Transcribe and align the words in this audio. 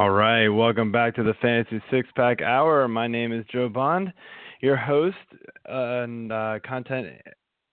All 0.00 0.08
right, 0.12 0.48
welcome 0.48 0.90
back 0.90 1.14
to 1.16 1.22
the 1.22 1.34
Fantasy 1.42 1.78
Six 1.90 2.08
Pack 2.16 2.40
Hour. 2.40 2.88
My 2.88 3.06
name 3.06 3.34
is 3.34 3.44
Joe 3.52 3.68
Bond, 3.68 4.10
your 4.62 4.74
host 4.74 5.14
and 5.66 6.32
uh, 6.32 6.58
content 6.66 7.08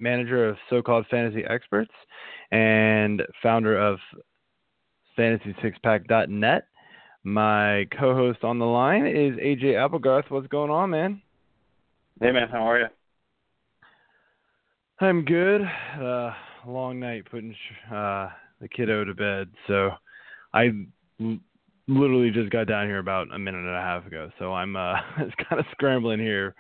manager 0.02 0.50
of 0.50 0.58
so-called 0.70 1.06
fantasy 1.10 1.46
experts 1.50 1.94
and 2.52 3.24
founder 3.42 3.78
of 3.78 4.00
fantasysixpack.net. 5.18 6.68
My 7.24 7.88
co-host 7.98 8.44
on 8.44 8.60
the 8.60 8.66
line 8.66 9.08
is 9.08 9.38
AJ 9.40 9.76
Applegarth. 9.82 10.26
What's 10.28 10.48
going 10.48 10.70
on, 10.70 10.90
man? 10.90 11.22
Hey, 12.20 12.34
man. 12.34 12.50
How 12.52 12.70
are 12.70 12.80
you? 12.82 12.88
I'm 15.00 15.24
good. 15.24 15.62
Uh, 15.98 16.32
long 16.68 17.00
night 17.00 17.24
putting 17.32 17.56
uh, 17.90 18.28
the 18.60 18.68
kiddo 18.68 19.06
to 19.06 19.14
bed, 19.14 19.48
so 19.66 19.92
I 20.54 20.72
literally 21.88 22.32
just 22.32 22.50
got 22.52 22.68
down 22.68 22.88
here 22.88 23.00
about 23.00 23.34
a 23.34 23.40
minute 23.40 23.60
and 23.60 23.76
a 23.76 23.82
half 23.82 24.06
ago. 24.06 24.30
So 24.40 24.54
I'm 24.54 24.76
uh, 24.76 24.96
it's 25.20 25.36
kind 25.50 25.60
of 25.60 25.66
scrambling 25.72 26.20
here, 26.20 26.56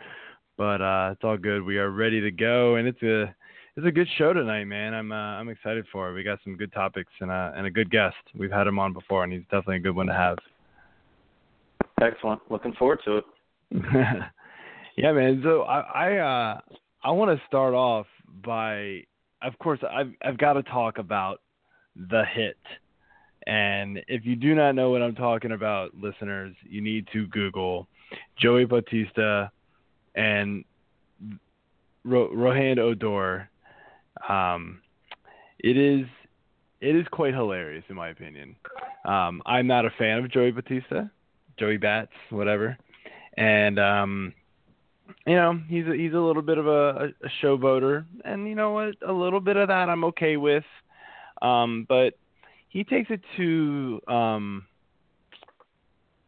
but 0.57 0.81
uh, 0.81 1.09
it's 1.13 1.23
all 1.23 1.37
good. 1.37 1.63
We 1.63 1.77
are 1.77 1.91
ready 1.91 2.21
to 2.21 2.31
go, 2.31 2.75
and 2.75 2.87
it's 2.87 3.01
a 3.03 3.33
it's 3.75 3.85
a 3.85 3.91
good 3.91 4.07
show 4.17 4.33
tonight, 4.33 4.65
man. 4.65 4.93
I'm 4.93 5.11
uh, 5.11 5.15
I'm 5.15 5.49
excited 5.49 5.85
for 5.91 6.09
it. 6.09 6.13
We 6.13 6.23
got 6.23 6.39
some 6.43 6.57
good 6.57 6.73
topics 6.73 7.11
and 7.21 7.29
a 7.29 7.53
and 7.55 7.67
a 7.67 7.71
good 7.71 7.91
guest. 7.91 8.15
We've 8.35 8.51
had 8.51 8.67
him 8.67 8.79
on 8.79 8.93
before, 8.93 9.23
and 9.23 9.31
he's 9.31 9.43
definitely 9.43 9.77
a 9.77 9.81
good 9.81 9.95
one 9.95 10.07
to 10.07 10.13
have. 10.13 10.37
Excellent. 12.01 12.41
Looking 12.49 12.73
forward 12.73 12.99
to 13.05 13.17
it. 13.17 13.25
yeah, 14.97 15.11
man. 15.11 15.41
So 15.43 15.63
I 15.63 15.79
I 15.79 16.17
uh, 16.17 16.59
I 17.03 17.11
want 17.11 17.37
to 17.37 17.45
start 17.47 17.73
off 17.73 18.07
by, 18.43 19.01
of 19.41 19.57
course, 19.59 19.79
I've 19.89 20.11
I've 20.23 20.37
got 20.37 20.53
to 20.53 20.63
talk 20.63 20.97
about 20.97 21.41
the 21.95 22.23
hit. 22.33 22.57
And 23.47 24.03
if 24.09 24.25
you 24.25 24.35
do 24.35 24.53
not 24.53 24.73
know 24.73 24.89
what 24.91 25.01
I'm 25.01 25.15
talking 25.15 25.53
about, 25.53 25.95
listeners, 25.95 26.53
you 26.69 26.81
need 26.81 27.07
to 27.13 27.27
Google 27.27 27.87
Joey 28.37 28.65
Bautista 28.65 29.49
and 30.15 30.65
Ro- 32.03 32.29
Rougned 32.29 32.77
Odor. 32.77 33.49
Um, 34.27 34.81
it 35.59 35.77
is 35.77 36.05
it 36.81 36.95
is 36.95 37.07
quite 37.09 37.33
hilarious 37.33 37.85
in 37.87 37.95
my 37.95 38.09
opinion. 38.09 38.57
Um, 39.05 39.41
I'm 39.45 39.65
not 39.65 39.85
a 39.85 39.91
fan 39.91 40.19
of 40.19 40.29
Joey 40.29 40.51
Bautista, 40.51 41.09
Joey 41.57 41.77
Bats, 41.77 42.11
whatever, 42.29 42.77
and 43.37 43.79
um, 43.79 44.33
you 45.25 45.35
know 45.35 45.57
he's 45.69 45.87
a, 45.87 45.95
he's 45.95 46.13
a 46.13 46.19
little 46.19 46.41
bit 46.41 46.57
of 46.57 46.67
a, 46.67 47.13
a 47.23 47.29
showboater, 47.41 48.03
and 48.25 48.45
you 48.45 48.55
know 48.55 48.71
what, 48.71 48.95
a 49.07 49.13
little 49.13 49.39
bit 49.39 49.55
of 49.55 49.69
that 49.69 49.87
I'm 49.87 50.03
okay 50.03 50.35
with, 50.35 50.65
um, 51.41 51.85
but 51.87 52.15
he 52.69 52.83
takes 52.83 53.09
it 53.09 53.21
to 53.37 54.01
um, 54.07 54.65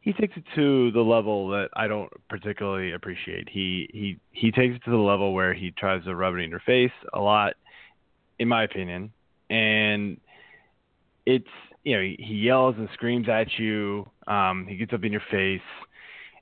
he 0.01 0.13
takes 0.13 0.35
it 0.37 0.43
to 0.55 0.91
the 0.91 1.01
level 1.01 1.49
that 1.49 1.69
I 1.73 1.87
don't 1.87 2.11
particularly 2.29 2.93
appreciate. 2.93 3.49
He 3.49 3.89
he 3.91 4.19
he 4.31 4.51
takes 4.51 4.75
it 4.75 4.83
to 4.85 4.91
the 4.91 4.97
level 4.97 5.33
where 5.33 5.53
he 5.53 5.71
tries 5.71 6.03
to 6.05 6.15
rub 6.15 6.35
it 6.35 6.39
in 6.39 6.49
your 6.49 6.61
face 6.61 6.91
a 7.13 7.19
lot 7.19 7.53
in 8.39 8.47
my 8.47 8.63
opinion. 8.63 9.11
And 9.49 10.19
it's 11.25 11.47
you 11.83 11.95
know 11.95 12.01
he, 12.01 12.15
he 12.19 12.35
yells 12.35 12.75
and 12.77 12.87
screams 12.93 13.27
at 13.29 13.47
you. 13.57 14.09
Um, 14.27 14.65
he 14.67 14.77
gets 14.77 14.93
up 14.93 15.03
in 15.03 15.11
your 15.11 15.23
face, 15.29 15.61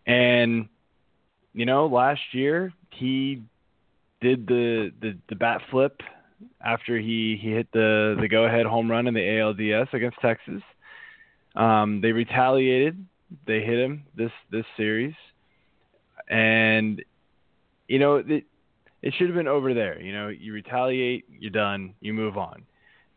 and 0.05 0.67
you 1.53 1.65
know 1.65 1.87
last 1.87 2.21
year 2.33 2.71
he 2.91 3.43
did 4.21 4.47
the 4.47 4.91
the, 5.01 5.17
the 5.29 5.35
bat 5.35 5.61
flip 5.71 6.01
after 6.61 6.97
he 6.97 7.37
he 7.41 7.49
hit 7.49 7.67
the 7.71 8.17
the 8.19 8.27
go 8.27 8.45
ahead 8.45 8.65
home 8.65 8.89
run 8.89 9.07
in 9.07 9.13
the 9.13 9.19
ALDS 9.19 9.93
against 9.93 10.17
Texas. 10.21 10.61
Um, 11.55 12.01
they 12.01 12.11
retaliated. 12.11 13.05
They 13.45 13.61
hit 13.61 13.79
him 13.79 14.05
this 14.15 14.31
this 14.51 14.65
series, 14.75 15.15
and 16.29 17.03
you 17.87 17.99
know 17.99 18.17
it, 18.17 18.45
it 19.01 19.13
should 19.17 19.27
have 19.27 19.35
been 19.35 19.47
over 19.47 19.73
there. 19.73 20.01
You 20.01 20.13
know, 20.13 20.27
you 20.29 20.53
retaliate, 20.53 21.25
you're 21.39 21.51
done, 21.51 21.93
you 21.99 22.13
move 22.13 22.37
on. 22.37 22.63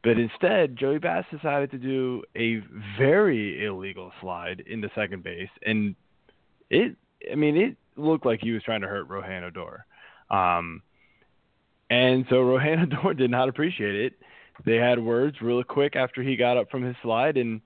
But 0.02 0.18
instead, 0.18 0.76
Joey 0.76 0.98
Bats 0.98 1.26
decided 1.30 1.70
to 1.72 1.78
do 1.78 2.22
a 2.34 2.62
very 2.98 3.64
illegal 3.66 4.12
slide 4.20 4.62
into 4.66 4.90
second 4.94 5.22
base, 5.22 5.50
and 5.64 5.94
it, 6.70 6.96
I 7.30 7.34
mean, 7.34 7.56
it 7.56 7.76
looked 7.96 8.24
like 8.24 8.40
he 8.40 8.52
was 8.52 8.62
trying 8.62 8.80
to 8.80 8.86
hurt 8.86 9.08
Rougned 9.08 9.42
Odor. 9.42 9.84
Um, 10.30 10.82
and 11.90 12.24
so 12.30 12.36
Rougned 12.36 12.94
Odor 13.04 13.14
did 13.14 13.30
not 13.30 13.48
appreciate 13.48 13.96
it. 13.96 14.14
They 14.64 14.76
had 14.76 14.98
words 14.98 15.36
real 15.40 15.62
quick 15.64 15.96
after 15.96 16.22
he 16.22 16.36
got 16.36 16.56
up 16.56 16.70
from 16.70 16.82
his 16.82 16.96
slide 17.02 17.36
and 17.36 17.60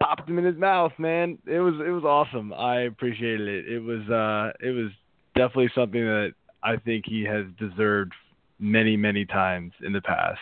popped 0.00 0.28
him 0.28 0.38
in 0.38 0.44
his 0.44 0.56
mouth. 0.56 0.92
Man, 0.98 1.38
it 1.46 1.58
was 1.60 1.74
it 1.74 1.90
was 1.90 2.04
awesome. 2.04 2.52
I 2.52 2.82
appreciated 2.82 3.48
it. 3.48 3.72
It 3.72 3.80
was 3.80 4.08
uh, 4.08 4.52
it 4.64 4.70
was 4.70 4.90
definitely 5.34 5.70
something 5.74 6.00
that 6.00 6.32
I 6.62 6.76
think 6.76 7.04
he 7.06 7.24
has 7.24 7.46
deserved 7.58 8.12
many, 8.58 8.96
many 8.96 9.24
times 9.24 9.72
in 9.84 9.92
the 9.92 10.00
past. 10.00 10.40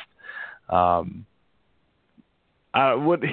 Um, 0.68 1.26
I 2.74 2.94
would. 2.94 3.24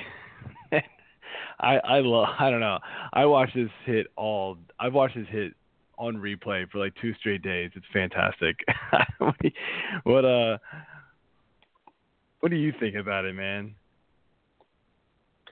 I 1.59 1.77
I 1.77 1.99
love. 1.99 2.27
I 2.39 2.49
don't 2.49 2.59
know. 2.59 2.79
I 3.11 3.25
watched 3.25 3.55
this 3.55 3.69
hit 3.85 4.07
all. 4.15 4.57
I've 4.79 4.93
watched 4.93 5.15
this 5.15 5.27
hit 5.29 5.53
on 5.97 6.15
replay 6.15 6.69
for 6.69 6.79
like 6.79 6.93
two 7.01 7.13
straight 7.15 7.41
days. 7.41 7.71
It's 7.75 7.85
fantastic. 7.93 8.57
what 10.03 10.25
uh? 10.25 10.57
What 12.39 12.49
do 12.49 12.57
you 12.57 12.73
think 12.79 12.95
about 12.95 13.25
it, 13.25 13.35
man? 13.35 13.73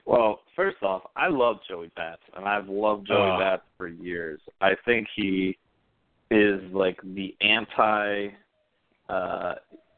Well, 0.04 0.40
first 0.56 0.82
off, 0.82 1.02
I 1.16 1.28
love 1.28 1.56
Joey 1.68 1.90
Bats, 1.96 2.20
and 2.36 2.44
I've 2.44 2.68
loved 2.68 3.06
Joey 3.06 3.30
uh, 3.30 3.38
Bats 3.38 3.62
for 3.78 3.88
years. 3.88 4.40
I 4.60 4.72
think 4.84 5.06
he 5.14 5.56
is 6.30 6.60
like 6.72 6.98
the 7.14 7.34
anti 7.40 8.28
uh 9.08 9.54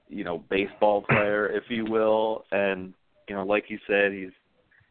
you 0.08 0.24
know 0.24 0.42
baseball 0.50 1.02
player 1.02 1.48
if 1.48 1.64
you 1.68 1.84
will 1.84 2.44
and 2.50 2.92
you 3.28 3.34
know 3.34 3.44
like 3.44 3.64
you 3.68 3.78
said 3.86 4.12
he's 4.12 4.32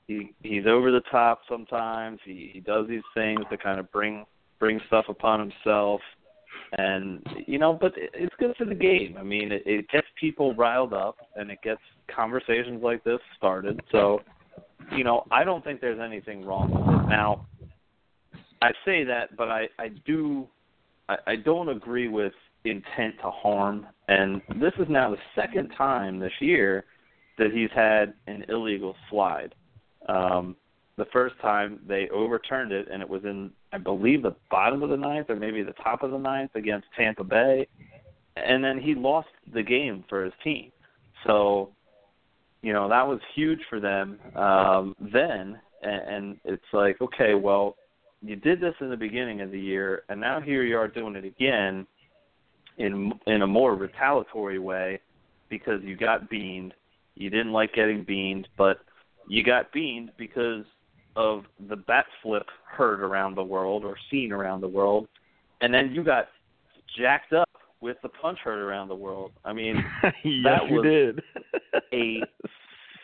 he 0.07 0.31
he's 0.41 0.65
over 0.65 0.91
the 0.91 1.01
top 1.11 1.41
sometimes 1.49 2.19
he 2.23 2.49
he 2.53 2.59
does 2.61 2.87
these 2.87 3.03
things 3.13 3.41
to 3.49 3.57
kind 3.57 3.79
of 3.79 3.91
bring 3.91 4.25
bring 4.63 4.79
stuff 4.87 5.05
upon 5.09 5.41
himself. 5.41 5.99
And 6.77 7.21
you 7.45 7.59
know 7.59 7.77
but 7.79 7.91
it's 7.97 8.33
good 8.39 8.55
for 8.57 8.65
the 8.65 8.73
game. 8.75 9.17
I 9.19 9.23
mean 9.23 9.51
it, 9.51 9.63
it 9.65 9.89
gets 9.89 10.07
people 10.17 10.55
riled 10.55 10.93
up 10.93 11.17
and 11.35 11.51
it 11.51 11.59
gets 11.61 11.81
conversations 12.13 12.81
like 12.81 13.03
this 13.03 13.19
started. 13.37 13.81
So 13.91 14.21
you 14.95 15.03
know 15.03 15.25
i 15.31 15.43
don't 15.43 15.63
think 15.63 15.79
there's 15.79 15.99
anything 15.99 16.45
wrong 16.45 16.69
with 16.71 17.05
it. 17.05 17.09
Now 17.09 17.45
i 18.61 18.71
say 18.85 19.03
that 19.03 19.35
but 19.37 19.49
i 19.49 19.67
i 19.79 19.89
do 20.05 20.47
I, 21.09 21.15
I 21.27 21.35
don't 21.35 21.69
agree 21.69 22.07
with 22.07 22.33
intent 22.65 23.15
to 23.21 23.29
harm, 23.29 23.85
and 24.07 24.41
this 24.61 24.73
is 24.79 24.87
now 24.89 25.11
the 25.11 25.17
second 25.35 25.69
time 25.77 26.19
this 26.19 26.31
year 26.39 26.85
that 27.37 27.51
he's 27.51 27.69
had 27.75 28.13
an 28.27 28.45
illegal 28.47 28.95
slide. 29.09 29.53
Um, 30.07 30.55
the 30.97 31.05
first 31.11 31.35
time 31.41 31.79
they 31.87 32.07
overturned 32.09 32.71
it, 32.71 32.87
and 32.91 33.01
it 33.01 33.09
was 33.09 33.23
in, 33.23 33.51
I 33.73 33.79
believe, 33.79 34.21
the 34.21 34.35
bottom 34.51 34.83
of 34.83 34.89
the 34.91 34.97
ninth 34.97 35.29
or 35.29 35.35
maybe 35.35 35.63
the 35.63 35.73
top 35.73 36.03
of 36.03 36.11
the 36.11 36.17
ninth 36.17 36.51
against 36.53 36.85
Tampa 36.95 37.23
Bay, 37.23 37.67
and 38.35 38.63
then 38.63 38.79
he 38.79 38.93
lost 38.93 39.29
the 39.51 39.63
game 39.63 40.05
for 40.07 40.23
his 40.23 40.33
team. 40.43 40.71
So, 41.25 41.71
you 42.61 42.71
know, 42.71 42.87
that 42.87 43.07
was 43.07 43.19
huge 43.35 43.59
for 43.69 43.79
them 43.79 44.19
um, 44.35 44.95
then, 44.99 45.59
and, 45.81 46.01
and 46.07 46.37
it's 46.45 46.63
like, 46.71 47.01
okay, 47.01 47.33
well, 47.33 47.75
you 48.21 48.35
did 48.35 48.61
this 48.61 48.75
in 48.79 48.91
the 48.91 48.95
beginning 48.95 49.41
of 49.41 49.49
the 49.49 49.59
year, 49.59 50.03
and 50.07 50.21
now 50.21 50.39
here 50.39 50.63
you 50.63 50.77
are 50.77 50.87
doing 50.87 51.15
it 51.15 51.25
again 51.25 51.87
in 52.77 53.11
in 53.27 53.41
a 53.41 53.47
more 53.47 53.75
retaliatory 53.75 54.59
way 54.59 54.99
because 55.49 55.81
you 55.83 55.97
got 55.97 56.29
beaned. 56.29 56.73
You 57.15 57.29
didn't 57.29 57.51
like 57.51 57.73
getting 57.73 58.03
beaned, 58.03 58.47
but 58.57 58.77
you 59.27 59.43
got 59.43 59.71
beaned 59.71 60.11
because 60.17 60.63
of 61.15 61.43
the 61.69 61.75
bat 61.75 62.05
flip 62.21 62.47
heard 62.65 63.01
around 63.01 63.35
the 63.35 63.43
world 63.43 63.83
or 63.83 63.95
seen 64.09 64.31
around 64.31 64.61
the 64.61 64.67
world, 64.67 65.07
and 65.61 65.73
then 65.73 65.91
you 65.93 66.03
got 66.03 66.25
jacked 66.97 67.33
up 67.33 67.49
with 67.81 67.97
the 68.01 68.09
punch 68.09 68.39
heard 68.43 68.59
around 68.59 68.87
the 68.87 68.95
world. 68.95 69.31
I 69.43 69.53
mean, 69.53 69.83
yes, 70.23 70.43
that 70.43 70.69
was 70.69 70.83
did. 70.83 71.21
a 71.93 72.21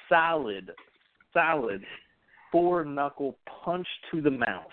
solid, 0.07 0.71
solid 1.33 1.83
four 2.51 2.83
knuckle 2.83 3.37
punch 3.63 3.87
to 4.11 4.21
the 4.21 4.31
mouth 4.31 4.71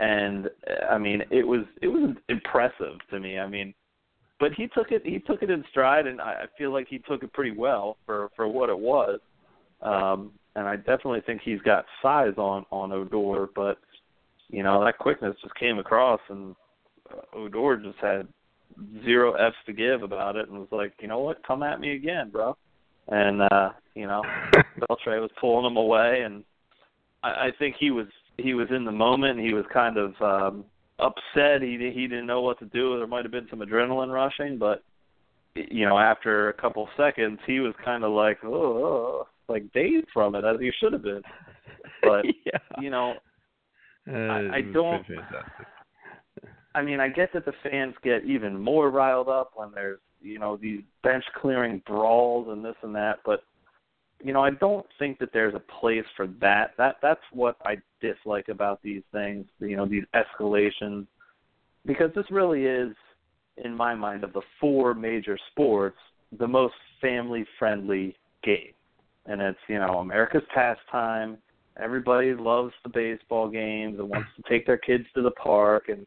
and 0.00 0.48
I 0.90 0.98
mean 0.98 1.22
it 1.30 1.46
was 1.46 1.60
it 1.80 1.88
was 1.88 2.16
impressive 2.28 2.98
to 3.10 3.20
me. 3.20 3.38
I 3.38 3.46
mean, 3.46 3.74
but 4.40 4.52
he 4.54 4.66
took 4.66 4.90
it 4.90 5.02
he 5.04 5.18
took 5.18 5.42
it 5.42 5.50
in 5.50 5.62
stride, 5.70 6.06
and 6.06 6.20
I 6.20 6.46
feel 6.58 6.72
like 6.72 6.88
he 6.88 6.98
took 6.98 7.22
it 7.22 7.32
pretty 7.32 7.56
well 7.56 7.98
for 8.06 8.30
for 8.34 8.48
what 8.48 8.70
it 8.70 8.78
was. 8.78 9.20
Um, 9.82 10.32
and 10.60 10.68
I 10.68 10.76
definitely 10.76 11.22
think 11.24 11.40
he's 11.42 11.60
got 11.62 11.86
size 12.02 12.34
on 12.36 12.66
on 12.70 12.92
Odor, 12.92 13.48
but 13.54 13.78
you 14.50 14.62
know 14.62 14.84
that 14.84 14.98
quickness 14.98 15.34
just 15.42 15.54
came 15.54 15.78
across, 15.78 16.20
and 16.28 16.54
uh, 17.10 17.36
Odor 17.36 17.78
just 17.82 17.98
had 17.98 18.28
zero 19.02 19.32
f's 19.32 19.56
to 19.64 19.72
give 19.72 20.02
about 20.02 20.36
it, 20.36 20.48
and 20.48 20.58
was 20.58 20.68
like, 20.70 20.92
you 21.00 21.08
know 21.08 21.20
what, 21.20 21.44
come 21.46 21.62
at 21.62 21.80
me 21.80 21.94
again, 21.94 22.28
bro. 22.30 22.56
And 23.08 23.40
uh, 23.40 23.70
you 23.94 24.06
know, 24.06 24.22
Beltre 24.78 25.20
was 25.20 25.30
pulling 25.40 25.64
him 25.64 25.78
away, 25.78 26.22
and 26.24 26.44
I, 27.22 27.28
I 27.28 27.50
think 27.58 27.76
he 27.80 27.90
was 27.90 28.06
he 28.36 28.52
was 28.52 28.68
in 28.70 28.84
the 28.84 28.92
moment. 28.92 29.40
He 29.40 29.54
was 29.54 29.64
kind 29.72 29.96
of 29.96 30.14
um, 30.20 30.64
upset. 30.98 31.62
He 31.62 31.90
he 31.94 32.06
didn't 32.06 32.26
know 32.26 32.42
what 32.42 32.58
to 32.58 32.66
do. 32.66 32.98
There 32.98 33.06
might 33.06 33.24
have 33.24 33.32
been 33.32 33.48
some 33.48 33.60
adrenaline 33.60 34.12
rushing, 34.12 34.58
but 34.58 34.84
you 35.54 35.88
know, 35.88 35.98
after 35.98 36.50
a 36.50 36.52
couple 36.52 36.86
seconds, 36.98 37.38
he 37.46 37.60
was 37.60 37.74
kind 37.82 38.04
of 38.04 38.12
like, 38.12 38.44
oh, 38.44 39.26
like 39.50 39.70
dazed 39.72 40.06
from 40.12 40.34
it, 40.34 40.44
as 40.44 40.58
he 40.60 40.70
should 40.80 40.92
have 40.92 41.02
been. 41.02 41.22
But 42.02 42.24
yeah. 42.46 42.58
you 42.80 42.90
know, 42.90 43.14
Uh, 44.08 44.12
I 44.16 44.60
was 44.60 44.72
don't- 44.72 45.06
I 46.74 46.82
mean, 46.82 47.00
I 47.00 47.08
get 47.08 47.32
that 47.34 47.44
the 47.44 47.52
fans 47.64 47.94
get 48.02 48.24
even 48.24 48.58
more 48.58 48.90
riled 48.90 49.28
up 49.28 49.52
when 49.56 49.72
there's, 49.74 49.98
you 50.22 50.38
know, 50.38 50.56
these 50.56 50.82
bench 51.02 51.24
clearing 51.40 51.82
brawls 51.84 52.48
and 52.48 52.64
this 52.64 52.76
and 52.82 52.94
that, 52.94 53.18
but 53.24 53.42
you 54.22 54.34
know, 54.34 54.42
I 54.42 54.50
don't 54.50 54.86
think 54.98 55.18
that 55.18 55.30
there's 55.32 55.54
a 55.54 55.62
place 55.80 56.04
for 56.14 56.26
that. 56.40 56.72
That 56.76 56.96
that's 57.00 57.22
what 57.32 57.56
I 57.64 57.76
dislike 58.02 58.48
about 58.48 58.82
these 58.82 59.02
things, 59.12 59.46
you 59.60 59.76
know, 59.76 59.86
these 59.86 60.04
escalations 60.14 61.06
because 61.86 62.10
this 62.14 62.30
really 62.30 62.66
is 62.66 62.94
in 63.56 63.74
my 63.74 63.94
mind 63.94 64.22
of 64.22 64.32
the 64.34 64.42
four 64.60 64.94
major 64.94 65.38
sports 65.50 65.96
the 66.38 66.46
most 66.46 66.74
family 67.00 67.44
friendly 67.58 68.14
game. 68.44 68.72
And 69.26 69.40
it's, 69.40 69.58
you 69.68 69.78
know, 69.78 69.98
America's 69.98 70.42
pastime. 70.54 71.38
Everybody 71.80 72.34
loves 72.34 72.72
the 72.82 72.88
baseball 72.88 73.48
games 73.48 73.98
and 73.98 74.08
wants 74.08 74.28
to 74.36 74.42
take 74.48 74.66
their 74.66 74.78
kids 74.78 75.04
to 75.14 75.22
the 75.22 75.30
park 75.32 75.88
and 75.88 76.06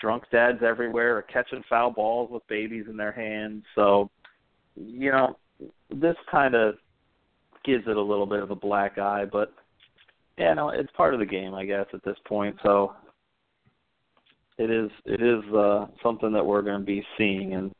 drunk 0.00 0.24
dads 0.30 0.62
everywhere 0.62 1.16
are 1.16 1.22
catching 1.22 1.62
foul 1.68 1.90
balls 1.90 2.30
with 2.30 2.46
babies 2.48 2.86
in 2.88 2.96
their 2.96 3.12
hands. 3.12 3.62
So, 3.74 4.10
you 4.76 5.12
know, 5.12 5.38
this 5.90 6.16
kind 6.30 6.54
of 6.54 6.74
gives 7.64 7.84
it 7.86 7.96
a 7.96 8.02
little 8.02 8.26
bit 8.26 8.42
of 8.42 8.50
a 8.50 8.56
black 8.56 8.98
eye, 8.98 9.24
but 9.24 9.54
yeah, 10.38 10.54
no, 10.54 10.70
it's 10.70 10.90
part 10.96 11.14
of 11.14 11.20
the 11.20 11.26
game, 11.26 11.54
I 11.54 11.64
guess, 11.64 11.86
at 11.92 12.02
this 12.04 12.16
point. 12.26 12.56
So 12.62 12.94
it 14.58 14.70
is 14.70 14.90
it 15.04 15.22
is 15.22 15.42
uh, 15.54 15.86
something 16.02 16.32
that 16.32 16.44
we're 16.44 16.62
going 16.62 16.80
to 16.80 16.86
be 16.86 17.04
seeing, 17.16 17.54
and 17.54 17.72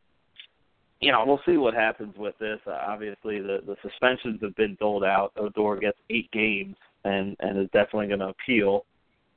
you 1.02 1.10
know, 1.12 1.24
we'll 1.26 1.40
see 1.44 1.56
what 1.58 1.74
happens 1.74 2.16
with 2.16 2.38
this. 2.38 2.60
Uh, 2.66 2.78
obviously, 2.86 3.40
the 3.40 3.58
the 3.66 3.76
suspensions 3.82 4.38
have 4.40 4.54
been 4.56 4.76
doled 4.80 5.04
out. 5.04 5.32
Odor 5.36 5.76
gets 5.76 5.98
eight 6.10 6.30
games, 6.30 6.76
and 7.04 7.36
and 7.40 7.58
is 7.58 7.68
definitely 7.72 8.06
going 8.06 8.20
to 8.20 8.28
appeal. 8.28 8.84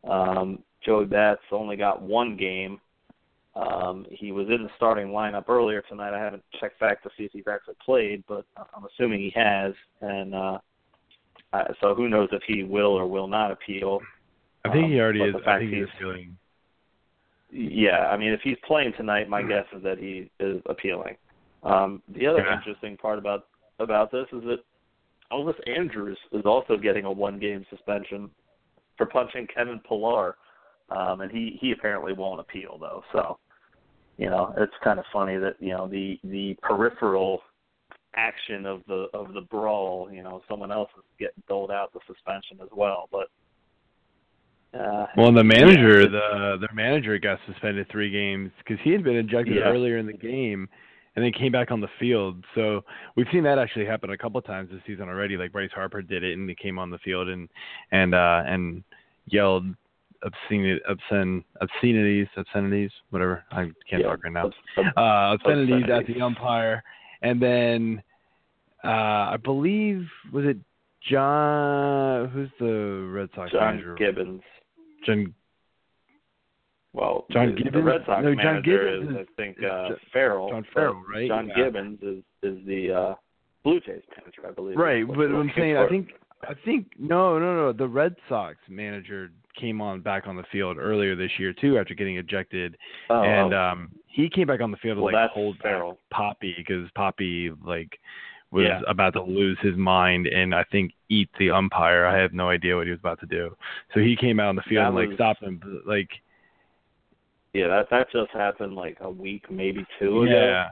Um, 0.08 0.60
Joey 0.86 1.06
Bats 1.06 1.42
only 1.52 1.76
got 1.76 2.02
one 2.02 2.38
game. 2.38 2.80
Um, 3.56 4.06
he 4.12 4.32
was 4.32 4.48
in 4.50 4.64
the 4.64 4.70
starting 4.76 5.08
lineup 5.08 5.50
earlier 5.50 5.82
tonight. 5.90 6.14
I 6.14 6.20
haven't 6.20 6.44
checked 6.60 6.80
back 6.80 7.02
to 7.04 7.10
see 7.18 7.24
if 7.24 7.32
he's 7.32 7.48
actually 7.52 7.76
played, 7.84 8.24
but 8.28 8.46
I'm 8.58 8.86
assuming 8.86 9.20
he 9.22 9.32
has. 9.34 9.74
And 10.02 10.36
uh, 10.36 10.60
uh, 11.54 11.64
so 11.82 11.96
who 11.96 12.10
knows 12.10 12.30
if 12.34 12.44
he 12.46 12.64
will 12.64 12.92
or 12.92 13.08
will 13.08 13.28
not 13.28 13.52
appeal. 13.52 14.02
I 14.66 14.72
think 14.72 14.88
he 14.88 14.96
Um, 14.96 15.00
already 15.00 15.22
is. 15.22 15.36
I 15.48 15.60
think 15.60 15.72
he's 15.72 15.86
he's- 15.86 15.98
feeling. 16.00 16.38
Yeah, 17.52 18.10
I 18.10 18.18
mean, 18.18 18.34
if 18.34 18.42
he's 18.44 18.58
playing 18.68 18.94
tonight, 18.98 19.30
my 19.30 19.42
guess 19.42 19.66
is 19.74 19.82
that 19.84 19.98
he 19.98 20.30
is 20.42 20.62
appealing. 20.66 21.16
Um, 21.66 22.02
the 22.10 22.28
other 22.28 22.46
Yeah. 22.46 22.54
interesting 22.54 22.96
part 22.96 23.18
about 23.20 23.48
about 23.80 24.10
this 24.12 24.28
is 24.32 24.44
that 24.44 24.64
Elvis 25.32 25.60
Andrus 25.68 26.18
is 26.32 26.46
also 26.46 26.78
getting 26.78 27.04
a 27.04 27.12
one-game 27.12 27.66
suspension 27.70 28.30
for 28.96 29.06
punching 29.08 29.48
Kevin 29.48 29.80
Pillar, 29.82 30.38
um, 30.90 31.22
and 31.22 31.32
he 31.32 31.58
he 31.60 31.72
apparently 31.72 32.14
won't 32.14 32.40
appeal 32.40 32.78
though. 32.78 33.04
So, 33.12 33.38
you 34.18 34.30
know, 34.30 34.54
it's 34.58 34.78
kind 34.84 35.00
of 35.00 35.06
funny 35.12 35.38
that 35.38 35.56
you 35.60 35.72
know 35.72 35.88
the 35.88 36.20
the 36.24 36.56
peripheral 36.62 37.42
action 38.16 38.66
of 38.66 38.82
the 38.88 39.10
of 39.14 39.34
the 39.34 39.42
brawl, 39.42 40.10
you 40.10 40.24
know, 40.24 40.42
someone 40.48 40.72
else 40.72 40.90
is 40.98 41.04
getting 41.20 41.44
doled 41.50 41.72
out 41.72 41.92
the 41.92 42.00
suspension 42.08 42.60
as 42.62 42.70
well, 42.72 43.10
but. 43.12 43.28
Uh, 44.74 45.08
Well, 45.16 45.32
the 45.32 45.44
manager, 45.44 46.02
yeah, 46.02 46.08
the 46.10 46.58
their 46.60 46.74
manager 46.74 47.18
got 47.18 47.40
suspended 47.48 47.88
three 47.90 48.12
games 48.12 48.52
because 48.58 48.78
he 48.84 48.92
had 48.92 49.04
been 49.04 49.16
ejected 49.16 49.56
Yeah. 49.56 49.70
earlier 49.70 49.98
in 49.98 50.06
the 50.06 50.14
game, 50.14 50.68
and 51.16 51.24
then 51.24 51.32
came 51.32 51.52
back 51.52 51.72
on 51.72 51.82
the 51.82 51.88
field. 52.00 52.44
So 52.56 52.84
we've 53.16 53.28
seen 53.32 53.44
that 53.44 53.58
actually 53.58 53.86
happen 53.86 54.10
a 54.10 54.18
couple 54.18 54.38
of 54.38 54.46
times 54.46 54.70
this 54.72 54.82
season 54.86 55.08
already. 55.08 55.38
Like 55.38 55.52
Bryce 55.52 55.70
Harper 55.74 56.02
did 56.02 56.24
it, 56.24 56.34
and 56.34 56.50
he 56.50 56.56
came 56.56 56.78
on 56.78 56.90
the 56.90 56.98
field 57.00 57.30
and 57.30 57.50
and 57.92 58.14
uh, 58.14 58.44
and 58.46 58.84
yelled 59.28 59.66
obscene, 60.24 60.80
obscene, 60.88 61.44
obscenities, 61.62 62.28
obscenities, 62.36 62.92
whatever. 63.10 63.44
I 63.52 63.72
can't 63.90 64.02
yeah, 64.02 64.08
talk 64.08 64.24
right 64.24 64.34
now. 64.34 64.52
uh, 64.98 65.36
obscenities 65.36 65.86
at 65.92 66.06
the 66.08 66.22
umpire, 66.22 66.84
and 67.22 67.42
then 67.42 68.04
uh, 68.84 68.88
I 68.88 69.38
believe 69.44 70.06
was 70.34 70.46
it 70.46 70.58
John? 71.10 72.30
Who's 72.30 72.50
the 72.60 73.10
Red 73.12 73.30
Sox 73.36 73.52
John 73.52 73.76
manager? 73.76 73.96
Gibbons. 73.96 74.42
John. 75.06 75.34
Well, 76.96 77.26
John 77.32 77.48
the, 77.48 77.56
the 77.56 77.64
Gibbons? 77.64 77.86
Red 77.86 78.02
Sox 78.06 78.24
No, 78.24 78.36
John 78.36 78.44
manager 78.46 78.62
Gibbons 79.02 79.10
is, 79.10 79.16
is- 79.22 79.28
I 79.30 79.42
think, 79.42 79.58
uh, 79.60 79.90
Jo- 79.90 79.96
Farrell. 80.14 80.50
John 80.50 80.66
Farrell, 80.74 81.04
right? 81.14 81.28
John 81.28 81.48
Yeah. 81.50 81.56
Gibbons 81.66 82.00
is 82.02 82.24
is 82.42 82.66
the 82.66 82.92
uh, 82.94 83.16
Blue 83.64 83.80
Jays 83.82 84.02
manager, 84.18 84.48
I 84.48 84.52
believe. 84.52 84.78
Right, 84.78 85.06
but 85.08 85.26
I'm 85.32 85.52
saying 85.58 85.76
I 85.78 85.88
think 85.90 86.10
I 86.48 86.54
think 86.64 86.88
no 87.00 87.38
no 87.40 87.56
no 87.56 87.74
the 87.74 87.88
Red 87.88 88.16
Sox 88.30 88.58
manager 88.70 89.32
came 89.60 89.82
on 89.82 90.02
back 90.02 90.28
on 90.28 90.36
the 90.36 90.44
field 90.52 90.78
earlier 90.78 91.16
this 91.16 91.32
year 91.40 91.54
too 91.54 91.78
after 91.78 91.94
getting 91.94 92.18
ejected 92.18 92.78
Oh, 93.10 93.22
and 93.24 93.54
oh. 93.54 93.60
um 93.60 93.90
he 94.08 94.30
came 94.30 94.48
back 94.48 94.62
on 94.62 94.70
the 94.72 94.78
field 94.78 94.98
to 94.98 95.02
Well, 95.02 95.14
like 95.14 95.24
that's 95.26 95.34
hold 95.34 95.58
Farrell. 95.62 95.98
Papi 96.14 96.56
because 96.58 96.90
Papi 96.98 97.56
like 97.66 97.98
was 98.52 98.66
Yeah. 98.68 98.82
about 98.88 99.14
to 99.14 99.22
lose 99.24 99.58
his 99.62 99.76
mind 99.76 100.28
and 100.28 100.54
I 100.54 100.64
think 100.72 100.92
eat 101.10 101.30
the 101.40 101.52
umpire. 101.52 102.06
I 102.06 102.18
have 102.22 102.32
no 102.32 102.50
idea 102.50 102.76
what 102.76 102.86
he 102.86 102.92
was 102.92 103.00
about 103.00 103.20
to 103.22 103.26
do. 103.26 103.56
So 103.94 104.00
he 104.02 104.16
came 104.16 104.40
out 104.40 104.50
on 104.50 104.56
the 104.56 104.62
field 104.64 104.84
That 104.84 104.88
and 104.88 104.96
like 104.96 105.08
was- 105.10 105.16
stopped 105.18 105.42
him 105.44 105.60
like 105.86 106.10
yeah, 107.56 107.68
that 107.70 107.90
that 107.90 108.12
just 108.12 108.32
happened 108.32 108.76
like 108.76 108.98
a 109.00 109.10
week, 109.10 109.50
maybe 109.50 109.86
two 109.98 110.24
ago. 110.24 110.32
Yeah. 110.32 110.70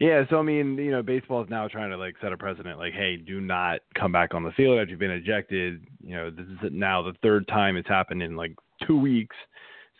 Yeah, 0.00 0.24
so 0.28 0.38
I 0.38 0.42
mean, 0.42 0.76
you 0.76 0.90
know, 0.90 1.02
baseball 1.02 1.42
is 1.42 1.48
now 1.48 1.68
trying 1.68 1.90
to 1.90 1.96
like 1.96 2.16
set 2.20 2.32
a 2.32 2.36
precedent 2.36 2.78
like, 2.78 2.92
hey, 2.92 3.16
do 3.16 3.40
not 3.40 3.78
come 3.98 4.12
back 4.12 4.34
on 4.34 4.42
the 4.42 4.50
field 4.50 4.78
after 4.78 4.90
you've 4.90 4.98
been 4.98 5.10
ejected. 5.12 5.86
You 6.02 6.16
know, 6.16 6.30
this 6.30 6.46
is 6.46 6.58
now 6.72 7.00
the 7.00 7.14
third 7.22 7.46
time 7.48 7.76
it's 7.76 7.88
happened 7.88 8.22
in 8.22 8.36
like 8.36 8.54
two 8.86 8.98
weeks. 8.98 9.36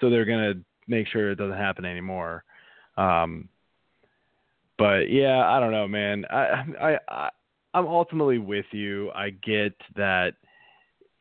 So 0.00 0.10
they're 0.10 0.24
gonna 0.24 0.54
make 0.88 1.06
sure 1.08 1.30
it 1.30 1.36
doesn't 1.36 1.56
happen 1.56 1.84
anymore. 1.84 2.44
Um 2.98 3.48
but 4.76 5.10
yeah, 5.10 5.48
I 5.48 5.60
don't 5.60 5.72
know, 5.72 5.88
man. 5.88 6.24
I 6.28 6.64
I, 6.80 6.98
I 7.08 7.30
I'm 7.72 7.86
ultimately 7.86 8.38
with 8.38 8.66
you. 8.72 9.10
I 9.12 9.30
get 9.30 9.74
that 9.96 10.34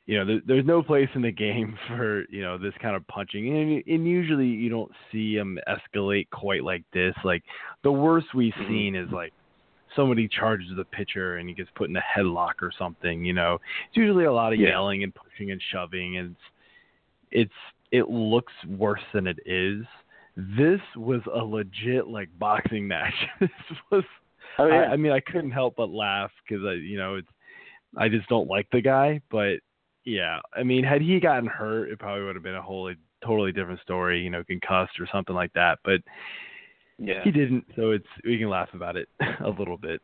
you 0.05 0.17
know, 0.19 0.25
there, 0.25 0.41
there's 0.45 0.65
no 0.65 0.83
place 0.83 1.09
in 1.15 1.21
the 1.21 1.31
game 1.31 1.77
for 1.87 2.25
you 2.29 2.41
know 2.41 2.57
this 2.57 2.73
kind 2.81 2.95
of 2.95 3.05
punching, 3.07 3.47
and, 3.57 3.83
and 3.87 4.07
usually 4.07 4.47
you 4.47 4.69
don't 4.69 4.91
see 5.11 5.35
them 5.37 5.57
escalate 5.67 6.29
quite 6.29 6.63
like 6.63 6.83
this. 6.93 7.15
Like 7.23 7.43
the 7.83 7.91
worst 7.91 8.27
we've 8.33 8.53
Mhm. 8.53 8.67
seen 8.67 8.95
is 8.95 9.09
like 9.11 9.33
somebody 9.95 10.27
charges 10.27 10.69
the 10.75 10.85
pitcher 10.85 11.37
and 11.37 11.47
he 11.47 11.53
gets 11.55 11.69
put 11.75 11.87
in 11.89 11.95
a 11.95 12.01
headlock 12.17 12.53
or 12.61 12.71
something. 12.77 13.23
You 13.23 13.33
know, 13.33 13.59
it's 13.87 13.95
usually 13.97 14.25
a 14.25 14.33
lot 14.33 14.51
of 14.53 14.59
Yeah. 14.59 14.69
yelling 14.69 15.03
and 15.03 15.13
pushing 15.13 15.51
and 15.51 15.61
shoving, 15.71 16.17
and 16.17 16.31
it's, 16.31 16.41
it's 17.31 17.53
it 17.91 18.09
looks 18.09 18.53
worse 18.67 19.03
than 19.13 19.27
it 19.27 19.39
is. 19.45 19.85
This 20.35 20.81
was 20.95 21.21
a 21.31 21.37
legit 21.43 22.07
like 22.07 22.27
boxing 22.39 22.87
match. 22.95 23.13
this 23.39 23.49
was 23.91 24.03
Oh 24.59 24.67
yeah. 24.67 24.81
I, 24.81 24.93
I 24.93 24.97
mean, 24.97 25.11
I 25.11 25.19
couldn't 25.19 25.51
help 25.51 25.75
but 25.77 25.89
laugh 25.89 26.31
because 26.43 26.65
I, 26.65 26.73
you 26.73 26.97
know, 26.97 27.15
it's 27.15 27.27
I 27.95 28.09
just 28.09 28.27
don't 28.29 28.49
like 28.49 28.67
the 28.71 28.81
guy. 28.81 29.21
But 29.29 29.59
yeah, 30.05 30.39
I 30.53 30.63
mean, 30.63 30.83
had 30.83 31.01
he 31.01 31.19
gotten 31.19 31.47
hurt, 31.47 31.89
it 31.89 31.99
probably 31.99 32.25
would 32.25 32.35
have 32.35 32.43
been 32.43 32.55
a 32.55 32.61
wholly 32.61 32.95
totally 33.25 33.51
different 33.51 33.79
story. 33.81 34.21
You 34.21 34.29
know, 34.29 34.43
concussed 34.43 34.99
or 34.99 35.07
something 35.11 35.35
like 35.35 35.53
that. 35.53 35.79
But 35.83 36.01
yeah. 36.97 37.23
he 37.23 37.31
didn't, 37.31 37.65
so 37.75 37.91
it's 37.91 38.07
we 38.25 38.37
can 38.37 38.49
laugh 38.49 38.69
about 38.73 38.95
it 38.95 39.07
a 39.45 39.49
little 39.49 39.77
bit. 39.77 40.01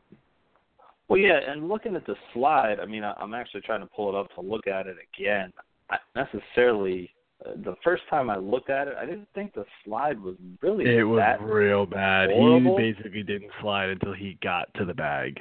Well, 1.07 1.19
yeah, 1.19 1.39
and 1.47 1.67
looking 1.67 1.95
at 1.95 2.05
the 2.05 2.15
slide, 2.33 2.79
I 2.79 2.85
mean, 2.85 3.03
I, 3.03 3.13
I'm 3.13 3.33
actually 3.33 3.61
trying 3.61 3.81
to 3.81 3.87
pull 3.87 4.09
it 4.09 4.15
up 4.15 4.33
to 4.35 4.41
look 4.41 4.67
at 4.67 4.85
it 4.85 4.95
again. 5.17 5.51
Not 5.89 6.01
necessarily, 6.15 7.09
uh, 7.43 7.53
the 7.63 7.75
first 7.83 8.03
time 8.11 8.29
I 8.29 8.37
looked 8.37 8.69
at 8.69 8.87
it, 8.87 8.93
I 8.95 9.05
didn't 9.07 9.27
think 9.33 9.55
the 9.55 9.65
slide 9.83 10.19
was 10.21 10.35
really 10.61 10.85
It 10.85 11.03
was 11.03 11.39
real 11.41 11.87
bad. 11.87 12.29
horrible? 12.29 12.77
He 12.77 12.93
basically 12.93 13.23
didn't 13.23 13.49
slide 13.59 13.89
until 13.89 14.13
he 14.13 14.37
got 14.43 14.71
to 14.75 14.85
the 14.85 14.93
bag. 14.93 15.39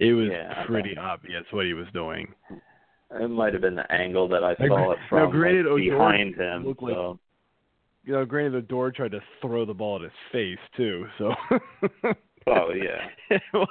It 0.00 0.12
was 0.12 0.28
Yeah, 0.30 0.66
pretty 0.66 0.98
obvious 0.98 1.44
what 1.50 1.64
he 1.64 1.72
was 1.72 1.86
doing. 1.94 2.34
It 3.20 3.28
might 3.28 3.52
have 3.52 3.62
been 3.62 3.76
the 3.76 3.90
angle 3.92 4.28
that 4.28 4.42
I 4.42 4.54
saw 4.56 4.64
it 4.64 4.68
now, 4.68 4.94
from, 5.08 5.30
granted, 5.30 5.66
like, 5.66 5.82
behind 5.82 6.34
him. 6.34 6.66
like- 6.66 6.76
so 6.80 7.18
You 8.04 8.12
know, 8.14 8.24
granted, 8.24 8.52
the 8.54 8.66
door 8.66 8.90
tried 8.90 9.12
to 9.12 9.20
throw 9.40 9.64
the 9.64 9.72
ball 9.74 9.96
at 9.96 10.02
his 10.02 10.12
face 10.32 10.58
too, 10.76 11.06
so. 11.18 11.34
Oh, 12.46 12.68
yeah. 12.74 13.08
it 13.30 13.40
was. 13.54 13.68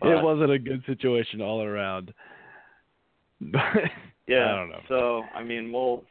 But- 0.00 0.08
It 0.08 0.22
wasn't 0.24 0.50
a 0.50 0.58
good 0.58 0.82
situation 0.86 1.40
all 1.40 1.62
around. 1.62 2.12
But 3.40 3.60
yeah. 4.26 4.52
I 4.52 4.56
don't 4.56 4.70
know. 4.70 4.80
So 4.88 5.22
I 5.34 5.42
mean, 5.42 5.72
we'll 5.72 6.04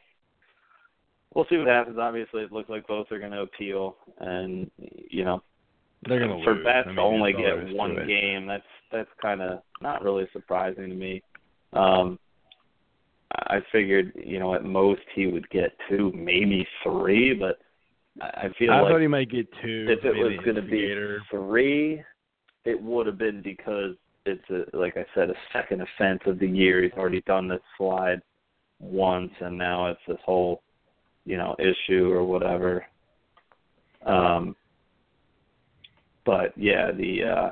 we'll 1.34 1.46
see 1.50 1.58
what 1.58 1.68
happens. 1.68 1.98
Obviously, 2.00 2.44
it 2.44 2.52
looks 2.52 2.70
like 2.70 2.86
both 2.88 3.12
are 3.12 3.20
going 3.20 3.32
to 3.32 3.42
appeal, 3.42 3.96
and 4.20 4.70
you 5.10 5.24
know, 5.24 5.42
they're 6.08 6.20
gonna 6.20 6.44
for 6.44 6.56
lose. 6.56 6.66
Bats 6.66 6.86
I 6.88 6.90
mean, 6.90 6.96
to 6.98 7.02
only 7.02 7.32
get 7.34 7.74
one 7.74 7.96
game, 8.08 8.48
that's 8.48 8.64
that's 8.92 9.10
kind 9.22 9.42
of 9.42 9.62
not 9.82 10.04
really 10.04 10.28
surprising 10.34 10.90
to 10.90 10.96
me. 10.96 11.22
Um, 11.74 12.20
I 13.36 13.60
figured, 13.72 14.14
you 14.16 14.40
know, 14.40 14.56
at 14.56 14.64
most 14.64 15.02
he 15.16 15.28
would 15.28 15.50
get 15.50 15.76
two, 15.90 16.12
maybe 16.16 16.68
three, 16.84 17.34
but 17.34 17.60
I 18.22 18.50
feel 18.58 18.72
I 18.72 18.82
like 18.82 18.92
thought 18.92 19.02
he 19.02 19.08
might 19.08 19.30
get 19.30 19.48
two. 19.62 19.86
if 19.90 20.04
it 20.04 20.16
was 20.16 20.38
going 20.44 20.56
to 20.56 20.62
be 20.62 21.18
three, 21.30 22.04
it 22.66 22.82
would 22.82 23.08
have 23.08 23.18
been 23.18 23.42
because 23.42 23.96
it's 24.26 24.44
a, 24.50 24.78
like 24.78 24.98
I 24.98 25.06
said, 25.16 25.30
a 25.30 25.36
second 25.54 25.82
offense 25.82 26.22
of 26.26 26.40
the 26.40 26.48
year. 26.48 26.84
He's 26.84 26.92
already 26.94 27.22
done 27.22 27.48
this 27.48 27.62
slide 27.78 28.22
once, 28.80 29.32
and 29.40 29.58
now 29.58 29.88
it's 29.88 30.02
this 30.08 30.18
whole, 30.26 30.62
you 31.26 31.38
know, 31.38 31.56
issue 31.60 32.12
or 32.12 32.24
whatever. 32.24 32.86
Um, 34.06 34.56
but 36.26 36.54
yeah, 36.58 36.92
the 36.92 37.24
uh, 37.24 37.50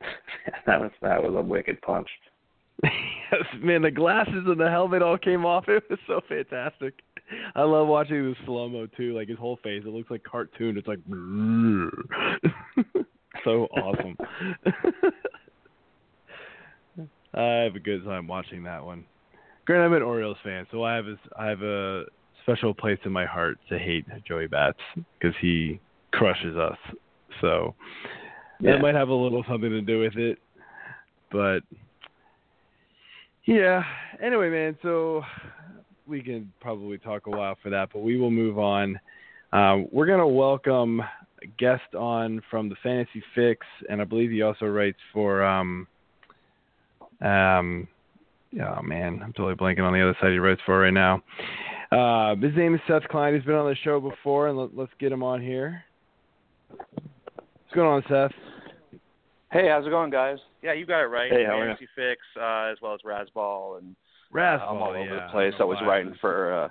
that 0.66 0.80
was 0.80 0.90
that 1.02 1.22
was 1.22 1.34
a 1.36 1.42
wicked 1.42 1.80
punch. 1.82 2.08
Yes, 2.84 3.44
man, 3.62 3.82
the 3.82 3.90
glasses 3.90 4.44
and 4.46 4.58
the 4.60 4.70
helmet 4.70 5.02
all 5.02 5.18
came 5.18 5.44
off. 5.44 5.64
It 5.68 5.82
was 5.90 5.98
so 6.06 6.20
fantastic. 6.28 6.94
I 7.54 7.62
love 7.62 7.86
watching 7.86 8.24
the 8.24 8.34
slow 8.44 8.68
mo 8.68 8.88
too. 8.96 9.14
Like 9.14 9.28
his 9.28 9.38
whole 9.38 9.58
face, 9.62 9.84
it 9.86 9.88
looks 9.88 10.10
like 10.10 10.24
cartoon. 10.24 10.76
It's 10.76 10.88
like 10.88 10.98
so 13.44 13.66
awesome. 13.66 14.16
I 17.32 17.42
have 17.64 17.76
a 17.76 17.80
good 17.80 18.04
time 18.04 18.26
watching 18.26 18.64
that 18.64 18.84
one. 18.84 19.04
Granted, 19.64 19.84
I'm 19.86 19.92
an 19.92 20.02
Orioles 20.02 20.38
fan, 20.42 20.66
so 20.72 20.82
I 20.82 20.96
have 20.96 21.06
a, 21.06 21.16
I 21.38 21.46
have 21.46 21.62
a 21.62 22.02
special 22.42 22.74
place 22.74 22.98
in 23.04 23.12
my 23.12 23.24
heart 23.24 23.58
to 23.68 23.78
hate 23.78 24.04
Joey 24.26 24.48
Bats 24.48 24.80
because 25.18 25.36
he 25.40 25.78
crushes 26.12 26.56
us. 26.56 26.76
So 27.40 27.76
Yeah. 28.60 28.72
that 28.72 28.82
might 28.82 28.96
have 28.96 29.10
a 29.10 29.14
little 29.14 29.44
something 29.48 29.70
to 29.70 29.80
do 29.82 30.00
with 30.00 30.16
it. 30.16 30.38
But 31.30 31.60
yeah. 33.44 33.82
Anyway, 34.22 34.50
man, 34.50 34.76
so 34.82 35.22
we 36.06 36.22
can 36.22 36.52
probably 36.60 36.98
talk 36.98 37.26
a 37.26 37.30
while 37.30 37.56
for 37.62 37.70
that, 37.70 37.90
but 37.92 38.00
we 38.00 38.18
will 38.18 38.30
move 38.30 38.58
on. 38.58 38.98
Um, 39.52 39.88
we're 39.92 40.06
gonna 40.06 40.28
welcome 40.28 41.00
a 41.00 41.46
guest 41.58 41.94
on 41.96 42.42
from 42.50 42.68
the 42.68 42.76
Fantasy 42.82 43.22
Fix, 43.34 43.66
and 43.88 44.00
I 44.00 44.04
believe 44.04 44.30
he 44.30 44.42
also 44.42 44.66
writes 44.66 44.98
for 45.12 45.42
um 45.42 45.86
um 47.20 47.88
oh 48.62 48.82
man, 48.82 49.20
I'm 49.22 49.32
totally 49.32 49.54
blanking 49.54 49.82
on 49.82 49.92
the 49.92 50.02
other 50.02 50.16
side 50.20 50.32
he 50.32 50.38
writes 50.38 50.60
for 50.66 50.80
right 50.80 50.92
now. 50.92 51.22
Uh, 51.92 52.36
his 52.36 52.54
name 52.56 52.74
is 52.74 52.80
Seth 52.86 53.08
Klein. 53.08 53.34
He's 53.34 53.44
been 53.44 53.56
on 53.56 53.68
the 53.68 53.76
show 53.82 54.00
before, 54.00 54.48
and 54.48 54.58
let, 54.58 54.76
let's 54.76 54.92
get 55.00 55.10
him 55.10 55.22
on 55.22 55.42
here. 55.42 55.84
What's 56.68 57.74
going 57.74 57.88
on, 57.88 58.04
Seth? 58.08 58.36
Hey, 59.52 59.68
how's 59.68 59.86
it 59.86 59.90
going, 59.90 60.10
guys? 60.10 60.38
Yeah, 60.62 60.74
you 60.74 60.86
got 60.86 61.00
it 61.02 61.06
right. 61.06 61.30
Hey, 61.30 61.44
how 61.44 61.58
are 61.58 61.66
Fantasy 61.66 61.88
Fix, 61.96 62.20
uh, 62.40 62.70
as 62.70 62.78
well 62.80 62.94
as 62.94 63.00
Razzball, 63.04 63.78
and 63.78 63.96
Razzball, 64.32 64.70
I'm 64.70 64.76
all 64.82 64.90
over 64.90 65.00
yeah. 65.04 65.26
the 65.26 65.32
place. 65.32 65.54
I 65.58 65.64
was 65.64 65.78
Wow. 65.80 65.88
writing 65.88 66.14
for 66.20 66.52
uh, 66.52 66.68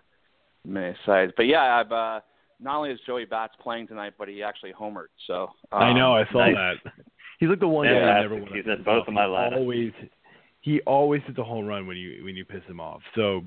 many 0.66 0.96
sites, 1.06 1.34
but 1.36 1.46
yeah, 1.48 1.76
I've 1.76 1.92
uh, 1.92 2.22
not 2.62 2.78
only 2.78 2.92
is 2.92 3.00
Joey 3.06 3.26
Bats 3.26 3.54
playing 3.62 3.88
tonight, 3.88 4.14
but 4.18 4.30
he 4.30 4.42
actually 4.44 4.72
homered. 4.72 5.08
So 5.28 5.50
um, 5.74 5.82
I 5.82 5.94
know, 5.94 6.16
I 6.16 6.24
saw 6.32 6.50
nice. 6.50 6.78
that. 6.86 6.94
He's 7.40 7.50
like 7.50 7.60
the 7.60 7.68
one 7.68 7.86
guy 7.88 7.94
Yeah, 7.94 8.12
I 8.12 8.22
never 8.22 8.36
want 8.36 8.54
he's 8.56 8.64
to 8.66 8.72
in 8.72 8.78
piss 8.78 8.86
both 8.86 9.02
off. 9.02 9.08
of 9.10 9.14
my 9.14 9.24
He 9.26 9.30
lineups. 9.30 9.58
Always, 9.58 9.92
he 10.62 10.82
always 10.82 11.22
hits 11.26 11.38
a 11.38 11.44
home 11.44 11.66
run 11.66 11.86
when 11.86 11.98
you 11.98 12.24
when 12.24 12.36
you 12.38 12.46
piss 12.46 12.64
him 12.68 12.80
off. 12.80 13.02
So, 13.16 13.44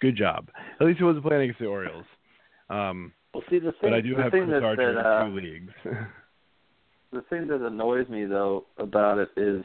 good 0.00 0.16
job. 0.16 0.48
At 0.80 0.86
least 0.86 0.98
he 0.98 1.04
wasn't 1.04 1.24
playing 1.24 1.42
against 1.42 1.60
the 1.60 1.66
Orioles. 1.66 2.04
Um, 2.68 3.12
Well, 3.32 3.44
see 3.48 3.58
the 3.60 3.70
thing. 3.72 3.78
but 3.90 3.94
I 3.94 4.00
do 4.00 4.16
have 4.16 4.32
thing 4.32 4.46
Chris 4.46 4.60
that, 4.60 4.66
Archer 4.66 4.94
that, 4.94 5.06
uh, 5.06 5.24
in 5.26 5.30
two 5.34 5.40
leagues. 5.40 5.72
the 7.12 7.22
thing 7.22 7.46
that 7.48 7.60
annoys 7.60 8.08
me 8.08 8.24
though 8.24 8.66
about 8.78 9.18
it 9.18 9.30
is 9.36 9.64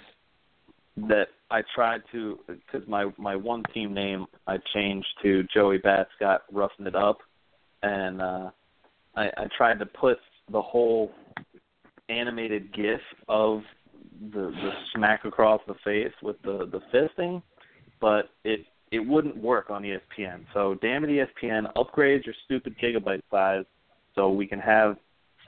that 0.97 1.27
I 1.51 1.61
tried 1.73 2.01
to 2.11 2.39
because 2.47 2.87
my 2.87 3.11
my 3.17 3.35
one 3.35 3.63
team 3.73 3.93
name 3.93 4.25
I 4.47 4.57
changed 4.73 5.07
to 5.23 5.43
Joey 5.53 5.77
Bats 5.77 6.09
got 6.19 6.43
roughing 6.51 6.87
it 6.87 6.95
up, 6.95 7.17
and 7.83 8.21
uh, 8.21 8.49
I, 9.15 9.25
I 9.25 9.47
tried 9.57 9.79
to 9.79 9.85
put 9.85 10.17
the 10.51 10.61
whole 10.61 11.11
animated 12.09 12.73
GIF 12.73 13.01
of 13.27 13.61
the 14.33 14.51
the 14.51 14.71
smack 14.93 15.25
across 15.25 15.61
the 15.67 15.75
face 15.83 16.13
with 16.23 16.41
the 16.43 16.69
the 16.71 16.79
fisting, 16.93 17.41
but 17.99 18.29
it 18.43 18.61
it 18.91 18.99
wouldn't 18.99 19.35
work 19.37 19.69
on 19.69 19.83
ESPN. 19.83 20.45
So 20.53 20.75
damn 20.81 21.03
it, 21.03 21.09
ESPN, 21.43 21.69
upgrade 21.75 22.25
your 22.25 22.35
stupid 22.45 22.75
gigabyte 22.81 23.21
size 23.29 23.65
so 24.13 24.29
we 24.29 24.47
can 24.47 24.59
have 24.59 24.97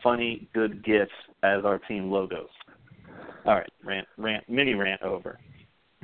funny, 0.08 0.48
good 0.54 0.86
gifs 0.86 1.12
as 1.44 1.66
our 1.66 1.80
team 1.80 2.10
logos. 2.10 2.48
All 3.46 3.56
right, 3.56 3.70
rant, 3.84 4.08
rant, 4.18 4.48
mini 4.50 4.74
rant 4.74 5.02
over. 5.02 5.38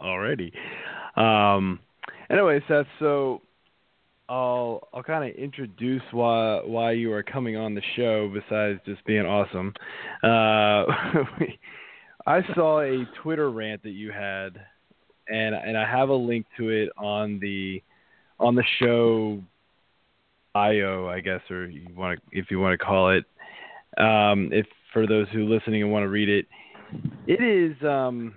Alrighty. 0.00 0.52
Um, 1.16 1.80
anyway, 2.30 2.60
Seth. 2.68 2.86
So 3.00 3.42
I'll 4.28 4.88
I'll 4.92 5.02
kind 5.02 5.28
of 5.28 5.36
introduce 5.36 6.02
why 6.12 6.60
why 6.64 6.92
you 6.92 7.12
are 7.12 7.24
coming 7.24 7.56
on 7.56 7.74
the 7.74 7.82
show. 7.96 8.32
Besides 8.32 8.80
just 8.86 9.04
being 9.04 9.26
awesome, 9.26 9.72
uh, 10.22 10.86
I 12.26 12.42
saw 12.54 12.82
a 12.82 13.04
Twitter 13.22 13.50
rant 13.50 13.82
that 13.82 13.90
you 13.90 14.12
had, 14.12 14.60
and 15.28 15.54
and 15.56 15.76
I 15.76 15.88
have 15.88 16.08
a 16.08 16.14
link 16.14 16.46
to 16.56 16.68
it 16.68 16.88
on 16.96 17.40
the 17.40 17.82
on 18.38 18.54
the 18.54 18.64
show 18.78 19.42
bio, 20.54 21.08
I 21.08 21.20
guess, 21.20 21.40
or 21.50 21.66
you 21.66 21.86
want 21.94 22.18
to 22.18 22.38
if 22.38 22.50
you 22.50 22.60
want 22.60 22.78
to 22.78 22.84
call 22.84 23.10
it. 23.10 23.24
Um, 23.98 24.50
if 24.52 24.66
for 24.92 25.06
those 25.06 25.26
who 25.32 25.40
are 25.40 25.56
listening 25.56 25.82
and 25.82 25.92
want 25.92 26.04
to 26.04 26.08
read 26.08 26.28
it, 26.28 26.46
it 27.26 27.42
is. 27.42 27.76
Um, 27.86 28.34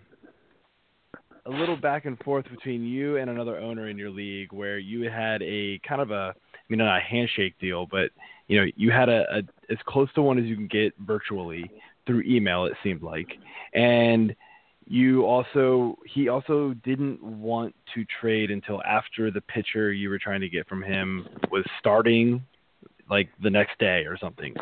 a 1.46 1.50
little 1.52 1.78
back 1.78 2.06
and 2.06 2.18
forth 2.20 2.46
between 2.50 2.84
you 2.84 3.18
and 3.18 3.30
another 3.30 3.60
owner 3.60 3.88
in 3.88 3.98
your 3.98 4.10
league 4.10 4.52
where 4.52 4.80
you 4.80 5.10
had 5.10 5.44
a 5.44 5.80
kind 5.88 6.02
of 6.02 6.12
a 6.12 6.34
I 6.36 6.60
mean 6.70 6.80
not 6.80 6.98
a 6.98 7.02
handshake 7.02 7.54
deal, 7.60 7.86
but 7.86 8.10
you 8.48 8.60
know, 8.60 8.68
you 8.76 8.92
had 8.92 9.10
a, 9.10 9.26
a 9.32 9.38
as 9.72 9.78
close 9.86 10.12
to 10.14 10.22
one 10.22 10.38
as 10.38 10.46
you 10.46 10.56
can 10.56 10.68
get 10.68 10.94
virtually 11.00 11.70
through 12.06 12.24
email 12.24 12.66
it 12.66 12.74
seemed 12.84 13.04
like. 13.04 13.28
And 13.74 14.36
you 14.88 15.26
also 15.26 15.98
he 16.06 16.30
also 16.30 16.74
didn't 16.84 17.22
want 17.24 17.74
to 17.96 18.06
trade 18.22 18.52
until 18.52 18.82
after 18.84 19.32
the 19.32 19.42
pitcher 19.42 19.92
you 19.92 20.10
were 20.10 20.20
trying 20.20 20.42
to 20.42 20.50
get 20.50 20.68
from 20.68 20.84
him 20.84 21.28
was 21.52 21.66
starting 21.80 22.44
like 23.10 23.30
the 23.42 23.50
next 23.50 23.78
day 23.80 24.06
or 24.06 24.18
something. 24.18 24.54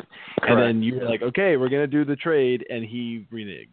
And 0.42 0.60
then 0.60 0.82
you 0.82 0.96
were 0.96 1.04
like, 1.04 1.22
"Okay, 1.22 1.56
we're 1.56 1.68
going 1.68 1.82
to 1.82 1.86
do 1.86 2.04
the 2.04 2.16
trade," 2.16 2.66
and 2.68 2.84
he 2.84 3.26
reneged 3.32 3.68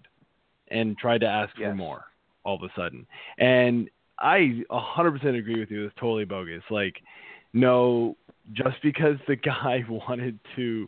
and 0.70 0.98
tried 0.98 1.20
to 1.20 1.28
ask 1.28 1.56
for 1.56 1.74
more 1.76 2.06
all 2.44 2.56
of 2.56 2.64
a 2.64 2.70
sudden. 2.76 3.06
And 3.38 3.90
I 4.20 4.64
100% 4.72 5.38
agree 5.38 5.60
with 5.60 5.70
you. 5.72 5.86
It's 5.86 5.96
totally 6.00 6.26
bogus. 6.26 6.64
Like, 6.70 6.96
no, 7.54 8.16
just 8.54 8.78
because 8.82 9.18
the 9.28 9.36
guy 9.36 9.84
wanted 9.88 10.40
to, 10.56 10.88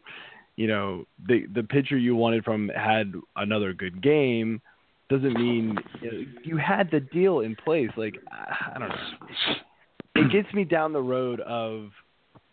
you 0.56 0.68
know, 0.68 1.06
the 1.28 1.46
the 1.54 1.64
pitcher 1.64 1.98
you 1.98 2.16
wanted 2.16 2.44
from 2.44 2.70
had 2.70 3.14
another 3.36 3.74
good 3.74 4.02
game, 4.02 4.62
doesn't 5.14 5.34
mean 5.34 5.78
you, 6.02 6.12
know, 6.12 6.26
you 6.44 6.58
had 6.58 6.90
the 6.92 7.00
deal 7.00 7.42
in 7.42 7.56
place. 7.56 7.90
Like, 7.96 8.16
I 8.32 8.80
don't 8.80 8.90
know. 8.90 8.96
It 10.16 10.32
gets 10.32 10.54
me 10.54 10.64
down 10.64 10.94
the 10.94 11.02
road 11.02 11.40
of 11.42 11.90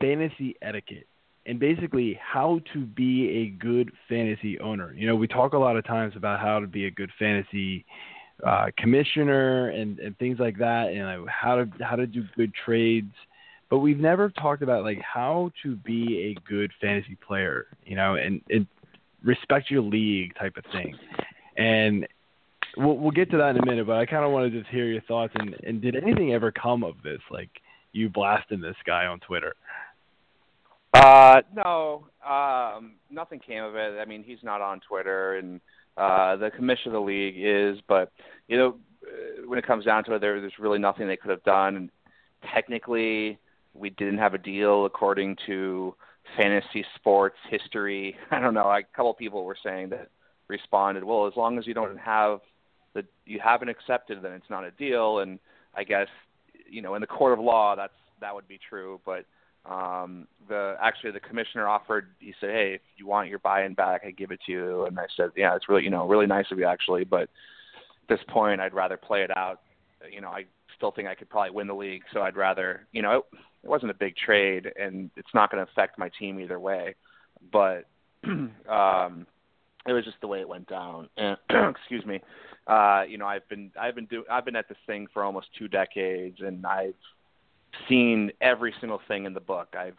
fantasy 0.00 0.56
etiquette 0.62 1.06
and 1.46 1.58
basically 1.58 2.18
how 2.22 2.60
to 2.72 2.84
be 2.84 3.28
a 3.30 3.62
good 3.62 3.90
fantasy 4.08 4.58
owner. 4.60 4.92
You 4.94 5.06
know, 5.06 5.16
we 5.16 5.26
talk 5.26 5.54
a 5.54 5.58
lot 5.58 5.76
of 5.76 5.86
times 5.86 6.14
about 6.16 6.40
how 6.40 6.60
to 6.60 6.66
be 6.66 6.86
a 6.86 6.90
good 6.90 7.10
fantasy 7.18 7.84
uh, 8.46 8.66
commissioner 8.76 9.70
and, 9.70 9.98
and 9.98 10.16
things 10.18 10.38
like 10.38 10.58
that, 10.58 10.88
and 10.88 11.28
how 11.28 11.56
to 11.56 11.84
how 11.84 11.96
to 11.96 12.06
do 12.06 12.24
good 12.36 12.52
trades. 12.64 13.12
But 13.68 13.78
we've 13.78 13.98
never 13.98 14.30
talked 14.30 14.62
about 14.62 14.82
like 14.84 15.00
how 15.00 15.52
to 15.62 15.76
be 15.76 16.34
a 16.36 16.48
good 16.48 16.72
fantasy 16.80 17.16
player, 17.26 17.66
you 17.84 17.96
know, 17.96 18.16
and, 18.16 18.40
and 18.50 18.66
respect 19.22 19.70
your 19.70 19.82
league 19.82 20.34
type 20.38 20.56
of 20.56 20.64
thing. 20.72 20.96
And 21.56 22.06
we'll 22.76 22.96
we'll 22.96 23.10
get 23.10 23.30
to 23.30 23.38
that 23.38 23.50
in 23.50 23.62
a 23.62 23.66
minute, 23.66 23.86
but 23.86 23.96
I 23.96 24.06
kind 24.06 24.24
of 24.24 24.32
want 24.32 24.50
to 24.50 24.58
just 24.58 24.70
hear 24.70 24.86
your 24.86 25.02
thoughts. 25.02 25.32
And, 25.36 25.56
and 25.64 25.80
did 25.80 25.96
anything 25.96 26.32
ever 26.32 26.52
come 26.52 26.84
of 26.84 26.94
this? 27.02 27.20
Like 27.30 27.50
you 27.92 28.08
blasting 28.08 28.60
this 28.60 28.76
guy 28.86 29.06
on 29.06 29.20
Twitter? 29.20 29.54
Uh, 30.92 31.40
no, 31.54 32.06
um, 32.28 32.94
nothing 33.10 33.38
came 33.38 33.62
of 33.62 33.76
it. 33.76 33.98
I 34.00 34.04
mean, 34.04 34.24
he's 34.24 34.42
not 34.42 34.60
on 34.60 34.80
Twitter, 34.80 35.36
and 35.36 35.60
uh, 35.96 36.36
the 36.36 36.50
commissioner 36.50 36.96
of 36.96 37.02
the 37.02 37.06
league 37.06 37.36
is. 37.36 37.80
But 37.88 38.12
you 38.48 38.56
know, 38.56 38.76
uh, 39.04 39.46
when 39.46 39.58
it 39.58 39.66
comes 39.66 39.84
down 39.84 40.04
to 40.04 40.14
it, 40.14 40.20
there, 40.20 40.40
there's 40.40 40.58
really 40.58 40.78
nothing 40.78 41.06
they 41.06 41.16
could 41.16 41.30
have 41.30 41.44
done. 41.44 41.76
And 41.76 41.90
technically, 42.52 43.38
we 43.74 43.90
didn't 43.90 44.18
have 44.18 44.34
a 44.34 44.38
deal 44.38 44.84
according 44.86 45.36
to 45.46 45.94
fantasy 46.36 46.84
sports 46.96 47.36
history. 47.48 48.16
I 48.30 48.40
don't 48.40 48.54
know. 48.54 48.68
A 48.68 48.82
couple 48.94 49.14
people 49.14 49.44
were 49.44 49.56
saying 49.62 49.90
that 49.90 50.08
responded, 50.48 51.04
well, 51.04 51.26
as 51.26 51.34
long 51.36 51.58
as 51.58 51.66
you 51.66 51.74
don't 51.74 51.98
have 51.98 52.40
the 52.94 53.04
you 53.26 53.40
haven't 53.42 53.68
accepted, 53.68 54.22
then 54.22 54.32
it's 54.32 54.50
not 54.50 54.64
a 54.64 54.70
deal. 54.72 55.20
And 55.20 55.38
I 55.74 55.84
guess 55.84 56.08
you 56.68 56.82
know, 56.82 56.94
in 56.94 57.00
the 57.00 57.06
court 57.06 57.32
of 57.32 57.44
law, 57.44 57.74
that's 57.76 57.92
that 58.20 58.34
would 58.34 58.48
be 58.48 58.58
true, 58.68 59.00
but 59.04 59.24
um 59.68 60.26
the 60.48 60.74
actually 60.80 61.10
the 61.10 61.20
commissioner 61.20 61.68
offered 61.68 62.06
he 62.18 62.32
said 62.40 62.48
hey 62.48 62.72
if 62.72 62.80
you 62.96 63.06
want 63.06 63.28
your 63.28 63.38
buy-in 63.40 63.74
back 63.74 64.00
i 64.06 64.10
give 64.10 64.30
it 64.30 64.40
to 64.46 64.52
you 64.52 64.86
and 64.86 64.98
i 64.98 65.04
said 65.14 65.28
yeah 65.36 65.54
it's 65.54 65.68
really 65.68 65.84
you 65.84 65.90
know 65.90 66.08
really 66.08 66.26
nice 66.26 66.46
of 66.50 66.58
you 66.58 66.64
actually 66.64 67.04
but 67.04 67.24
at 67.24 67.28
this 68.08 68.20
point 68.26 68.58
i'd 68.58 68.72
rather 68.72 68.96
play 68.96 69.22
it 69.22 69.30
out 69.36 69.60
you 70.10 70.22
know 70.22 70.30
i 70.30 70.46
still 70.80 70.90
think 70.90 71.08
I 71.08 71.14
could 71.14 71.28
probably 71.28 71.50
win 71.50 71.66
the 71.66 71.74
league. 71.74 72.02
So 72.12 72.22
I'd 72.22 72.36
rather, 72.36 72.86
you 72.92 73.02
know, 73.02 73.18
it, 73.18 73.38
it 73.64 73.68
wasn't 73.68 73.90
a 73.90 73.94
big 73.94 74.16
trade, 74.16 74.72
and 74.80 75.10
it's 75.14 75.28
not 75.34 75.50
going 75.50 75.64
to 75.64 75.70
affect 75.70 75.98
my 75.98 76.10
team 76.18 76.40
either 76.40 76.58
way. 76.58 76.94
But 77.52 77.84
um, 78.24 79.26
it 79.86 79.92
was 79.92 80.04
just 80.04 80.16
the 80.22 80.26
way 80.26 80.40
it 80.40 80.48
went 80.48 80.68
down. 80.68 81.10
And 81.18 81.36
excuse 81.76 82.04
me. 82.06 82.20
Uh, 82.66 83.02
you 83.08 83.18
know, 83.18 83.26
I've 83.26 83.48
been 83.48 83.70
I've 83.80 83.94
been 83.94 84.06
do 84.06 84.24
I've 84.30 84.44
been 84.44 84.56
at 84.56 84.68
this 84.68 84.78
thing 84.86 85.06
for 85.12 85.24
almost 85.24 85.48
two 85.58 85.68
decades, 85.68 86.38
and 86.40 86.64
I've 86.66 86.94
seen 87.88 88.30
every 88.40 88.74
single 88.80 89.00
thing 89.08 89.24
in 89.24 89.34
the 89.34 89.40
book. 89.40 89.74
I've 89.78 89.96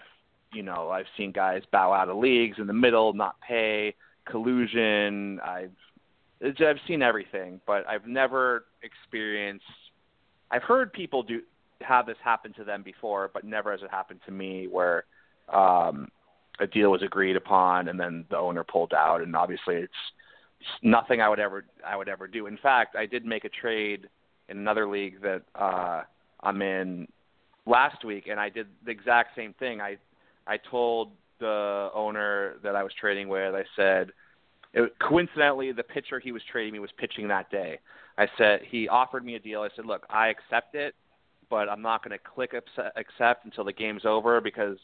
you 0.54 0.64
know 0.64 0.90
I've 0.90 1.08
seen 1.18 1.32
guys 1.32 1.64
bow 1.72 1.94
out 1.94 2.10
of 2.10 2.18
leagues 2.18 2.58
in 2.60 2.68
the 2.68 2.74
middle, 2.74 3.14
not 3.14 3.36
pay, 3.42 3.96
collusion. 4.26 5.40
I've 5.42 5.72
I've 6.44 6.80
seen 6.88 7.02
everything, 7.02 7.62
but 7.68 7.88
I've 7.88 8.08
never 8.08 8.66
experienced. 8.84 9.66
I've 10.50 10.64
heard 10.64 10.92
people 10.92 11.24
do 11.24 11.42
have 11.82 12.06
this 12.06 12.18
happen 12.24 12.54
to 12.54 12.64
them 12.64 12.84
before, 12.84 13.30
but 13.34 13.44
never 13.44 13.72
has 13.72 13.82
it 13.82 13.92
happened 13.92 14.20
to 14.26 14.32
me 14.32 14.68
where 14.68 15.06
um, 15.54 16.10
a 16.60 16.68
deal 16.68 16.92
was 16.92 17.02
agreed 17.02 17.36
upon 17.36 17.88
and 17.88 18.00
then 18.00 18.26
the 18.30 18.38
owner 18.38 18.64
pulled 18.64 18.94
out. 18.94 19.22
And 19.22 19.36
obviously, 19.36 19.76
it's 19.76 19.94
nothing 20.82 21.22
I 21.22 21.30
would 21.30 21.40
ever 21.40 21.66
I 21.86 21.96
would 21.96 22.10
ever 22.10 22.28
do. 22.28 22.48
In 22.48 22.58
fact, 22.58 22.96
I 22.96 23.06
did 23.06 23.26
make 23.26 23.46
a 23.46 23.50
trade 23.50 24.08
in 24.50 24.58
another 24.58 24.88
league 24.88 25.22
that 25.22 25.44
uh, 25.56 26.04
I'm 26.42 26.62
in 26.62 27.08
last 27.66 28.04
week, 28.04 28.28
and 28.30 28.40
I 28.40 28.50
did 28.50 28.68
the 28.86 28.92
exact 28.92 29.36
same 29.36 29.54
thing. 29.54 29.82
I 29.82 29.98
I 30.48 30.58
told 30.58 31.12
the 31.40 31.90
owner 31.94 32.56
that 32.64 32.76
I 32.76 32.84
was 32.84 32.94
trading 33.00 33.28
with, 33.28 33.56
I 33.56 33.64
said, 33.76 34.12
it, 34.74 34.94
coincidentally, 35.00 35.72
the 35.72 35.84
pitcher 35.84 36.20
he 36.20 36.32
was 36.32 36.42
trading 36.50 36.74
me 36.74 36.80
was 36.80 36.92
pitching 36.98 37.28
that 37.28 37.50
day. 37.52 37.80
I 38.18 38.28
said 38.38 38.62
he 38.70 38.88
offered 38.88 39.26
me 39.26 39.36
a 39.36 39.40
deal. 39.40 39.62
I 39.62 39.70
said, 39.76 39.86
look, 39.86 40.06
I 40.10 40.30
accept 40.30 40.76
it, 40.76 40.96
but 41.50 41.68
I'm 41.68 41.82
not 41.82 42.04
going 42.04 42.18
to 42.18 42.24
click 42.24 42.54
accept 42.96 43.46
until 43.46 43.64
the 43.66 43.74
game's 43.74 44.06
over 44.06 44.40
because 44.40 44.78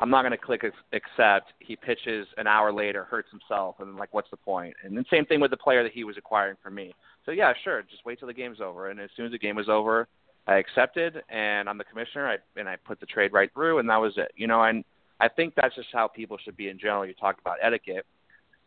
I'm 0.00 0.08
not 0.08 0.22
going 0.22 0.32
to 0.32 0.38
click 0.38 0.64
accept. 0.92 1.52
He 1.58 1.76
pitches 1.76 2.26
an 2.38 2.46
hour 2.46 2.72
later, 2.72 3.04
hurts 3.04 3.28
himself, 3.30 3.76
and 3.80 3.96
like, 3.96 4.12
what's 4.14 4.30
the 4.30 4.36
point? 4.38 4.74
And 4.82 4.96
then 4.96 5.04
same 5.10 5.26
thing 5.26 5.40
with 5.40 5.50
the 5.50 5.58
player 5.58 5.82
that 5.82 5.92
he 5.92 6.04
was 6.04 6.16
acquiring 6.16 6.56
for 6.62 6.70
me. 6.70 6.94
So 7.26 7.32
yeah, 7.32 7.52
sure, 7.62 7.82
just 7.82 8.04
wait 8.06 8.18
till 8.18 8.28
the 8.28 8.34
game's 8.34 8.60
over. 8.62 8.90
And 8.90 8.98
as 8.98 9.10
soon 9.14 9.26
as 9.26 9.32
the 9.32 9.38
game 9.38 9.56
was 9.56 9.68
over, 9.68 10.08
I 10.46 10.56
accepted, 10.56 11.22
and 11.28 11.68
I'm 11.68 11.76
the 11.76 11.84
commissioner. 11.84 12.28
I 12.28 12.36
and 12.58 12.68
I 12.68 12.76
put 12.76 12.98
the 12.98 13.06
trade 13.06 13.32
right 13.32 13.52
through, 13.52 13.78
and 13.78 13.88
that 13.90 13.98
was 13.98 14.14
it. 14.16 14.32
You 14.36 14.46
know, 14.46 14.62
and 14.62 14.84
I 15.20 15.28
think 15.28 15.54
that's 15.54 15.74
just 15.74 15.88
how 15.92 16.08
people 16.08 16.38
should 16.42 16.56
be 16.56 16.68
in 16.68 16.78
general. 16.78 17.04
You 17.04 17.12
talk 17.12 17.38
about 17.38 17.58
etiquette, 17.62 18.06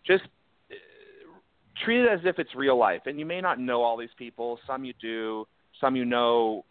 just 0.06 0.24
uh, 0.72 0.76
treat 1.84 2.04
it 2.04 2.10
as 2.10 2.20
if 2.26 2.38
it's 2.38 2.54
real 2.56 2.78
life. 2.78 3.02
And 3.08 3.20
you 3.20 3.26
may 3.26 3.42
not 3.42 3.60
know 3.60 3.82
all 3.82 3.98
these 3.98 4.14
people. 4.18 4.60
Some 4.68 4.86
you 4.86 4.94
do. 5.02 5.48
Some 5.82 5.96
you 5.96 6.06
know 6.06 6.64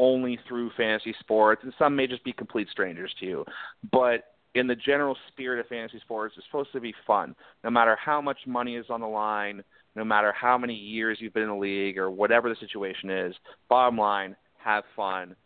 only 0.00 0.38
through 0.48 0.70
fantasy 0.78 1.14
sports, 1.20 1.60
and 1.62 1.74
some 1.78 1.94
may 1.94 2.06
just 2.06 2.24
be 2.24 2.32
complete 2.32 2.68
strangers 2.72 3.14
to 3.20 3.26
you. 3.26 3.44
But 3.92 4.24
in 4.54 4.66
the 4.66 4.74
general 4.74 5.14
spirit 5.28 5.60
of 5.60 5.66
fantasy 5.66 6.00
sports, 6.00 6.34
it's 6.38 6.46
supposed 6.46 6.72
to 6.72 6.80
be 6.80 6.94
fun. 7.06 7.36
No 7.62 7.70
matter 7.70 7.96
how 8.02 8.20
much 8.22 8.38
money 8.46 8.76
is 8.76 8.86
on 8.88 9.02
the 9.02 9.06
line, 9.06 9.62
no 9.94 10.02
matter 10.02 10.32
how 10.32 10.56
many 10.56 10.74
years 10.74 11.18
you've 11.20 11.34
been 11.34 11.42
in 11.42 11.50
the 11.50 11.54
league, 11.54 11.98
or 11.98 12.10
whatever 12.10 12.48
the 12.48 12.56
situation 12.56 13.10
is, 13.10 13.34
bottom 13.68 13.98
line, 13.98 14.34
have 14.56 14.84
fun. 14.96 15.36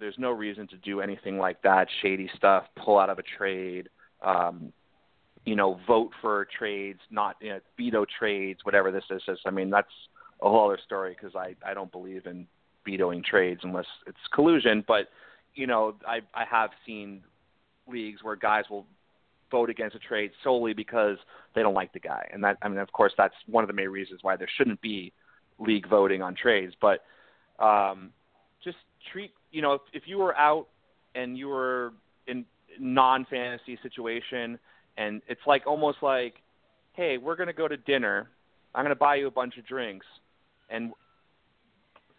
There's 0.00 0.18
no 0.18 0.32
reason 0.32 0.66
to 0.68 0.76
do 0.78 1.00
anything 1.00 1.38
like 1.38 1.62
that, 1.62 1.86
shady 2.02 2.28
stuff, 2.36 2.64
pull 2.84 2.98
out 2.98 3.08
of 3.08 3.20
a 3.20 3.24
trade, 3.38 3.88
um, 4.20 4.72
you 5.44 5.54
know, 5.54 5.78
vote 5.86 6.10
for 6.20 6.48
trades, 6.58 7.00
not 7.10 7.36
you 7.40 7.50
know, 7.50 7.60
veto 7.78 8.04
trades, 8.18 8.60
whatever 8.64 8.90
this 8.90 9.04
is. 9.10 9.22
I 9.46 9.50
mean, 9.50 9.70
that's 9.70 9.88
a 10.40 10.48
whole 10.48 10.66
other 10.66 10.78
story 10.84 11.16
because 11.16 11.36
I 11.36 11.54
I 11.64 11.72
don't 11.72 11.92
believe 11.92 12.26
in 12.26 12.48
vetoing 12.84 13.22
trades 13.22 13.60
unless 13.64 13.86
it's 14.06 14.18
collusion. 14.32 14.84
But 14.86 15.08
you 15.54 15.66
know, 15.66 15.94
I 16.06 16.20
I 16.34 16.44
have 16.50 16.70
seen 16.86 17.22
leagues 17.88 18.22
where 18.22 18.36
guys 18.36 18.64
will 18.70 18.86
vote 19.50 19.68
against 19.68 19.94
a 19.94 19.98
trade 19.98 20.30
solely 20.42 20.72
because 20.72 21.18
they 21.54 21.62
don't 21.62 21.74
like 21.74 21.92
the 21.92 22.00
guy, 22.00 22.28
and 22.32 22.42
that 22.44 22.58
I 22.62 22.68
mean, 22.68 22.78
of 22.78 22.92
course, 22.92 23.12
that's 23.16 23.34
one 23.46 23.64
of 23.64 23.68
the 23.68 23.74
main 23.74 23.88
reasons 23.88 24.20
why 24.22 24.36
there 24.36 24.48
shouldn't 24.56 24.80
be 24.80 25.12
league 25.58 25.88
voting 25.88 26.22
on 26.22 26.34
trades. 26.34 26.74
But 26.80 27.04
um, 27.58 28.10
just 28.64 28.78
treat 29.12 29.32
you 29.50 29.62
know 29.62 29.74
if, 29.74 29.82
if 29.92 30.02
you 30.06 30.18
were 30.18 30.36
out 30.36 30.68
and 31.14 31.36
you 31.36 31.48
were 31.48 31.92
in 32.26 32.44
non 32.78 33.26
fantasy 33.28 33.78
situation, 33.82 34.58
and 34.96 35.22
it's 35.28 35.40
like 35.46 35.66
almost 35.66 35.98
like, 36.02 36.34
hey, 36.94 37.18
we're 37.18 37.36
gonna 37.36 37.52
go 37.52 37.68
to 37.68 37.76
dinner. 37.76 38.28
I'm 38.74 38.84
gonna 38.84 38.94
buy 38.94 39.16
you 39.16 39.26
a 39.26 39.30
bunch 39.30 39.58
of 39.58 39.66
drinks, 39.66 40.06
and 40.70 40.92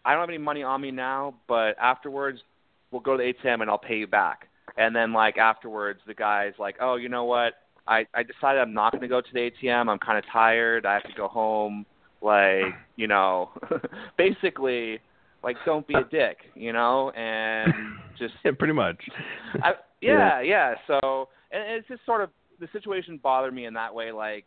I 0.04 0.12
don't 0.12 0.20
have 0.20 0.28
any 0.28 0.38
money 0.38 0.62
on 0.62 0.80
me 0.80 0.90
now, 0.90 1.34
but 1.48 1.76
afterwards 1.80 2.40
we'll 2.90 3.00
go 3.00 3.16
to 3.16 3.22
the 3.22 3.32
ATM 3.32 3.62
and 3.62 3.70
I'll 3.70 3.78
pay 3.78 3.96
you 3.96 4.06
back. 4.06 4.48
And 4.76 4.94
then 4.94 5.12
like 5.12 5.38
afterwards 5.38 6.00
the 6.06 6.14
guy's 6.14 6.52
like, 6.58 6.76
"Oh, 6.80 6.96
you 6.96 7.08
know 7.08 7.24
what? 7.24 7.54
I 7.86 8.06
I 8.14 8.22
decided 8.22 8.60
I'm 8.60 8.74
not 8.74 8.92
going 8.92 9.02
to 9.02 9.08
go 9.08 9.20
to 9.20 9.32
the 9.32 9.50
ATM. 9.50 9.88
I'm 9.88 9.98
kind 9.98 10.18
of 10.18 10.24
tired. 10.32 10.86
I 10.86 10.94
have 10.94 11.04
to 11.04 11.16
go 11.16 11.28
home." 11.28 11.86
Like, 12.22 12.72
you 12.96 13.06
know, 13.06 13.50
basically 14.18 14.98
like 15.42 15.56
don't 15.66 15.86
be 15.86 15.94
a 15.94 16.04
dick, 16.04 16.38
you 16.54 16.72
know, 16.72 17.10
and 17.10 17.72
just 18.18 18.34
Yeah, 18.44 18.52
pretty 18.58 18.72
much. 18.72 18.96
I, 19.62 19.72
yeah, 20.00 20.40
yeah, 20.40 20.40
yeah. 20.40 20.74
So, 20.86 21.28
and 21.52 21.62
it's 21.76 21.86
just 21.86 22.04
sort 22.06 22.22
of 22.22 22.30
the 22.60 22.68
situation 22.72 23.20
bothered 23.22 23.54
me 23.54 23.66
in 23.66 23.74
that 23.74 23.94
way 23.94 24.10
like 24.10 24.46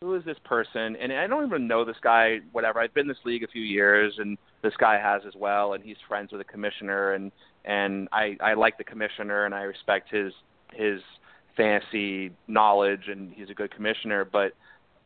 who 0.00 0.14
is 0.14 0.24
this 0.24 0.36
person? 0.44 0.96
And 0.96 1.12
I 1.12 1.26
don't 1.26 1.46
even 1.46 1.66
know 1.66 1.84
this 1.84 1.96
guy. 2.02 2.38
Whatever. 2.52 2.80
I've 2.80 2.94
been 2.94 3.02
in 3.02 3.08
this 3.08 3.16
league 3.24 3.42
a 3.42 3.48
few 3.48 3.62
years, 3.62 4.14
and 4.18 4.38
this 4.66 4.76
guy 4.78 4.98
has 4.98 5.22
as 5.26 5.34
well. 5.36 5.72
And 5.74 5.82
he's 5.82 5.96
friends 6.08 6.32
with 6.32 6.40
the 6.40 6.44
commissioner, 6.44 7.12
and 7.12 7.30
and 7.64 8.08
I 8.12 8.36
I 8.40 8.54
like 8.54 8.78
the 8.78 8.84
commissioner, 8.84 9.44
and 9.44 9.54
I 9.54 9.62
respect 9.62 10.10
his 10.10 10.32
his 10.74 11.00
fantasy 11.56 12.32
knowledge, 12.48 13.08
and 13.08 13.32
he's 13.32 13.48
a 13.48 13.54
good 13.54 13.72
commissioner. 13.74 14.24
But 14.24 14.52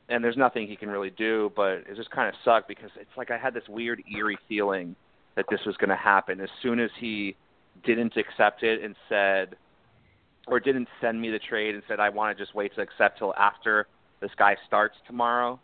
and 0.08 0.24
there's 0.24 0.36
nothing 0.36 0.66
he 0.66 0.76
can 0.76 0.88
really 0.88 1.10
do. 1.10 1.52
But 1.54 1.84
it 1.88 1.96
just 1.96 2.10
kind 2.10 2.28
of 2.28 2.34
sucked 2.44 2.68
because 2.68 2.90
it's 2.98 3.16
like 3.16 3.30
I 3.30 3.38
had 3.38 3.54
this 3.54 3.68
weird 3.68 4.02
eerie 4.12 4.38
feeling 4.48 4.96
that 5.36 5.44
this 5.50 5.60
was 5.66 5.76
going 5.76 5.90
to 5.90 5.96
happen 5.96 6.40
as 6.40 6.48
soon 6.62 6.80
as 6.80 6.90
he 6.98 7.36
didn't 7.84 8.16
accept 8.16 8.62
it 8.62 8.82
and 8.82 8.96
said 9.08 9.56
or 10.46 10.58
didn't 10.58 10.88
send 11.00 11.20
me 11.20 11.30
the 11.30 11.38
trade 11.38 11.74
and 11.74 11.84
said 11.86 12.00
I 12.00 12.08
want 12.08 12.36
to 12.36 12.42
just 12.42 12.54
wait 12.54 12.74
to 12.74 12.80
accept 12.80 13.18
till 13.18 13.34
after 13.34 13.86
this 14.20 14.30
guy 14.36 14.56
starts 14.66 14.96
tomorrow, 15.06 15.60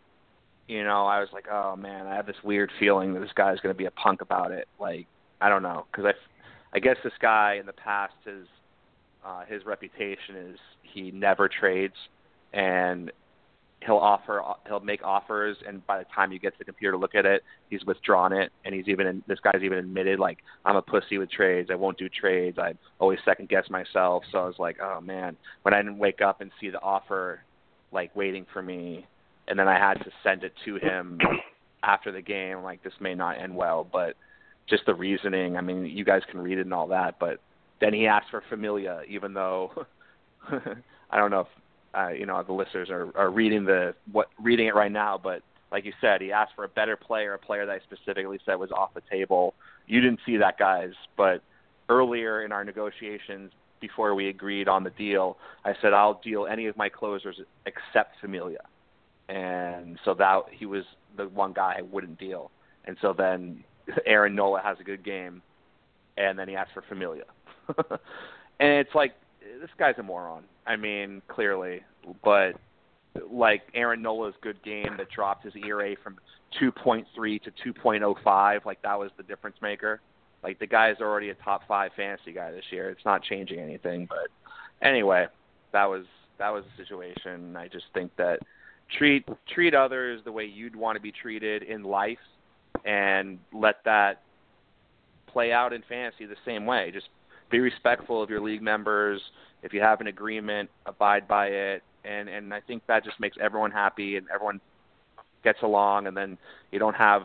you 0.67 0.83
know, 0.83 1.05
I 1.05 1.19
was 1.19 1.29
like, 1.31 1.45
oh 1.51 1.75
man, 1.75 2.07
I 2.07 2.15
have 2.15 2.25
this 2.25 2.35
weird 2.43 2.71
feeling 2.79 3.13
that 3.13 3.21
this 3.21 3.33
guy's 3.35 3.59
going 3.59 3.73
to 3.73 3.77
be 3.77 3.85
a 3.85 3.91
punk 3.91 4.21
about 4.21 4.51
it. 4.51 4.67
Like, 4.79 5.07
I 5.39 5.49
don't 5.49 5.63
know, 5.63 5.85
because 5.91 6.05
I, 6.05 6.75
I 6.75 6.79
guess 6.79 6.97
this 7.03 7.13
guy 7.21 7.57
in 7.59 7.65
the 7.65 7.73
past 7.73 8.13
has, 8.25 8.45
uh, 9.25 9.45
his 9.45 9.65
reputation 9.65 10.35
is 10.35 10.59
he 10.83 11.11
never 11.11 11.49
trades, 11.49 11.95
and 12.53 13.11
he'll 13.85 13.97
offer, 13.97 14.41
he'll 14.65 14.79
make 14.79 15.03
offers, 15.03 15.57
and 15.67 15.85
by 15.85 15.99
the 15.99 16.05
time 16.15 16.31
you 16.31 16.39
get 16.39 16.53
to 16.53 16.59
the 16.59 16.65
computer 16.65 16.93
to 16.93 16.97
look 16.97 17.15
at 17.15 17.25
it, 17.25 17.43
he's 17.69 17.85
withdrawn 17.85 18.33
it, 18.33 18.51
and 18.65 18.73
he's 18.73 18.87
even, 18.87 19.23
this 19.27 19.39
guy's 19.39 19.61
even 19.63 19.77
admitted 19.77 20.19
like, 20.19 20.39
I'm 20.65 20.75
a 20.75 20.81
pussy 20.81 21.17
with 21.17 21.29
trades. 21.29 21.69
I 21.71 21.75
won't 21.75 21.97
do 21.97 22.09
trades. 22.09 22.57
I 22.57 22.73
always 22.99 23.19
second 23.23 23.49
guess 23.49 23.69
myself. 23.69 24.23
So 24.31 24.39
I 24.39 24.45
was 24.45 24.55
like, 24.57 24.77
oh 24.81 24.99
man, 24.99 25.37
when 25.61 25.73
I 25.73 25.77
didn't 25.77 25.99
wake 25.99 26.21
up 26.21 26.41
and 26.41 26.51
see 26.59 26.69
the 26.69 26.81
offer 26.81 27.41
like 27.91 28.15
waiting 28.15 28.45
for 28.51 28.61
me, 28.61 29.05
and 29.47 29.57
then 29.57 29.67
I 29.67 29.77
had 29.77 29.95
to 30.03 30.11
send 30.23 30.43
it 30.43 30.53
to 30.65 30.75
him 30.75 31.19
after 31.83 32.11
the 32.11 32.21
game. 32.21 32.63
Like 32.63 32.83
this 32.83 32.93
may 32.99 33.15
not 33.15 33.39
end 33.39 33.55
well, 33.55 33.87
but 33.89 34.15
just 34.69 34.85
the 34.85 34.95
reasoning. 34.95 35.57
I 35.57 35.61
mean, 35.61 35.85
you 35.85 36.03
guys 36.03 36.21
can 36.29 36.39
read 36.39 36.57
it 36.57 36.61
and 36.61 36.73
all 36.73 36.87
that, 36.87 37.19
but 37.19 37.39
then 37.79 37.93
he 37.93 38.07
asked 38.07 38.27
for 38.31 38.43
Familia, 38.49 39.01
even 39.07 39.33
though 39.33 39.71
I 41.09 41.17
don't 41.17 41.31
know 41.31 41.41
if 41.41 41.47
uh, 41.95 42.09
you 42.09 42.25
know 42.25 42.41
the 42.43 42.53
listeners 42.53 42.89
are, 42.89 43.15
are 43.15 43.29
reading 43.29 43.65
the 43.65 43.93
what 44.11 44.27
reading 44.41 44.67
it 44.67 44.75
right 44.75 44.91
now, 44.91 45.19
but 45.21 45.41
like 45.71 45.85
you 45.85 45.93
said, 45.99 46.21
he 46.21 46.31
asked 46.31 46.53
for 46.55 46.63
a 46.63 46.69
better 46.69 46.95
player, 46.95 47.33
a 47.33 47.39
player 47.39 47.65
that 47.65 47.71
I 47.71 47.79
specifically 47.79 48.39
said 48.45 48.55
was 48.55 48.71
off 48.71 48.93
the 48.93 49.01
table. 49.09 49.53
You 49.85 50.01
didn't 50.01 50.19
see 50.25 50.37
that, 50.37 50.57
guys, 50.57 50.91
but 51.17 51.41
earlier 51.89 52.43
in 52.43 52.51
our 52.51 52.63
negotiations, 52.63 53.51
before 53.79 54.15
we 54.15 54.29
agreed 54.29 54.67
on 54.67 54.83
the 54.83 54.89
deal, 54.91 55.37
I 55.65 55.73
said 55.81 55.93
I'll 55.93 56.19
deal 56.23 56.47
any 56.47 56.67
of 56.67 56.77
my 56.77 56.89
closers 56.89 57.39
except 57.65 58.15
Familia, 58.21 58.61
and 59.29 59.97
so 60.05 60.13
that 60.13 60.43
he 60.51 60.65
was 60.65 60.83
the 61.15 61.27
one 61.29 61.53
guy 61.53 61.75
I 61.77 61.81
wouldn't 61.81 62.19
deal. 62.19 62.51
And 62.85 62.97
so 63.01 63.13
then 63.17 63.63
Aaron 64.05 64.35
Nola 64.35 64.61
has 64.61 64.77
a 64.79 64.83
good 64.83 65.03
game, 65.03 65.41
and 66.17 66.37
then 66.37 66.47
he 66.47 66.55
asks 66.55 66.73
for 66.73 66.83
Familia, 66.87 67.25
and 67.79 67.99
it's 68.69 68.95
like 68.95 69.13
this 69.61 69.69
guy's 69.77 69.95
a 69.97 70.03
moron. 70.03 70.43
I 70.65 70.75
mean, 70.75 71.21
clearly, 71.27 71.81
but 72.23 72.53
like 73.31 73.63
Aaron 73.73 74.01
Nola's 74.01 74.35
good 74.41 74.61
game 74.63 74.95
that 74.97 75.09
dropped 75.09 75.43
his 75.43 75.53
ERA 75.55 75.95
from 76.03 76.17
2.3 76.61 77.05
to 77.43 77.73
2.05, 77.73 78.65
like 78.65 78.81
that 78.83 78.97
was 78.97 79.11
the 79.17 79.23
difference 79.23 79.57
maker. 79.61 80.01
Like 80.43 80.59
the 80.59 80.67
guy 80.67 80.91
is 80.91 80.97
already 81.01 81.29
a 81.29 81.35
top 81.35 81.67
five 81.67 81.91
fantasy 81.95 82.31
guy 82.31 82.51
this 82.51 82.65
year. 82.69 82.89
It's 82.89 83.05
not 83.05 83.23
changing 83.23 83.59
anything. 83.59 84.07
But 84.07 84.27
anyway, 84.87 85.27
that 85.73 85.85
was 85.85 86.05
that 86.37 86.49
was 86.51 86.63
the 86.65 86.83
situation. 86.83 87.55
I 87.55 87.67
just 87.67 87.85
think 87.93 88.15
that 88.17 88.39
treat 88.97 89.27
treat 89.53 89.73
others 89.73 90.21
the 90.23 90.31
way 90.31 90.45
you'd 90.45 90.75
want 90.75 90.95
to 90.95 91.01
be 91.01 91.11
treated 91.11 91.63
in 91.63 91.83
life, 91.83 92.17
and 92.85 93.39
let 93.53 93.83
that 93.85 94.21
play 95.27 95.51
out 95.51 95.73
in 95.73 95.83
fantasy 95.87 96.25
the 96.25 96.35
same 96.45 96.65
way. 96.65 96.91
Just 96.91 97.09
be 97.49 97.59
respectful 97.59 98.21
of 98.21 98.29
your 98.29 98.41
league 98.41 98.61
members. 98.61 99.21
If 99.63 99.73
you 99.73 99.81
have 99.81 100.01
an 100.01 100.07
agreement, 100.07 100.69
abide 100.85 101.27
by 101.27 101.47
it. 101.47 101.83
And 102.05 102.29
and 102.29 102.53
I 102.53 102.61
think 102.61 102.83
that 102.87 103.03
just 103.03 103.19
makes 103.19 103.37
everyone 103.41 103.71
happy 103.71 104.17
and 104.17 104.27
everyone 104.33 104.61
gets 105.43 105.59
along. 105.61 106.07
And 106.07 106.15
then 106.15 106.37
you 106.71 106.79
don't 106.79 106.95
have, 106.95 107.23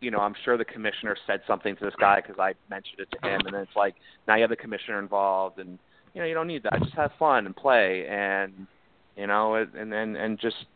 you 0.00 0.10
know, 0.10 0.18
I'm 0.18 0.34
sure 0.44 0.56
the 0.56 0.64
commissioner 0.64 1.16
said 1.26 1.40
something 1.46 1.76
to 1.76 1.84
this 1.84 1.94
guy 1.98 2.20
because 2.20 2.38
I 2.38 2.54
mentioned 2.68 3.00
it 3.00 3.08
to 3.10 3.28
him, 3.28 3.40
and 3.46 3.54
then 3.54 3.62
it's 3.62 3.76
like 3.76 3.94
now 4.26 4.34
you 4.34 4.42
have 4.42 4.50
the 4.50 4.56
commissioner 4.56 4.98
involved, 4.98 5.58
and 5.58 5.78
you 6.14 6.20
know 6.20 6.26
you 6.26 6.34
don't 6.34 6.46
need 6.46 6.62
that. 6.64 6.82
Just 6.82 6.94
have 6.94 7.12
fun 7.18 7.46
and 7.46 7.56
play, 7.56 8.06
and 8.08 8.66
you 9.16 9.26
know, 9.26 9.54
and 9.54 9.92
and 9.94 10.16
and 10.16 10.38
just 10.38 10.66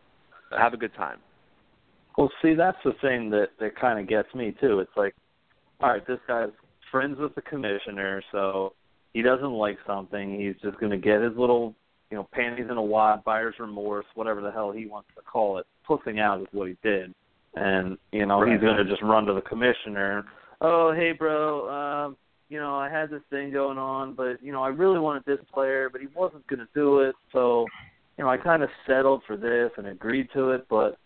have 0.59 0.75
a 0.75 0.77
good 0.77 0.95
time. 0.95 1.19
Well, 2.17 2.31
see, 2.43 2.55
that's 2.55 2.79
the 2.85 2.93
thing 3.01 3.31
that 3.31 3.49
that 3.59 3.79
kind 3.81 3.99
of 3.99 4.09
gets 4.09 4.33
me 4.35 4.55
too. 4.61 4.81
It's 4.81 4.91
like, 4.97 5.15
all 5.81 5.91
right, 5.91 6.07
this 6.07 6.19
guy's 6.29 6.51
friends 6.91 7.19
with 7.19 7.35
the 7.35 7.43
commissioner, 7.43 8.23
so 8.31 8.75
he 9.15 9.23
doesn't 9.23 9.53
like 9.53 9.79
something. 9.87 10.39
He's 10.39 10.61
just 10.63 10.79
going 10.79 10.93
to 10.93 10.99
get 10.99 11.23
his 11.23 11.33
little, 11.37 11.75
you 12.11 12.17
know, 12.17 12.29
panties 12.33 12.67
in 12.71 12.77
a 12.77 12.83
wad, 12.83 13.25
buyer's 13.25 13.55
remorse, 13.59 14.07
whatever 14.15 14.41
the 14.41 14.51
hell 14.51 14.71
he 14.73 14.87
wants 14.87 15.09
to 15.17 15.23
call 15.23 15.59
it. 15.59 15.67
Pussing 15.87 16.21
out 16.21 16.41
is 16.41 16.47
what 16.53 16.69
he 16.69 16.77
did, 16.83 17.15
and 17.55 17.97
you 18.13 18.27
know 18.27 18.41
right. 18.41 18.53
he's 18.53 18.61
going 18.61 18.77
to 18.77 18.85
just 18.85 19.03
run 19.03 19.25
to 19.27 19.35
the 19.35 19.41
commissioner. 19.41 20.25
Oh, 20.61 20.93
hey, 20.95 21.13
bro. 21.13 21.69
Um, 21.69 22.17
you 22.49 22.61
know, 22.61 22.75
I 22.77 22.91
had 22.91 23.11
this 23.11 23.23
thing 23.31 23.51
going 23.51 23.79
on, 23.79 24.15
but 24.15 24.43
you 24.43 24.53
know, 24.53 24.63
I 24.63 24.69
really 24.69 25.01
wanted 25.01 25.25
this 25.25 25.41
player, 25.53 25.89
but 25.91 26.03
he 26.03 26.07
wasn't 26.15 26.47
going 26.47 26.61
to 26.61 26.69
do 26.75 27.01
it, 27.01 27.15
so 27.33 27.67
you 28.23 28.27
know, 28.27 28.33
I 28.33 28.37
kind 28.37 28.63
of 28.63 28.69
settled 28.87 29.25
for 29.27 29.37
this 29.37 29.73
and 29.77 29.89
agreed 29.89 30.29
to 30.33 30.51
it, 30.51 30.67
but 30.71 30.97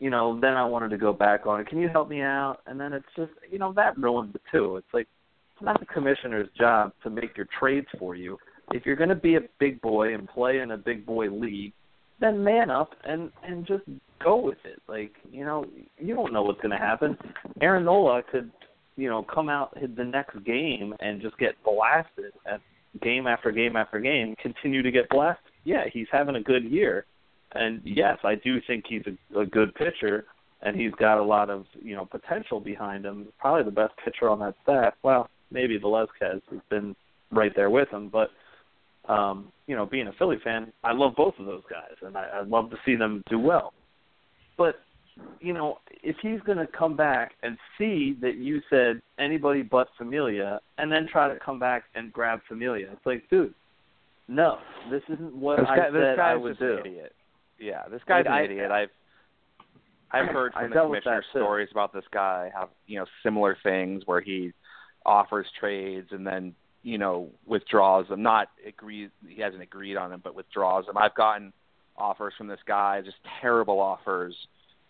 you 0.00 0.10
know, 0.10 0.40
then 0.40 0.54
I 0.54 0.64
wanted 0.64 0.88
to 0.88 0.96
go 0.96 1.12
back 1.12 1.46
on 1.46 1.60
it. 1.60 1.68
Can 1.68 1.78
you 1.78 1.88
help 1.88 2.08
me 2.08 2.20
out? 2.20 2.58
And 2.66 2.80
then 2.80 2.92
it's 2.92 3.06
just, 3.14 3.30
you 3.48 3.60
know, 3.60 3.72
that 3.74 3.96
ruins 3.96 4.34
it 4.34 4.40
too. 4.50 4.74
It's 4.74 4.92
like 4.92 5.06
it's 5.54 5.64
not 5.64 5.78
the 5.78 5.86
commissioner's 5.86 6.48
job 6.58 6.90
to 7.04 7.10
make 7.10 7.36
your 7.36 7.46
trades 7.60 7.86
for 7.96 8.16
you. 8.16 8.38
If 8.72 8.84
you're 8.84 8.96
going 8.96 9.10
to 9.10 9.14
be 9.14 9.36
a 9.36 9.42
big 9.60 9.80
boy 9.82 10.14
and 10.14 10.28
play 10.28 10.58
in 10.58 10.72
a 10.72 10.76
big 10.76 11.06
boy 11.06 11.30
league, 11.30 11.72
then 12.20 12.42
man 12.42 12.70
up 12.70 12.90
and 13.04 13.30
and 13.44 13.64
just 13.64 13.84
go 14.20 14.34
with 14.34 14.58
it. 14.64 14.82
Like, 14.88 15.12
you 15.30 15.44
know, 15.44 15.66
you 15.96 16.16
don't 16.16 16.32
know 16.32 16.42
what's 16.42 16.60
going 16.60 16.76
to 16.76 16.76
happen. 16.76 17.16
Aaron 17.60 17.84
Nola 17.84 18.24
could, 18.28 18.50
you 18.96 19.08
know, 19.08 19.22
come 19.22 19.48
out 19.48 19.78
the 19.96 20.04
next 20.04 20.42
game 20.44 20.92
and 20.98 21.22
just 21.22 21.38
get 21.38 21.54
blasted 21.62 22.32
at 22.52 22.60
game 23.00 23.28
after 23.28 23.52
game 23.52 23.76
after 23.76 24.00
game, 24.00 24.34
continue 24.42 24.82
to 24.82 24.90
get 24.90 25.08
blasted. 25.08 25.53
Yeah, 25.64 25.84
he's 25.92 26.06
having 26.12 26.36
a 26.36 26.42
good 26.42 26.64
year 26.64 27.06
and 27.54 27.80
yes, 27.84 28.18
I 28.24 28.34
do 28.34 28.60
think 28.66 28.84
he's 28.88 29.02
a, 29.06 29.40
a 29.40 29.46
good 29.46 29.74
pitcher, 29.74 30.26
and 30.62 30.78
he's 30.78 30.92
got 30.92 31.18
a 31.18 31.22
lot 31.22 31.50
of 31.50 31.66
you 31.80 31.94
know 31.94 32.04
potential 32.04 32.60
behind 32.60 33.04
him. 33.04 33.28
Probably 33.38 33.62
the 33.62 33.70
best 33.70 33.94
pitcher 34.04 34.28
on 34.28 34.40
that 34.40 34.54
staff. 34.62 34.94
Well, 35.02 35.28
maybe 35.50 35.78
Velasquez 35.78 36.42
has 36.50 36.60
been 36.68 36.96
right 37.30 37.52
there 37.54 37.70
with 37.70 37.88
him, 37.90 38.10
but 38.12 38.30
um, 39.10 39.52
you 39.66 39.76
know, 39.76 39.86
being 39.86 40.08
a 40.08 40.12
Philly 40.18 40.38
fan, 40.42 40.72
I 40.82 40.92
love 40.92 41.14
both 41.16 41.34
of 41.38 41.46
those 41.46 41.62
guys, 41.70 41.96
and 42.02 42.16
I, 42.16 42.40
I'd 42.40 42.48
love 42.48 42.70
to 42.70 42.76
see 42.84 42.96
them 42.96 43.22
do 43.30 43.38
well. 43.38 43.72
But 44.58 44.76
you 45.40 45.52
know, 45.52 45.78
if 46.02 46.16
he's 46.22 46.40
going 46.40 46.58
to 46.58 46.66
come 46.66 46.96
back 46.96 47.32
and 47.44 47.56
see 47.78 48.16
that 48.20 48.34
you 48.36 48.60
said 48.68 49.00
anybody 49.18 49.62
but 49.62 49.86
Familia, 49.96 50.60
and 50.78 50.90
then 50.90 51.06
try 51.10 51.32
to 51.32 51.38
come 51.38 51.60
back 51.60 51.84
and 51.94 52.12
grab 52.12 52.40
Familia, 52.48 52.88
it's 52.90 53.06
like, 53.06 53.22
dude, 53.30 53.54
no, 54.28 54.58
this 54.90 55.02
isn't 55.08 55.34
what 55.34 55.58
this 55.58 55.66
I 55.68 55.76
said 55.76 55.92
this 55.94 56.18
I 56.20 56.34
would 56.34 56.58
do. 56.58 56.78
Idiot. 56.80 57.14
Yeah, 57.58 57.82
this 57.90 58.00
guy's 58.06 58.24
Like, 58.24 58.26
an 58.26 58.32
I- 58.32 58.42
idiot. 58.44 58.70
I've 58.70 58.88
I've 60.10 60.28
heard 60.28 60.52
from 60.52 60.70
the 60.70 60.80
commissioner 60.80 61.24
stories 61.30 61.68
about 61.72 61.92
this 61.92 62.04
guy 62.12 62.50
have 62.56 62.68
you 62.86 62.98
know 62.98 63.06
similar 63.22 63.56
things 63.62 64.02
where 64.06 64.20
he 64.20 64.52
offers 65.04 65.46
trades 65.58 66.08
and 66.12 66.26
then 66.26 66.54
you 66.82 66.98
know 66.98 67.30
withdraws 67.46 68.06
them. 68.08 68.22
Not 68.22 68.48
agrees 68.66 69.10
he 69.28 69.40
hasn't 69.40 69.62
agreed 69.62 69.96
on 69.96 70.10
them, 70.10 70.20
but 70.22 70.34
withdraws 70.34 70.86
them. 70.86 70.96
I've 70.96 71.14
gotten 71.14 71.52
offers 71.96 72.34
from 72.36 72.46
this 72.48 72.60
guy, 72.66 73.00
just 73.02 73.16
terrible 73.40 73.80
offers, 73.80 74.34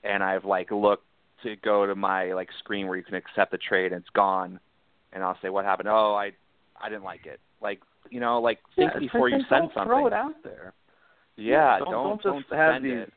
and 0.03 0.23
I've 0.23 0.45
like 0.45 0.71
looked 0.71 1.07
to 1.43 1.57
go 1.57 1.87
to 1.87 1.95
my 1.95 2.33
like 2.33 2.49
screen 2.59 2.87
where 2.87 2.97
you 2.97 3.03
can 3.03 3.15
accept 3.15 3.51
the 3.51 3.59
trade 3.59 3.93
and 3.93 4.01
it's 4.03 4.11
gone, 4.11 4.61
and 5.13 5.23
I'll 5.23 5.39
say 5.43 5.49
what 5.49 5.65
happened. 5.65 5.89
Oh, 5.89 6.15
I 6.15 6.33
I 6.81 6.89
didn't 6.89 7.05
like 7.05 7.27
it. 7.27 7.41
Like 7.63 7.81
you 8.11 8.21
know 8.21 8.41
like 8.41 8.59
think 8.77 8.93
Yeah, 8.95 8.99
before 9.01 9.29
you 9.29 9.39
send 9.49 9.71
something. 9.75 9.85
Throw 9.85 10.07
it 10.07 10.13
out 10.13 10.35
there. 10.43 10.73
Yeah, 11.37 11.79
don't, 11.79 11.91
don't 11.91 12.23
don't 12.23 12.41
just 12.43 12.53
have 12.53 12.83
these 12.83 12.93
it. 12.93 13.13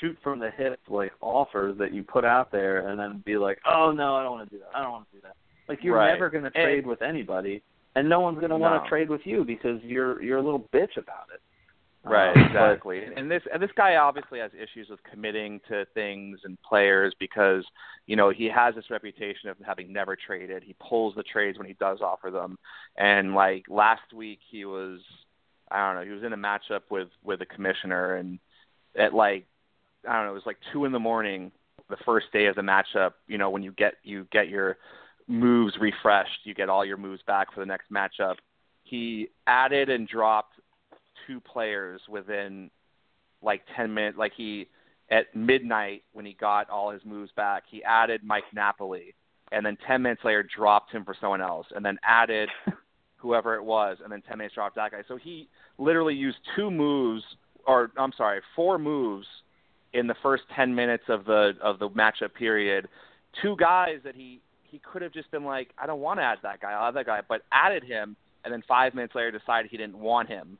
shoot 0.00 0.16
from 0.22 0.38
the 0.38 0.50
hip 0.50 0.78
like 0.88 1.12
offers 1.20 1.78
that 1.78 1.92
you 1.94 2.02
put 2.02 2.24
out 2.24 2.52
there 2.52 2.88
and 2.88 2.98
then 2.98 3.22
be 3.24 3.36
like, 3.36 3.58
oh 3.66 3.90
no, 3.90 4.16
I 4.16 4.22
don't 4.22 4.32
want 4.32 4.50
to 4.50 4.56
do 4.56 4.60
that. 4.60 4.76
I 4.76 4.82
don't 4.82 4.92
want 4.92 5.10
to 5.10 5.16
do 5.16 5.22
that. 5.22 5.36
Like 5.68 5.78
you're 5.82 5.96
Right. 5.96 6.12
never 6.12 6.28
going 6.28 6.44
to 6.44 6.48
And- 6.54 6.64
trade 6.64 6.86
with 6.86 7.00
anybody, 7.00 7.62
and 7.96 8.08
no 8.08 8.20
one's 8.20 8.38
going 8.38 8.50
to 8.50 8.56
want 8.58 8.82
to 8.82 8.88
trade 8.88 9.08
with 9.08 9.22
you 9.24 9.44
because 9.44 9.80
you're 9.82 10.20
you're 10.22 10.38
a 10.38 10.42
little 10.42 10.68
bitch 10.74 10.96
about 10.98 11.28
it. 11.34 11.40
Right, 12.04 12.28
Um, 12.28 12.34
but- 12.34 12.46
exactly. 12.46 13.04
And 13.16 13.30
this 13.30 13.42
and 13.52 13.62
this 13.62 13.70
guy 13.72 13.96
obviously 13.96 14.38
has 14.38 14.50
issues 14.54 14.88
with 14.90 15.02
committing 15.04 15.60
to 15.68 15.86
things 15.94 16.40
and 16.44 16.60
players 16.62 17.14
because 17.18 17.64
you 18.06 18.14
know 18.16 18.28
he 18.30 18.44
has 18.46 18.74
this 18.74 18.90
reputation 18.90 19.48
of 19.48 19.56
having 19.64 19.92
never 19.92 20.14
traded. 20.14 20.62
He 20.62 20.74
pulls 20.74 21.14
the 21.14 21.22
trades 21.22 21.56
when 21.58 21.66
he 21.66 21.72
does 21.74 22.00
offer 22.02 22.30
them, 22.30 22.58
and 22.96 23.34
like 23.34 23.64
last 23.68 24.12
week 24.12 24.40
he 24.50 24.64
was, 24.66 25.00
I 25.70 25.86
don't 25.86 25.96
know, 25.96 26.04
he 26.04 26.14
was 26.14 26.22
in 26.24 26.32
a 26.34 26.36
matchup 26.36 26.82
with 26.90 27.08
with 27.22 27.40
a 27.40 27.46
commissioner, 27.46 28.16
and 28.16 28.38
at 28.96 29.14
like 29.14 29.46
I 30.06 30.12
don't 30.16 30.26
know, 30.26 30.32
it 30.32 30.34
was 30.34 30.46
like 30.46 30.58
two 30.72 30.84
in 30.84 30.92
the 30.92 30.98
morning, 31.00 31.52
the 31.88 31.96
first 32.04 32.30
day 32.32 32.46
of 32.46 32.56
the 32.56 32.62
matchup. 32.62 33.12
You 33.26 33.38
know 33.38 33.48
when 33.48 33.62
you 33.62 33.72
get 33.72 33.94
you 34.02 34.26
get 34.30 34.48
your 34.48 34.76
moves 35.26 35.78
refreshed, 35.80 36.40
you 36.44 36.52
get 36.52 36.68
all 36.68 36.84
your 36.84 36.98
moves 36.98 37.22
back 37.22 37.52
for 37.54 37.60
the 37.60 37.66
next 37.66 37.90
matchup. 37.90 38.36
He 38.82 39.30
added 39.46 39.88
and 39.88 40.06
dropped 40.06 40.60
two 41.26 41.40
players 41.40 42.00
within 42.08 42.70
like 43.42 43.62
10 43.76 43.92
minutes. 43.92 44.18
Like 44.18 44.32
he, 44.36 44.68
at 45.10 45.34
midnight 45.34 46.02
when 46.12 46.24
he 46.24 46.34
got 46.34 46.70
all 46.70 46.90
his 46.90 47.04
moves 47.04 47.30
back, 47.36 47.64
he 47.70 47.82
added 47.84 48.22
Mike 48.24 48.44
Napoli, 48.54 49.14
and 49.52 49.64
then 49.64 49.76
10 49.86 50.02
minutes 50.02 50.22
later 50.24 50.42
dropped 50.42 50.90
him 50.92 51.04
for 51.04 51.14
someone 51.20 51.42
else, 51.42 51.66
and 51.74 51.84
then 51.84 51.98
added 52.04 52.48
whoever 53.16 53.54
it 53.54 53.64
was, 53.64 53.98
and 54.02 54.12
then 54.12 54.22
10 54.22 54.38
minutes 54.38 54.54
dropped 54.54 54.76
that 54.76 54.92
guy. 54.92 55.02
So 55.08 55.16
he 55.16 55.48
literally 55.78 56.14
used 56.14 56.38
two 56.56 56.70
moves, 56.70 57.22
or 57.66 57.90
I'm 57.96 58.12
sorry, 58.16 58.40
four 58.56 58.78
moves 58.78 59.26
in 59.92 60.06
the 60.06 60.14
first 60.22 60.42
10 60.56 60.74
minutes 60.74 61.04
of 61.08 61.24
the 61.24 61.52
of 61.62 61.78
the 61.78 61.88
matchup 61.90 62.34
period. 62.34 62.88
Two 63.42 63.56
guys 63.56 63.98
that 64.04 64.14
he 64.14 64.40
he 64.62 64.80
could 64.80 65.02
have 65.02 65.12
just 65.12 65.30
been 65.30 65.44
like, 65.44 65.70
I 65.78 65.86
don't 65.86 66.00
want 66.00 66.18
to 66.18 66.24
add 66.24 66.38
that 66.42 66.60
guy, 66.60 66.72
I'll 66.72 66.88
add 66.88 66.96
that 66.96 67.06
guy, 67.06 67.20
but 67.28 67.42
added 67.52 67.84
him, 67.84 68.16
and 68.44 68.52
then 68.52 68.62
five 68.66 68.94
minutes 68.94 69.14
later 69.14 69.30
decided 69.30 69.70
he 69.70 69.76
didn't 69.76 69.98
want 69.98 70.28
him. 70.28 70.58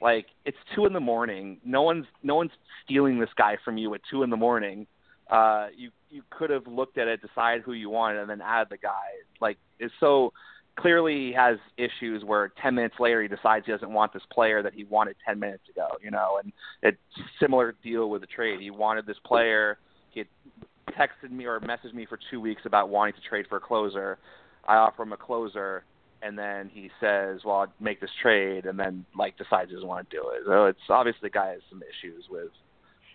Like 0.00 0.26
it's 0.44 0.56
two 0.74 0.86
in 0.86 0.92
the 0.92 1.00
morning. 1.00 1.58
No 1.64 1.82
one's 1.82 2.06
no 2.22 2.34
one's 2.34 2.52
stealing 2.84 3.18
this 3.20 3.30
guy 3.36 3.56
from 3.64 3.76
you 3.76 3.94
at 3.94 4.00
two 4.10 4.22
in 4.22 4.30
the 4.30 4.36
morning. 4.36 4.86
Uh, 5.30 5.68
you 5.76 5.90
you 6.08 6.22
could 6.30 6.50
have 6.50 6.66
looked 6.66 6.98
at 6.98 7.06
it, 7.06 7.20
decide 7.20 7.60
who 7.60 7.72
you 7.72 7.90
wanted, 7.90 8.20
and 8.20 8.30
then 8.30 8.40
add 8.40 8.68
the 8.70 8.78
guy. 8.78 9.10
Like 9.40 9.58
it's 9.78 9.92
so 10.00 10.32
clearly 10.78 11.14
he 11.26 11.32
has 11.32 11.58
issues 11.76 12.24
where 12.24 12.50
ten 12.60 12.74
minutes 12.74 12.96
later 12.98 13.22
he 13.22 13.28
decides 13.28 13.66
he 13.66 13.72
doesn't 13.72 13.92
want 13.92 14.12
this 14.12 14.22
player 14.32 14.62
that 14.62 14.72
he 14.72 14.84
wanted 14.84 15.16
ten 15.26 15.38
minutes 15.38 15.64
ago. 15.68 15.88
You 16.02 16.10
know, 16.10 16.40
and 16.42 16.52
it's 16.82 16.98
similar 17.38 17.74
deal 17.82 18.08
with 18.08 18.22
the 18.22 18.26
trade. 18.26 18.60
He 18.60 18.70
wanted 18.70 19.06
this 19.06 19.18
player. 19.24 19.78
He 20.10 20.20
had 20.20 20.28
texted 20.96 21.30
me 21.30 21.44
or 21.44 21.60
messaged 21.60 21.94
me 21.94 22.06
for 22.06 22.18
two 22.30 22.40
weeks 22.40 22.62
about 22.64 22.88
wanting 22.88 23.14
to 23.14 23.28
trade 23.28 23.46
for 23.48 23.56
a 23.56 23.60
closer. 23.60 24.18
I 24.66 24.76
offer 24.76 25.02
him 25.02 25.12
a 25.12 25.16
closer 25.16 25.84
and 26.22 26.38
then 26.38 26.70
he 26.72 26.90
says, 27.00 27.40
"Well, 27.44 27.56
I'll 27.56 27.72
make 27.80 28.00
this 28.00 28.10
trade," 28.22 28.66
and 28.66 28.78
then 28.78 29.04
like 29.16 29.36
decides 29.38 29.70
he 29.70 29.74
doesn't 29.74 29.88
want 29.88 30.08
to 30.08 30.16
do 30.16 30.28
it. 30.30 30.42
So 30.46 30.66
it's 30.66 30.78
obviously 30.88 31.20
the 31.22 31.30
guy 31.30 31.50
has 31.52 31.60
some 31.70 31.82
issues 31.82 32.24
with 32.30 32.48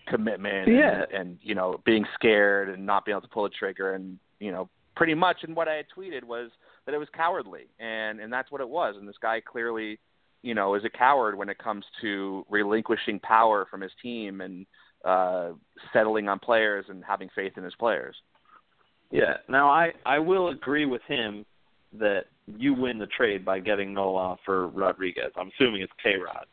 commitment, 0.08 0.68
Yeah. 0.68 1.02
and, 1.02 1.12
and 1.12 1.38
you 1.42 1.54
know 1.54 1.80
being 1.84 2.04
scared 2.14 2.68
and 2.68 2.84
not 2.86 3.04
being 3.04 3.14
able 3.14 3.22
to 3.22 3.32
pull 3.32 3.44
a 3.44 3.50
trigger, 3.50 3.94
and 3.94 4.18
you 4.40 4.52
know 4.52 4.68
pretty 4.94 5.14
much. 5.14 5.38
And 5.42 5.54
what 5.54 5.68
I 5.68 5.74
had 5.74 5.86
tweeted 5.96 6.24
was 6.24 6.50
that 6.84 6.94
it 6.94 6.98
was 6.98 7.08
cowardly, 7.14 7.66
and 7.78 8.20
and 8.20 8.32
that's 8.32 8.50
what 8.50 8.60
it 8.60 8.68
was. 8.68 8.94
And 8.98 9.08
this 9.08 9.16
guy 9.20 9.40
clearly, 9.40 9.98
you 10.42 10.54
know, 10.54 10.74
is 10.74 10.84
a 10.84 10.90
coward 10.90 11.36
when 11.36 11.48
it 11.48 11.58
comes 11.58 11.84
to 12.00 12.44
relinquishing 12.48 13.18
power 13.20 13.66
from 13.70 13.80
his 13.80 13.92
team 14.02 14.40
and 14.40 14.66
uh 15.04 15.50
settling 15.92 16.28
on 16.28 16.38
players 16.38 16.86
and 16.88 17.04
having 17.04 17.28
faith 17.34 17.52
in 17.56 17.62
his 17.64 17.74
players. 17.76 18.16
Yeah. 19.10 19.36
Now 19.48 19.68
I 19.70 19.92
I 20.04 20.18
will 20.18 20.48
agree 20.48 20.86
with 20.86 21.02
him 21.06 21.44
that 21.92 22.24
you 22.46 22.74
win 22.74 22.98
the 22.98 23.06
trade 23.06 23.44
by 23.44 23.58
getting 23.58 23.92
Nola 23.92 24.36
for 24.44 24.68
Rodriguez. 24.68 25.32
I'm 25.36 25.50
assuming 25.58 25.82
it's 25.82 25.92
K 26.02 26.14
Rod. 26.16 26.46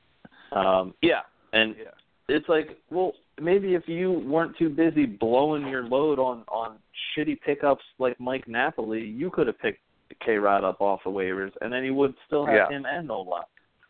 Um, 0.51 0.93
Yeah. 1.01 1.21
and 1.51 1.75
Yeah. 1.77 1.91
it's 2.29 2.47
like, 2.49 2.77
well, 2.89 3.13
maybe 3.39 3.75
if 3.75 3.87
you 3.87 4.11
weren't 4.11 4.57
too 4.57 4.69
busy 4.69 5.05
blowing 5.05 5.67
your 5.67 5.83
load 5.83 6.19
on 6.19 6.43
on 6.47 6.79
shitty 7.15 7.39
pickups 7.41 7.83
like 7.99 8.19
Mike 8.19 8.47
Napoli, 8.47 9.01
you 9.03 9.29
could 9.29 9.47
have 9.47 9.59
picked 9.59 9.81
K 10.19 10.37
Rod 10.37 10.63
up 10.63 10.81
off 10.81 11.05
of 11.05 11.13
waivers, 11.13 11.51
and 11.61 11.71
then 11.71 11.83
you 11.83 11.93
would 11.95 12.15
still 12.25 12.45
have 12.45 12.55
Yeah. 12.55 12.69
him 12.69 12.85
and 12.85 13.07
Nola. 13.07 13.45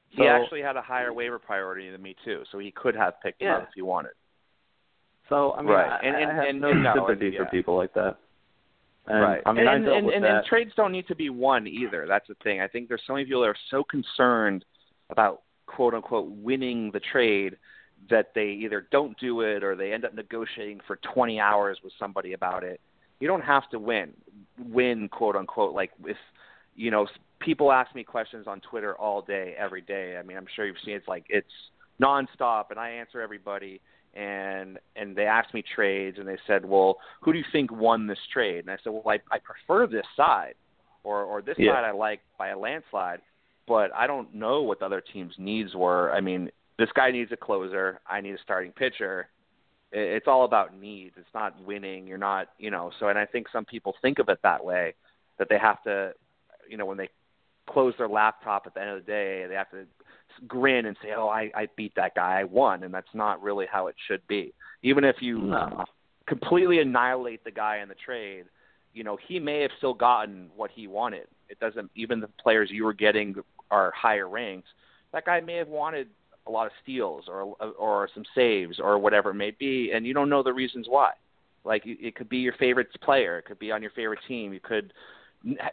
He 0.09 0.27
actually 0.27 0.61
had 0.61 0.77
a 0.77 0.81
higher 0.81 1.11
waiver 1.11 1.39
priority 1.39 1.89
than 1.89 2.01
me 2.01 2.15
too, 2.23 2.43
so 2.51 2.59
he 2.59 2.69
could 2.71 2.95
have 2.95 3.19
picked 3.21 3.41
him 3.41 3.51
up 3.51 3.63
if 3.63 3.73
he 3.73 3.81
wanted. 3.81 4.11
So 5.29 5.53
I 5.53 5.61
mean, 5.61 5.71
Right. 5.71 5.89
I, 5.91 5.97
And- 5.99 6.15
and- 6.17 6.31
I 6.31 6.33
have 6.35 6.45
and- 6.45 6.61
no 6.61 6.69
and 6.69 6.83
no, 6.83 6.93
sympathy 6.93 7.31
for 7.35 7.43
yeah. 7.43 7.49
people 7.49 7.75
like 7.75 7.93
that. 7.93 8.17
And, 9.07 9.21
right. 9.21 9.41
I 9.45 9.51
mean, 9.51 9.61
and, 9.61 9.69
I 9.69 9.75
and, 9.75 9.87
and, 9.87 10.09
and, 10.09 10.25
and 10.25 10.45
trades 10.45 10.71
don't 10.77 10.91
need 10.91 11.07
to 11.07 11.15
be 11.15 11.29
won 11.29 11.67
either. 11.67 12.05
That's 12.07 12.27
the 12.27 12.35
thing. 12.43 12.61
I 12.61 12.67
think 12.67 12.87
there's 12.87 13.01
so 13.05 13.13
many 13.13 13.25
people 13.25 13.41
that 13.41 13.49
are 13.49 13.55
so 13.69 13.83
concerned 13.83 14.63
about 15.09 15.41
quote 15.65 15.93
unquote 15.93 16.29
winning 16.29 16.91
the 16.91 17.01
trade 17.11 17.57
that 18.09 18.31
they 18.35 18.49
either 18.49 18.87
don't 18.91 19.17
do 19.19 19.41
it 19.41 19.63
or 19.63 19.75
they 19.75 19.93
end 19.93 20.05
up 20.05 20.13
negotiating 20.13 20.79
for 20.85 20.99
20 21.13 21.39
hours 21.39 21.77
with 21.83 21.93
somebody 21.99 22.33
about 22.33 22.63
it. 22.63 22.79
You 23.19 23.27
don't 23.27 23.41
have 23.41 23.69
to 23.71 23.79
win. 23.79 24.13
Win 24.57 25.09
quote 25.09 25.35
unquote 25.35 25.73
like 25.73 25.91
if 26.05 26.17
you 26.75 26.91
know 26.91 27.07
people 27.39 27.71
ask 27.71 27.93
me 27.95 28.03
questions 28.03 28.47
on 28.47 28.61
Twitter 28.61 28.95
all 28.95 29.21
day 29.21 29.55
every 29.57 29.81
day. 29.81 30.17
I 30.17 30.23
mean, 30.23 30.37
I'm 30.37 30.47
sure 30.55 30.65
you've 30.65 30.77
seen 30.83 30.95
it's 30.95 31.07
like 31.07 31.25
it's 31.29 31.47
nonstop 32.01 32.65
and 32.69 32.79
I 32.79 32.89
answer 32.89 33.21
everybody 33.21 33.81
and 34.13 34.79
and 34.95 35.15
they 35.15 35.25
asked 35.25 35.53
me 35.53 35.63
trades 35.75 36.17
and 36.19 36.27
they 36.27 36.37
said, 36.45 36.65
"Well, 36.65 36.97
who 37.21 37.33
do 37.33 37.39
you 37.39 37.45
think 37.51 37.71
won 37.71 38.07
this 38.07 38.19
trade?" 38.31 38.59
And 38.59 38.71
I 38.71 38.77
said, 38.83 38.93
"Well, 38.93 39.03
I 39.07 39.19
I 39.31 39.39
prefer 39.39 39.87
this 39.87 40.05
side 40.15 40.55
or 41.03 41.23
or 41.23 41.41
this 41.41 41.57
Yeah. 41.57 41.73
side 41.73 41.83
I 41.83 41.91
like 41.91 42.21
by 42.37 42.49
a 42.49 42.57
landslide." 42.57 43.21
but 43.67 43.93
I 43.93 44.07
don't 44.07 44.33
know 44.33 44.61
what 44.61 44.79
the 44.79 44.85
other 44.85 45.01
team's 45.01 45.33
needs 45.37 45.73
were. 45.75 46.11
I 46.11 46.21
mean, 46.21 46.51
this 46.77 46.89
guy 46.95 47.11
needs 47.11 47.31
a 47.31 47.37
closer. 47.37 47.99
I 48.07 48.21
need 48.21 48.35
a 48.35 48.41
starting 48.43 48.71
pitcher. 48.71 49.29
It's 49.91 50.27
all 50.27 50.43
about 50.43 50.75
needs. 50.75 51.15
It's 51.17 51.33
not 51.33 51.59
winning. 51.63 52.07
You're 52.07 52.17
not, 52.17 52.49
you 52.57 52.71
know. 52.71 52.91
So, 52.99 53.09
and 53.09 53.17
I 53.17 53.25
think 53.25 53.47
some 53.53 53.63
people 53.65 53.95
think 54.01 54.19
of 54.19 54.27
it 54.29 54.39
that 54.43 54.63
way, 54.63 54.95
that 55.37 55.49
they 55.49 55.57
have 55.57 55.81
to, 55.83 56.13
you 56.67 56.77
know, 56.77 56.85
when 56.85 56.97
they 56.97 57.09
close 57.69 57.93
their 57.97 58.09
laptop 58.09 58.63
at 58.65 58.73
the 58.73 58.81
end 58.81 58.89
of 58.89 59.05
the 59.05 59.11
day, 59.11 59.45
they 59.47 59.55
have 59.55 59.69
to 59.71 59.85
grin 60.47 60.85
and 60.85 60.97
say, 61.01 61.09
"Oh, 61.15 61.27
I, 61.27 61.51
I 61.55 61.67
beat 61.75 61.93
that 61.95 62.15
guy. 62.15 62.39
I 62.41 62.43
won," 62.43 62.83
and 62.83 62.93
that's 62.93 63.13
not 63.13 63.41
really 63.41 63.65
how 63.71 63.87
it 63.87 63.95
should 64.07 64.25
be. 64.27 64.53
Even 64.81 65.03
if 65.03 65.21
you 65.21 65.39
No. 65.39 65.85
completely 66.27 66.79
annihilate 66.79 67.43
the 67.43 67.51
guy 67.51 67.77
in 67.77 67.89
the 67.89 67.95
trade, 67.95 68.45
you 68.93 69.03
know, 69.03 69.17
he 69.27 69.39
may 69.39 69.61
have 69.61 69.71
still 69.77 69.93
gotten 69.93 70.49
what 70.55 70.71
he 70.71 70.87
wanted. 70.87 71.27
It 71.49 71.59
doesn't 71.59 71.91
even 71.95 72.19
the 72.19 72.29
players 72.41 72.69
you 72.71 72.83
were 72.85 72.93
getting 72.93 73.35
are 73.71 73.91
higher 73.95 74.27
ranked. 74.27 74.67
That 75.11 75.25
guy 75.25 75.39
may 75.41 75.55
have 75.55 75.67
wanted 75.67 76.09
a 76.47 76.51
lot 76.51 76.65
of 76.65 76.73
steals 76.81 77.25
or 77.27 77.55
or 77.77 78.09
some 78.13 78.25
saves 78.35 78.79
or 78.79 78.97
whatever 78.97 79.31
it 79.31 79.35
may 79.35 79.51
be, 79.51 79.91
and 79.93 80.05
you 80.05 80.13
don't 80.13 80.29
know 80.29 80.43
the 80.43 80.53
reasons 80.53 80.87
why. 80.89 81.11
Like 81.63 81.85
it 81.85 81.97
it 82.01 82.15
could 82.15 82.29
be 82.29 82.37
your 82.37 82.53
favorite 82.53 82.89
player, 83.01 83.37
it 83.37 83.45
could 83.45 83.59
be 83.59 83.71
on 83.71 83.81
your 83.81 83.91
favorite 83.91 84.19
team. 84.27 84.53
You 84.53 84.59
could 84.59 84.93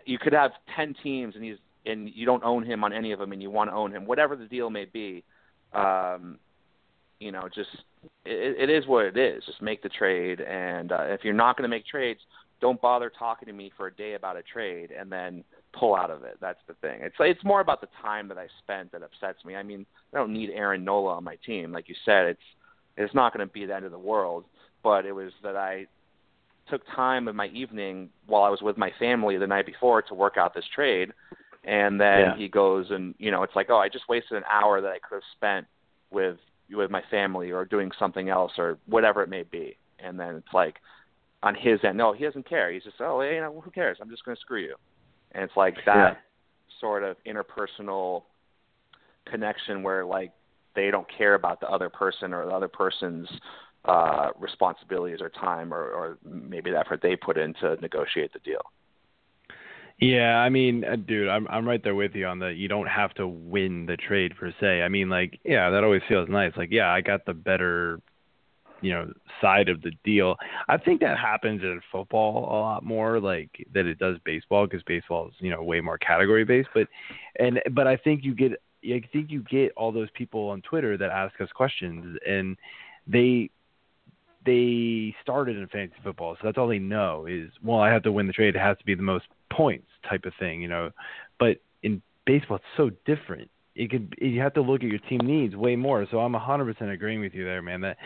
you 0.05 0.18
could 0.18 0.33
have 0.33 0.53
ten 0.77 0.94
teams 1.03 1.35
and 1.35 1.44
he's 1.44 1.59
and 1.87 2.11
you 2.14 2.27
don't 2.27 2.45
own 2.45 2.64
him 2.64 2.85
on 2.85 2.93
any 2.93 3.12
of 3.12 3.19
them, 3.19 3.33
and 3.33 3.43
you 3.43 3.51
want 3.51 3.71
to 3.71 3.75
own 3.75 3.93
him. 3.93 4.07
Whatever 4.07 4.37
the 4.37 4.47
deal 4.47 4.71
may 4.71 4.85
be, 4.85 5.25
um, 5.73 6.38
you 7.19 7.33
know, 7.33 7.49
just 7.55 7.71
it, 8.25 8.57
it 8.59 8.71
is 8.71 8.87
what 8.87 9.05
it 9.07 9.16
is. 9.16 9.45
Just 9.47 9.62
make 9.62 9.83
the 9.83 9.88
trade, 9.88 10.40
and 10.40 10.93
uh, 10.93 11.05
if 11.05 11.25
you're 11.25 11.35
not 11.35 11.57
going 11.57 11.69
to 11.69 11.75
make 11.75 11.87
trades, 11.87 12.21
don't 12.61 12.81
bother 12.81 13.11
talking 13.11 13.47
to 13.47 13.53
me 13.53 13.71
for 13.77 13.87
a 13.87 13.95
day 13.95 14.14
about 14.14 14.37
a 14.37 14.43
trade, 14.43 14.90
and 14.90 15.11
then 15.11 15.45
pull 15.73 15.95
out 15.95 16.11
of 16.11 16.25
it. 16.25 16.37
That's 16.40 16.59
the 16.66 16.75
thing. 16.75 17.01
It's 17.03 17.16
it's 17.21 17.45
more 17.45 17.61
about 17.61 17.81
the 17.81 17.88
time 18.03 18.29
that 18.29 18.38
I 18.38 18.47
spent 18.62 18.93
that 18.93 19.03
upsets 19.03 19.45
me. 19.45 19.57
I 19.57 19.62
mean, 19.62 19.87
I 20.12 20.19
don't 20.19 20.33
need 20.33 20.51
Aaron 20.51 20.85
Nola 20.85 21.14
on 21.14 21.25
my 21.25 21.37
team, 21.47 21.73
like 21.73 21.88
you 21.88 21.95
said. 22.05 22.27
It's 22.27 22.40
it's 22.97 23.14
not 23.14 23.33
going 23.35 23.47
to 23.47 23.53
be 23.53 23.64
the 23.64 23.75
end 23.75 23.85
of 23.85 23.93
the 23.93 23.99
world, 23.99 24.45
but 24.83 25.07
it 25.07 25.12
was 25.12 25.33
that 25.43 25.57
I 25.57 25.87
took 26.69 26.83
time 26.95 27.29
of 27.29 27.35
my 27.35 27.49
evening 27.49 28.11
while 28.27 28.45
I 28.45 28.49
was 28.49 28.62
with 28.62 28.77
my 28.77 28.93
family 28.99 29.37
the 29.37 29.47
night 29.47 29.66
before 29.66 30.03
to 30.03 30.14
work 30.14 30.37
out 30.37 30.55
this 30.55 30.64
trade, 30.75 31.12
and 31.64 32.01
then 32.01 32.20
Yeah. 32.20 32.37
he 32.37 32.49
goes 32.49 32.90
and 32.90 33.14
you 33.18 33.31
know 33.31 33.42
it's 33.42 33.57
like 33.57 33.68
oh 33.70 33.79
I 33.79 33.88
just 33.88 34.09
wasted 34.09 34.37
an 34.38 34.44
hour 34.51 34.81
that 34.81 34.88
I 34.90 34.99
could 34.99 35.16
have 35.16 35.23
spent 35.37 35.66
with 36.11 36.38
with 36.70 36.90
my 36.90 37.03
family 37.11 37.51
or 37.51 37.64
doing 37.64 37.90
something 37.99 38.29
else 38.29 38.53
or 38.59 38.79
whatever 38.87 39.23
it 39.23 39.29
may 39.29 39.42
be, 39.42 39.77
and 39.99 40.18
then 40.18 40.37
it's 40.37 40.55
like 40.55 40.77
on 41.42 41.55
his 41.55 41.81
end 41.85 41.96
no 41.99 42.12
he 42.12 42.25
doesn't 42.25 42.49
care 42.49 42.70
he's 42.73 42.85
just 42.85 43.01
oh 43.01 43.20
hey, 43.20 43.35
you 43.37 43.40
know 43.40 43.61
who 43.61 43.70
cares 43.70 43.99
I'm 44.01 44.11
just 44.11 44.25
going 44.25 44.37
to 44.37 44.40
screw 44.40 44.61
you, 44.61 44.77
and 45.33 45.42
it's 45.44 45.57
like 45.57 45.77
that 45.87 46.12
Yeah. 46.12 46.14
sort 46.81 47.03
of 47.03 47.16
interpersonal 47.27 48.23
connection 49.27 49.83
where 49.83 50.05
like 50.05 50.33
they 50.75 50.90
don't 50.90 51.07
care 51.16 51.35
about 51.35 51.61
the 51.61 51.68
other 51.68 51.88
person 51.90 52.33
or 52.33 52.46
the 52.46 52.53
other 52.53 52.68
person's 52.68 53.29
uh 53.87 54.29
responsibilities 54.38 55.20
or 55.20 55.29
time 55.31 55.73
or, 55.73 55.85
or 55.90 56.18
maybe 56.25 56.70
the 56.70 56.79
effort 56.79 57.01
they 57.03 57.16
put 57.16 57.37
in 57.38 57.55
to 57.55 57.77
negotiate 57.81 58.33
the 58.33 58.38
deal. 58.40 58.61
Yeah, 60.01 60.39
I 60.39 60.49
mean, 60.49 60.85
uh, 60.85 60.97
dude, 60.97 61.29
I'm 61.29 61.47
I'm 61.49 61.69
right 61.69 61.83
there 61.85 61.95
with 61.95 62.15
you 62.15 62.27
on 62.27 62.39
the 62.39 62.49
you 62.49 62.69
don't 62.69 62.87
have 62.87 63.13
to 63.15 63.29
win 63.29 63.85
the 63.85 63.99
trade 63.99 64.35
per 64.35 64.53
se. 64.59 64.81
I 64.83 64.89
mean, 64.89 65.11
like, 65.11 65.39
yeah, 65.45 65.69
that 65.71 65.85
always 65.85 66.01
feels 66.09 66.29
nice. 66.29 66.53
Like, 66.57 66.71
yeah, 66.73 66.91
I 66.91 67.03
got 67.03 67.27
the 67.27 67.35
better, 67.35 68.01
you 68.81 68.93
know, 68.93 69.13
side 69.43 69.69
of 69.69 69.83
the 69.83 69.93
deal. 70.03 70.37
I 70.69 70.79
think 70.79 71.03
that 71.03 71.19
happens 71.19 71.63
in 71.63 71.83
football 71.93 72.45
a 72.45 72.59
lot 72.61 72.83
more, 72.83 73.21
like 73.21 73.51
that 73.75 73.85
it 73.85 73.99
does 73.99 74.17
baseball 74.25 74.67
because 74.67 74.83
baseball 74.85 75.29
is 75.29 75.35
you 75.39 75.51
know 75.51 75.63
way 75.63 75.83
more 75.83 75.99
category 75.99 76.45
based. 76.45 76.71
But 76.73 76.89
and 77.39 77.61
but 77.73 77.87
I 77.87 77.99
think 77.99 78.25
you 78.25 78.35
get 78.35 78.53
I 78.83 79.03
think 79.13 79.31
you 79.31 79.43
get 79.43 79.73
all 79.77 79.93
those 79.93 80.09
people 80.15 80.49
on 80.49 80.63
Twitter 80.63 80.97
that 80.97 81.11
ask 81.11 81.39
us 81.43 81.51
questions 81.55 82.17
and 82.27 82.57
they 83.07 83.51
they 84.44 85.14
started 85.22 85.57
in 85.57 85.66
fantasy 85.68 86.00
football, 86.03 86.35
so 86.35 86.40
that's 86.44 86.59
all 86.59 86.68
they 86.68 86.79
know 86.79 87.26
is 87.26 87.50
well, 87.62 87.81
I 87.81 87.90
have 87.90 88.03
to 88.05 88.12
win 88.12 88.26
the 88.26 88.33
trade. 88.33 88.55
It 88.55 88.59
has 88.59 88.79
to 88.79 88.85
be 88.85 88.94
the 88.94 89.03
most 89.03 89.26
points 89.53 89.88
type 90.09 90.24
of 90.24 90.33
thing, 90.38 90.62
you 90.62 90.68
know. 90.68 90.90
But 91.38 91.59
in 91.83 92.03
baseball, 92.26 92.57
it's 92.57 92.64
so 92.76 92.90
different. 93.07 93.50
It 93.74 93.90
could 93.90 94.14
you 94.20 94.40
have 94.40 94.55
to 94.55 94.62
look 94.62 94.83
at 94.83 94.88
your 94.88 94.98
team 94.98 95.20
needs 95.22 95.57
way 95.57 95.76
more. 95.76 96.07
So 96.11 96.20
I'm 96.20 96.33
100% 96.33 96.92
agreeing 96.92 97.20
with 97.20 97.35
you 97.35 97.44
there, 97.44 97.62
man. 97.62 97.81
That 97.83 97.96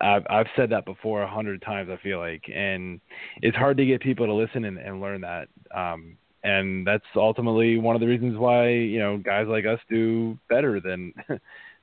I've 0.00 0.24
I've 0.28 0.46
said 0.56 0.70
that 0.70 0.84
before 0.84 1.22
a 1.22 1.30
hundred 1.30 1.62
times. 1.62 1.90
I 1.90 2.02
feel 2.02 2.18
like, 2.18 2.44
and 2.54 3.00
it's 3.42 3.56
hard 3.56 3.76
to 3.78 3.86
get 3.86 4.00
people 4.00 4.26
to 4.26 4.34
listen 4.34 4.64
and, 4.64 4.78
and 4.78 5.00
learn 5.00 5.22
that. 5.22 5.48
Um, 5.74 6.16
and 6.42 6.86
that's 6.86 7.04
ultimately 7.16 7.78
one 7.78 7.96
of 7.96 8.00
the 8.00 8.06
reasons 8.06 8.36
why 8.36 8.68
you 8.68 8.98
know 8.98 9.16
guys 9.16 9.46
like 9.48 9.64
us 9.66 9.80
do 9.88 10.38
better 10.48 10.80
than 10.80 11.12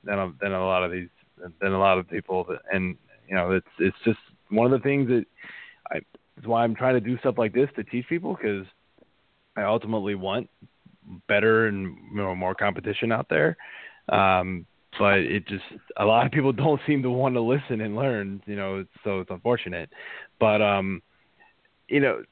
than 0.04 0.18
a, 0.18 0.32
than 0.40 0.52
a 0.52 0.64
lot 0.64 0.84
of 0.84 0.92
these 0.92 1.08
than 1.60 1.72
a 1.72 1.78
lot 1.78 1.98
of 1.98 2.08
people. 2.08 2.46
And 2.72 2.96
you 3.28 3.34
know, 3.34 3.52
it's 3.52 3.66
it's 3.78 3.96
just 4.04 4.18
one 4.50 4.72
of 4.72 4.72
the 4.72 4.82
things 4.82 5.08
that 5.08 5.24
I. 5.90 6.00
It's 6.38 6.46
why 6.46 6.64
I'm 6.64 6.74
trying 6.74 6.94
to 6.94 7.00
do 7.00 7.18
stuff 7.18 7.36
like 7.36 7.52
this 7.52 7.68
to 7.76 7.84
teach 7.84 8.08
people 8.08 8.34
because 8.34 8.66
I 9.56 9.62
ultimately 9.62 10.14
want 10.14 10.48
better 11.28 11.66
and 11.66 11.96
you 12.10 12.16
know 12.16 12.34
more 12.34 12.54
competition 12.54 13.12
out 13.12 13.28
there. 13.28 13.56
Um, 14.08 14.66
but 14.98 15.18
it 15.18 15.46
just 15.46 15.64
a 15.96 16.04
lot 16.04 16.26
of 16.26 16.32
people 16.32 16.52
don't 16.52 16.80
seem 16.86 17.02
to 17.02 17.10
want 17.10 17.34
to 17.34 17.40
listen 17.40 17.80
and 17.80 17.96
learn. 17.96 18.42
You 18.46 18.56
know, 18.56 18.84
so 19.04 19.20
it's 19.20 19.30
unfortunate. 19.30 19.90
But 20.40 20.62
um, 20.62 21.02
you 21.88 22.00
know, 22.00 22.22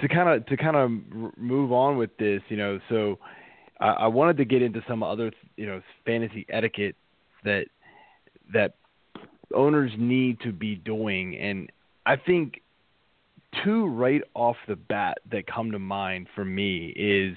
to 0.00 0.08
kind 0.08 0.28
of 0.28 0.46
to 0.46 0.56
kind 0.56 0.76
of 0.76 1.38
move 1.38 1.72
on 1.72 1.96
with 1.96 2.16
this, 2.18 2.42
you 2.48 2.56
know, 2.56 2.80
so 2.88 3.18
I, 3.80 3.88
I 3.88 4.06
wanted 4.06 4.36
to 4.38 4.44
get 4.44 4.62
into 4.62 4.82
some 4.88 5.02
other 5.02 5.32
you 5.56 5.66
know 5.66 5.82
fantasy 6.04 6.46
etiquette 6.48 6.96
that 7.44 7.66
that 8.52 8.74
owners 9.54 9.92
need 9.96 10.40
to 10.40 10.52
be 10.52 10.76
doing, 10.76 11.36
and 11.36 11.70
I 12.06 12.16
think 12.16 12.60
two 13.64 13.86
right 13.86 14.22
off 14.34 14.56
the 14.66 14.76
bat 14.76 15.18
that 15.30 15.46
come 15.46 15.70
to 15.72 15.78
mind 15.78 16.26
for 16.34 16.44
me 16.44 16.88
is 16.96 17.36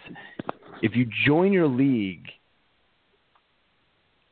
if 0.82 0.96
you 0.96 1.08
join 1.26 1.54
your 1.54 1.68
league 1.68 2.26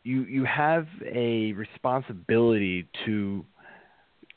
you 0.06 0.24
you 0.24 0.46
have 0.46 0.88
a 1.04 1.52
responsibility 1.54 2.88
to 3.06 3.44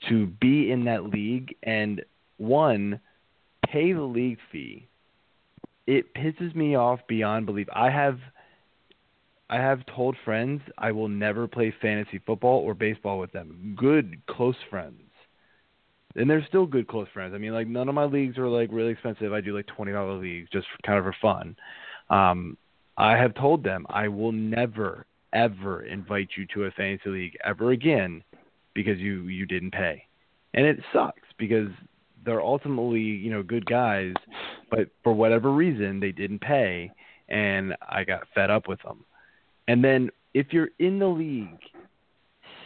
to 0.09 0.27
be 0.27 0.71
in 0.73 0.85
that 0.87 1.05
league. 1.05 1.55
And 1.63 2.03
one 2.39 3.01
pay 3.67 3.93
the 3.93 4.03
league 4.03 4.39
fee. 4.51 4.89
It 5.87 6.15
pisses 6.15 6.55
me 6.55 6.75
off 6.75 7.01
beyond 7.07 7.47
belief. 7.47 7.69
I 7.73 7.91
have 7.91 8.19
i 9.51 9.57
have 9.57 9.85
told 9.95 10.17
friends 10.25 10.61
i 10.79 10.91
will 10.91 11.09
never 11.09 11.47
play 11.47 11.75
fantasy 11.81 12.21
football 12.27 12.61
or 12.61 12.75
baseball 12.75 13.19
with 13.19 13.33
them 13.33 13.75
good 13.77 14.21
close 14.27 14.57
friends 14.71 15.01
and 16.19 16.29
they're 16.29 16.45
still 16.49 16.67
good 16.67 16.89
close 16.89 17.07
friends. 17.13 17.35
I 17.35 17.39
mean, 17.39 17.53
like 17.53 17.69
none 17.69 17.89
of 17.89 17.95
my 17.95 18.05
leagues 18.05 18.39
are 18.39 18.49
like 18.49 18.71
really 18.73 18.93
expensive. 18.93 19.33
I 19.33 19.41
do 19.41 19.55
like 19.55 19.67
twenty 19.67 19.93
dollar 19.93 20.15
leagues 20.15 20.49
just 20.53 20.67
for, 20.67 20.87
kind 20.87 20.99
of 20.99 21.05
for 21.05 21.17
fun. 21.21 21.57
Um, 22.11 22.57
I 22.97 23.17
have 23.17 23.35
told 23.35 23.63
them 23.63 23.87
I 23.89 24.09
will 24.09 24.33
never 24.33 25.07
ever 25.33 25.83
invite 25.85 26.31
you 26.37 26.47
to 26.55 26.65
a 26.65 26.71
fantasy 26.73 27.11
league 27.11 27.37
ever 27.45 27.71
again 27.71 28.23
because 28.75 28.99
you 28.99 29.25
you 29.25 29.47
didn't 29.47 29.73
pay, 29.73 30.03
and 30.55 30.67
it 30.67 30.79
sucks 30.93 31.29
because 31.39 31.69
they're 32.25 32.43
ultimately 32.43 33.01
you 33.01 33.31
know 33.31 33.43
good 33.43 33.67
guys, 33.67 34.15
but 34.71 34.89
for 35.03 35.13
whatever 35.13 35.53
reason 35.53 36.01
they 36.01 36.13
didn't 36.13 36.41
pay, 36.41 36.91
and 37.29 37.75
I 37.89 38.05
got 38.05 38.27
fed 38.35 38.51
up 38.51 38.67
with 38.69 38.83
them. 38.83 39.05
And 39.69 39.85
then 39.85 40.11
if 40.35 40.49
you're 40.53 40.71
in 40.79 40.99
the 40.99 41.07
league 41.07 41.61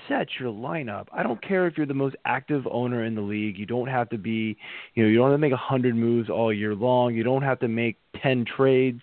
set 0.09 0.29
your 0.39 0.53
lineup. 0.53 1.07
I 1.13 1.23
don't 1.23 1.41
care 1.47 1.67
if 1.67 1.77
you're 1.77 1.87
the 1.87 1.95
most 1.95 2.17
active 2.25 2.67
owner 2.71 3.05
in 3.05 3.15
the 3.15 3.21
league. 3.21 3.59
You 3.59 3.67
don't 3.67 3.89
have 3.89 4.09
to 4.11 4.19
be, 4.19 4.57
you 4.95 5.03
know, 5.03 5.09
you 5.09 5.17
don't 5.17 5.31
have 5.31 5.35
to 5.35 5.39
make 5.39 5.53
a 5.53 5.57
hundred 5.57 5.95
moves 5.97 6.29
all 6.29 6.53
year 6.53 6.75
long. 6.75 7.15
You 7.15 7.23
don't 7.23 7.43
have 7.43 7.61
to 7.61 7.69
make 7.69 7.97
ten 8.21 8.45
trades. 8.45 9.01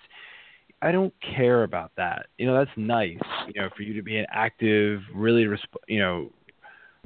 I 0.81 0.91
don't 0.91 1.13
care 1.35 1.63
about 1.63 1.91
that. 1.97 2.27
You 2.37 2.47
know, 2.47 2.57
that's 2.57 2.77
nice. 2.77 3.17
You 3.53 3.61
know, 3.61 3.69
for 3.75 3.83
you 3.83 3.93
to 3.93 4.01
be 4.01 4.17
an 4.17 4.25
active, 4.31 5.01
really, 5.13 5.43
resp- 5.43 5.57
you 5.87 5.99
know, 5.99 6.31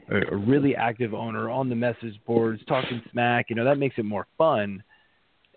a 0.09 0.35
really 0.35 0.75
active 0.75 1.13
owner 1.13 1.49
on 1.49 1.69
the 1.69 1.75
message 1.75 2.19
boards 2.27 2.61
talking 2.67 3.01
smack, 3.11 3.45
you 3.49 3.55
know, 3.55 3.63
that 3.63 3.77
makes 3.77 3.95
it 3.97 4.05
more 4.05 4.27
fun 4.37 4.83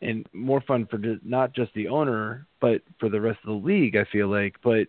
and 0.03 0.27
more 0.33 0.61
fun 0.61 0.87
for 0.87 1.01
not 1.25 1.53
just 1.53 1.72
the 1.75 1.88
owner, 1.88 2.46
but 2.61 2.81
for 3.01 3.09
the 3.09 3.20
rest 3.20 3.38
of 3.44 3.49
the 3.49 3.66
league, 3.66 3.96
I 3.96 4.05
feel 4.12 4.29
like. 4.29 4.55
But 4.62 4.87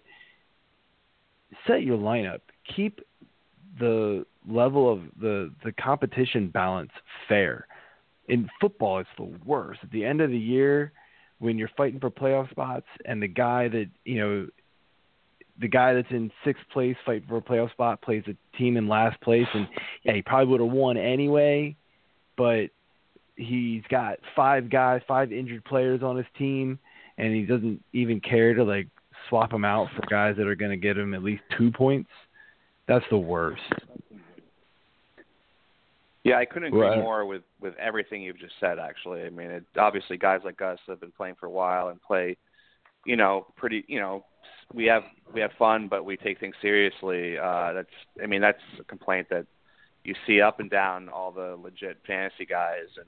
set 1.66 1.84
your 1.84 1.98
lineup. 1.98 2.40
Keep 2.76 3.02
the 3.80 4.26
level 4.50 4.92
of 4.92 5.02
the 5.20 5.54
the 5.64 5.72
competition 5.74 6.50
balance 6.50 6.92
fair. 7.28 7.68
In 8.28 8.50
football, 8.60 9.00
it's 9.00 9.10
the 9.18 9.32
worst. 9.46 9.80
At 9.84 9.92
the 9.92 10.04
end 10.04 10.22
of 10.22 10.30
the 10.30 10.38
year, 10.38 10.92
when 11.40 11.58
you're 11.58 11.70
fighting 11.78 12.00
for 12.00 12.10
playoff 12.10 12.50
spots, 12.50 12.88
and 13.06 13.22
the 13.22 13.28
guy 13.28 13.68
that 13.70 13.90
you 14.04 14.20
know, 14.20 14.48
the 15.60 15.68
guy 15.68 15.94
that's 15.94 16.12
in 16.12 16.32
sixth 16.44 16.64
place 16.72 16.96
fighting 17.06 17.28
for 17.28 17.38
a 17.38 17.42
playoff 17.42 17.72
spot 17.72 18.02
plays 18.02 18.24
a 18.28 18.58
team 18.58 18.78
in 18.78 18.88
last 18.88 19.20
place, 19.22 19.48
and 19.54 19.68
yeah, 20.04 20.14
he 20.14 20.22
probably 20.22 20.52
would 20.52 20.62
have 20.62 20.72
won 20.72 20.98
anyway, 20.98 21.76
but 22.38 22.70
he's 23.36 23.84
got 23.90 24.18
five 24.36 24.70
guys, 24.70 25.02
five 25.08 25.32
injured 25.32 25.64
players 25.64 26.02
on 26.04 26.18
his 26.18 26.26
team, 26.38 26.80
and 27.18 27.34
he 27.34 27.44
doesn't 27.44 27.84
even 27.94 28.20
care 28.20 28.54
to 28.54 28.64
like 28.64 28.88
swap 29.30 29.52
them 29.52 29.66
out 29.66 29.88
for 29.96 30.02
guys 30.10 30.36
that 30.38 30.48
are 30.48 30.56
going 30.56 30.72
to 30.72 30.78
get 30.78 30.98
him 30.98 31.14
at 31.14 31.24
least 31.24 31.44
two 31.58 31.72
points. 31.72 32.10
That's 32.88 33.06
the 33.10 33.18
worst. 33.18 33.62
Yeah, 36.24 36.38
I 36.38 36.46
couldn't 36.46 36.68
agree 36.68 36.82
right. 36.82 36.98
more 36.98 37.26
with 37.26 37.44
with 37.62 37.74
everything 37.78 38.22
you've 38.22 38.40
just 38.40 38.56
said. 38.60 38.80
Actually, 38.80 39.24
I 39.24 39.30
mean, 39.30 39.50
it, 39.50 39.64
obviously, 39.78 40.18
guys 40.18 40.42
like 40.44 40.62
us 40.62 40.80
have 40.88 41.00
been 41.00 41.12
playing 41.12 41.36
for 41.40 41.46
a 41.46 41.50
while 41.50 41.88
and 41.88 42.02
play, 42.02 42.36
you 43.06 43.16
know, 43.16 43.48
pretty, 43.56 43.86
you 43.88 44.02
know, 44.02 44.26
we 44.74 44.86
have 44.86 45.04
we 45.34 45.40
have 45.40 45.52
fun, 45.58 45.88
but 45.88 46.04
we 46.04 46.18
take 46.18 46.40
things 46.40 46.56
seriously. 46.62 47.38
Uh, 47.38 47.72
that's, 47.74 47.88
I 48.22 48.26
mean, 48.26 48.42
that's 48.42 48.60
a 48.78 48.84
complaint 48.84 49.28
that 49.30 49.46
you 50.04 50.16
see 50.26 50.42
up 50.42 50.60
and 50.60 50.70
down 50.70 51.08
all 51.08 51.32
the 51.32 51.58
legit 51.62 51.98
fantasy 52.06 52.46
guys, 52.46 52.88
and 52.98 53.08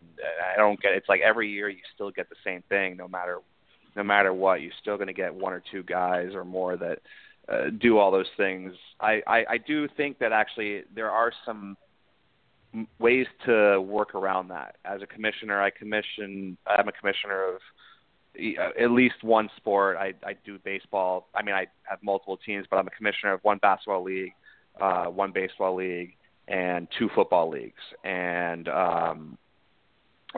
I 0.54 0.58
don't 0.58 0.82
get. 0.82 0.94
It's 0.94 1.10
like 1.10 1.22
every 1.22 1.50
year 1.50 1.68
you 1.68 1.80
still 1.94 2.12
get 2.12 2.30
the 2.30 2.36
same 2.44 2.64
thing, 2.70 2.96
no 2.96 3.08
matter 3.10 3.40
no 4.00 4.04
matter 4.06 4.34
what. 4.34 4.62
You're 4.62 4.72
still 4.82 4.96
going 4.96 5.08
to 5.08 5.14
get 5.14 5.36
one 5.36 5.52
or 5.52 5.62
two 5.72 5.84
guys 5.84 6.34
or 6.34 6.46
more 6.46 6.78
that 6.78 7.00
uh, 7.50 7.70
do 7.82 7.98
all 7.98 8.12
those 8.12 8.30
things. 8.38 8.74
I, 9.02 9.22
I 9.28 9.46
I 9.50 9.58
do 9.58 9.90
think 9.98 10.20
that 10.20 10.32
actually 10.32 10.84
there 10.96 11.12
are 11.12 11.34
some 11.46 11.76
ways 12.98 13.28
to 13.46 13.82
work 13.82 14.16
around 14.16 14.48
that. 14.50 14.78
As 14.86 15.02
a 15.02 15.08
commissioner, 15.08 15.62
I 15.62 15.70
commission. 15.70 16.58
I'm 16.66 16.88
a 16.88 16.94
commissioner 16.94 17.56
of 17.56 17.62
uh, 18.40 18.82
at 18.82 18.92
least 18.92 19.22
one 19.22 19.50
sport. 19.58 19.98
I, 19.98 20.14
I 20.26 20.36
do 20.46 20.58
baseball. 20.60 21.28
I 21.36 21.44
mean, 21.44 21.56
I 21.56 21.68
have 21.84 22.02
multiple 22.02 22.38
teams, 22.38 22.68
but 22.72 22.78
I'm 22.78 22.88
a 22.88 22.92
commissioner 22.92 23.34
of 23.34 23.42
one 23.44 23.58
basketball 23.58 24.04
league, 24.04 24.32
uh, 24.80 25.06
one 25.08 25.34
baseball 25.34 25.76
league, 25.76 26.16
and 26.48 26.88
two 26.98 27.10
football 27.14 27.50
leagues. 27.50 27.84
And 28.06 28.70
um, 28.70 29.38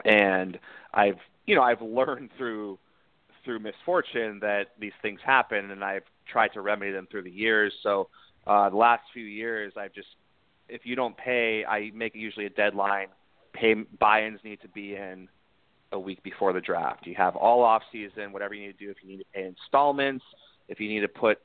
and 0.04 0.58
I've 0.92 1.20
you 1.46 1.54
know 1.54 1.62
I've 1.62 1.82
learned 2.00 2.30
through 2.36 2.80
through 3.44 3.60
misfortune 3.60 4.38
that 4.40 4.68
these 4.78 4.92
things 5.02 5.20
happen, 5.24 5.70
and 5.70 5.84
I've 5.84 6.04
tried 6.30 6.52
to 6.54 6.60
remedy 6.60 6.92
them 6.92 7.06
through 7.10 7.22
the 7.22 7.30
years. 7.30 7.72
So 7.82 8.08
uh, 8.46 8.70
the 8.70 8.76
last 8.76 9.02
few 9.12 9.24
years, 9.24 9.72
I've 9.76 9.92
just 9.92 10.08
if 10.68 10.82
you 10.84 10.96
don't 10.96 11.16
pay, 11.16 11.64
I 11.64 11.90
make 11.94 12.14
usually 12.14 12.46
a 12.46 12.50
deadline. 12.50 13.08
Pay 13.52 13.74
buy-ins 13.74 14.40
need 14.42 14.60
to 14.62 14.68
be 14.68 14.94
in 14.94 15.28
a 15.92 15.98
week 15.98 16.22
before 16.22 16.52
the 16.54 16.60
draft. 16.60 17.06
You 17.06 17.14
have 17.16 17.36
all 17.36 17.62
off 17.62 17.82
season, 17.92 18.32
whatever 18.32 18.54
you 18.54 18.66
need 18.66 18.78
to 18.78 18.84
do. 18.86 18.90
If 18.90 18.96
you 19.02 19.08
need 19.10 19.18
to 19.18 19.24
pay 19.34 19.44
installments, 19.44 20.24
if 20.68 20.80
you 20.80 20.88
need 20.88 21.00
to 21.00 21.08
put, 21.08 21.38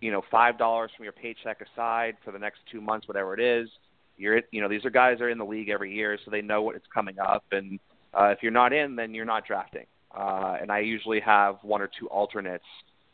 you 0.00 0.12
know, 0.12 0.22
five 0.30 0.56
dollars 0.56 0.92
from 0.96 1.04
your 1.04 1.12
paycheck 1.12 1.60
aside 1.60 2.16
for 2.24 2.30
the 2.30 2.38
next 2.38 2.60
two 2.70 2.80
months, 2.80 3.08
whatever 3.08 3.34
it 3.34 3.40
is, 3.40 3.68
you're, 4.16 4.42
you 4.52 4.60
know, 4.60 4.68
these 4.68 4.84
are 4.84 4.90
guys 4.90 5.18
that 5.18 5.24
are 5.24 5.30
in 5.30 5.38
the 5.38 5.44
league 5.44 5.68
every 5.68 5.92
year, 5.92 6.18
so 6.24 6.30
they 6.30 6.42
know 6.42 6.62
what 6.62 6.76
it's 6.76 6.86
coming 6.92 7.18
up. 7.18 7.44
And 7.50 7.80
uh, 8.14 8.26
if 8.26 8.38
you're 8.42 8.52
not 8.52 8.72
in, 8.72 8.94
then 8.94 9.14
you're 9.14 9.24
not 9.24 9.46
drafting. 9.46 9.86
Uh, 10.18 10.56
and 10.60 10.72
I 10.72 10.80
usually 10.80 11.20
have 11.20 11.58
one 11.62 11.80
or 11.80 11.88
two 11.98 12.08
alternates 12.08 12.64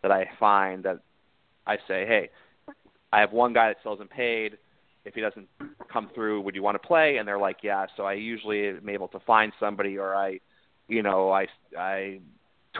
that 0.02 0.10
I 0.10 0.28
find 0.40 0.84
that 0.84 1.00
I 1.66 1.76
say, 1.88 2.06
hey, 2.06 2.30
I 3.12 3.20
have 3.20 3.32
one 3.32 3.52
guy 3.52 3.68
that 3.68 3.76
still 3.80 3.94
isn't 3.94 4.10
paid 4.10 4.56
if 5.04 5.14
he 5.14 5.20
doesn't 5.20 5.48
come 5.92 6.10
through, 6.14 6.40
would 6.40 6.54
you 6.54 6.62
want 6.62 6.80
to 6.80 6.86
play? 6.86 7.18
And 7.18 7.28
they're 7.28 7.38
like, 7.38 7.58
yeah. 7.62 7.86
So 7.96 8.04
I 8.04 8.14
usually 8.14 8.68
am 8.68 8.88
able 8.88 9.08
to 9.08 9.20
find 9.20 9.52
somebody, 9.60 9.98
or 9.98 10.14
I, 10.14 10.40
you 10.88 11.02
know, 11.02 11.30
I 11.30 11.46
I 11.78 12.20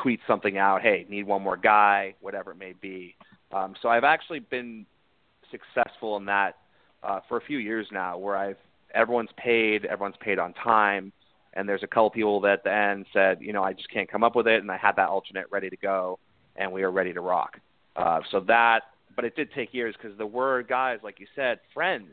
tweet 0.03 0.21
something 0.27 0.57
out, 0.57 0.81
hey, 0.81 1.07
need 1.09 1.27
one 1.27 1.43
more 1.43 1.57
guy, 1.57 2.15
whatever 2.21 2.53
it 2.53 2.59
may 2.59 2.73
be. 2.81 3.15
Um, 3.53 3.75
so 3.81 3.89
I've 3.89 4.05
actually 4.05 4.41
been 4.41 4.87
successful 5.51 6.17
in 6.17 6.25
that 6.25 6.57
uh, 7.03 7.21
for 7.29 7.37
a 7.37 7.43
few 7.43 7.59
years 7.59 7.87
now, 7.93 8.17
where 8.17 8.37
I've 8.37 8.57
everyone's 8.95 9.31
paid, 9.37 9.85
everyone's 9.85 10.17
paid 10.21 10.39
on 10.39 10.55
time, 10.55 11.13
and 11.55 11.69
there's 11.69 11.83
a 11.83 11.87
couple 11.87 12.11
people 12.11 12.41
that 12.43 12.53
at 12.53 12.65
the 12.65 12.73
end 12.73 13.07
said, 13.13 13.39
you 13.41 13.53
know, 13.53 13.63
I 13.63 13.73
just 13.73 13.91
can't 13.91 14.11
come 14.11 14.23
up 14.23 14.37
with 14.37 14.47
it, 14.47 14.61
and 14.61 14.71
I 14.71 14.77
had 14.77 14.97
that 14.97 15.09
alternate 15.09 15.47
ready 15.51 15.71
to 15.71 15.77
go, 15.77 16.19
and 16.57 16.73
we 16.73 16.83
are 16.83 16.91
ready 16.91 17.13
to 17.13 17.21
rock. 17.21 17.59
Uh, 17.97 18.21
so 18.31 18.41
that 18.41 18.83
but 19.17 19.25
it 19.25 19.37
did 19.37 19.53
take 19.53 19.73
years 19.73 19.95
because 20.01 20.17
there 20.19 20.27
were 20.27 20.63
guys, 20.63 20.99
like 21.03 21.21
you 21.21 21.27
said, 21.35 21.61
friends 21.73 22.11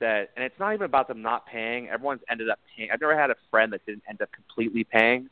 that, 0.00 0.30
and 0.36 0.44
it's 0.44 0.58
not 0.58 0.74
even 0.74 0.84
about 0.84 1.08
them 1.08 1.22
not 1.22 1.46
paying. 1.46 1.88
Everyone's 1.88 2.20
ended 2.30 2.48
up 2.48 2.58
paying. 2.76 2.90
I've 2.92 3.00
never 3.00 3.18
had 3.18 3.30
a 3.30 3.36
friend 3.50 3.72
that 3.72 3.84
didn't 3.86 4.02
end 4.08 4.20
up 4.22 4.30
completely 4.32 4.84
paying, 4.84 5.28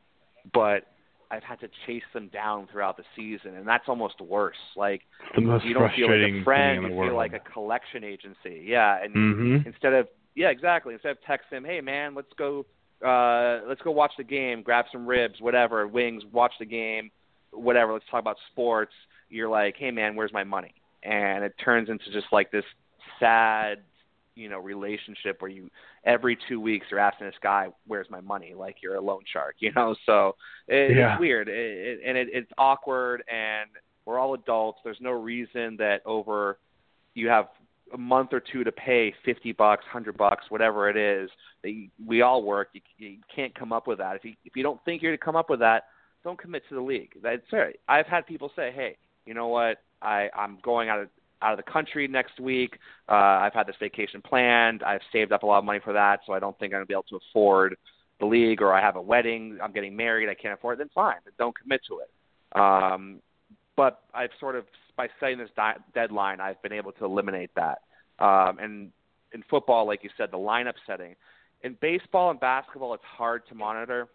but 0.53 0.87
I've 1.31 1.43
had 1.43 1.61
to 1.61 1.69
chase 1.87 2.03
them 2.13 2.29
down 2.29 2.69
throughout 2.71 2.97
the 2.97 3.05
season, 3.17 3.57
and 3.57 3.67
that's 3.67 3.85
almost 3.89 4.21
worse. 4.21 4.57
Like 4.77 5.03
the 5.35 5.43
most 5.43 5.65
you 5.65 5.75
don't 5.75 5.93
feel 5.95 6.11
like 6.11 6.33
a 6.33 6.45
friend, 6.45 6.83
you 6.83 6.89
feel 6.89 7.17
like 7.17 7.33
a 7.33 7.41
collection 7.41 8.05
agency. 8.05 8.65
Yeah, 8.65 9.03
and 9.03 9.15
mm-hmm. 9.15 9.69
instead 9.69 9.93
of 9.93 10.09
yeah, 10.35 10.49
exactly. 10.51 10.95
Instead 10.95 11.13
of 11.13 11.19
text 11.27 11.51
them, 11.51 11.65
hey 11.65 11.81
man, 11.81 12.15
let's 12.15 12.33
go, 12.37 12.67
uh, 13.05 13.61
let's 13.69 13.83
go 13.83 13.91
watch 13.91 14.13
the 14.17 14.25
game, 14.25 14.63
grab 14.63 14.87
some 14.91 15.07
ribs, 15.07 15.41
whatever, 15.41 15.87
wings, 15.87 16.23
watch 16.33 16.53
the 16.59 16.67
game, 16.67 17.11
whatever. 17.53 17.93
Let's 17.93 18.05
talk 18.11 18.21
about 18.21 18.37
sports 18.53 18.93
you're 19.35 19.49
like, 19.49 19.77
hey 19.77 19.91
man, 19.91 20.15
where's 20.15 20.33
my 20.33 20.45
money? 20.45 20.75
And 21.03 21.45
it 21.45 21.55
turns 21.63 21.89
into 21.89 22.11
just 22.13 22.27
like 22.33 22.51
this 22.51 22.65
sad, 23.21 23.79
you 24.35 24.49
know, 24.49 24.59
relationship 24.59 25.41
where 25.41 25.51
you 25.51 25.71
every 26.05 26.39
two 26.49 26.61
weeks 26.61 26.87
you're 26.91 27.01
asking 27.01 27.27
this 27.27 27.37
guy, 27.43 27.69
where's 27.87 28.09
my 28.11 28.21
money? 28.21 28.55
Like 28.55 28.77
you're 28.83 28.97
a 28.97 29.01
loan 29.01 29.23
shark, 29.31 29.57
you 29.61 29.73
know. 29.73 29.95
So 30.07 30.37
it, 30.69 30.97
yeah. 30.97 31.15
it's 31.15 31.21
weird, 31.21 31.49
it, 31.49 31.55
it, 31.55 32.01
and 32.07 32.17
it, 32.17 32.29
it's 32.33 32.51
awkward, 32.57 33.23
and 33.31 33.71
we're 34.07 34.19
all 34.19 34.35
adults. 34.35 34.81
There's 34.85 35.01
no 35.01 35.13
reason 35.13 35.77
that 35.79 36.01
over 36.07 36.59
you 37.15 37.29
have 37.29 37.47
a 37.95 37.99
month 37.99 38.31
or 38.33 38.41
two 38.41 38.65
to 38.65 38.73
pay 38.73 39.15
50 39.25 39.53
bucks, 39.53 39.85
100 39.85 40.17
bucks, 40.17 40.45
whatever 40.49 40.91
it 40.91 40.97
is. 40.97 41.31
That 41.63 41.71
you, 41.71 41.89
we 42.05 42.23
all 42.23 42.43
work. 42.43 42.69
You, 42.73 42.81
you 42.99 43.17
can't 43.35 43.55
come 43.55 43.73
up 43.73 43.87
with 43.87 43.99
that. 43.99 44.17
If 44.17 44.25
you 44.25 44.35
if 44.45 44.57
you 44.57 44.63
don't 44.63 44.85
think 44.85 45.01
you're 45.01 45.13
going 45.13 45.19
to 45.19 45.25
come 45.25 45.37
up 45.37 45.49
with 45.49 45.61
that, 45.61 45.85
don't 46.23 46.39
commit 46.39 46.63
to 46.69 46.75
the 46.75 46.81
league. 46.81 47.13
That's. 47.23 47.43
I've 47.89 48.07
had 48.07 48.27
people 48.27 48.51
say, 48.55 48.73
"Hey, 48.75 48.97
you 49.27 49.35
know 49.35 49.49
what, 49.49 49.79
I, 50.03 50.29
I'm 50.37 50.59
going 50.63 50.89
out 50.89 51.01
of 51.01 51.09
out 51.43 51.59
of 51.59 51.65
the 51.65 51.71
country 51.71 52.09
next 52.09 52.41
week. 52.41 52.79
Uh, 53.09 53.13
I've 53.15 53.53
had 53.53 53.67
this 53.67 53.77
vacation 53.79 54.23
planned. 54.23 54.83
I've 54.83 55.01
saved 55.13 55.33
up 55.33 55.43
a 55.43 55.47
lot 55.47 55.59
of 55.59 55.65
money 55.65 55.81
for 55.83 55.93
that, 55.93 56.21
so 56.27 56.33
I 56.33 56.39
don't 56.39 56.59
think 56.59 56.73
I'm 56.73 56.79
gonna 56.79 56.87
be 56.87 56.95
able 56.95 57.05
to 57.11 57.21
afford 57.31 57.77
the 58.21 58.27
league. 58.27 58.63
Or 58.63 58.73
I 58.73 58.81
have 58.81 58.97
a 58.97 59.03
wedding. 59.03 59.59
I'm 59.63 59.73
getting 59.73 59.97
married. 59.97 60.29
I 60.29 60.35
can't 60.35 60.55
afford 60.55 60.75
it. 60.75 60.79
Then 60.79 60.91
fine. 60.95 61.17
Don't 61.39 61.57
commit 61.59 61.81
to 61.89 62.01
it. 62.01 62.59
Um, 62.59 63.21
but 63.77 64.03
I've 64.15 64.31
sort 64.39 64.57
of 64.57 64.65
by 64.97 65.09
setting 65.19 65.39
this 65.39 65.51
di- 65.57 65.77
deadline, 65.95 66.41
I've 66.41 66.61
been 66.63 66.73
able 66.73 66.93
to 66.93 67.05
eliminate 67.05 67.51
that. 67.57 67.83
Um, 68.19 68.59
and 68.59 68.91
in 69.33 69.43
football, 69.51 69.87
like 69.87 70.05
you 70.05 70.11
said, 70.17 70.31
the 70.31 70.39
lineup 70.39 70.75
setting. 70.87 71.17
In 71.63 71.77
baseball 71.81 72.31
and 72.31 72.39
basketball, 72.39 72.95
it's 72.95 73.05
hard 73.05 73.47
to 73.49 73.55
monitor 73.55 74.09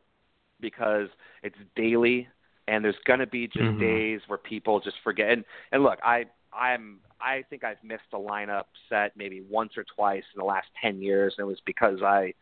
because 0.62 1.10
it's 1.44 1.58
daily 1.76 2.28
and 2.70 2.86
there's 2.86 2.96
going 3.06 3.20
to 3.20 3.28
be 3.28 3.48
just 3.48 3.60
mm-hmm. 3.60 3.80
days 3.80 4.22
where 4.28 4.38
people 4.38 4.80
just 4.80 4.98
forget. 5.04 5.32
And, 5.32 5.44
and 5.72 5.84
look, 5.84 6.00
I 6.04 6.26
I'm 6.54 7.00
I 7.20 7.44
think 7.50 7.64
I've 7.64 7.84
missed 7.84 8.04
a 8.14 8.18
lineup 8.18 8.66
set 8.88 9.18
maybe 9.18 9.44
once 9.50 9.74
or 9.76 9.84
twice 9.96 10.24
in 10.34 10.40
the 10.40 10.46
last 10.46 10.68
ten 10.82 11.02
years, 11.02 11.36
and 11.38 11.46
it 11.46 11.48
was 11.48 11.60
because 11.66 12.02
I, 12.04 12.34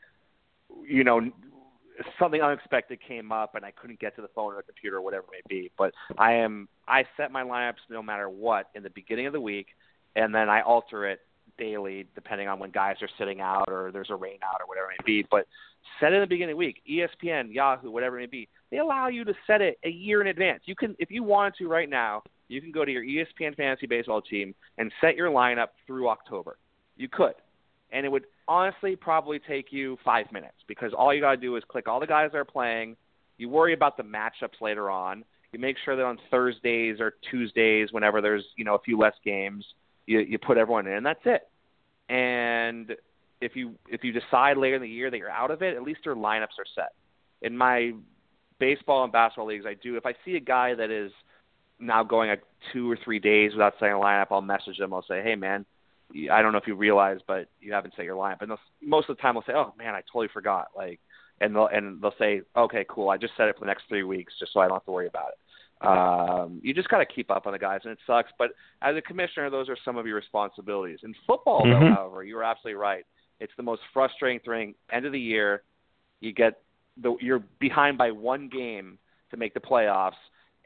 you 0.86 1.04
know, 1.04 1.32
something 2.20 2.42
unexpected 2.42 3.00
came 3.06 3.32
up 3.32 3.56
and 3.56 3.66
I 3.66 3.72
couldn't 3.72 4.00
get 4.00 4.16
to 4.16 4.22
the 4.22 4.30
phone 4.30 4.54
or 4.54 4.58
the 4.58 4.64
computer 4.64 4.98
or 4.98 5.02
whatever 5.02 5.26
it 5.34 5.44
may 5.50 5.56
be. 5.56 5.72
But 5.78 5.94
I 6.18 6.34
am 6.34 6.68
I 6.88 7.06
set 7.16 7.32
my 7.32 7.44
lineups 7.44 7.90
no 7.90 8.02
matter 8.02 8.30
what 8.30 8.70
in 8.76 8.84
the 8.84 8.90
beginning 8.90 9.28
of 9.28 9.34
the 9.34 9.42
week, 9.42 9.68
and 10.16 10.34
then 10.34 10.50
I 10.50 10.62
alter 10.62 11.08
it 11.08 11.22
daily 11.58 12.08
depending 12.16 12.48
on 12.48 12.60
when 12.60 12.72
guys 12.72 12.98
are 13.02 13.10
sitting 13.18 13.42
out 13.42 13.66
or 13.68 13.92
there's 13.92 14.10
a 14.10 14.16
rain 14.16 14.38
out 14.44 14.62
or 14.62 14.68
whatever 14.68 14.92
it 14.92 14.98
may 15.00 15.22
be. 15.22 15.28
But 15.30 15.48
set 16.00 16.12
it 16.12 16.16
in 16.16 16.22
the 16.22 16.28
beginning 16.28 16.54
of 16.54 16.60
the 16.60 16.66
week. 16.66 16.82
ESPN, 16.90 17.54
Yahoo, 17.54 17.92
whatever 17.92 18.18
it 18.18 18.22
may 18.22 18.28
be. 18.28 18.50
They 18.72 18.78
allow 18.78 19.08
you 19.08 19.24
to 19.24 19.34
set 19.46 19.62
it 19.62 19.80
a 19.84 19.90
year 19.90 20.22
in 20.22 20.28
advance. 20.28 20.62
You 20.66 20.76
can, 20.76 20.96
if 21.00 21.10
you 21.10 21.24
wanted 21.24 21.56
to 21.60 21.68
right 21.68 21.90
now, 21.90 22.24
you 22.48 22.62
can 22.62 22.72
go 22.72 22.86
to 22.86 22.92
your 22.92 23.04
ESPN 23.04 23.56
fantasy 23.56 23.88
baseball 23.88 24.22
team 24.22 24.54
and 24.78 24.92
set 25.02 25.16
your 25.16 25.30
lineup 25.30 25.68
through 25.86 26.10
October. 26.10 26.58
You 26.96 27.10
could, 27.10 27.34
and 27.92 28.06
it 28.06 28.10
would 28.10 28.26
honestly 28.48 28.96
probably 28.96 29.40
take 29.40 29.72
you 29.72 29.98
five 30.04 30.32
minutes 30.32 30.58
because 30.68 30.94
all 30.94 31.14
you 31.14 31.22
got 31.22 31.32
to 31.32 31.38
do 31.38 31.56
is 31.56 31.64
click 31.68 31.88
all 31.88 32.00
the 32.00 32.08
guys 32.08 32.32
that 32.32 32.38
are 32.38 32.46
playing. 32.46 32.96
You 33.38 33.50
worry 33.50 33.74
about 33.74 33.98
the 33.98 34.04
matchups 34.04 34.62
later 34.62 34.90
on. 34.90 35.24
You 35.54 35.60
make 35.60 35.78
sure 35.86 35.96
that 35.96 36.04
on 36.04 36.18
Thursdays 36.30 37.00
or 37.00 37.14
Tuesdays, 37.32 37.92
whenever 37.92 38.22
there's 38.22 38.44
you 38.56 38.66
know 38.66 38.76
a 38.76 38.80
few 38.80 38.98
less 38.98 39.14
games, 39.24 39.66
you 40.06 40.20
you 40.20 40.38
put 40.38 40.58
everyone 40.58 40.88
in, 40.88 40.94
and 40.94 41.06
that's 41.06 41.22
it. 41.26 41.48
And 42.10 42.96
if 43.42 43.56
you 43.56 43.76
if 43.88 44.04
you 44.04 44.12
decide 44.12 44.58
later 44.58 44.76
in 44.76 44.82
the 44.82 44.90
year 44.90 45.10
that 45.10 45.18
you're 45.18 45.30
out 45.30 45.52
of 45.52 45.62
it, 45.62 45.76
at 45.76 45.84
least 45.84 46.02
your 46.04 46.16
lineups 46.16 46.58
are 46.60 46.66
set. 46.76 46.94
In 47.42 47.56
my 47.56 47.94
baseball 48.60 49.04
and 49.04 49.14
basketball 49.14 49.48
leagues, 49.48 49.66
I 49.66 49.76
do. 49.76 49.96
If 49.96 50.06
I 50.06 50.14
see 50.26 50.36
a 50.36 50.42
guy 50.42 50.74
that 50.74 50.90
is 50.90 51.12
now 51.80 52.04
going 52.04 52.30
like 52.30 52.44
two 52.74 52.92
or 52.92 52.98
three 53.04 53.20
days 53.20 53.54
without 53.54 53.76
setting 53.80 53.94
a 53.94 53.98
lineup, 53.98 54.28
I'll 54.32 54.42
message 54.42 54.78
them. 54.78 54.94
I'll 54.94 55.06
say, 55.08 55.22
"Hey, 55.22 55.36
man, 55.36 55.66
I 56.32 56.42
don't 56.42 56.52
know 56.52 56.58
if 56.58 56.68
you 56.68 56.76
realize, 56.76 57.20
but 57.28 57.50
you 57.60 57.74
haven't 57.74 57.94
set 57.96 58.06
your 58.06 58.16
lineup." 58.16 58.42
And 58.42 58.52
most 58.82 59.10
of 59.10 59.18
the 59.18 59.22
time, 59.22 59.36
they'll 59.36 59.44
say, 59.44 59.54
"Oh 59.54 59.74
man, 59.78 59.96
I 59.96 60.02
totally 60.02 60.30
forgot." 60.34 60.70
Like, 60.76 61.00
and 61.42 61.56
they'll 61.56 61.68
and 61.68 62.02
they'll 62.02 62.16
say, 62.18 62.42
"Okay, 62.56 62.86
cool. 62.90 63.10
I 63.10 63.18
just 63.18 63.34
set 63.38 63.48
it 63.48 63.56
for 63.56 63.62
the 63.62 63.68
next 63.68 63.84
three 63.88 64.04
weeks, 64.04 64.34
just 64.40 64.54
so 64.54 64.60
I 64.60 64.68
don't 64.68 64.76
have 64.76 64.86
to 64.86 64.92
worry 64.92 65.08
about 65.08 65.30
it." 65.30 65.38
Um, 65.80 66.60
you 66.64 66.74
just 66.74 66.90
got 66.90 67.00
to 67.00 67.06
keep 67.06 67.30
up 67.30 67.46
on 67.46 67.54
the 67.54 67.60
guys, 67.60 67.82
and 67.84 67.92
it 67.92 68.00
sucks. 68.08 68.32
But 68.40 68.52
as 68.82 68.96
a 68.96 69.02
commissioner, 69.02 69.50
those 69.50 69.70
are 69.70 69.78
some 69.86 69.98
of 69.98 70.08
your 70.08 70.16
responsibilities. 70.16 71.00
In 71.04 71.14
football, 71.28 71.64
mm-hmm. 71.64 71.86
though, 71.86 71.94
however, 71.94 72.24
you're 72.24 72.44
absolutely 72.44 72.80
right. 72.80 73.06
It's 73.40 73.54
the 73.58 73.64
most 73.64 73.82
frustrating 73.94 74.40
thing. 74.40 74.76
End 74.92 75.06
of 75.06 75.12
the 75.12 75.20
year, 75.20 75.62
you 76.20 76.34
get 76.34 76.62
the 77.02 77.16
you're 77.22 77.44
behind 77.60 77.98
by 77.98 78.12
one 78.12 78.50
game 78.50 78.98
to 79.30 79.38
make 79.38 79.54
the 79.54 79.60
playoffs, 79.60 80.14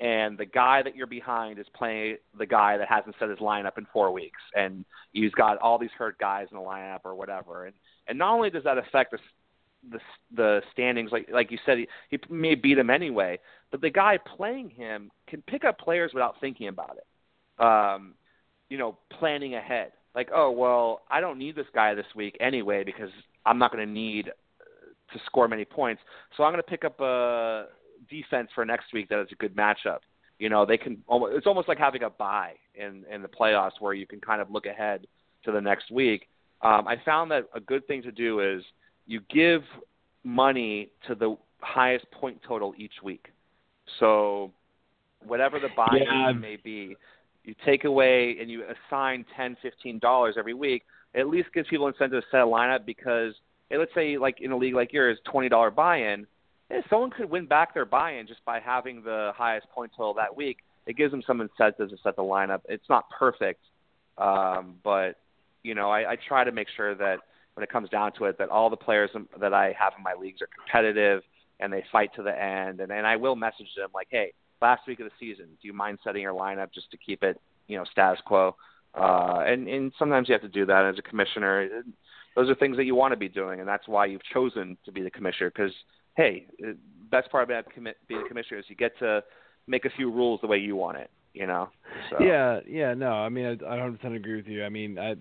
and 0.02 0.36
the 0.36 0.46
guy 0.46 0.82
that 0.82 0.96
you're 0.96 1.06
behind 1.06 1.60
is 1.60 1.68
playing 1.76 2.18
the 2.38 2.46
guy 2.46 2.76
that 2.76 2.90
hasn't 2.90 3.16
set 3.20 3.30
his 3.30 3.38
lineup 3.38 3.78
in 3.78 3.86
four 3.94 4.12
weeks, 4.12 4.42
and 4.56 4.84
he's 5.14 5.32
got 5.32 5.60
all 5.60 5.78
these 5.78 5.92
hurt 5.96 6.18
guys 6.18 6.48
in 6.52 6.58
the 6.58 6.64
lineup 6.64 7.02
or 7.06 7.14
whatever. 7.14 7.66
And 7.66 7.76
and 8.08 8.18
not 8.18 8.34
only 8.34 8.50
does 8.50 8.64
that 8.64 8.80
affect 8.80 9.12
the 9.12 9.20
the 9.92 10.00
the 10.36 10.62
standings, 10.74 11.12
like 11.12 11.30
like 11.32 11.52
you 11.52 11.60
said, 11.66 11.78
he, 11.78 11.88
he 12.10 12.20
may 12.32 12.56
beat 12.56 12.80
him 12.80 12.90
anyway, 12.90 13.38
but 13.70 13.80
the 13.82 13.92
guy 13.92 14.18
playing 14.36 14.72
him 14.72 15.12
can 15.28 15.44
pick 15.44 15.64
up 15.64 15.78
players 15.78 16.12
without 16.16 16.36
thinking 16.42 16.68
about 16.68 16.98
it. 16.98 17.64
Um, 17.64 18.16
you 18.70 18.80
know, 18.80 18.98
planning 19.20 19.54
ahead. 19.54 19.92
Like, 20.16 20.30
oh 20.34 20.50
well, 20.50 21.02
I 21.12 21.22
don't 21.22 21.38
need 21.38 21.56
this 21.56 21.68
guy 21.76 21.94
this 21.94 22.08
week 22.16 22.36
anyway 22.40 22.84
because 22.84 23.12
I'm 23.46 23.60
not 23.60 23.72
going 23.72 23.86
to 23.86 23.94
need 23.94 24.32
to 25.14 25.20
score 25.28 25.48
many 25.48 25.66
points. 25.66 26.02
So 26.36 26.44
I'm 26.44 26.52
going 26.52 26.64
to 26.64 26.70
pick 26.70 26.86
up 26.86 27.00
a 27.02 27.66
defense 28.12 28.50
for 28.54 28.64
next 28.66 28.94
week 28.94 29.10
that 29.10 29.22
is 29.22 29.30
a 29.32 29.36
good 29.36 29.56
matchup. 29.56 30.00
You 30.38 30.50
know, 30.50 30.66
they 30.66 30.78
can. 30.78 31.04
Almost, 31.08 31.34
It's 31.36 31.48
almost 31.48 31.68
like 31.68 31.78
having 31.78 32.04
a 32.04 32.10
bye 32.10 32.54
in 32.76 33.04
in 33.12 33.22
the 33.22 33.28
playoffs 33.28 33.80
where 33.80 33.94
you 33.94 34.06
can 34.06 34.20
kind 34.20 34.42
of 34.42 34.52
look 34.52 34.66
ahead 34.66 35.08
to 35.46 35.52
the 35.52 35.62
next 35.62 35.92
week. 35.92 36.28
Um, 36.62 36.88
I 36.88 36.96
found 37.04 37.32
that 37.32 37.46
a 37.56 37.60
good 37.60 37.88
thing 37.88 38.02
to 38.04 38.12
do 38.12 38.40
is 38.40 38.64
you 39.08 39.22
give 39.34 39.62
money 40.24 40.90
to 41.08 41.16
the 41.16 41.36
highest 41.62 42.10
point 42.12 42.40
total 42.48 42.74
each 42.78 42.94
week. 43.04 43.28
So 44.00 44.52
whatever 45.26 45.60
the 45.60 45.70
buy 45.76 46.00
yeah. 46.00 46.32
may 46.32 46.58
be, 46.58 46.96
you 47.44 47.56
take 47.66 47.84
away 47.84 48.38
and 48.40 48.50
you 48.50 48.64
assign 48.64 49.26
ten, 49.36 49.58
fifteen 49.62 50.00
dollars 50.00 50.36
every 50.38 50.54
week. 50.54 50.84
It 51.14 51.22
at 51.22 51.28
least 51.28 51.50
gives 51.54 51.68
people 51.68 51.88
incentive 51.88 52.24
to 52.24 52.28
set 52.32 52.42
a 52.42 52.46
lineup 52.46 52.86
because 52.86 53.34
hey, 53.70 53.78
let's 53.78 53.94
say 53.94 54.18
like 54.18 54.42
in 54.42 54.52
a 54.52 54.58
league 54.58 54.76
like 54.76 54.94
yours, 54.94 55.18
twenty 55.30 55.50
dollar 55.50 55.72
buy-in, 55.72 56.26
hey, 56.72 56.84
someone 56.90 57.12
could 57.12 57.30
win 57.30 57.46
back 57.46 57.74
their 57.74 57.86
buy-in 57.86 58.28
just 58.28 58.44
by 58.46 58.60
having 58.60 59.04
the 59.04 59.32
highest 59.36 59.70
point 59.70 59.92
total 59.96 60.14
that 60.16 60.36
week. 60.36 60.58
It 60.88 60.98
gives 60.98 61.12
them 61.12 61.22
some 61.26 61.42
incentive 61.42 61.90
to 61.90 61.98
set 62.04 62.16
the 62.16 62.24
lineup. 62.24 62.62
It's 62.68 62.90
not 62.90 63.10
perfect, 63.10 63.62
um, 64.18 64.76
but 64.84 65.18
you 65.64 65.76
know, 65.76 65.92
I, 65.92 66.12
I 66.12 66.18
try 66.28 66.44
to 66.44 66.52
make 66.52 66.68
sure 66.76 66.96
that 66.96 67.20
when 67.54 67.64
it 67.64 67.72
comes 67.72 67.90
down 67.90 68.14
to 68.14 68.26
it, 68.26 68.38
that 68.40 68.50
all 68.50 68.70
the 68.70 68.78
players 68.78 69.12
that 69.40 69.54
I 69.54 69.76
have 69.78 69.94
in 69.98 70.04
my 70.04 70.14
leagues 70.20 70.42
are 70.42 70.48
competitive 70.48 71.22
and 71.60 71.72
they 71.72 71.84
fight 71.92 72.10
to 72.16 72.24
the 72.24 72.42
end. 72.42 72.80
And 72.80 72.92
and 72.92 73.06
I 73.06 73.16
will 73.16 73.36
message 73.36 73.68
them 73.78 73.90
like, 73.94 74.08
hey, 74.10 74.34
last 74.62 74.82
week 74.88 75.00
of 75.00 75.06
the 75.06 75.12
season, 75.20 75.46
do 75.62 75.68
you 75.68 75.74
mind 75.74 76.00
setting 76.04 76.22
your 76.22 76.34
lineup 76.34 76.74
just 76.74 76.90
to 76.92 76.98
keep 76.98 77.24
it, 77.24 77.40
you 77.68 77.78
know, 77.78 77.84
status 77.92 78.22
quo? 78.26 78.56
Uh, 78.96 79.44
and 79.46 79.68
and 79.68 79.92
sometimes 80.00 80.28
you 80.28 80.34
have 80.34 80.42
to 80.42 80.50
do 80.50 80.66
that 80.66 80.86
as 80.86 80.98
a 80.98 81.02
commissioner 81.02 81.84
those 82.36 82.50
are 82.50 82.56
things 82.56 82.78
that 82.78 82.86
you 82.86 82.96
want 82.96 83.12
to 83.12 83.18
be 83.18 83.28
doing, 83.28 83.60
and 83.60 83.68
that's 83.68 83.88
why 83.88 84.06
you've 84.06 84.24
chosen 84.34 84.78
to 84.86 84.92
be 84.92 85.02
the 85.02 85.12
commissioner. 85.12 85.52
Because 85.54 85.74
hey, 86.22 86.46
best 87.10 87.32
part 87.32 87.44
about 87.44 87.66
being 88.08 88.22
a 88.22 88.28
commissioner 88.28 88.60
is 88.60 88.66
you 88.68 88.76
get 88.76 88.98
to 89.00 89.22
make 89.68 89.86
a 89.86 89.90
few 89.96 90.12
rules 90.12 90.40
the 90.42 90.48
way 90.48 90.58
you 90.58 90.76
want 90.76 90.98
it. 90.98 91.10
You 91.34 91.48
know. 91.48 91.70
So. 92.10 92.24
Yeah, 92.24 92.60
yeah, 92.68 92.94
no, 92.94 93.12
I 93.12 93.30
mean, 93.30 93.46
I, 93.46 93.52
I 93.52 93.78
100% 93.78 94.16
agree 94.16 94.36
with 94.36 94.48
you. 94.48 94.66
I 94.66 94.70
mean, 94.70 95.00
I, 95.00 95.16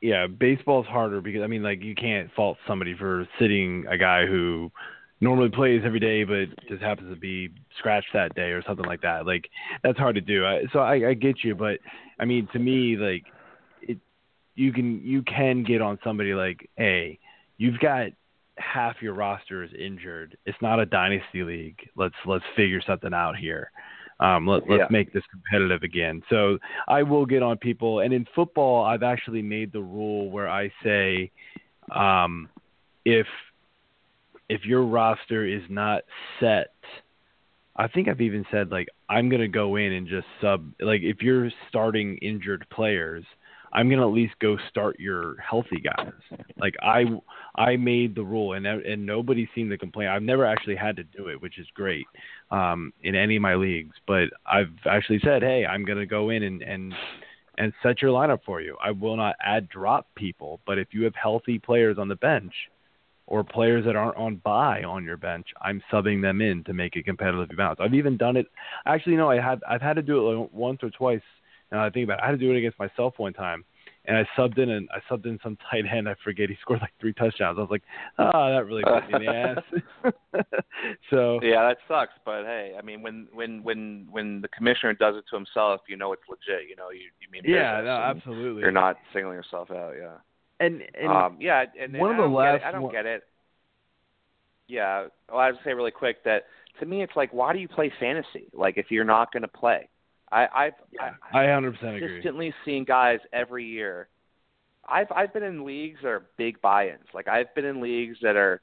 yeah, 0.00 0.26
baseball's 0.26 0.86
harder 0.86 1.20
because 1.20 1.42
I 1.42 1.46
mean, 1.46 1.62
like, 1.62 1.80
you 1.80 1.94
can't 1.94 2.28
fault 2.34 2.58
somebody 2.66 2.96
for 2.98 3.28
sitting 3.38 3.84
a 3.88 3.96
guy 3.96 4.26
who 4.26 4.72
normally 5.20 5.50
plays 5.50 5.82
every 5.84 6.00
day 6.00 6.24
but 6.24 6.46
just 6.68 6.82
happens 6.82 7.14
to 7.14 7.18
be 7.18 7.50
scratched 7.78 8.08
that 8.12 8.34
day 8.34 8.50
or 8.50 8.62
something 8.66 8.84
like 8.84 9.02
that. 9.02 9.26
Like, 9.26 9.48
that's 9.84 9.96
hard 9.96 10.16
to 10.16 10.20
do. 10.20 10.44
I, 10.44 10.62
so 10.72 10.80
I, 10.80 11.10
I 11.10 11.14
get 11.14 11.44
you, 11.44 11.54
but 11.54 11.78
I 12.18 12.24
mean, 12.24 12.48
to 12.52 12.58
me, 12.58 12.96
like, 12.96 13.22
it, 13.80 13.98
you 14.56 14.72
can 14.72 15.00
you 15.04 15.22
can 15.22 15.62
get 15.62 15.80
on 15.80 16.00
somebody 16.02 16.34
like, 16.34 16.68
hey, 16.76 17.20
you've 17.58 17.78
got 17.78 18.08
half 18.58 18.96
your 19.00 19.14
roster 19.14 19.62
is 19.62 19.70
injured. 19.78 20.36
It's 20.46 20.60
not 20.60 20.80
a 20.80 20.86
dynasty 20.86 21.42
league. 21.42 21.78
Let's 21.96 22.14
let's 22.26 22.44
figure 22.56 22.82
something 22.86 23.12
out 23.12 23.36
here. 23.36 23.70
Um, 24.20 24.46
let, 24.46 24.68
let's 24.68 24.80
yeah. 24.80 24.86
make 24.90 25.12
this 25.12 25.24
competitive 25.30 25.82
again. 25.82 26.22
So 26.30 26.58
I 26.86 27.02
will 27.02 27.26
get 27.26 27.42
on 27.42 27.58
people. 27.58 28.00
And 28.00 28.14
in 28.14 28.26
football, 28.34 28.84
I've 28.84 29.02
actually 29.02 29.42
made 29.42 29.72
the 29.72 29.82
rule 29.82 30.30
where 30.30 30.48
I 30.48 30.70
say, 30.84 31.32
um, 31.94 32.48
if 33.04 33.26
if 34.48 34.64
your 34.64 34.84
roster 34.84 35.44
is 35.44 35.62
not 35.68 36.02
set, 36.38 36.74
I 37.76 37.88
think 37.88 38.08
I've 38.08 38.20
even 38.20 38.44
said 38.50 38.70
like 38.70 38.88
I'm 39.08 39.28
gonna 39.28 39.48
go 39.48 39.76
in 39.76 39.92
and 39.92 40.06
just 40.06 40.26
sub. 40.40 40.70
Like 40.80 41.02
if 41.02 41.22
you're 41.22 41.50
starting 41.68 42.16
injured 42.18 42.66
players, 42.70 43.24
I'm 43.74 43.90
gonna 43.90 44.06
at 44.06 44.14
least 44.14 44.34
go 44.40 44.56
start 44.68 44.98
your 45.00 45.36
healthy 45.38 45.80
guys. 45.80 46.12
Like 46.56 46.74
I 46.80 47.04
I 47.56 47.76
made 47.76 48.14
the 48.14 48.22
rule 48.22 48.54
and 48.54 48.66
and 48.66 49.04
nobody 49.04 49.48
seemed 49.54 49.70
to 49.70 49.78
complain. 49.78 50.08
I've 50.08 50.22
never 50.22 50.46
actually 50.46 50.76
had 50.76 50.96
to 50.96 51.04
do 51.04 51.28
it, 51.28 51.42
which 51.42 51.58
is 51.58 51.66
great 51.74 52.06
um, 52.50 52.92
in 53.02 53.14
any 53.14 53.36
of 53.36 53.42
my 53.42 53.56
leagues. 53.56 53.96
But 54.06 54.28
I've 54.46 54.72
actually 54.88 55.20
said, 55.24 55.42
hey, 55.42 55.66
I'm 55.66 55.84
gonna 55.84 56.06
go 56.06 56.30
in 56.30 56.44
and 56.44 56.62
and 56.62 56.94
and 57.58 57.72
set 57.82 58.00
your 58.00 58.12
lineup 58.12 58.40
for 58.46 58.60
you. 58.60 58.76
I 58.82 58.92
will 58.92 59.16
not 59.16 59.36
add 59.44 59.68
drop 59.68 60.06
people, 60.14 60.60
but 60.66 60.78
if 60.78 60.88
you 60.92 61.04
have 61.04 61.14
healthy 61.14 61.58
players 61.58 61.98
on 61.98 62.08
the 62.08 62.16
bench 62.16 62.52
or 63.26 63.42
players 63.42 63.84
that 63.86 63.96
aren't 63.96 64.16
on 64.16 64.36
buy 64.44 64.82
on 64.82 65.04
your 65.04 65.16
bench, 65.16 65.46
I'm 65.62 65.82
subbing 65.92 66.20
them 66.20 66.40
in 66.40 66.62
to 66.64 66.72
make 66.72 66.94
it 66.96 67.04
competitive 67.04 67.56
balance. 67.56 67.80
I've 67.82 67.94
even 67.94 68.16
done 68.16 68.36
it. 68.36 68.46
Actually, 68.86 69.16
no, 69.16 69.30
I 69.30 69.40
had 69.40 69.60
I've 69.68 69.82
had 69.82 69.94
to 69.94 70.02
do 70.02 70.18
it 70.18 70.34
like 70.36 70.50
once 70.52 70.78
or 70.82 70.90
twice 70.90 71.22
now 71.74 71.84
I 71.84 71.90
think 71.90 72.04
about 72.04 72.18
it, 72.18 72.22
I 72.22 72.26
had 72.26 72.32
to 72.32 72.38
do 72.38 72.52
it 72.52 72.58
against 72.58 72.78
myself 72.78 73.14
one 73.16 73.32
time, 73.32 73.64
and 74.06 74.16
I 74.16 74.26
subbed 74.38 74.58
in 74.58 74.70
and 74.70 74.88
I 74.92 75.00
subbed 75.12 75.26
in 75.26 75.38
some 75.42 75.56
tight 75.70 75.84
end. 75.90 76.08
I 76.08 76.14
forget 76.22 76.48
he 76.48 76.56
scored 76.60 76.80
like 76.80 76.92
three 77.00 77.12
touchdowns. 77.12 77.58
I 77.58 77.62
was 77.62 77.70
like, 77.70 77.82
oh, 78.18 78.54
that 78.54 78.66
really 78.66 78.82
put 78.84 79.08
me 79.08 79.14
in 79.16 79.24
the 79.24 79.36
ass. 79.36 80.12
so 81.10 81.40
yeah, 81.42 81.68
that 81.68 81.78
sucks. 81.88 82.12
But 82.24 82.44
hey, 82.44 82.74
I 82.78 82.82
mean, 82.82 83.02
when 83.02 83.28
when 83.32 83.62
when 83.62 84.06
when 84.10 84.40
the 84.40 84.48
commissioner 84.48 84.94
does 84.94 85.16
it 85.16 85.24
to 85.30 85.36
himself, 85.36 85.80
you 85.88 85.96
know 85.96 86.12
it's 86.12 86.22
legit. 86.28 86.68
You 86.68 86.76
know, 86.76 86.90
you 86.90 87.10
you 87.20 87.28
mean 87.30 87.42
yeah, 87.44 87.80
no, 87.82 87.90
absolutely. 87.90 88.62
You're 88.62 88.70
not 88.70 88.96
singling 89.12 89.36
yourself 89.36 89.70
out. 89.70 89.94
Yeah. 89.98 90.16
And, 90.60 90.82
and 90.94 91.08
um, 91.08 91.36
yeah, 91.40 91.64
and, 91.80 91.98
one 91.98 92.12
of 92.12 92.16
the 92.16 92.26
last. 92.26 92.62
I 92.64 92.70
don't 92.70 92.82
one... 92.82 92.92
get 92.92 93.06
it. 93.06 93.24
Yeah, 94.68 95.08
well, 95.28 95.40
I 95.40 95.50
would 95.50 95.60
say 95.64 95.74
really 95.74 95.90
quick 95.90 96.24
that 96.24 96.44
to 96.80 96.86
me, 96.86 97.02
it's 97.02 97.12
like, 97.16 97.32
why 97.32 97.52
do 97.52 97.58
you 97.58 97.68
play 97.68 97.92
fantasy? 98.00 98.48
Like, 98.52 98.78
if 98.78 98.86
you're 98.90 99.04
not 99.04 99.32
going 99.32 99.42
to 99.42 99.48
play, 99.48 99.88
I, 100.34 100.48
I've 100.52 100.72
yeah, 100.90 101.12
I, 101.32 101.44
I 101.44 101.46
100% 101.46 101.68
agree. 101.68 102.00
Consistently 102.00 102.54
seeing 102.64 102.84
guys 102.84 103.20
every 103.32 103.64
year. 103.64 104.08
I've 104.86 105.10
I've 105.14 105.32
been 105.32 105.44
in 105.44 105.64
leagues 105.64 106.00
that 106.02 106.08
are 106.08 106.26
big 106.36 106.60
buy-ins. 106.60 107.06
Like 107.14 107.28
I've 107.28 107.54
been 107.54 107.64
in 107.64 107.80
leagues 107.80 108.18
that 108.22 108.36
are 108.36 108.60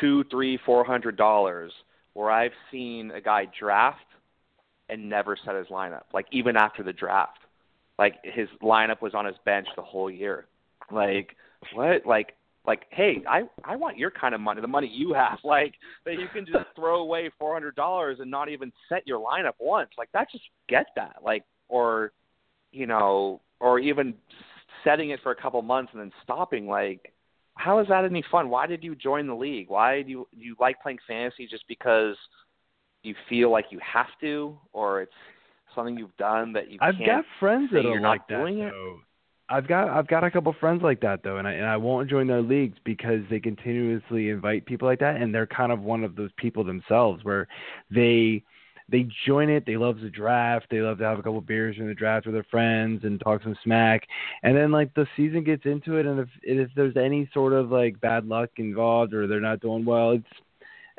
two, 0.00 0.22
three, 0.30 0.58
four 0.66 0.84
hundred 0.84 1.16
dollars, 1.16 1.72
where 2.12 2.30
I've 2.30 2.52
seen 2.70 3.10
a 3.10 3.20
guy 3.20 3.46
draft 3.58 4.04
and 4.90 5.08
never 5.08 5.36
set 5.44 5.54
his 5.54 5.68
lineup. 5.68 6.04
Like 6.12 6.26
even 6.30 6.56
after 6.56 6.82
the 6.82 6.92
draft, 6.92 7.38
like 7.98 8.16
his 8.22 8.48
lineup 8.62 9.00
was 9.00 9.14
on 9.14 9.24
his 9.24 9.36
bench 9.44 9.66
the 9.76 9.82
whole 9.82 10.10
year. 10.10 10.46
Like 10.92 11.36
what? 11.72 12.04
Like 12.06 12.34
like, 12.66 12.82
hey, 12.90 13.22
I 13.28 13.42
I 13.64 13.76
want 13.76 13.98
your 13.98 14.10
kind 14.10 14.34
of 14.34 14.40
money, 14.40 14.60
the 14.60 14.68
money 14.68 14.90
you 14.92 15.14
have, 15.14 15.38
like 15.44 15.74
that 16.04 16.14
you 16.14 16.26
can 16.32 16.44
just 16.46 16.66
throw 16.76 17.00
away 17.00 17.30
four 17.38 17.52
hundred 17.52 17.76
dollars 17.76 18.18
and 18.20 18.30
not 18.30 18.48
even 18.48 18.72
set 18.88 19.06
your 19.06 19.20
lineup 19.20 19.54
once. 19.58 19.90
Like 19.96 20.10
that, 20.12 20.30
just 20.30 20.44
get 20.68 20.86
that, 20.96 21.16
like, 21.24 21.44
or 21.68 22.12
you 22.72 22.86
know, 22.86 23.40
or 23.60 23.78
even 23.78 24.14
setting 24.84 25.10
it 25.10 25.20
for 25.22 25.32
a 25.32 25.36
couple 25.36 25.60
months 25.62 25.90
and 25.92 26.00
then 26.00 26.12
stopping. 26.22 26.66
Like, 26.66 27.12
how 27.54 27.78
is 27.80 27.88
that 27.88 28.04
any 28.04 28.22
fun? 28.30 28.50
Why 28.50 28.66
did 28.66 28.84
you 28.84 28.94
join 28.94 29.26
the 29.26 29.34
league? 29.34 29.68
Why 29.68 30.02
do 30.02 30.10
you 30.10 30.28
do 30.38 30.44
you 30.44 30.56
like 30.60 30.80
playing 30.82 30.98
fantasy 31.06 31.46
just 31.50 31.64
because 31.68 32.16
you 33.02 33.14
feel 33.28 33.50
like 33.50 33.66
you 33.70 33.80
have 33.80 34.06
to, 34.20 34.58
or 34.72 35.02
it's 35.02 35.12
something 35.74 35.96
you've 35.96 36.16
done 36.16 36.52
that 36.52 36.70
you 36.70 36.78
I've 36.80 36.96
can't 36.96 37.06
got 37.06 37.24
friends 37.40 37.70
that 37.72 37.86
are 37.86 37.94
like 37.94 38.02
not 38.02 38.28
that, 38.28 38.38
doing 38.38 38.60
it. 38.60 38.70
Though. 38.70 39.00
I've 39.50 39.66
got 39.66 39.88
I've 39.88 40.06
got 40.08 40.24
a 40.24 40.30
couple 40.30 40.54
friends 40.60 40.82
like 40.82 41.00
that 41.00 41.22
though, 41.22 41.38
and 41.38 41.48
I 41.48 41.52
and 41.52 41.66
I 41.66 41.76
won't 41.76 42.10
join 42.10 42.26
their 42.26 42.42
leagues 42.42 42.76
because 42.84 43.20
they 43.30 43.40
continuously 43.40 44.28
invite 44.30 44.66
people 44.66 44.86
like 44.86 44.98
that, 45.00 45.16
and 45.20 45.34
they're 45.34 45.46
kind 45.46 45.72
of 45.72 45.80
one 45.80 46.04
of 46.04 46.16
those 46.16 46.30
people 46.36 46.64
themselves 46.64 47.24
where 47.24 47.48
they 47.90 48.42
they 48.90 49.06
join 49.26 49.48
it. 49.48 49.64
They 49.66 49.76
love 49.76 50.00
the 50.00 50.10
draft. 50.10 50.66
They 50.70 50.80
love 50.80 50.98
to 50.98 51.04
have 51.04 51.18
a 51.18 51.22
couple 51.22 51.40
beers 51.40 51.76
in 51.78 51.86
the 51.86 51.94
draft 51.94 52.26
with 52.26 52.34
their 52.34 52.46
friends 52.50 53.04
and 53.04 53.20
talk 53.20 53.42
some 53.42 53.56
smack. 53.62 54.06
And 54.42 54.56
then 54.56 54.70
like 54.70 54.92
the 54.94 55.06
season 55.16 55.44
gets 55.44 55.64
into 55.64 55.96
it, 55.96 56.06
and 56.06 56.20
if 56.20 56.28
if 56.42 56.68
there's 56.76 56.96
any 56.96 57.28
sort 57.32 57.52
of 57.54 57.70
like 57.70 58.00
bad 58.00 58.26
luck 58.26 58.50
involved 58.56 59.14
or 59.14 59.26
they're 59.26 59.40
not 59.40 59.60
doing 59.60 59.84
well, 59.84 60.10
it's 60.12 60.26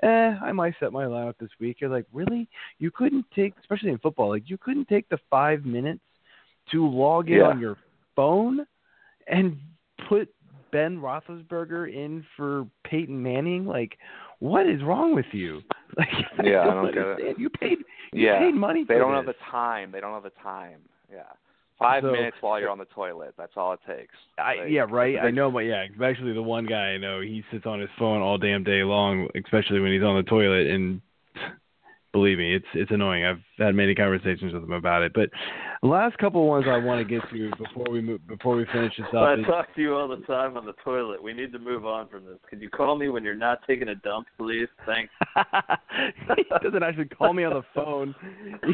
eh, 0.02 0.36
I 0.41 0.52
might 0.52 0.74
set 0.80 0.91
my 0.91 1.06
lineup 1.06 1.36
this 1.39 1.50
week. 1.60 1.78
You're 1.82 1.89
like, 1.89 2.06
really? 2.14 2.47
You 2.80 2.89
couldn't 2.89 3.26
take, 3.36 3.54
especially 3.60 3.89
in 3.89 4.00
football, 4.00 4.30
like 4.30 4.50
you 4.50 4.58
couldn't 4.58 4.88
take 4.88 5.08
the 5.10 5.20
five 5.30 5.66
minutes 5.66 6.02
to 6.72 6.88
log 6.88 7.30
in 7.30 7.38
Yeah. 7.38 7.47
on 7.50 7.60
your 7.60 7.78
phone 8.20 8.65
and 9.28 9.57
put 10.09 10.28
Ben 10.72 10.97
Roethlisberger 10.99 11.91
in 11.93 12.26
for 12.36 12.67
Peyton 12.84 13.22
Manning. 13.24 13.65
Like, 13.65 13.97
what 14.39 14.67
is 14.67 14.82
wrong 14.84 15.15
with 15.15 15.26
you? 15.32 15.61
Like, 15.97 16.07
Yeah, 16.43 16.61
I 16.61 16.65
don't, 16.65 16.93
don't 16.93 17.17
get 17.17 17.26
it. 17.26 17.39
You 17.39 17.49
paid, 17.49 17.80
you 18.13 18.28
Yeah, 18.28 18.38
paid 18.39 18.53
money. 18.53 18.86
They 18.88 18.99
don't 18.99 19.13
have 19.15 19.26
this. 19.26 19.36
the 19.43 19.51
time. 19.51 19.91
They 19.91 19.99
don't 19.99 20.13
have 20.13 20.22
the 20.24 20.32
time. 20.41 20.80
Yeah. 21.11 21.24
Five 21.80 22.03
So- 22.03 22.11
minutes 22.11 22.38
while 22.41 22.59
you're 22.59 22.70
on 22.70 22.78
the 22.78 22.86
toilet. 22.86 23.34
That's 23.38 23.53
all 23.57 23.74
it 23.74 23.80
takes. 23.88 24.13
I, 24.38 24.55
Like, 24.55 24.70
yeah, 24.70 24.86
right. 24.88 25.17
I 25.17 25.32
know, 25.32 25.49
but 25.49 25.59
yeah, 25.61 25.86
especially 25.91 26.34
the 26.34 26.43
one 26.43 26.65
guy 26.67 26.89
I 26.93 26.97
know, 26.97 27.22
he 27.22 27.43
sits 27.51 27.65
on 27.65 27.80
his 27.80 27.89
phone 27.97 28.22
all 28.22 28.38
damn 28.38 28.63
day 28.63 28.84
long, 28.84 29.28
especially 29.43 29.80
when 29.80 29.91
he's 29.91 30.03
on 30.03 30.17
the 30.17 30.30
toilet. 30.30 30.67
And 30.67 31.01
believe 32.12 32.38
me, 32.38 32.55
it's 32.55 32.66
it's 32.74 32.91
annoying. 32.91 33.26
I've 33.26 33.39
had 33.57 33.76
many 33.76 33.93
conversations 33.95 34.53
with 34.53 34.64
him 34.64 34.72
about 34.74 35.03
it. 35.03 35.12
But 35.14 35.30
last 35.84 36.18
couple 36.18 36.47
ones 36.47 36.66
I 36.68 36.78
want 36.78 36.99
to 36.99 37.05
get 37.05 37.22
to 37.32 37.51
before 37.57 37.86
we 37.91 38.01
move, 38.01 38.26
before 38.28 38.55
we 38.55 38.66
finish 38.74 38.93
this 38.97 39.05
I 39.14 39.34
up. 39.34 39.39
is- 39.39 39.45
talk 39.45 39.74
to 39.76 39.82
you 39.82 39.95
all 39.95 40.07
the 40.07 40.18
time 40.26 40.57
on 40.57 40.66
the 40.66 40.74
toilet. 40.84 41.22
We 41.22 41.34
need 41.34 41.51
to 41.53 41.60
move 41.60 41.86
on 41.86 42.07
from 42.10 42.26
this. 42.26 42.38
Could 42.49 42.62
you 42.62 42.70
call 42.70 42.97
me 42.97 43.10
when 43.10 43.24
you're 43.24 43.36
not 43.36 43.60
taking 43.68 43.89
a 43.89 43.95
dump, 43.95 44.28
please? 44.38 44.68
Thanks. 44.86 45.12
he 46.38 46.43
doesn't 46.64 46.84
actually 46.84 47.05
call 47.10 47.34
me 47.34 47.43
on 47.43 47.53
the 47.53 47.64
phone, 47.74 48.16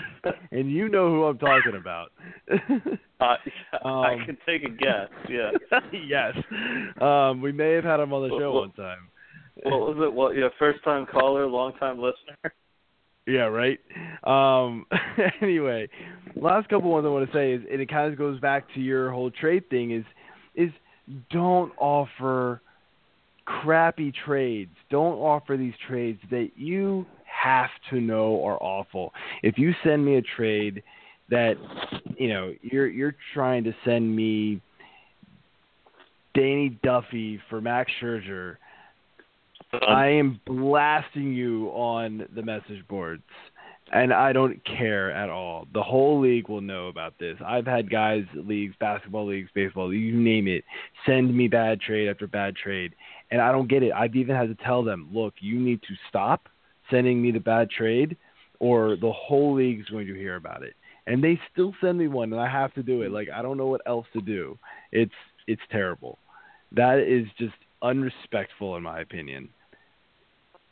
and 0.51 0.71
you 0.71 0.89
know 0.89 1.09
who 1.09 1.23
I'm 1.25 1.37
talking 1.37 1.75
about. 1.79 2.11
Uh, 3.17 3.35
yeah, 3.45 3.79
I 3.85 4.13
Um, 4.15 4.25
can 4.25 4.37
take 4.45 4.63
a 4.65 4.69
guess. 4.69 5.07
Yeah. 5.29 5.51
yes, 5.93 6.33
um, 7.01 7.41
we 7.41 7.53
may 7.53 7.71
have 7.71 7.85
had 7.85 8.01
him 8.01 8.11
on 8.11 8.23
the 8.23 8.29
show 8.37 8.51
Well, 8.51 8.61
one 8.63 8.71
time. 8.73 9.07
What 9.63 9.95
was 9.95 9.97
it? 10.05 10.13
What? 10.13 10.35
Yeah, 10.35 10.49
first 10.59 10.83
time 10.83 11.05
caller, 11.05 11.47
long 11.47 11.71
time 11.79 11.97
listener. 11.97 12.53
Yeah, 13.27 13.47
right. 13.47 13.79
Um, 14.23 14.85
anyway, 15.41 15.89
last 16.35 16.69
couple 16.69 16.91
ones 16.91 17.05
I 17.05 17.09
want 17.09 17.29
to 17.29 17.35
say 17.35 17.53
is, 17.53 17.61
and 17.71 17.81
it 17.81 17.89
kind 17.89 18.11
of 18.11 18.17
goes 18.17 18.39
back 18.39 18.71
to 18.75 18.79
your 18.79 19.11
whole 19.11 19.31
trade 19.31 19.69
thing 19.69 19.91
is, 19.91 20.05
is 20.55 20.69
don't 21.31 21.71
offer 21.77 22.61
crappy 23.45 24.11
trades. 24.25 24.71
Don't 24.89 25.15
offer 25.15 25.57
these 25.57 25.73
trades 25.87 26.19
that 26.31 26.49
you 26.55 27.05
have 27.25 27.69
to 27.91 27.99
know 27.99 28.43
are 28.45 28.61
awful. 28.61 29.13
If 29.43 29.57
you 29.57 29.73
send 29.83 30.05
me 30.05 30.17
a 30.17 30.21
trade 30.21 30.83
that, 31.29 31.55
you 32.17 32.29
know, 32.29 32.53
you're 32.61 32.87
you're 32.87 33.15
trying 33.33 33.63
to 33.63 33.73
send 33.83 34.15
me 34.15 34.61
Danny 36.33 36.77
Duffy 36.83 37.39
for 37.49 37.61
Max 37.61 37.91
Scherzer. 38.01 38.57
I 39.87 40.07
am 40.07 40.39
blasting 40.45 41.33
you 41.33 41.67
on 41.69 42.27
the 42.35 42.41
message 42.41 42.85
boards, 42.87 43.23
and 43.91 44.13
I 44.13 44.33
don't 44.33 44.63
care 44.65 45.11
at 45.11 45.29
all. 45.29 45.67
The 45.73 45.83
whole 45.83 46.19
league 46.19 46.49
will 46.49 46.61
know 46.61 46.87
about 46.87 47.17
this. 47.19 47.37
I've 47.45 47.65
had 47.65 47.89
guys, 47.89 48.23
leagues, 48.33 48.75
basketball 48.79 49.27
leagues, 49.27 49.49
baseball, 49.53 49.93
you 49.93 50.15
name 50.15 50.47
it, 50.47 50.63
send 51.05 51.35
me 51.35 51.47
bad 51.47 51.81
trade 51.81 52.09
after 52.09 52.27
bad 52.27 52.55
trade, 52.55 52.93
and 53.31 53.41
I 53.41 53.51
don't 53.51 53.69
get 53.69 53.83
it. 53.83 53.91
I've 53.93 54.15
even 54.15 54.35
had 54.35 54.47
to 54.55 54.63
tell 54.63 54.83
them, 54.83 55.09
look, 55.11 55.35
you 55.39 55.59
need 55.59 55.81
to 55.83 55.95
stop 56.09 56.47
sending 56.89 57.21
me 57.21 57.31
the 57.31 57.39
bad 57.39 57.69
trade, 57.69 58.17
or 58.59 58.95
the 58.95 59.11
whole 59.11 59.55
league's 59.55 59.89
going 59.89 60.07
to 60.07 60.15
hear 60.15 60.35
about 60.35 60.63
it. 60.63 60.73
And 61.07 61.23
they 61.23 61.39
still 61.51 61.73
send 61.81 61.97
me 61.97 62.07
one, 62.07 62.31
and 62.33 62.41
I 62.41 62.49
have 62.49 62.73
to 62.73 62.83
do 62.83 63.03
it. 63.03 63.11
Like 63.11 63.29
I 63.33 63.41
don't 63.41 63.57
know 63.57 63.67
what 63.67 63.81
else 63.85 64.07
to 64.13 64.21
do. 64.21 64.57
It's 64.91 65.13
it's 65.47 65.61
terrible. 65.71 66.17
That 66.71 66.99
is 66.99 67.27
just 67.37 67.53
unrespectful 67.83 68.75
in 68.75 68.83
my 68.83 69.01
opinion. 69.01 69.49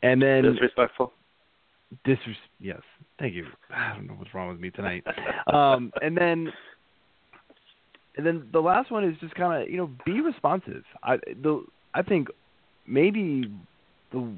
And 0.04 0.22
then 0.22 0.44
Disrespectful. 0.44 1.14
disres- 2.06 2.36
yes, 2.60 2.82
thank 3.18 3.34
you. 3.34 3.48
I 3.74 3.94
don't 3.96 4.06
know 4.06 4.14
what's 4.14 4.34
wrong 4.34 4.50
with 4.50 4.60
me 4.60 4.70
tonight. 4.70 5.04
um, 5.52 5.92
and 6.02 6.16
then 6.16 6.52
and 8.16 8.26
then 8.26 8.48
the 8.52 8.60
last 8.60 8.92
one 8.92 9.04
is 9.04 9.16
just 9.20 9.34
kind 9.36 9.64
of 9.64 9.70
you 9.70 9.78
know 9.78 9.90
be 10.06 10.22
responsive. 10.22 10.84
I 11.04 11.18
the 11.42 11.66
I 11.94 12.02
think 12.02 12.28
maybe 12.86 13.50
the 14.12 14.30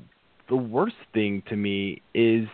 the 0.50 0.56
worst 0.56 0.96
thing 1.14 1.42
to 1.50 1.56
me 1.56 2.02
is 2.14 2.48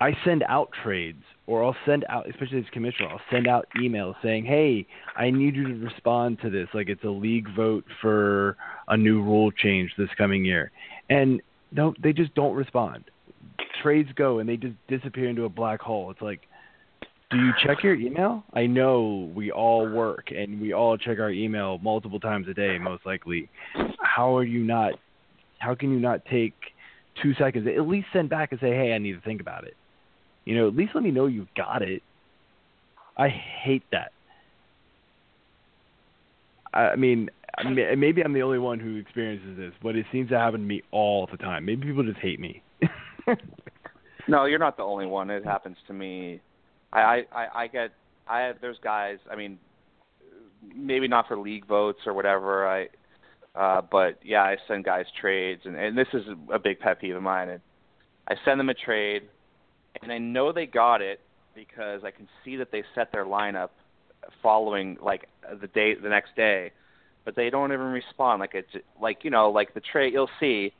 I 0.00 0.12
send 0.24 0.44
out 0.46 0.68
trades 0.84 1.22
or 1.46 1.64
I'll 1.64 1.76
send 1.86 2.04
out, 2.10 2.28
especially 2.28 2.58
as 2.58 2.64
commissioner, 2.72 3.08
I'll 3.08 3.20
send 3.30 3.48
out 3.48 3.66
emails 3.80 4.14
saying, 4.22 4.44
"Hey, 4.44 4.86
I 5.16 5.30
need 5.30 5.56
you 5.56 5.68
to 5.68 5.84
respond 5.84 6.38
to 6.42 6.50
this. 6.50 6.68
Like 6.74 6.90
it's 6.90 7.04
a 7.04 7.08
league 7.08 7.48
vote 7.56 7.84
for 8.02 8.56
a 8.88 8.96
new 8.96 9.22
rule 9.22 9.50
change 9.50 9.90
this 9.96 10.10
coming 10.18 10.44
year," 10.44 10.70
and 11.08 11.40
no, 11.76 11.94
they 12.02 12.12
just 12.12 12.34
don't 12.34 12.54
respond. 12.54 13.04
Trades 13.82 14.08
go 14.16 14.38
and 14.38 14.48
they 14.48 14.56
just 14.56 14.74
disappear 14.88 15.28
into 15.28 15.44
a 15.44 15.48
black 15.48 15.80
hole. 15.80 16.10
It's 16.10 16.22
like, 16.22 16.40
do 17.30 17.36
you 17.36 17.52
check 17.64 17.82
your 17.82 17.94
email? 17.94 18.44
I 18.54 18.66
know 18.66 19.30
we 19.34 19.50
all 19.50 19.88
work 19.88 20.30
and 20.34 20.60
we 20.60 20.72
all 20.72 20.96
check 20.96 21.18
our 21.18 21.30
email 21.30 21.78
multiple 21.78 22.18
times 22.18 22.48
a 22.48 22.54
day, 22.54 22.78
most 22.78 23.04
likely. 23.04 23.48
How 24.00 24.36
are 24.36 24.44
you 24.44 24.60
not? 24.60 24.94
How 25.58 25.74
can 25.74 25.90
you 25.90 25.98
not 25.98 26.24
take 26.30 26.54
two 27.22 27.34
seconds? 27.34 27.66
At 27.66 27.86
least 27.86 28.06
send 28.12 28.30
back 28.30 28.52
and 28.52 28.60
say, 28.60 28.70
"Hey, 28.70 28.92
I 28.94 28.98
need 28.98 29.12
to 29.12 29.20
think 29.20 29.40
about 29.40 29.64
it." 29.64 29.76
You 30.44 30.54
know, 30.56 30.68
at 30.68 30.76
least 30.76 30.94
let 30.94 31.02
me 31.02 31.10
know 31.10 31.26
you 31.26 31.46
got 31.56 31.82
it. 31.82 32.02
I 33.16 33.28
hate 33.28 33.82
that. 33.90 34.12
I 36.72 36.90
I 36.90 36.96
mean, 36.96 37.28
I 37.58 37.94
maybe 37.94 38.22
I'm 38.22 38.32
the 38.32 38.42
only 38.42 38.58
one 38.58 38.78
who 38.78 38.96
experiences 38.96 39.56
this, 39.56 39.72
but 39.82 39.96
it 39.96 40.06
seems 40.12 40.28
to 40.30 40.38
happen 40.38 40.60
to 40.60 40.66
me 40.66 40.82
all 40.90 41.28
the 41.30 41.38
time. 41.38 41.64
Maybe 41.64 41.86
people 41.86 42.02
just 42.02 42.18
hate 42.18 42.40
me. 42.40 42.62
No, 44.28 44.44
you're 44.44 44.58
not 44.58 44.76
the 44.76 44.82
only 44.82 45.06
one. 45.06 45.30
It 45.30 45.44
happens 45.44 45.76
to 45.86 45.92
me. 45.92 46.40
I 46.92 47.00
I 47.00 47.22
I, 47.32 47.46
I 47.54 47.66
get 47.68 47.90
I 48.28 48.40
have 48.40 48.56
there's 48.60 48.78
guys. 48.82 49.18
I 49.30 49.36
mean, 49.36 49.58
maybe 50.74 51.08
not 51.08 51.28
for 51.28 51.38
league 51.38 51.66
votes 51.66 52.00
or 52.06 52.14
whatever. 52.14 52.66
I 52.66 52.88
uh 53.54 53.82
but 53.82 54.18
yeah, 54.24 54.42
I 54.42 54.56
send 54.66 54.84
guys 54.84 55.06
trades 55.20 55.62
and 55.64 55.76
and 55.76 55.96
this 55.96 56.08
is 56.12 56.24
a 56.52 56.58
big 56.58 56.80
pet 56.80 57.00
peeve 57.00 57.16
of 57.16 57.22
mine. 57.22 57.50
And 57.50 57.60
I 58.28 58.34
send 58.44 58.58
them 58.58 58.68
a 58.68 58.74
trade 58.74 59.22
and 60.02 60.10
I 60.10 60.18
know 60.18 60.52
they 60.52 60.66
got 60.66 61.00
it 61.02 61.20
because 61.54 62.02
I 62.04 62.10
can 62.10 62.28
see 62.44 62.56
that 62.56 62.70
they 62.72 62.82
set 62.94 63.12
their 63.12 63.24
lineup 63.24 63.70
following 64.42 64.98
like 65.00 65.28
the 65.60 65.68
day 65.68 65.94
the 65.94 66.08
next 66.08 66.34
day, 66.34 66.72
but 67.26 67.36
they 67.36 67.50
don't 67.50 67.72
even 67.72 67.88
respond. 67.88 68.40
Like 68.40 68.54
it's 68.54 68.72
like 68.98 69.18
you 69.22 69.30
know 69.30 69.50
like 69.50 69.74
the 69.74 69.80
trade 69.80 70.14
you'll 70.14 70.30
see 70.40 70.72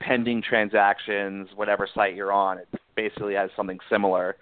pending 0.00 0.42
transactions, 0.42 1.48
whatever 1.54 1.88
site 1.94 2.16
you're 2.16 2.32
on, 2.32 2.58
it 2.58 2.68
basically 2.96 3.34
has 3.34 3.50
something 3.56 3.78
similar, 3.88 4.36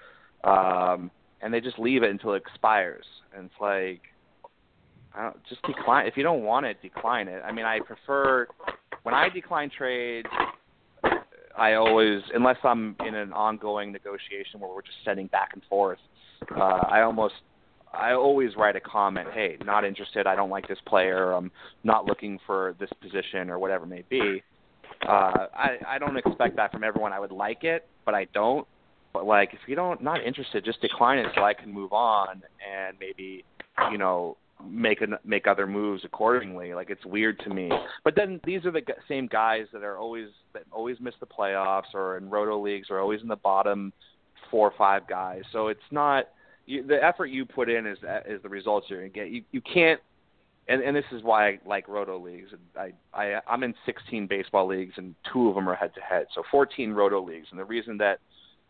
um, 0.44 1.10
and 1.42 1.52
they 1.52 1.60
just 1.60 1.78
leave 1.78 2.02
it 2.02 2.10
until 2.10 2.32
it 2.32 2.38
expires. 2.38 3.04
And 3.36 3.46
it's 3.46 3.60
like, 3.60 4.00
I 5.14 5.24
don't 5.24 5.44
just 5.48 5.62
decline. 5.62 6.06
If 6.06 6.16
you 6.16 6.22
don't 6.22 6.42
want 6.42 6.66
it, 6.66 6.80
decline 6.82 7.28
it. 7.28 7.42
I 7.44 7.52
mean, 7.52 7.64
I 7.64 7.80
prefer 7.80 8.46
when 9.02 9.14
I 9.14 9.28
decline 9.28 9.70
trades. 9.76 10.28
I 11.58 11.74
always, 11.74 12.22
unless 12.32 12.56
I'm 12.62 12.96
in 13.06 13.14
an 13.14 13.32
ongoing 13.32 13.92
negotiation 13.92 14.60
where 14.60 14.70
we're 14.72 14.82
just 14.82 14.98
sending 15.04 15.26
back 15.26 15.50
and 15.52 15.62
forth, 15.68 15.98
uh, 16.56 16.60
I 16.60 17.02
almost, 17.02 17.34
I 17.92 18.12
always 18.12 18.54
write 18.56 18.76
a 18.76 18.80
comment. 18.80 19.28
Hey, 19.32 19.56
not 19.64 19.84
interested. 19.84 20.26
I 20.26 20.36
don't 20.36 20.50
like 20.50 20.68
this 20.68 20.78
player. 20.86 21.32
I'm 21.32 21.50
not 21.82 22.06
looking 22.06 22.38
for 22.46 22.76
this 22.78 22.90
position 23.00 23.50
or 23.50 23.58
whatever 23.58 23.84
it 23.84 23.88
may 23.88 24.04
be. 24.08 24.42
Uh, 25.06 25.46
I 25.54 25.78
I 25.86 25.98
don't 25.98 26.16
expect 26.16 26.56
that 26.56 26.72
from 26.72 26.84
everyone. 26.84 27.12
I 27.12 27.20
would 27.20 27.32
like 27.32 27.64
it, 27.64 27.88
but 28.04 28.14
I 28.14 28.26
don't. 28.34 28.66
But 29.12 29.26
like, 29.26 29.54
if 29.54 29.60
you 29.66 29.74
don't 29.74 30.02
not 30.02 30.22
interested, 30.22 30.64
just 30.64 30.80
decline 30.80 31.18
it 31.18 31.26
so 31.34 31.42
I 31.42 31.54
can 31.54 31.72
move 31.72 31.92
on 31.92 32.42
and 32.60 32.96
maybe, 33.00 33.44
you 33.90 33.98
know, 33.98 34.36
make 34.68 35.00
an, 35.00 35.16
make 35.24 35.46
other 35.46 35.66
moves 35.66 36.04
accordingly. 36.04 36.74
Like 36.74 36.90
it's 36.90 37.04
weird 37.04 37.38
to 37.40 37.50
me. 37.50 37.70
But 38.04 38.14
then 38.14 38.40
these 38.44 38.64
are 38.64 38.70
the 38.70 38.82
gu- 38.82 38.92
same 39.08 39.26
guys 39.26 39.66
that 39.72 39.82
are 39.82 39.98
always 39.98 40.28
that 40.52 40.62
always 40.70 40.98
miss 41.00 41.14
the 41.18 41.26
playoffs 41.26 41.94
or 41.94 42.18
in 42.18 42.30
roto 42.30 42.62
leagues 42.62 42.88
or 42.90 43.00
always 43.00 43.22
in 43.22 43.28
the 43.28 43.36
bottom 43.36 43.92
four 44.50 44.68
or 44.68 44.74
five 44.76 45.06
guys. 45.08 45.42
So 45.52 45.68
it's 45.68 45.80
not 45.90 46.28
you, 46.66 46.86
the 46.86 47.02
effort 47.02 47.26
you 47.26 47.44
put 47.44 47.68
in 47.68 47.86
is 47.86 47.98
is 48.26 48.42
the 48.42 48.48
results 48.48 48.86
you're 48.88 49.00
going 49.00 49.12
to 49.12 49.18
get. 49.18 49.30
You 49.30 49.42
you 49.52 49.60
can't 49.60 50.00
and 50.68 50.82
and 50.82 50.94
this 50.94 51.04
is 51.12 51.22
why 51.22 51.48
I 51.48 51.58
like 51.66 51.88
roto 51.88 52.18
leagues. 52.18 52.50
I 52.76 52.92
I 53.12 53.40
I'm 53.46 53.62
in 53.62 53.74
16 53.86 54.26
baseball 54.26 54.66
leagues 54.66 54.94
and 54.96 55.14
two 55.32 55.48
of 55.48 55.54
them 55.54 55.68
are 55.68 55.74
head 55.74 55.94
to 55.94 56.00
head. 56.00 56.26
So 56.34 56.42
14 56.50 56.92
roto 56.92 57.20
leagues. 57.20 57.48
And 57.50 57.58
the 57.58 57.64
reason 57.64 57.98
that 57.98 58.20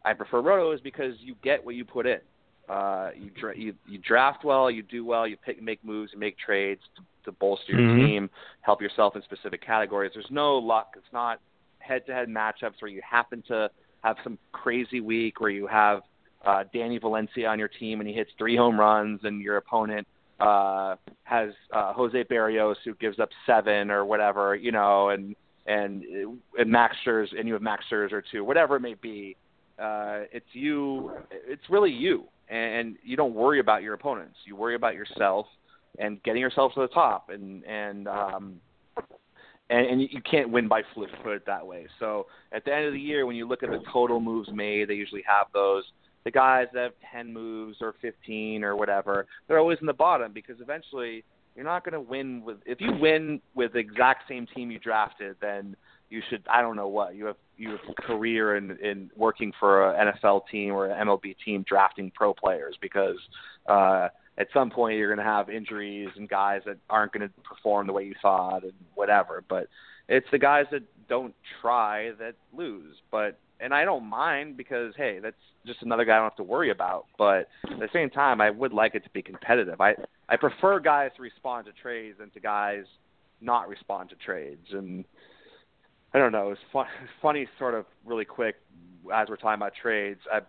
I 0.05 0.15
prefer 0.15 0.41
roto 0.41 0.73
is 0.73 0.81
because 0.81 1.15
you 1.21 1.35
get 1.43 1.65
what 1.65 1.75
you 1.75 1.85
put 1.85 2.07
in. 2.07 2.21
Uh, 2.69 3.11
you, 3.17 3.31
dra- 3.31 3.59
you 3.59 3.75
you 3.89 3.99
draft 3.99 4.45
well, 4.45 4.71
you 4.71 4.83
do 4.83 5.05
well, 5.05 5.27
you 5.27 5.37
pick, 5.37 5.61
make 5.61 5.85
moves, 5.85 6.13
you 6.13 6.21
make 6.21 6.39
trades 6.39 6.81
to, 6.95 7.03
to 7.25 7.33
bolster 7.33 7.73
your 7.73 7.81
Mhm. 7.81 8.07
team, 8.07 8.31
help 8.61 8.81
yourself 8.81 9.17
in 9.17 9.23
specific 9.23 9.61
categories. 9.61 10.13
There's 10.15 10.31
no 10.31 10.57
luck. 10.57 10.95
It's 10.97 11.13
not 11.13 11.41
head-to-head 11.81 12.29
matchups 12.29 12.81
where 12.81 12.91
you 12.91 13.03
happen 13.03 13.43
to 13.49 13.69
have 14.05 14.17
some 14.23 14.39
crazy 14.53 15.01
week 15.01 15.41
where 15.41 15.51
you 15.51 15.67
have 15.67 16.03
uh, 16.45 16.65
Danny 16.73 16.99
Valencia 16.99 17.47
on 17.49 17.59
your 17.59 17.69
team 17.69 18.01
and 18.01 18.09
he 18.09 18.15
hits 18.15 18.31
three 18.39 18.57
home 18.57 18.79
runs, 18.79 19.21
and 19.25 19.41
your 19.43 19.57
opponent 19.57 20.07
uh, 20.41 20.97
has 21.25 21.51
uh, 21.73 21.93
Jose 21.93 22.25
Berrios 22.25 22.77
who 22.85 22.95
gives 22.95 23.19
up 23.19 23.29
seven 23.47 23.91
or 23.91 24.05
whatever, 24.05 24.55
you 24.55 24.73
know, 24.73 25.11
and 25.11 25.37
and 25.67 26.03
and 26.59 26.71
Max 26.71 26.97
and 27.07 27.47
you 27.47 27.53
have 27.53 27.63
Max 27.63 27.85
Scherzer 27.91 28.23
two, 28.31 28.45
whatever 28.45 28.77
it 28.77 28.81
may 28.81 28.95
be. 28.95 29.37
Uh, 29.79 30.25
it's 30.33 30.47
you. 30.53 31.13
It's 31.31 31.63
really 31.71 31.91
you, 31.91 32.25
and 32.49 32.97
you 33.03 33.17
don't 33.17 33.35
worry 33.35 33.61
about 33.61 33.83
your 33.83 33.95
opponents. 33.95 34.37
You 34.45 34.57
worry 34.57 34.75
about 34.75 34.95
yourself 34.95 35.47
and 35.99 36.23
getting 36.23 36.41
yourself 36.41 36.75
to 36.75 36.81
the 36.81 36.89
top, 36.89 37.31
and 37.31 37.65
and 37.65 38.09
um, 38.09 38.61
and, 39.71 39.87
and 39.87 40.01
you 40.03 40.21
can't 40.29 40.51
win 40.51 40.69
by 40.69 40.83
fluke, 40.95 41.11
put 41.23 41.33
it 41.33 41.47
that 41.47 41.67
way. 41.67 41.87
So 41.99 42.27
at 42.53 42.65
the 42.65 42.75
end 42.75 42.87
of 42.87 42.93
the 42.93 43.01
year, 43.01 43.25
when 43.25 43.37
you 43.37 43.47
look 43.47 43.63
at 43.63 43.71
the 43.71 43.83
total 43.93 44.21
moves 44.21 44.51
made, 44.53 44.89
they 44.89 44.95
usually 44.95 45.25
have 45.27 45.47
those. 45.55 45.85
The 46.25 46.31
guys 46.31 46.67
that 46.75 46.83
have 46.83 46.93
10 47.13 47.33
moves 47.33 47.79
or 47.81 47.95
15 48.03 48.63
or 48.63 48.77
whatever, 48.77 49.27
they're 49.49 49.59
always 49.59 49.79
in 49.81 49.87
the 49.87 49.93
bottom 49.93 50.33
because 50.33 50.61
eventually 50.61 51.25
you're 51.57 51.65
not 51.65 51.85
going 51.85 51.95
to 51.95 52.01
win 52.01 52.43
with. 52.45 52.59
If 52.67 52.81
you 52.81 52.93
win 52.93 53.41
with 53.55 53.73
the 53.73 53.79
exact 53.79 54.29
same 54.29 54.47
team 54.55 54.71
you 54.71 54.79
drafted, 54.79 55.37
then 55.41 55.77
you 56.09 56.23
should. 56.29 56.43
I 56.51 56.61
don't 56.61 56.77
know 56.77 56.89
what 56.89 57.15
you 57.15 57.27
have. 57.27 57.37
You 57.57 57.71
have 57.71 57.97
career 58.07 58.57
in 58.57 58.79
in 58.79 59.11
working 59.17 59.53
for 59.59 59.93
an 59.93 60.13
NFL 60.15 60.43
team 60.51 60.73
or 60.73 60.87
an 60.87 61.07
MLB 61.07 61.37
team 61.45 61.65
drafting 61.69 62.11
pro 62.15 62.35
players 62.35 62.77
because 62.81 63.17
uh, 63.67 64.09
at 64.39 64.49
some 64.55 64.71
point 64.71 64.97
you're 64.97 65.15
going 65.15 65.25
to 65.25 65.33
have 65.33 65.51
injuries 65.51 66.09
and 66.17 66.29
guys 66.29 66.63
that 66.67 66.79
aren't 66.89 67.13
going 67.13 67.29
to 67.29 67.35
perform 67.43 67.87
the 67.87 67.93
way 67.93 68.05
you 68.05 68.15
thought 68.23 68.63
and 68.63 68.73
whatever. 68.95 69.45
But 69.49 69.69
it's 70.09 70.27
the 70.33 70.39
guys 70.39 70.67
that 70.73 70.83
don't 71.09 71.35
try 71.61 72.13
that 72.19 72.35
lose. 72.53 72.97
But 73.11 73.39
and 73.61 73.75
I 73.75 73.85
don't 73.85 74.09
mind 74.09 74.57
because 74.57 74.95
hey, 74.97 75.19
that's 75.23 75.37
just 75.67 75.83
another 75.83 76.05
guy 76.05 76.15
I 76.15 76.17
don't 76.17 76.25
have 76.25 76.37
to 76.37 76.43
worry 76.43 76.71
about. 76.71 77.07
But 77.19 77.49
at 77.65 77.79
the 77.79 77.89
same 77.93 78.11
time, 78.11 78.41
I 78.41 78.51
would 78.51 78.73
like 78.73 78.95
it 78.95 79.05
to 79.05 79.11
be 79.11 79.23
competitive. 79.23 79.81
I 79.81 79.95
I 80.29 80.37
prefer 80.37 80.81
guys 80.81 81.11
to 81.17 81.23
respond 81.23 81.67
to 81.67 81.73
trades 81.73 82.19
than 82.19 82.31
to 82.31 82.41
guys 82.41 82.85
not 83.41 83.69
respond 83.69 84.11
to 84.11 84.17
trades. 84.17 84.67
And 84.73 85.05
I 86.13 86.19
don't 86.19 86.33
know. 86.33 86.51
It's 86.51 86.61
fun, 86.73 86.87
funny, 87.23 87.47
sort 87.59 87.75
of, 87.75 87.87
really 88.05 88.25
quick 88.25 88.57
as 89.15 89.29
we're 89.29 89.37
talking 89.37 89.55
about 89.55 89.73
trades. 89.81 90.21
I 90.33 90.41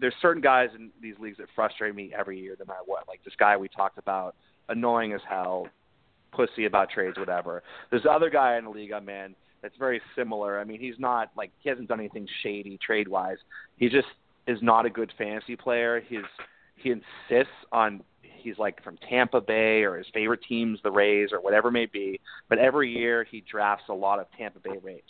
there's 0.00 0.14
certain 0.22 0.40
guys 0.40 0.68
in 0.76 0.90
these 1.02 1.16
leagues 1.18 1.38
that 1.38 1.48
frustrate 1.54 1.94
me 1.94 2.12
every 2.16 2.40
year, 2.40 2.56
no 2.58 2.64
matter 2.64 2.80
what. 2.86 3.08
Like 3.08 3.24
this 3.24 3.34
guy 3.36 3.56
we 3.56 3.68
talked 3.68 3.98
about, 3.98 4.36
annoying 4.68 5.12
as 5.12 5.20
hell, 5.28 5.66
pussy 6.32 6.66
about 6.66 6.90
trades, 6.90 7.18
whatever. 7.18 7.62
There's 7.90 8.06
other 8.08 8.30
guy 8.30 8.56
in 8.56 8.64
the 8.64 8.70
league 8.70 8.92
I'm 8.92 9.08
in 9.08 9.34
that's 9.62 9.76
very 9.78 10.00
similar. 10.16 10.58
I 10.58 10.64
mean, 10.64 10.80
he's 10.80 10.98
not 10.98 11.30
like 11.36 11.50
he 11.58 11.68
hasn't 11.68 11.88
done 11.88 12.00
anything 12.00 12.26
shady 12.42 12.78
trade 12.84 13.08
wise. 13.08 13.38
He 13.76 13.88
just 13.88 14.08
is 14.46 14.58
not 14.62 14.86
a 14.86 14.90
good 14.90 15.12
fantasy 15.18 15.56
player. 15.56 16.02
He's 16.06 16.24
he 16.76 16.90
insists 16.90 17.52
on 17.72 18.02
he's 18.22 18.58
like 18.58 18.82
from 18.82 18.98
Tampa 19.08 19.40
Bay 19.40 19.82
or 19.82 19.98
his 19.98 20.06
favorite 20.12 20.40
team's 20.48 20.78
the 20.82 20.90
Rays 20.90 21.30
or 21.32 21.40
whatever 21.40 21.68
it 21.68 21.72
may 21.72 21.86
be. 21.86 22.20
But 22.48 22.58
every 22.58 22.90
year 22.90 23.24
he 23.30 23.44
drafts 23.50 23.84
a 23.88 23.94
lot 23.94 24.18
of 24.18 24.26
Tampa 24.36 24.60
Bay 24.60 24.78
Rays. 24.82 25.02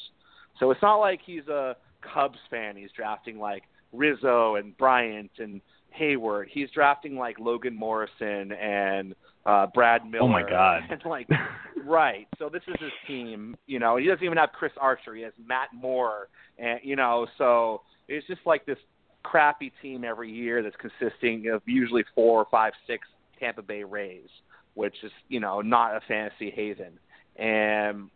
So 0.59 0.70
it's 0.70 0.82
not 0.82 0.96
like 0.96 1.20
he's 1.24 1.46
a 1.48 1.76
Cubs 2.03 2.38
fan. 2.51 2.76
He's 2.76 2.90
drafting 2.94 3.38
like 3.38 3.64
Rizzo 3.92 4.57
and 4.57 4.76
Bryant 4.76 5.30
and 5.38 5.61
Heyward. 5.98 6.46
He's 6.51 6.70
drafting 6.70 7.16
like 7.16 7.38
Logan 7.38 7.74
Morrison 7.74 8.53
and 8.53 9.14
uh 9.47 9.66
Brad 9.72 10.05
Miller. 10.05 10.24
Oh 10.24 10.28
my 10.28 10.49
God! 10.49 10.82
And 10.91 11.01
like, 11.07 11.28
right. 11.84 12.26
So 12.38 12.49
this 12.49 12.62
is 12.68 12.76
his 12.80 12.93
team. 13.07 13.57
You 13.66 13.78
know, 13.78 13.97
he 13.97 14.07
doesn't 14.07 14.24
even 14.24 14.38
have 14.38 14.51
Chris 14.53 14.72
Archer. 14.80 15.14
He 15.14 15.22
has 15.22 15.32
Matt 15.45 15.68
Moore, 15.74 16.28
and 16.59 16.80
you 16.82 16.97
know, 16.97 17.26
so 17.38 17.82
it's 18.09 18.26
just 18.26 18.41
like 18.45 18.66
this 18.66 18.78
crappy 19.22 19.72
team 19.82 20.05
every 20.05 20.30
year 20.30 20.62
that's 20.62 20.76
consisting 20.76 21.51
of 21.51 21.62
usually 21.66 22.05
four, 22.14 22.47
five, 22.51 22.72
six 22.86 23.07
Tampa 23.38 23.62
Bay 23.62 23.84
Rays, 23.84 24.28
which 24.74 24.95
is 25.03 25.12
you 25.28 25.41
know 25.41 25.61
not 25.61 25.97
a 25.97 26.01
fantasy 26.07 26.51
haven. 26.51 26.99
And 27.36 28.11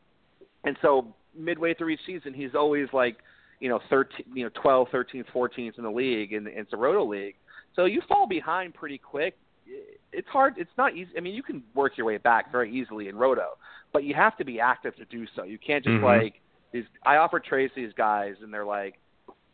and 0.64 0.76
so 0.82 1.14
midway 1.36 1.74
through 1.74 1.90
each 1.90 2.00
season, 2.06 2.34
he's 2.34 2.54
always 2.54 2.88
like 2.92 3.16
you 3.60 3.68
know, 3.68 3.80
13, 3.88 4.26
you 4.34 4.44
know, 4.44 4.50
12, 4.60 4.88
13, 4.90 5.24
14th 5.34 5.78
in 5.78 5.84
the 5.84 5.90
league 5.90 6.32
in, 6.32 6.46
in 6.46 6.66
the 6.70 6.76
Roto 6.76 7.04
League. 7.04 7.36
So 7.74 7.86
you 7.86 8.02
fall 8.06 8.26
behind 8.26 8.74
pretty 8.74 8.98
quick. 8.98 9.36
It's 10.12 10.28
hard. 10.28 10.54
It's 10.58 10.70
not 10.78 10.94
easy. 10.94 11.10
I 11.16 11.20
mean, 11.20 11.34
you 11.34 11.42
can 11.42 11.62
work 11.74 11.96
your 11.96 12.06
way 12.06 12.18
back 12.18 12.52
very 12.52 12.72
easily 12.72 13.08
in 13.08 13.16
Roto, 13.16 13.56
but 13.92 14.04
you 14.04 14.14
have 14.14 14.36
to 14.38 14.44
be 14.44 14.60
active 14.60 14.94
to 14.96 15.04
do 15.06 15.26
so. 15.34 15.44
You 15.44 15.58
can't 15.58 15.84
just 15.84 15.94
mm-hmm. 15.94 16.04
like 16.04 16.34
these. 16.72 16.84
I 17.04 17.16
offer 17.16 17.40
trades 17.40 17.72
these 17.74 17.92
guys, 17.96 18.34
and 18.42 18.52
they're 18.52 18.64
like, 18.64 18.94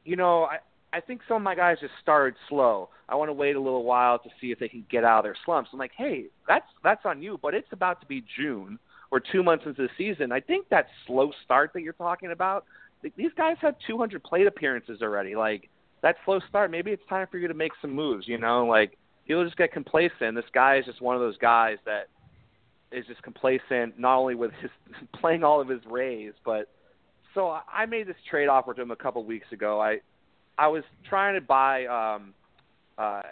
you 0.04 0.16
know, 0.16 0.44
I 0.44 0.58
I 0.92 1.00
think 1.00 1.22
some 1.28 1.38
of 1.38 1.42
my 1.42 1.54
guys 1.54 1.78
just 1.80 1.94
started 2.02 2.34
slow. 2.48 2.90
I 3.08 3.14
want 3.14 3.28
to 3.28 3.32
wait 3.32 3.56
a 3.56 3.60
little 3.60 3.84
while 3.84 4.18
to 4.18 4.28
see 4.40 4.52
if 4.52 4.58
they 4.58 4.68
can 4.68 4.84
get 4.90 5.04
out 5.04 5.20
of 5.20 5.24
their 5.24 5.36
slumps. 5.44 5.70
I'm 5.72 5.78
like, 5.78 5.92
hey, 5.96 6.26
that's 6.46 6.66
that's 6.82 7.04
on 7.04 7.22
you, 7.22 7.38
but 7.40 7.54
it's 7.54 7.72
about 7.72 8.00
to 8.00 8.06
be 8.06 8.24
June 8.36 8.78
or 9.10 9.20
two 9.20 9.42
months 9.42 9.64
into 9.66 9.82
the 9.82 9.88
season. 9.98 10.30
I 10.30 10.40
think 10.40 10.68
that 10.68 10.86
slow 11.06 11.32
start 11.44 11.72
that 11.74 11.82
you're 11.82 11.92
talking 11.94 12.30
about 12.32 12.64
these 13.16 13.30
guys 13.36 13.56
have 13.60 13.76
200 13.86 14.22
plate 14.22 14.46
appearances 14.46 15.00
already. 15.02 15.34
Like 15.34 15.68
that 16.02 16.16
slow 16.24 16.40
start, 16.48 16.70
maybe 16.70 16.90
it's 16.90 17.02
time 17.08 17.26
for 17.30 17.38
you 17.38 17.48
to 17.48 17.54
make 17.54 17.72
some 17.80 17.94
moves. 17.94 18.28
You 18.28 18.38
know, 18.38 18.66
like 18.66 18.98
he'll 19.30 19.44
just 19.44 19.56
get 19.56 19.72
complacent. 19.72 20.34
This 20.34 20.44
guy 20.52 20.78
is 20.78 20.84
just 20.84 21.00
one 21.00 21.14
of 21.14 21.20
those 21.20 21.36
guys 21.38 21.76
that 21.86 22.08
is 22.90 23.06
just 23.06 23.22
complacent, 23.22 23.96
not 23.96 24.18
only 24.18 24.34
with 24.34 24.50
his 24.60 24.70
playing 25.20 25.44
all 25.44 25.60
of 25.60 25.68
his 25.68 25.80
Rays, 25.88 26.32
but 26.44 26.68
so 27.32 27.56
I 27.72 27.86
made 27.86 28.08
this 28.08 28.16
trade 28.28 28.48
offer 28.48 28.74
to 28.74 28.82
him 28.82 28.90
a 28.90 28.96
couple 28.96 29.24
weeks 29.24 29.46
ago. 29.52 29.80
I 29.80 29.98
I 30.58 30.66
was 30.66 30.82
trying 31.08 31.36
to 31.36 31.40
buy 31.40 31.86
um 31.86 32.34
uh 32.98 33.22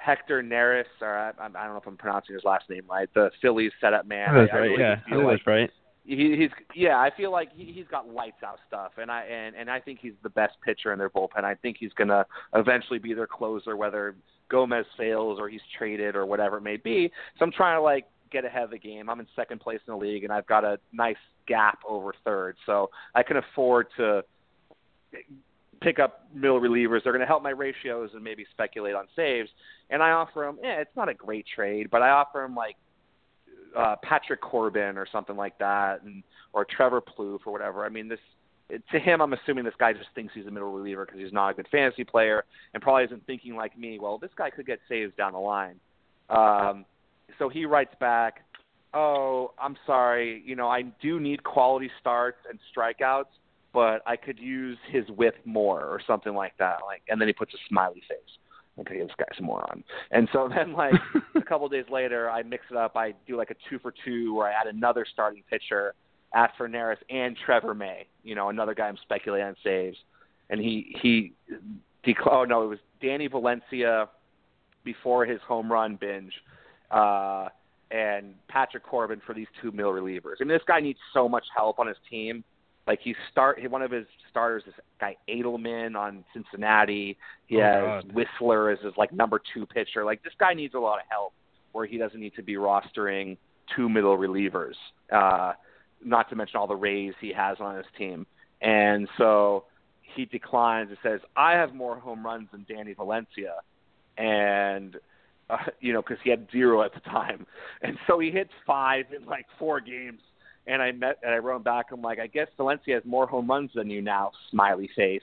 Hector 0.00 0.44
Neris, 0.44 0.84
or 1.00 1.18
I, 1.18 1.30
I 1.40 1.48
don't 1.48 1.52
know 1.52 1.78
if 1.78 1.86
I'm 1.88 1.96
pronouncing 1.96 2.34
his 2.34 2.44
last 2.44 2.70
name 2.70 2.84
right, 2.88 3.12
the 3.14 3.30
Phillies 3.42 3.72
setup 3.80 4.06
man. 4.06 4.32
That's 4.32 4.52
I, 4.52 4.58
right. 4.58 4.70
I 4.70 4.80
yeah, 4.80 4.94
that's 5.10 5.22
like, 5.24 5.46
right 5.46 5.70
he, 6.08 6.36
he's 6.38 6.50
yeah. 6.74 6.96
I 6.96 7.10
feel 7.14 7.30
like 7.30 7.50
he, 7.54 7.72
he's 7.72 7.86
got 7.90 8.08
lights 8.08 8.42
out 8.42 8.58
stuff, 8.66 8.92
and 8.96 9.10
I 9.10 9.24
and 9.24 9.54
and 9.54 9.68
I 9.68 9.78
think 9.78 9.98
he's 10.00 10.14
the 10.22 10.30
best 10.30 10.54
pitcher 10.64 10.92
in 10.92 10.98
their 10.98 11.10
bullpen. 11.10 11.44
I 11.44 11.54
think 11.56 11.76
he's 11.78 11.92
gonna 11.92 12.24
eventually 12.54 12.98
be 12.98 13.12
their 13.12 13.26
closer, 13.26 13.76
whether 13.76 14.16
Gomez 14.50 14.86
fails 14.96 15.38
or 15.38 15.48
he's 15.48 15.60
traded 15.76 16.16
or 16.16 16.26
whatever 16.26 16.58
it 16.58 16.62
may 16.62 16.76
be. 16.76 17.10
So 17.38 17.44
I'm 17.44 17.52
trying 17.52 17.76
to 17.76 17.82
like 17.82 18.06
get 18.30 18.44
ahead 18.44 18.64
of 18.64 18.70
the 18.70 18.78
game. 18.78 19.08
I'm 19.08 19.20
in 19.20 19.26
second 19.34 19.60
place 19.60 19.80
in 19.86 19.92
the 19.92 19.98
league, 19.98 20.24
and 20.24 20.32
I've 20.32 20.46
got 20.46 20.64
a 20.64 20.78
nice 20.92 21.16
gap 21.46 21.78
over 21.88 22.12
third, 22.24 22.56
so 22.66 22.90
I 23.14 23.22
can 23.22 23.38
afford 23.38 23.86
to 23.96 24.22
pick 25.80 25.98
up 25.98 26.26
middle 26.34 26.60
relievers. 26.60 27.04
They're 27.04 27.12
going 27.12 27.20
to 27.20 27.26
help 27.26 27.42
my 27.42 27.50
ratios 27.50 28.10
and 28.14 28.22
maybe 28.22 28.44
speculate 28.50 28.94
on 28.94 29.06
saves. 29.16 29.48
And 29.90 30.02
I 30.02 30.10
offer 30.10 30.44
him, 30.44 30.58
yeah, 30.62 30.80
it's 30.80 30.94
not 30.96 31.08
a 31.08 31.14
great 31.14 31.46
trade, 31.54 31.88
but 31.90 32.02
I 32.02 32.10
offer 32.10 32.42
him 32.44 32.54
like 32.54 32.76
uh, 33.76 33.96
Patrick 34.02 34.40
Corbin 34.40 34.98
or 34.98 35.06
something 35.10 35.36
like 35.36 35.58
that, 35.58 36.02
and 36.02 36.22
or 36.52 36.64
Trevor 36.64 37.00
Plouffe 37.00 37.40
or 37.46 37.52
whatever. 37.52 37.84
I 37.84 37.88
mean, 37.88 38.08
this 38.08 38.18
to 38.70 38.98
him, 38.98 39.20
I'm 39.20 39.32
assuming 39.32 39.64
this 39.64 39.74
guy 39.78 39.92
just 39.92 40.08
thinks 40.14 40.34
he's 40.34 40.46
a 40.46 40.50
middle 40.50 40.72
reliever 40.72 41.04
because 41.04 41.20
he's 41.20 41.32
not 41.32 41.50
a 41.50 41.54
good 41.54 41.68
fantasy 41.70 42.04
player 42.04 42.44
and 42.74 42.82
probably 42.82 43.04
isn't 43.04 43.26
thinking 43.26 43.56
like 43.56 43.78
me. 43.78 43.98
Well, 43.98 44.18
this 44.18 44.30
guy 44.36 44.50
could 44.50 44.66
get 44.66 44.80
saves 44.88 45.12
down 45.16 45.32
the 45.32 45.38
line. 45.38 45.76
Um, 46.28 46.84
so 47.38 47.48
he 47.48 47.64
writes 47.64 47.94
back, 48.00 48.44
"Oh, 48.92 49.52
I'm 49.58 49.76
sorry. 49.86 50.42
You 50.44 50.56
know, 50.56 50.68
I 50.68 50.82
do 50.82 51.18
need 51.18 51.42
quality 51.44 51.90
starts 52.00 52.38
and 52.48 52.58
strikeouts, 52.74 53.32
but 53.72 54.02
I 54.06 54.16
could 54.16 54.38
use 54.38 54.78
his 54.90 55.08
whip 55.10 55.36
more 55.44 55.84
or 55.84 56.00
something 56.06 56.34
like 56.34 56.56
that." 56.58 56.78
Like, 56.84 57.02
and 57.08 57.20
then 57.20 57.28
he 57.28 57.32
puts 57.32 57.54
a 57.54 57.58
smiley 57.68 58.02
face 58.08 58.38
okay, 58.80 58.98
this 58.98 59.10
guy's 59.18 59.38
a 59.38 59.42
moron. 59.42 59.82
And 60.10 60.28
so 60.32 60.48
then, 60.54 60.72
like 60.72 60.94
a 61.34 61.42
couple 61.42 61.68
days 61.68 61.86
later, 61.90 62.30
I 62.30 62.42
mix 62.42 62.64
it 62.70 62.76
up. 62.76 62.96
I 62.96 63.14
do 63.26 63.36
like 63.36 63.50
a 63.50 63.56
two 63.68 63.78
for 63.78 63.92
two, 64.04 64.34
where 64.34 64.48
I 64.48 64.52
add 64.52 64.66
another 64.66 65.06
starting 65.10 65.42
pitcher, 65.48 65.94
add 66.34 66.50
for 66.56 66.68
Neris 66.68 66.96
and 67.10 67.36
Trevor 67.44 67.74
May. 67.74 68.06
You 68.22 68.34
know, 68.34 68.48
another 68.48 68.74
guy 68.74 68.86
I'm 68.86 68.98
speculating 69.02 69.46
on 69.46 69.56
saves, 69.62 69.96
and 70.50 70.60
he 70.60 70.96
he, 71.02 71.32
dec- 72.06 72.30
oh 72.30 72.44
no, 72.44 72.62
it 72.64 72.66
was 72.66 72.78
Danny 73.00 73.26
Valencia 73.26 74.08
before 74.84 75.24
his 75.26 75.40
home 75.46 75.70
run 75.70 75.96
binge. 76.00 76.32
Uh, 76.90 77.48
and 77.90 78.34
Patrick 78.48 78.84
Corbin 78.84 79.20
for 79.26 79.34
these 79.34 79.46
two 79.62 79.72
middle 79.72 79.92
relievers. 79.92 80.34
I 80.40 80.44
mean, 80.44 80.48
this 80.48 80.62
guy 80.66 80.78
needs 80.80 80.98
so 81.14 81.26
much 81.26 81.44
help 81.56 81.78
on 81.78 81.86
his 81.86 81.96
team 82.10 82.44
like 82.88 83.00
he 83.04 83.14
start 83.30 83.60
one 83.70 83.82
of 83.82 83.90
his 83.90 84.06
starters 84.30 84.64
is 84.66 84.72
guy 84.98 85.14
Adleman 85.28 85.94
on 85.94 86.24
Cincinnati. 86.32 87.18
He 87.46 87.58
oh, 87.58 87.62
has 87.62 88.04
God. 88.04 88.14
Wisler 88.14 88.72
as 88.72 88.82
his 88.82 88.94
like 88.96 89.12
number 89.12 89.40
two 89.54 89.66
pitcher. 89.66 90.04
Like 90.04 90.24
this 90.24 90.32
guy 90.40 90.54
needs 90.54 90.74
a 90.74 90.78
lot 90.78 90.94
of 90.94 91.04
help 91.08 91.34
where 91.72 91.86
he 91.86 91.98
doesn't 91.98 92.18
need 92.18 92.34
to 92.34 92.42
be 92.42 92.54
rostering 92.54 93.36
two 93.76 93.88
middle 93.90 94.16
relievers. 94.16 94.74
Uh 95.12 95.52
not 96.04 96.28
to 96.30 96.36
mention 96.36 96.56
all 96.56 96.66
the 96.66 96.76
Rays 96.76 97.14
he 97.20 97.32
has 97.32 97.58
on 97.60 97.76
his 97.76 97.86
team. 97.96 98.26
And 98.60 99.08
so 99.18 99.64
he 100.14 100.24
declines 100.24 100.88
and 100.90 100.98
says, 101.02 101.20
I 101.36 101.52
have 101.52 101.74
more 101.74 101.98
home 101.98 102.24
runs 102.24 102.48
than 102.52 102.66
Danny 102.68 102.92
Valencia. 102.92 103.54
And, 104.16 104.96
uh, 105.48 105.56
you 105.80 105.92
know, 105.92 106.02
because 106.02 106.18
he 106.24 106.30
had 106.30 106.46
zero 106.50 106.82
at 106.82 106.94
the 106.94 107.00
time. 107.00 107.46
And 107.80 107.96
so 108.08 108.18
he 108.18 108.32
hits 108.32 108.50
five 108.66 109.04
in 109.16 109.24
like 109.26 109.46
four 109.56 109.80
games 109.80 110.20
and 110.68 110.82
I 110.82 110.92
met 110.92 111.18
and 111.22 111.32
I 111.34 111.38
wrote 111.38 111.64
back. 111.64 111.86
I'm 111.92 112.02
like, 112.02 112.20
I 112.20 112.26
guess 112.26 112.46
Valencia 112.56 112.94
has 112.94 113.04
more 113.04 113.26
home 113.26 113.48
runs 113.48 113.70
than 113.74 113.90
you 113.90 114.02
now. 114.02 114.30
Smiley 114.50 114.88
face. 114.94 115.22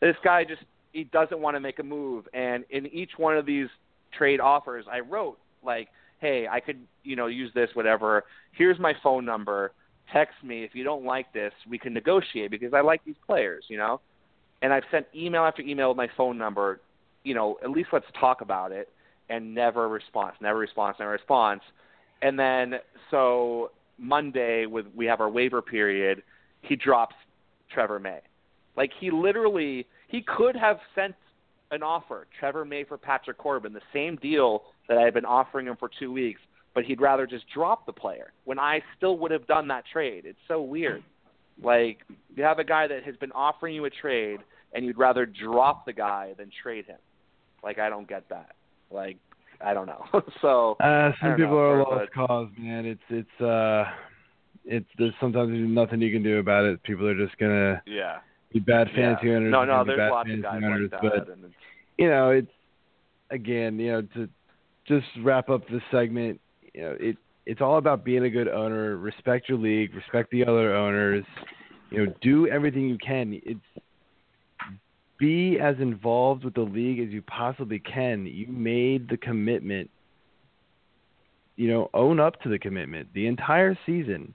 This 0.00 0.16
guy 0.24 0.44
just 0.44 0.62
he 0.92 1.04
doesn't 1.04 1.38
want 1.38 1.54
to 1.54 1.60
make 1.60 1.78
a 1.78 1.82
move. 1.82 2.26
And 2.32 2.64
in 2.70 2.86
each 2.86 3.12
one 3.18 3.36
of 3.36 3.44
these 3.44 3.68
trade 4.16 4.40
offers, 4.40 4.86
I 4.90 5.00
wrote 5.00 5.38
like, 5.62 5.88
"Hey, 6.20 6.48
I 6.50 6.60
could, 6.60 6.78
you 7.04 7.14
know, 7.14 7.26
use 7.26 7.52
this, 7.54 7.68
whatever. 7.74 8.24
Here's 8.52 8.78
my 8.78 8.94
phone 9.02 9.24
number. 9.24 9.72
Text 10.12 10.36
me 10.42 10.64
if 10.64 10.74
you 10.74 10.84
don't 10.84 11.04
like 11.04 11.32
this. 11.32 11.52
We 11.68 11.78
can 11.78 11.92
negotiate 11.92 12.50
because 12.50 12.72
I 12.74 12.80
like 12.80 13.04
these 13.04 13.16
players, 13.26 13.64
you 13.68 13.78
know." 13.78 14.00
And 14.62 14.72
I've 14.72 14.84
sent 14.90 15.06
email 15.14 15.42
after 15.42 15.62
email 15.62 15.88
with 15.88 15.96
my 15.96 16.08
phone 16.16 16.38
number. 16.38 16.80
You 17.24 17.34
know, 17.34 17.58
at 17.62 17.70
least 17.70 17.88
let's 17.92 18.06
talk 18.18 18.40
about 18.40 18.72
it. 18.72 18.88
And 19.28 19.54
never 19.54 19.88
response, 19.88 20.36
never 20.40 20.58
response, 20.58 20.96
never 21.00 21.10
response. 21.10 21.62
And 22.22 22.38
then 22.38 22.74
so 23.10 23.72
Monday, 23.98 24.66
with 24.66 24.86
we 24.94 25.06
have 25.06 25.20
our 25.20 25.28
waiver 25.28 25.60
period, 25.60 26.22
he 26.62 26.76
drops 26.76 27.14
Trevor 27.72 27.98
May. 27.98 28.20
Like 28.76 28.90
he 29.00 29.10
literally, 29.10 29.86
he 30.08 30.22
could 30.22 30.54
have 30.54 30.78
sent 30.94 31.14
an 31.70 31.82
offer, 31.82 32.26
Trevor 32.38 32.64
May 32.64 32.84
for 32.84 32.96
Patrick 32.96 33.38
Corbin, 33.38 33.72
the 33.72 33.80
same 33.92 34.16
deal 34.16 34.62
that 34.88 34.98
I 34.98 35.02
had 35.02 35.14
been 35.14 35.24
offering 35.24 35.66
him 35.66 35.76
for 35.76 35.90
two 35.98 36.12
weeks, 36.12 36.40
but 36.76 36.84
he'd 36.84 37.00
rather 37.00 37.26
just 37.26 37.46
drop 37.52 37.86
the 37.86 37.92
player 37.92 38.32
when 38.44 38.58
I 38.58 38.82
still 38.98 39.16
would 39.18 39.30
have 39.30 39.46
done 39.46 39.66
that 39.68 39.84
trade. 39.90 40.24
It's 40.26 40.38
so 40.46 40.60
weird. 40.60 41.02
Like 41.60 42.00
you 42.36 42.44
have 42.44 42.58
a 42.58 42.64
guy 42.64 42.86
that 42.86 43.02
has 43.02 43.16
been 43.16 43.32
offering 43.32 43.74
you 43.74 43.86
a 43.86 43.90
trade, 43.90 44.40
and 44.74 44.84
you'd 44.84 44.98
rather 44.98 45.24
drop 45.24 45.86
the 45.86 45.94
guy 45.94 46.34
than 46.36 46.50
trade 46.62 46.84
him. 46.84 46.98
Like 47.64 47.78
I 47.78 47.88
don't 47.88 48.06
get 48.06 48.28
that. 48.28 48.56
Like 48.90 49.16
I 49.64 49.72
don't 49.72 49.86
know. 49.86 50.04
so 50.42 50.76
uh, 50.78 51.12
some 51.18 51.30
people 51.36 51.52
know, 51.52 51.58
are 51.58 51.78
lost 51.78 52.12
cause, 52.12 52.48
man. 52.58 52.84
It's 52.84 53.00
it's 53.08 53.40
uh 53.40 53.84
it's 54.66 54.86
there's 54.98 55.14
sometimes 55.18 55.48
there's 55.48 55.66
nothing 55.66 56.02
you 56.02 56.12
can 56.12 56.22
do 56.22 56.40
about 56.40 56.66
it. 56.66 56.82
People 56.82 57.08
are 57.08 57.16
just 57.16 57.38
gonna 57.38 57.82
yeah 57.86 58.18
be 58.52 58.58
bad 58.58 58.88
fantasy 58.94 59.28
yeah. 59.28 59.36
owners. 59.36 59.50
No, 59.50 59.64
no, 59.64 59.82
there's 59.82 60.10
lots 60.10 60.28
of 60.30 60.42
guys 60.42 60.60
owners, 60.62 60.90
like 60.92 61.00
but, 61.00 61.26
that. 61.26 61.32
And 61.32 61.54
you 61.96 62.10
know, 62.10 62.32
it's 62.32 62.52
again, 63.30 63.78
you 63.78 63.92
know, 63.92 64.02
to 64.14 64.28
just 64.86 65.06
wrap 65.24 65.48
up 65.48 65.66
this 65.70 65.80
segment, 65.90 66.38
you 66.76 66.82
know, 66.82 66.96
it 67.00 67.16
it's 67.46 67.60
all 67.60 67.78
about 67.78 68.04
being 68.04 68.24
a 68.24 68.30
good 68.30 68.48
owner. 68.48 68.96
Respect 68.96 69.48
your 69.48 69.58
league. 69.58 69.94
Respect 69.94 70.30
the 70.30 70.44
other 70.44 70.74
owners. 70.74 71.24
You 71.90 72.06
know, 72.06 72.14
do 72.20 72.48
everything 72.48 72.88
you 72.88 72.98
can. 72.98 73.40
It's 73.44 73.60
be 75.18 75.58
as 75.58 75.76
involved 75.78 76.44
with 76.44 76.54
the 76.54 76.62
league 76.62 76.98
as 76.98 77.08
you 77.08 77.22
possibly 77.22 77.78
can. 77.78 78.26
You 78.26 78.48
made 78.48 79.08
the 79.08 79.16
commitment. 79.16 79.90
You 81.54 81.68
know, 81.68 81.90
own 81.94 82.20
up 82.20 82.40
to 82.42 82.50
the 82.50 82.58
commitment 82.58 83.08
the 83.14 83.26
entire 83.26 83.78
season. 83.86 84.34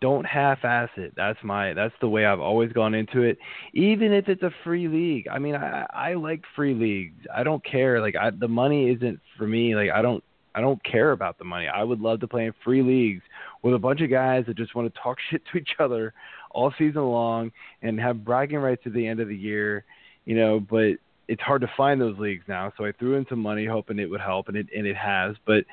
Don't 0.00 0.24
half-ass 0.24 0.88
it. 0.96 1.12
That's 1.16 1.38
my. 1.44 1.74
That's 1.74 1.94
the 2.00 2.08
way 2.08 2.24
I've 2.24 2.40
always 2.40 2.72
gone 2.72 2.94
into 2.94 3.22
it. 3.22 3.38
Even 3.74 4.12
if 4.12 4.28
it's 4.28 4.42
a 4.42 4.50
free 4.64 4.88
league. 4.88 5.28
I 5.28 5.38
mean, 5.38 5.54
I 5.56 5.86
I 5.92 6.14
like 6.14 6.42
free 6.56 6.74
leagues. 6.74 7.26
I 7.34 7.42
don't 7.42 7.64
care. 7.64 8.00
Like 8.00 8.16
I, 8.16 8.30
the 8.30 8.48
money 8.48 8.90
isn't 8.90 9.20
for 9.36 9.46
me. 9.46 9.74
Like 9.76 9.90
I 9.90 10.00
don't 10.00 10.24
I 10.54 10.60
don't 10.60 10.82
care 10.84 11.12
about 11.12 11.38
the 11.38 11.44
money. 11.44 11.66
I 11.66 11.82
would 11.82 12.00
love 12.00 12.20
to 12.20 12.28
play 12.28 12.46
in 12.46 12.54
free 12.64 12.82
leagues 12.82 13.22
with 13.62 13.74
a 13.74 13.78
bunch 13.78 14.00
of 14.00 14.10
guys 14.10 14.44
that 14.46 14.56
just 14.56 14.74
want 14.74 14.92
to 14.92 15.00
talk 15.00 15.18
shit 15.30 15.42
to 15.52 15.58
each 15.58 15.76
other 15.78 16.12
all 16.50 16.72
season 16.78 17.02
long 17.02 17.50
and 17.80 17.98
have 17.98 18.24
bragging 18.24 18.58
rights 18.58 18.82
at 18.84 18.92
the 18.92 19.06
end 19.06 19.20
of 19.20 19.28
the 19.28 19.36
year 19.36 19.84
you 20.24 20.36
know, 20.36 20.60
but 20.60 20.94
it's 21.28 21.42
hard 21.42 21.62
to 21.62 21.70
find 21.76 22.00
those 22.00 22.18
leagues 22.18 22.44
now. 22.48 22.72
So 22.76 22.84
I 22.84 22.92
threw 22.92 23.14
in 23.16 23.26
some 23.28 23.38
money 23.38 23.66
hoping 23.66 23.98
it 23.98 24.10
would 24.10 24.20
help, 24.20 24.48
and 24.48 24.56
it 24.56 24.68
and 24.74 24.86
it 24.86 24.96
has. 24.96 25.36
But 25.46 25.64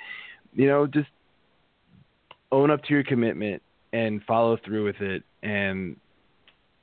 you 0.54 0.68
know, 0.68 0.88
just 0.88 1.10
own 2.52 2.72
up 2.72 2.84
to 2.84 2.94
your 2.94 3.04
commitment 3.04 3.62
and 3.94 4.24
follow 4.24 4.58
through 4.58 4.86
with 4.86 5.02
it, 5.02 5.24
and 5.44 5.98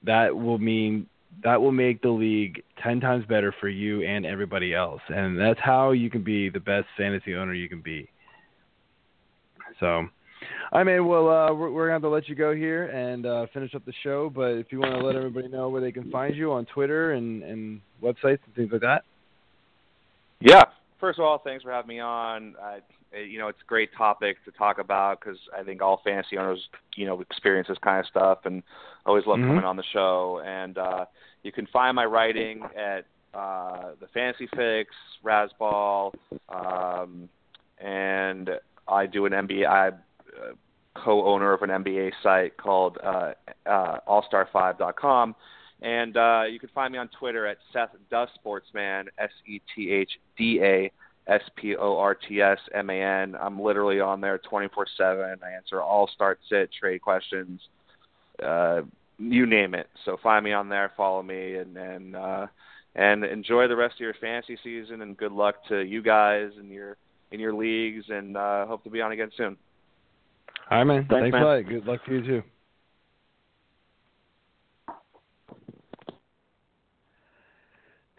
that 0.05 0.37
will 0.37 0.59
mean 0.59 1.07
that 1.43 1.61
will 1.61 1.73
make 1.73 2.03
the 2.03 2.11
league 2.11 2.63
ten 2.83 3.01
times 3.01 3.25
better 3.27 3.55
for 3.61 3.69
you 3.69 4.03
and 4.03 4.25
everybody 4.25 4.75
else. 4.75 5.03
And 5.09 5.39
that's 5.39 5.61
how 5.61 5.93
you 5.93 6.11
can 6.11 6.23
be 6.23 6.49
the 6.49 6.61
best 6.61 6.87
fantasy 6.97 7.35
owner 7.35 7.55
you 7.55 7.69
can 7.69 7.81
be. 7.83 8.09
So 9.81 10.07
I 10.73 10.85
mean, 10.85 11.07
well, 11.07 11.29
uh, 11.29 11.53
we're, 11.55 11.71
we're 11.71 11.89
going 11.89 11.89
to 11.89 11.93
have 11.95 12.03
to 12.03 12.09
let 12.09 12.29
you 12.29 12.35
go 12.35 12.55
here 12.55 12.87
and 12.87 13.27
uh, 13.27 13.47
finish 13.53 13.75
up 13.75 13.85
the 13.85 13.93
show. 14.03 14.31
But 14.31 14.53
if 14.53 14.67
you 14.71 14.81
want 14.81 14.95
to 14.95 15.05
let 15.05 15.17
everybody 15.17 15.49
know 15.49 15.69
where 15.69 15.81
they 15.81 15.93
can 15.93 16.11
find 16.11 16.35
you 16.35 16.53
on 16.53 16.67
Twitter 16.67 17.13
and, 17.13 17.43
and 17.43 17.81
websites 18.03 18.41
and 18.45 18.55
things 18.55 18.71
like 18.73 18.83
that. 18.83 19.05
Yeah. 20.41 20.65
First 21.01 21.19
of 21.19 21.25
all, 21.25 21.39
thanks 21.39 21.63
for 21.63 21.71
having 21.71 21.89
me 21.89 22.01
on. 22.01 22.55
You 23.13 23.39
know, 23.39 23.49
it's 23.49 23.61
a 23.61 23.69
great 23.69 23.91
topic 23.97 24.37
to 24.45 24.51
talk 24.53 24.79
about 24.79 25.21
because 25.21 25.39
I 25.57 25.63
think 25.63 25.83
all 25.83 26.01
fantasy 26.05 26.39
owners, 26.39 26.69
you 26.97 27.07
know, 27.07 27.21
experience 27.21 27.69
this 27.69 27.79
kind 27.79 28.01
of 28.01 28.07
stuff, 28.07 28.39
and 28.45 28.63
always 29.05 29.27
love 29.27 29.39
mm-hmm. 29.39 29.49
coming 29.49 29.65
on 29.65 29.77
the 29.77 29.85
show. 29.93 30.43
And 30.45 30.79
uh, 30.79 31.07
you 31.43 31.53
can 31.53 31.67
find 31.73 31.95
my 31.95 32.05
writing 32.05 32.63
at 32.77 33.07
uh, 33.35 33.93
the 34.01 34.09
Fantasy 34.13 34.49
Fix, 34.55 34.91
Razzball, 35.25 36.15
um, 36.49 37.29
and 37.79 38.51
I 38.89 39.07
do 39.07 39.27
an 39.27 39.33
NBA. 39.33 39.67
I 39.67 39.89
uh, 39.89 40.53
co-owner 40.95 41.53
of 41.53 41.63
an 41.63 41.71
NBA 41.71 42.13
site 42.23 42.57
called 42.57 42.99
uh, 43.05 43.33
uh, 43.67 43.99
AllStar5.com, 44.09 45.35
and 45.83 46.17
uh, 46.17 46.43
you 46.51 46.59
can 46.59 46.71
find 46.75 46.93
me 46.93 46.99
on 46.99 47.09
Twitter 47.19 47.47
at 47.47 47.59
Seth 47.73 47.91
Sportsman, 48.35 49.09
S 49.19 49.31
E 49.47 49.61
T 49.75 49.91
H 49.91 50.11
D 50.37 50.61
A 50.63 50.91
S 51.29 51.43
P 51.57 51.77
O 51.77 51.99
R 51.99 52.15
T 52.15 52.41
S 52.41 52.59
M 52.75 52.91
A 52.91 52.95
N. 52.95 53.37
I'm 53.41 53.61
literally 53.61 54.01
on 54.01 54.21
there 54.21 54.39
24/7. 54.39 55.43
I 55.43 55.51
answer 55.51 55.83
all 55.83 56.09
start 56.15 56.39
sit 56.49 56.71
trade 56.73 57.03
questions, 57.03 57.61
uh, 58.43 58.83
you 59.19 59.47
name 59.47 59.75
it. 59.75 59.89
So 60.05 60.17
find 60.23 60.45
me 60.45 60.53
on 60.53 60.69
there, 60.69 60.93
follow 60.97 61.23
me, 61.23 61.57
and 61.57 61.77
and 61.77 62.17
uh, 62.17 62.47
and 62.95 63.25
enjoy 63.25 63.67
the 63.69 63.77
rest 63.77 63.95
of 63.95 64.01
your 64.01 64.15
fantasy 64.21 64.59
season. 64.63 65.03
And 65.03 65.17
good 65.17 65.33
luck 65.33 65.57
to 65.69 65.81
you 65.81 66.03
guys 66.03 66.51
and 66.59 66.71
your 66.71 66.97
in 67.33 67.41
your 67.41 67.55
leagues, 67.55 68.05
and 68.09 68.37
uh, 68.37 68.67
hope 68.67 68.85
to 68.85 68.91
be 68.91 69.01
on 69.01 69.13
again 69.13 69.31
soon. 69.37 69.57
All 70.71 70.79
right, 70.79 70.85
man. 70.85 71.07
Thanks, 71.09 71.23
Thanks 71.25 71.33
man. 71.33 71.43
a 71.43 71.47
lot. 71.47 71.67
Good 71.67 71.87
luck 71.87 72.05
to 72.07 72.13
you 72.13 72.23
too. 72.23 72.43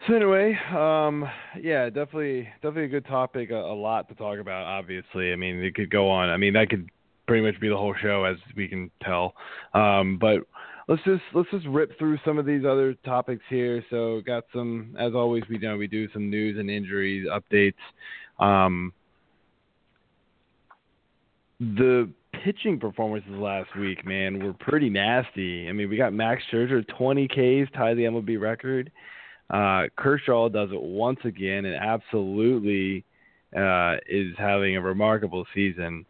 So 0.08 0.14
anyway, 0.14 0.56
um, 0.74 1.28
yeah, 1.60 1.90
definitely, 1.90 2.48
definitely 2.62 2.84
a 2.84 2.88
good 2.88 3.06
topic. 3.06 3.50
A, 3.50 3.56
a 3.56 3.76
lot 3.76 4.08
to 4.08 4.14
talk 4.14 4.38
about. 4.38 4.64
Obviously, 4.64 5.34
I 5.34 5.36
mean, 5.36 5.62
it 5.62 5.74
could 5.74 5.90
go 5.90 6.08
on. 6.08 6.30
I 6.30 6.38
mean, 6.38 6.54
that 6.54 6.70
could 6.70 6.88
pretty 7.26 7.44
much 7.44 7.60
be 7.60 7.68
the 7.68 7.76
whole 7.76 7.94
show, 8.00 8.24
as 8.24 8.38
we 8.56 8.68
can 8.68 8.90
tell. 9.02 9.34
Um, 9.74 10.16
but 10.18 10.38
let's 10.88 11.02
just 11.04 11.22
let's 11.34 11.50
just 11.50 11.66
rip 11.66 11.98
through 11.98 12.16
some 12.24 12.38
of 12.38 12.46
these 12.46 12.64
other 12.64 12.94
topics 13.04 13.42
here. 13.50 13.84
So, 13.90 14.22
got 14.24 14.44
some, 14.50 14.96
as 14.98 15.12
always, 15.14 15.42
we 15.50 15.58
know 15.58 15.76
we 15.76 15.86
do 15.86 16.10
some 16.14 16.30
news 16.30 16.58
and 16.58 16.70
injuries 16.70 17.26
updates. 17.28 17.74
Um, 18.42 18.94
the 21.60 22.10
pitching 22.44 22.80
performances 22.80 23.32
last 23.32 23.76
week, 23.78 24.06
man, 24.06 24.42
were 24.42 24.54
pretty 24.54 24.88
nasty. 24.88 25.68
I 25.68 25.72
mean, 25.72 25.90
we 25.90 25.98
got 25.98 26.14
Max 26.14 26.42
Scherzer 26.50 26.82
20 26.96 27.28
Ks, 27.28 27.70
tied 27.74 27.98
the 27.98 28.04
MLB 28.04 28.40
record. 28.40 28.90
Uh, 29.50 29.84
Kershaw 29.96 30.48
does 30.48 30.70
it 30.72 30.80
once 30.80 31.20
again 31.24 31.64
and 31.64 31.74
absolutely 31.74 33.04
uh, 33.56 33.96
is 34.08 34.34
having 34.36 34.76
a 34.76 34.80
remarkable 34.80 35.46
season. 35.54 36.04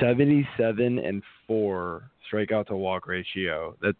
77 0.00 0.98
and 0.98 1.22
4 1.46 2.10
strikeout 2.32 2.66
to 2.68 2.76
walk 2.76 3.06
ratio. 3.06 3.76
That's 3.82 3.96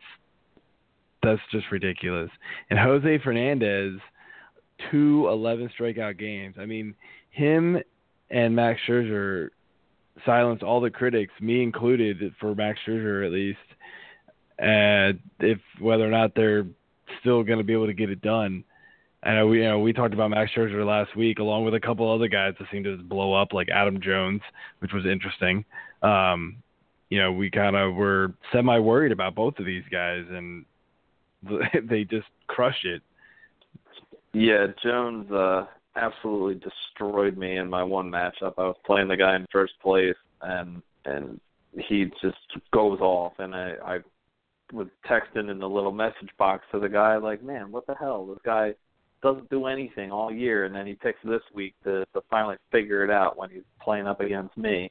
that's 1.22 1.40
just 1.52 1.66
ridiculous. 1.70 2.30
And 2.70 2.78
Jose 2.78 3.18
Fernandez, 3.22 4.00
two 4.90 5.28
11 5.28 5.70
strikeout 5.78 6.18
games. 6.18 6.56
I 6.58 6.66
mean, 6.66 6.94
him 7.30 7.78
and 8.30 8.56
Max 8.56 8.80
Scherzer 8.88 9.50
silenced 10.26 10.64
all 10.64 10.80
the 10.80 10.90
critics, 10.90 11.32
me 11.40 11.62
included, 11.62 12.34
for 12.40 12.54
Max 12.54 12.80
Scherzer 12.86 13.24
at 13.24 13.32
least. 13.32 13.58
And 14.58 15.20
if 15.40 15.58
whether 15.78 16.04
or 16.04 16.10
not 16.10 16.34
they're 16.34 16.66
still 17.20 17.42
going 17.42 17.58
to 17.58 17.64
be 17.64 17.72
able 17.72 17.86
to 17.86 17.94
get 17.94 18.10
it 18.10 18.20
done. 18.20 18.64
I 19.24 19.34
know 19.34 19.46
we 19.46 19.58
you 19.58 19.68
know 19.68 19.78
we 19.78 19.92
talked 19.92 20.14
about 20.14 20.30
Max 20.30 20.50
Scherzer 20.56 20.84
last 20.84 21.16
week, 21.16 21.38
along 21.38 21.64
with 21.64 21.74
a 21.74 21.80
couple 21.80 22.10
other 22.10 22.28
guys 22.28 22.54
that 22.58 22.68
seemed 22.72 22.86
to 22.86 22.96
blow 22.96 23.32
up, 23.32 23.52
like 23.52 23.68
Adam 23.68 24.00
Jones, 24.00 24.40
which 24.80 24.92
was 24.92 25.06
interesting. 25.06 25.64
Um, 26.02 26.56
you 27.08 27.20
know, 27.20 27.30
we 27.30 27.50
kind 27.50 27.76
of 27.76 27.94
were 27.94 28.32
semi 28.52 28.78
worried 28.78 29.12
about 29.12 29.34
both 29.34 29.58
of 29.58 29.66
these 29.66 29.84
guys, 29.90 30.24
and 30.28 30.64
they 31.88 32.04
just 32.04 32.26
crushed 32.48 32.84
it. 32.84 33.02
Yeah, 34.32 34.68
Jones 34.82 35.30
uh, 35.30 35.66
absolutely 35.94 36.54
destroyed 36.54 37.36
me 37.36 37.58
in 37.58 37.68
my 37.68 37.84
one 37.84 38.10
matchup. 38.10 38.54
I 38.58 38.62
was 38.62 38.76
playing 38.86 39.08
the 39.08 39.16
guy 39.16 39.36
in 39.36 39.46
first 39.52 39.74
place, 39.80 40.16
and 40.40 40.82
and 41.04 41.40
he 41.78 42.06
just 42.20 42.36
goes 42.72 42.98
off, 43.00 43.34
and 43.38 43.54
I 43.54 43.74
I 43.84 43.98
was 44.72 44.88
texting 45.08 45.50
in 45.50 45.58
the 45.58 45.68
little 45.68 45.92
message 45.92 46.30
box 46.38 46.64
to 46.72 46.80
the 46.80 46.88
guy 46.88 47.18
like, 47.18 47.42
man, 47.42 47.70
what 47.70 47.86
the 47.86 47.94
hell? 47.94 48.26
This 48.26 48.38
guy 48.44 48.74
doesn't 49.22 49.48
do 49.50 49.66
anything 49.66 50.10
all 50.10 50.32
year, 50.32 50.64
and 50.64 50.74
then 50.74 50.86
he 50.86 50.94
picks 50.94 51.20
this 51.24 51.42
week 51.54 51.74
to 51.84 52.04
to 52.14 52.22
finally 52.30 52.56
figure 52.70 53.04
it 53.04 53.10
out 53.10 53.36
when 53.36 53.50
he's 53.50 53.62
playing 53.80 54.06
up 54.06 54.20
against 54.20 54.56
me, 54.56 54.90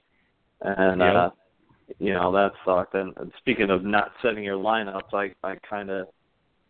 and 0.61 1.01
Yeah. 1.01 1.13
uh, 1.13 1.29
you 1.99 2.13
know 2.13 2.31
that 2.31 2.53
sucked. 2.65 2.95
And, 2.95 3.13
and 3.17 3.31
speaking 3.37 3.69
of 3.69 3.83
not 3.83 4.11
setting 4.21 4.43
your 4.43 4.57
lineups, 4.57 5.13
I 5.13 5.33
I 5.43 5.55
kind 5.69 5.89
of 5.89 6.07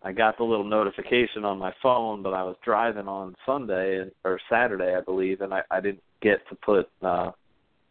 I 0.03 0.11
got 0.11 0.37
the 0.37 0.43
little 0.43 0.65
notification 0.65 1.45
on 1.45 1.59
my 1.59 1.73
phone, 1.81 2.23
but 2.23 2.33
I 2.33 2.43
was 2.43 2.55
driving 2.63 3.07
on 3.07 3.35
Sunday 3.45 4.09
or 4.23 4.39
Saturday, 4.49 4.95
I 4.95 5.01
believe, 5.01 5.41
and 5.41 5.53
I, 5.53 5.61
I 5.69 5.79
didn't 5.79 6.01
get 6.21 6.39
to 6.49 6.55
put 6.55 6.89
uh, 7.03 7.31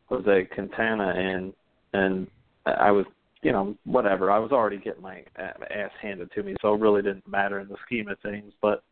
Jose 0.08 0.48
Quintana 0.52 1.14
in, 1.14 1.52
and 1.92 2.26
I 2.66 2.90
was, 2.90 3.06
you 3.42 3.52
know, 3.52 3.76
whatever. 3.84 4.30
I 4.30 4.40
was 4.40 4.50
already 4.50 4.78
getting 4.78 5.02
my 5.02 5.22
ass 5.36 5.92
handed 6.02 6.32
to 6.32 6.42
me, 6.42 6.56
so 6.60 6.74
it 6.74 6.80
really 6.80 7.02
didn't 7.02 7.28
matter 7.28 7.60
in 7.60 7.68
the 7.68 7.76
scheme 7.86 8.08
of 8.08 8.18
things. 8.20 8.52
But 8.60 8.82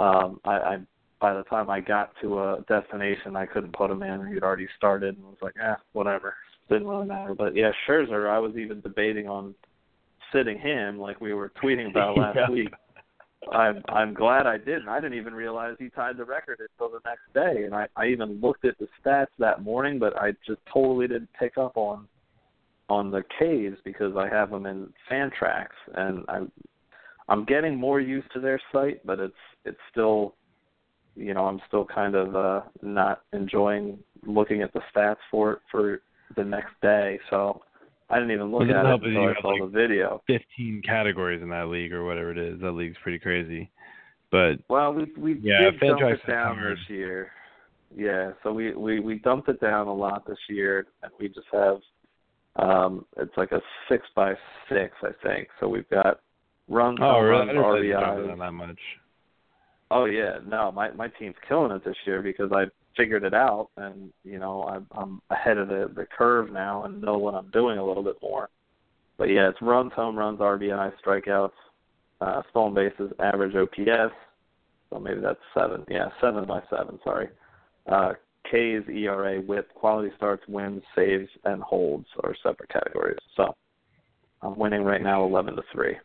um, 0.00 0.40
I, 0.44 0.50
I, 0.50 0.78
by 1.20 1.34
the 1.34 1.42
time 1.44 1.68
I 1.70 1.80
got 1.80 2.12
to 2.22 2.38
a 2.40 2.64
destination, 2.68 3.36
I 3.36 3.46
couldn't 3.46 3.72
put 3.72 3.90
him 3.90 4.02
in. 4.02 4.26
He'd 4.32 4.42
already 4.42 4.68
started, 4.76 5.16
and 5.16 5.24
was 5.24 5.36
like, 5.42 5.54
ah, 5.62 5.76
whatever. 5.92 6.34
Didn't 6.68 6.86
really 6.86 7.06
matter. 7.06 7.34
But 7.34 7.56
yeah, 7.56 7.70
Scherzer, 7.86 8.28
I 8.28 8.38
was 8.38 8.56
even 8.56 8.80
debating 8.80 9.26
on 9.26 9.54
sitting 10.32 10.58
him, 10.58 10.98
like 10.98 11.20
we 11.20 11.32
were 11.32 11.52
tweeting 11.62 11.90
about 11.90 12.16
last 12.16 12.36
yeah. 12.36 12.50
week. 12.50 12.72
I'm 13.52 13.82
I'm 13.88 14.14
glad 14.14 14.46
I 14.46 14.58
didn't. 14.58 14.88
I 14.88 15.00
didn't 15.00 15.16
even 15.16 15.32
realize 15.32 15.76
he 15.78 15.88
tied 15.90 16.16
the 16.16 16.24
record 16.24 16.60
until 16.60 16.92
the 16.92 17.00
next 17.08 17.32
day, 17.32 17.64
and 17.64 17.74
I 17.74 17.86
I 17.96 18.06
even 18.08 18.40
looked 18.40 18.64
at 18.64 18.76
the 18.78 18.88
stats 19.00 19.28
that 19.38 19.62
morning, 19.62 19.98
but 19.98 20.16
I 20.16 20.32
just 20.46 20.60
totally 20.72 21.06
didn't 21.06 21.30
pick 21.38 21.56
up 21.56 21.76
on 21.76 22.08
on 22.88 23.10
the 23.10 23.22
K's 23.38 23.74
because 23.84 24.16
I 24.16 24.28
have 24.28 24.50
them 24.50 24.66
in 24.66 24.92
Fantrax, 25.10 25.68
and 25.94 26.24
I'm 26.28 26.50
I'm 27.28 27.44
getting 27.44 27.76
more 27.76 28.00
used 28.00 28.30
to 28.32 28.40
their 28.40 28.60
site, 28.72 29.06
but 29.06 29.18
it's 29.20 29.34
it's 29.68 29.78
still 29.90 30.34
you 31.16 31.34
know 31.34 31.46
I'm 31.46 31.60
still 31.68 31.84
kind 31.84 32.14
of 32.14 32.34
uh 32.36 32.62
not 32.82 33.22
enjoying 33.32 33.98
looking 34.26 34.62
at 34.62 34.72
the 34.72 34.80
stats 34.94 35.16
for 35.30 35.52
it 35.54 35.58
for 35.70 36.00
the 36.36 36.44
next 36.44 36.72
day. 36.82 37.18
So 37.30 37.62
I 38.10 38.16
didn't 38.16 38.32
even 38.32 38.50
look 38.50 38.60
Well, 38.68 38.70
at 38.76 38.84
it 38.84 38.88
help 38.88 39.02
that 39.02 39.08
you 39.10 39.18
until 39.20 39.36
I 39.36 39.40
saw 39.42 39.48
like, 39.48 39.72
the 39.72 39.78
video. 39.78 40.22
15 40.26 40.82
categories 40.84 41.42
in 41.42 41.48
that 41.50 41.68
league 41.68 41.92
or 41.92 42.04
whatever 42.04 42.30
it 42.32 42.38
is. 42.38 42.60
That 42.60 42.72
league's 42.72 42.96
pretty 43.02 43.18
crazy. 43.18 43.70
But 44.30 44.54
Well, 44.68 44.92
we 44.92 45.04
we 45.16 45.40
Yeah, 45.42 45.70
did 45.70 45.80
dump 45.80 46.02
it 46.02 46.26
down 46.26 46.56
covered. 46.56 46.78
this 46.78 46.88
year. 46.90 47.30
Yeah, 47.96 48.32
so 48.42 48.52
we 48.52 48.74
we 48.74 49.00
we 49.00 49.18
dumped 49.20 49.48
it 49.48 49.60
down 49.60 49.86
a 49.86 49.94
lot 49.94 50.26
this 50.26 50.38
year, 50.48 50.86
and 51.02 51.12
we 51.18 51.28
just 51.28 51.46
have 51.52 51.78
um 52.56 53.06
it's 53.16 53.36
like 53.36 53.52
a 53.52 53.60
six 53.88 54.06
by 54.14 54.34
six, 54.68 54.92
I 55.02 55.12
think. 55.26 55.48
So 55.60 55.68
we've 55.68 55.88
got 55.88 56.20
runs, 56.68 56.98
oh, 57.00 57.04
home 57.04 57.24
really? 57.24 57.30
Runs, 57.38 57.48
didn't 57.50 57.62
realize 57.62 57.84
you 57.84 57.92
dropped 57.92 58.18
it 58.18 58.22
RBIs. 58.22 58.28
down 58.28 58.38
that 58.38 58.52
much. 58.52 58.78
Oh 59.90 60.04
yeah, 60.04 60.38
no, 60.46 60.70
my 60.72 60.90
my 60.92 61.08
team's 61.08 61.36
killing 61.48 61.72
it 61.72 61.84
this 61.84 61.96
year 62.06 62.20
because 62.22 62.50
I 62.52 62.64
figured 62.96 63.24
it 63.24 63.34
out, 63.34 63.70
and 63.76 64.12
you 64.24 64.38
know 64.38 64.64
I'm 64.64 64.86
I'm 64.92 65.20
ahead 65.30 65.56
of 65.58 65.68
the 65.68 65.90
the 65.94 66.06
curve 66.16 66.52
now 66.52 66.84
and 66.84 67.00
know 67.00 67.16
what 67.16 67.34
I'm 67.34 67.50
doing 67.50 67.78
a 67.78 67.84
little 67.84 68.02
bit 68.02 68.16
more. 68.20 68.50
But 69.16 69.24
yeah, 69.30 69.48
it's 69.48 69.60
runs, 69.62 69.92
home 69.94 70.16
runs, 70.16 70.40
RBI, 70.40 70.92
strikeouts, 71.04 71.50
uh, 72.20 72.42
stolen 72.50 72.74
bases, 72.74 73.12
average 73.18 73.54
OPS. 73.54 74.14
So 74.90 74.98
maybe 74.98 75.20
that's 75.20 75.38
seven. 75.58 75.84
Yeah, 75.88 76.08
seven 76.20 76.46
by 76.46 76.60
seven. 76.70 76.98
Sorry. 77.02 77.28
Uh, 77.90 78.12
K's, 78.50 78.82
ERA, 78.88 79.40
WHIP, 79.40 79.74
quality 79.74 80.10
starts, 80.16 80.42
wins, 80.48 80.82
saves, 80.94 81.28
and 81.44 81.62
holds 81.62 82.06
are 82.24 82.34
separate 82.42 82.70
categories. 82.70 83.18
So 83.36 83.54
I'm 84.42 84.58
winning 84.58 84.82
right 84.82 85.02
now, 85.02 85.24
eleven 85.24 85.56
to 85.56 85.62
three 85.72 85.96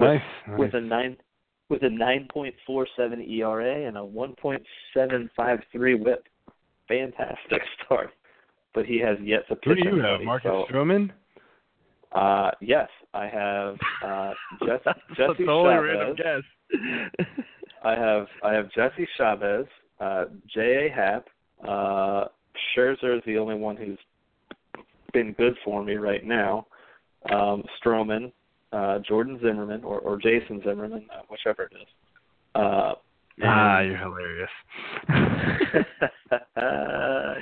Nice. 0.00 0.20
nice. 0.48 0.58
with 0.58 0.74
a 0.74 0.80
nine 0.80 1.16
with 1.68 1.82
a 1.82 1.90
nine 1.90 2.28
point 2.32 2.54
four 2.66 2.86
seven 2.96 3.20
ERA 3.20 3.86
and 3.86 3.96
a 3.96 4.04
one 4.04 4.34
point 4.40 4.62
seven 4.92 5.30
five 5.36 5.60
three 5.72 5.94
WHIP. 5.94 6.26
Fantastic 6.88 7.62
start, 7.84 8.10
but 8.74 8.84
he 8.84 9.00
has 9.00 9.16
yet 9.22 9.46
to 9.48 9.56
Who 9.64 9.74
do 9.74 9.82
you 9.84 10.02
have? 10.02 10.20
Marcus 10.22 10.50
so, 10.50 10.64
Stroman? 10.72 11.10
Uh, 12.12 12.50
yes, 12.60 12.88
I 13.12 13.26
have 13.26 13.76
uh, 14.04 14.32
Jesse, 14.66 15.00
Jesse 15.16 15.44
the 15.44 15.50
only 15.50 15.74
random 15.74 16.16
Chavez. 16.16 16.44
guess. 17.18 17.26
I 17.84 17.94
have 17.94 18.26
I 18.42 18.52
have 18.52 18.70
Jesse 18.72 19.08
Chavez, 19.16 19.66
uh, 20.00 20.24
J. 20.52 20.88
A. 20.90 20.94
Happ. 20.94 21.26
Uh, 21.66 22.26
Scherzer 22.76 23.16
is 23.16 23.22
the 23.26 23.38
only 23.38 23.54
one 23.56 23.76
who's 23.76 23.98
been 25.12 25.32
good 25.32 25.54
for 25.64 25.82
me 25.82 25.94
right 25.94 26.24
now. 26.24 26.66
Um, 27.30 27.62
Stroman, 27.82 28.32
uh, 28.74 28.98
Jordan 29.06 29.38
Zimmermann, 29.40 29.84
or, 29.84 30.00
or 30.00 30.18
Jason 30.18 30.60
Zimmerman, 30.64 31.06
uh, 31.12 31.22
whichever 31.28 31.64
it 31.64 31.72
is. 31.74 31.88
Uh, 32.54 32.94
ah, 33.44 33.80
you're 33.80 33.96
hilarious. 33.96 34.50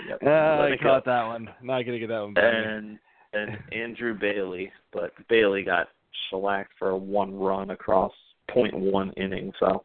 yep. 0.09 0.19
Ah, 0.27 0.63
I 0.63 0.77
caught 0.83 1.05
go. 1.05 1.11
that 1.11 1.27
one. 1.27 1.49
Not 1.63 1.83
gonna 1.83 1.99
get 1.99 2.09
that 2.09 2.23
one. 2.23 2.35
back. 2.35 2.45
And 2.45 2.99
and 3.33 3.59
Andrew 3.73 4.19
Bailey, 4.19 4.71
but 4.93 5.13
Bailey 5.29 5.63
got 5.63 5.89
shellacked 6.29 6.73
for 6.79 6.91
a 6.91 6.97
one 6.97 7.35
run 7.35 7.71
across 7.71 8.13
point 8.51 8.79
one 8.79 9.13
inning, 9.13 9.53
so 9.59 9.83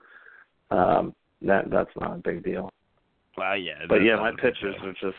um 0.72 1.14
that 1.42 1.70
that's 1.70 1.90
not 2.00 2.16
a 2.16 2.22
big 2.24 2.44
deal. 2.44 2.72
Well, 3.38 3.56
yeah. 3.56 3.86
But 3.88 3.98
yeah, 3.98 4.16
my 4.16 4.32
pitchers 4.32 4.76
are 4.84 4.94
just 4.94 5.16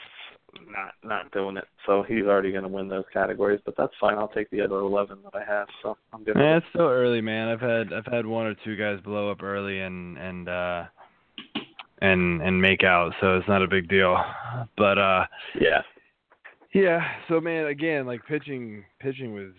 not 0.70 0.92
not 1.04 1.30
doing 1.32 1.56
it. 1.56 1.64
So 1.86 2.02
he's 2.06 2.24
already 2.24 2.50
going 2.50 2.62
to 2.64 2.68
win 2.68 2.88
those 2.88 3.04
categories, 3.12 3.60
but 3.64 3.74
that's 3.76 3.92
fine. 4.00 4.16
I'll 4.18 4.28
take 4.28 4.50
the 4.50 4.60
other 4.60 4.78
eleven 4.78 5.18
that 5.24 5.34
I 5.34 5.44
have. 5.44 5.68
So 5.82 5.96
I'm 6.12 6.24
good. 6.24 6.36
Yeah, 6.36 6.58
it's 6.58 6.66
still 6.70 6.86
early, 6.88 7.20
man. 7.20 7.48
I've 7.48 7.60
had 7.60 7.92
I've 7.92 8.12
had 8.12 8.26
one 8.26 8.46
or 8.46 8.54
two 8.64 8.76
guys 8.76 9.00
blow 9.02 9.30
up 9.30 9.42
early 9.42 9.80
and 9.80 10.18
and 10.18 10.48
uh 10.48 10.84
and 12.00 12.42
and 12.42 12.60
make 12.60 12.84
out, 12.84 13.12
so 13.20 13.36
it's 13.36 13.48
not 13.48 13.62
a 13.62 13.68
big 13.68 13.88
deal. 13.88 14.16
But 14.76 14.98
uh 14.98 15.24
Yeah. 15.60 15.82
yeah, 16.72 17.00
so 17.28 17.40
man, 17.40 17.66
again, 17.66 18.06
like 18.06 18.24
pitching 18.26 18.84
pitching 19.00 19.34
was 19.34 19.52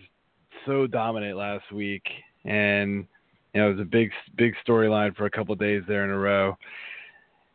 so 0.66 0.88
dominant 0.88 1.38
last 1.38 1.72
week 1.72 2.04
and 2.46 3.06
you 3.54 3.62
know, 3.62 3.70
it 3.70 3.72
was 3.74 3.82
a 3.82 3.86
big 3.86 4.12
big 4.38 4.54
storyline 4.68 5.16
for 5.16 5.26
a 5.26 5.32
couple 5.32 5.54
of 5.54 5.60
days 5.60 5.84
there 5.88 6.04
in 6.04 6.12
a 6.12 6.18
row. 6.18 6.56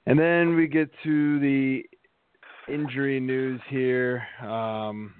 And 0.06 0.18
then 0.18 0.54
we 0.54 0.66
get 0.66 0.90
to 1.04 1.40
the 1.40 1.84
injury 2.68 3.20
news 3.20 3.60
here. 3.68 4.22
Um 4.42 5.14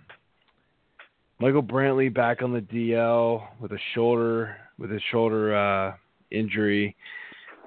Michael 1.40 1.62
Brantley 1.62 2.12
back 2.12 2.42
on 2.42 2.52
the 2.52 2.60
DL 2.60 3.46
with 3.60 3.72
a 3.72 3.78
shoulder 3.94 4.56
with 4.78 4.90
a 4.92 5.00
shoulder 5.10 5.54
uh, 5.54 5.94
injury. 6.30 6.96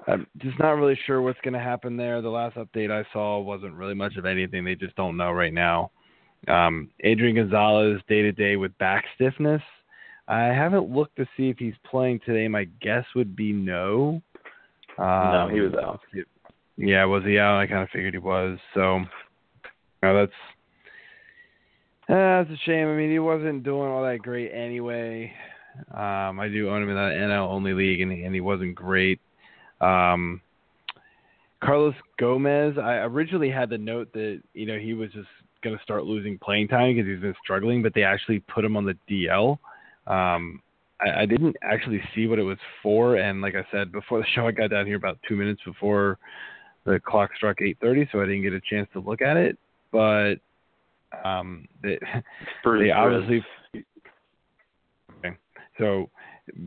I'm 0.06 0.26
just 0.38 0.58
not 0.58 0.72
really 0.72 0.98
sure 1.06 1.20
what's 1.20 1.40
going 1.42 1.54
to 1.54 1.60
happen 1.60 1.96
there. 1.96 2.22
The 2.22 2.30
last 2.30 2.56
update 2.56 2.90
I 2.90 3.04
saw 3.12 3.40
wasn't 3.40 3.74
really 3.74 3.94
much 3.94 4.16
of 4.16 4.24
anything. 4.24 4.64
They 4.64 4.74
just 4.74 4.96
don't 4.96 5.16
know 5.16 5.32
right 5.32 5.52
now. 5.52 5.90
Um, 6.46 6.90
Adrian 7.04 7.36
Gonzalez 7.36 8.00
day 8.08 8.22
to 8.22 8.32
day 8.32 8.56
with 8.56 8.76
back 8.78 9.04
stiffness. 9.14 9.62
I 10.28 10.44
haven't 10.44 10.90
looked 10.90 11.16
to 11.16 11.26
see 11.36 11.48
if 11.48 11.58
he's 11.58 11.74
playing 11.90 12.20
today. 12.24 12.48
My 12.48 12.64
guess 12.80 13.04
would 13.14 13.36
be 13.36 13.52
no. 13.52 14.22
Um, 14.98 15.32
no, 15.32 15.48
he 15.52 15.60
was 15.60 15.74
out. 15.74 16.00
yeah, 16.76 17.04
was 17.04 17.24
he 17.24 17.38
out? 17.38 17.58
I 17.58 17.66
kind 17.66 17.82
of 17.82 17.88
figured 17.90 18.14
he 18.14 18.18
was. 18.18 18.58
So, 18.74 19.00
no, 20.02 20.14
that's 20.14 20.32
uh, 22.08 22.42
that's 22.42 22.50
a 22.50 22.56
shame. 22.64 22.88
I 22.88 22.94
mean, 22.94 23.10
he 23.10 23.18
wasn't 23.18 23.64
doing 23.64 23.88
all 23.90 24.02
that 24.04 24.18
great 24.22 24.50
anyway. 24.52 25.32
Um, 25.92 26.40
I 26.40 26.48
do 26.48 26.70
own 26.70 26.82
him 26.82 26.88
in 26.88 26.96
that 26.96 27.12
NL 27.12 27.48
only 27.50 27.72
league, 27.72 28.00
and, 28.00 28.10
and 28.10 28.34
he 28.34 28.40
wasn't 28.40 28.74
great. 28.74 29.20
Um, 29.80 30.40
Carlos 31.62 31.94
Gomez, 32.18 32.78
I 32.78 32.94
originally 33.04 33.50
had 33.50 33.70
the 33.70 33.78
note 33.78 34.12
that 34.12 34.40
you 34.54 34.66
know 34.66 34.78
he 34.78 34.94
was 34.94 35.10
just 35.12 35.28
going 35.62 35.76
to 35.76 35.82
start 35.82 36.04
losing 36.04 36.38
playing 36.38 36.68
time 36.68 36.94
because 36.94 37.08
he's 37.08 37.20
been 37.20 37.34
struggling, 37.42 37.82
but 37.82 37.92
they 37.94 38.04
actually 38.04 38.40
put 38.40 38.64
him 38.64 38.76
on 38.76 38.84
the 38.84 38.96
DL. 39.10 39.58
Um, 40.06 40.62
I, 41.00 41.22
I 41.22 41.26
didn't 41.26 41.56
actually 41.62 42.00
see 42.14 42.26
what 42.26 42.38
it 42.38 42.44
was 42.44 42.58
for, 42.82 43.16
and 43.16 43.40
like 43.40 43.54
I 43.54 43.66
said 43.70 43.92
before 43.92 44.20
the 44.20 44.26
show, 44.34 44.46
I 44.46 44.52
got 44.52 44.70
down 44.70 44.86
here 44.86 44.96
about 44.96 45.18
two 45.28 45.36
minutes 45.36 45.60
before 45.64 46.18
the 46.84 47.00
clock 47.00 47.30
struck 47.36 47.58
8:30, 47.58 48.10
so 48.12 48.20
I 48.20 48.26
didn't 48.26 48.42
get 48.42 48.52
a 48.52 48.60
chance 48.60 48.88
to 48.92 49.00
look 49.00 49.20
at 49.20 49.36
it. 49.36 49.58
But 49.92 50.34
um, 51.24 51.66
they, 51.82 51.98
they 52.64 52.90
obviously 52.90 53.44
okay. 55.18 55.36
so 55.78 56.10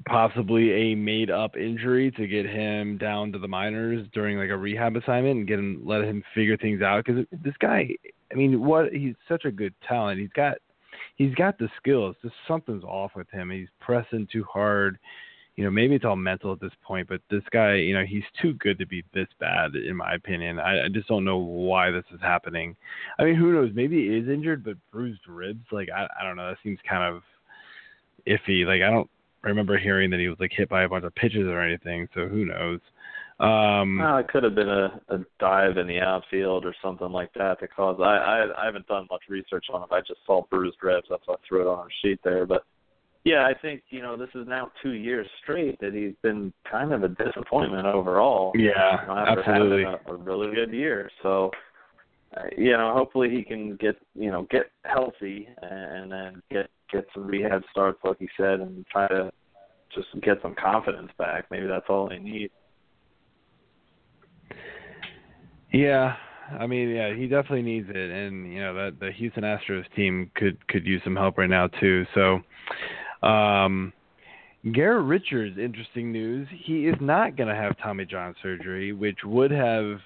possibly 0.05 0.71
a 0.71 0.95
made 0.95 1.31
up 1.31 1.57
injury 1.57 2.11
to 2.11 2.27
get 2.27 2.45
him 2.45 2.97
down 2.97 3.31
to 3.31 3.39
the 3.39 3.47
minors 3.47 4.07
during 4.13 4.37
like 4.37 4.49
a 4.49 4.57
rehab 4.57 4.95
assignment 4.95 5.37
and 5.37 5.47
get 5.47 5.59
him 5.59 5.81
let 5.83 6.03
him 6.03 6.23
figure 6.35 6.57
things 6.57 6.81
out 6.81 7.03
because 7.03 7.25
this 7.43 7.55
guy 7.59 7.87
I 8.31 8.35
mean 8.35 8.63
what 8.63 8.91
he's 8.93 9.15
such 9.27 9.45
a 9.45 9.51
good 9.51 9.73
talent. 9.87 10.19
He's 10.19 10.29
got 10.35 10.57
he's 11.15 11.33
got 11.35 11.57
the 11.57 11.69
skills. 11.77 12.15
Just 12.21 12.35
something's 12.47 12.83
off 12.83 13.11
with 13.15 13.29
him. 13.31 13.49
He's 13.49 13.69
pressing 13.79 14.27
too 14.31 14.45
hard 14.51 14.99
you 15.55 15.63
know 15.63 15.69
maybe 15.71 15.95
it's 15.95 16.05
all 16.05 16.15
mental 16.15 16.53
at 16.53 16.59
this 16.59 16.71
point 16.81 17.07
but 17.07 17.21
this 17.29 17.43
guy 17.51 17.75
you 17.75 17.93
know 17.93 18.05
he's 18.05 18.23
too 18.41 18.53
good 18.53 18.77
to 18.79 18.85
be 18.85 19.03
this 19.13 19.27
bad 19.39 19.75
in 19.75 19.95
my 19.95 20.13
opinion 20.13 20.59
I, 20.59 20.85
I 20.85 20.87
just 20.89 21.07
don't 21.07 21.25
know 21.25 21.37
why 21.37 21.91
this 21.91 22.05
is 22.13 22.21
happening 22.21 22.75
I 23.19 23.23
mean 23.23 23.35
who 23.35 23.53
knows 23.53 23.71
maybe 23.73 24.07
he 24.07 24.17
is 24.17 24.29
injured 24.29 24.63
but 24.63 24.75
bruised 24.91 25.27
ribs 25.27 25.65
like 25.71 25.89
I 25.95 26.07
I 26.19 26.23
don't 26.23 26.37
know 26.37 26.49
that 26.49 26.57
seems 26.63 26.79
kind 26.87 27.15
of 27.15 27.21
iffy 28.27 28.65
like 28.65 28.81
I 28.81 28.91
don't 28.91 29.09
remember 29.41 29.77
hearing 29.77 30.09
that 30.11 30.19
he 30.19 30.29
was 30.29 30.37
like 30.39 30.51
hit 30.55 30.69
by 30.69 30.83
a 30.83 30.89
bunch 30.89 31.03
of 31.03 31.15
pitches 31.15 31.47
or 31.47 31.61
anything 31.61 32.07
so 32.13 32.27
who 32.27 32.45
knows 32.45 32.79
um 33.39 33.97
Well, 33.97 34.17
it 34.17 34.27
could 34.27 34.43
have 34.43 34.55
been 34.55 34.69
a, 34.69 35.01
a 35.09 35.17
dive 35.39 35.77
in 35.77 35.87
the 35.87 35.99
outfield 35.99 36.63
or 36.63 36.75
something 36.81 37.11
like 37.11 37.33
that 37.33 37.59
that 37.59 37.75
caused. 37.75 37.99
I, 37.99 38.15
I 38.15 38.61
I 38.61 38.65
haven't 38.65 38.85
done 38.85 39.07
much 39.09 39.23
research 39.29 39.65
on 39.73 39.81
it. 39.81 39.91
I 39.91 40.01
just 40.01 40.19
saw 40.27 40.43
bruised 40.51 40.77
ribs. 40.83 41.07
That's 41.09 41.23
why 41.25 41.33
I 41.33 41.37
threw 41.47 41.61
it 41.61 41.67
on 41.67 41.87
a 41.87 41.89
sheet 42.03 42.19
there. 42.23 42.45
But 42.45 42.65
Yeah, 43.23 43.45
I 43.45 43.53
think 43.53 43.83
you 43.89 44.01
know 44.01 44.17
this 44.17 44.29
is 44.33 44.47
now 44.47 44.71
two 44.81 44.93
years 44.93 45.27
straight 45.43 45.79
that 45.79 45.93
he's 45.93 46.15
been 46.23 46.51
kind 46.69 46.91
of 46.91 47.03
a 47.03 47.09
disappointment 47.09 47.85
overall. 47.85 48.51
Yeah, 48.55 49.01
you 49.01 49.07
know, 49.07 49.17
after 49.17 49.43
absolutely. 49.43 49.83
a, 49.83 50.11
a 50.11 50.15
really 50.15 50.55
good 50.55 50.73
year. 50.73 51.09
So, 51.21 51.51
uh, 52.35 52.45
you 52.57 52.71
know, 52.71 52.93
hopefully 52.95 53.29
he 53.29 53.43
can 53.43 53.75
get 53.75 53.95
you 54.15 54.31
know 54.31 54.47
get 54.49 54.71
healthy 54.85 55.47
and 55.61 56.11
then 56.11 56.41
get 56.49 56.69
get 56.91 57.05
some 57.13 57.27
rehab 57.27 57.61
starts, 57.69 57.99
like 58.03 58.17
he 58.17 58.27
said, 58.35 58.59
and 58.59 58.85
try 58.87 59.07
to 59.07 59.31
just 59.93 60.07
get 60.23 60.37
some 60.41 60.55
confidence 60.55 61.11
back. 61.19 61.45
Maybe 61.51 61.67
that's 61.67 61.85
all 61.89 62.09
they 62.09 62.17
need. 62.17 62.49
Yeah, 65.71 66.15
I 66.59 66.67
mean, 66.67 66.89
yeah, 66.89 67.13
he 67.15 67.27
definitely 67.27 67.61
needs 67.61 67.87
it, 67.89 67.95
and 67.95 68.51
you 68.51 68.59
know 68.59 68.73
that 68.73 68.99
the 68.99 69.11
Houston 69.11 69.43
Astros 69.43 69.83
team 69.95 70.29
could 70.35 70.67
could 70.67 70.85
use 70.85 71.01
some 71.03 71.15
help 71.15 71.37
right 71.37 71.49
now 71.49 71.67
too. 71.67 72.05
So, 72.13 72.39
um, 73.23 73.93
Garrett 74.73 75.05
Richards, 75.05 75.57
interesting 75.57 76.11
news. 76.11 76.47
He 76.51 76.87
is 76.87 76.95
not 77.01 77.35
going 77.35 77.49
to 77.49 77.55
have 77.55 77.77
Tommy 77.79 78.05
John 78.05 78.35
surgery, 78.41 78.93
which 78.93 79.19
would 79.23 79.51
have 79.51 79.99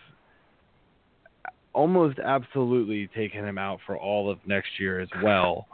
almost 1.74 2.20
absolutely 2.20 3.08
taken 3.08 3.46
him 3.46 3.58
out 3.58 3.80
for 3.86 3.98
all 3.98 4.30
of 4.30 4.40
next 4.46 4.80
year 4.80 5.02
as 5.02 5.10
well. 5.22 5.68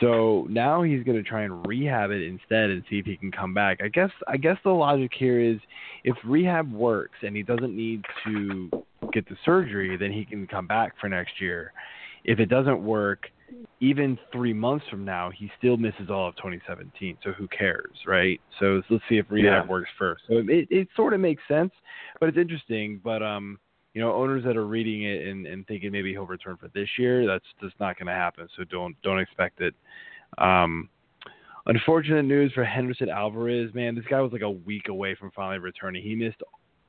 So 0.00 0.46
now 0.48 0.82
he's 0.82 1.04
going 1.04 1.22
to 1.22 1.28
try 1.28 1.42
and 1.42 1.66
rehab 1.66 2.10
it 2.10 2.22
instead 2.22 2.70
and 2.70 2.82
see 2.88 2.98
if 2.98 3.06
he 3.06 3.16
can 3.16 3.30
come 3.30 3.54
back. 3.54 3.80
I 3.82 3.88
guess 3.88 4.10
I 4.26 4.36
guess 4.36 4.56
the 4.64 4.70
logic 4.70 5.12
here 5.16 5.38
is 5.38 5.58
if 6.02 6.16
rehab 6.24 6.72
works 6.72 7.18
and 7.22 7.36
he 7.36 7.42
doesn't 7.42 7.76
need 7.76 8.04
to 8.24 8.70
get 9.12 9.28
the 9.28 9.36
surgery, 9.44 9.96
then 9.96 10.10
he 10.10 10.24
can 10.24 10.46
come 10.46 10.66
back 10.66 10.94
for 11.00 11.08
next 11.08 11.40
year. 11.40 11.72
If 12.24 12.40
it 12.40 12.46
doesn't 12.46 12.82
work, 12.82 13.28
even 13.80 14.16
three 14.32 14.52
months 14.52 14.84
from 14.88 15.04
now, 15.04 15.30
he 15.30 15.50
still 15.58 15.76
misses 15.76 16.08
all 16.08 16.28
of 16.28 16.36
2017. 16.36 17.18
So 17.24 17.32
who 17.32 17.48
cares, 17.48 17.90
right? 18.06 18.40
So 18.60 18.80
let's 18.90 19.02
see 19.08 19.18
if 19.18 19.26
rehab 19.28 19.64
Yeah. 19.64 19.70
works 19.70 19.90
first. 19.98 20.22
So 20.28 20.38
it, 20.38 20.68
it 20.70 20.88
sort 20.94 21.14
of 21.14 21.20
makes 21.20 21.42
sense, 21.48 21.72
but 22.20 22.28
it's 22.28 22.38
interesting. 22.38 23.00
But 23.02 23.22
um, 23.22 23.58
you 23.94 24.00
know, 24.00 24.14
owners 24.14 24.44
that 24.44 24.56
are 24.56 24.66
reading 24.66 25.02
it 25.02 25.26
and, 25.26 25.46
and 25.46 25.66
thinking 25.66 25.90
maybe 25.92 26.12
he'll 26.12 26.26
return 26.26 26.56
for 26.56 26.68
this 26.68 26.88
year, 26.98 27.26
that's 27.26 27.44
just 27.60 27.78
not 27.80 27.98
going 27.98 28.06
to 28.06 28.12
happen. 28.12 28.48
So 28.56 28.64
don't 28.64 28.94
don't 29.02 29.18
expect 29.18 29.60
it. 29.60 29.74
Um, 30.38 30.88
unfortunate 31.66 32.22
news 32.22 32.52
for 32.52 32.64
Henderson 32.64 33.08
Alvarez, 33.08 33.74
man. 33.74 33.94
This 33.94 34.04
guy 34.08 34.20
was 34.20 34.32
like 34.32 34.42
a 34.42 34.50
week 34.50 34.88
away 34.88 35.14
from 35.14 35.30
finally 35.32 35.58
returning. 35.58 36.02
He 36.02 36.14
missed 36.14 36.42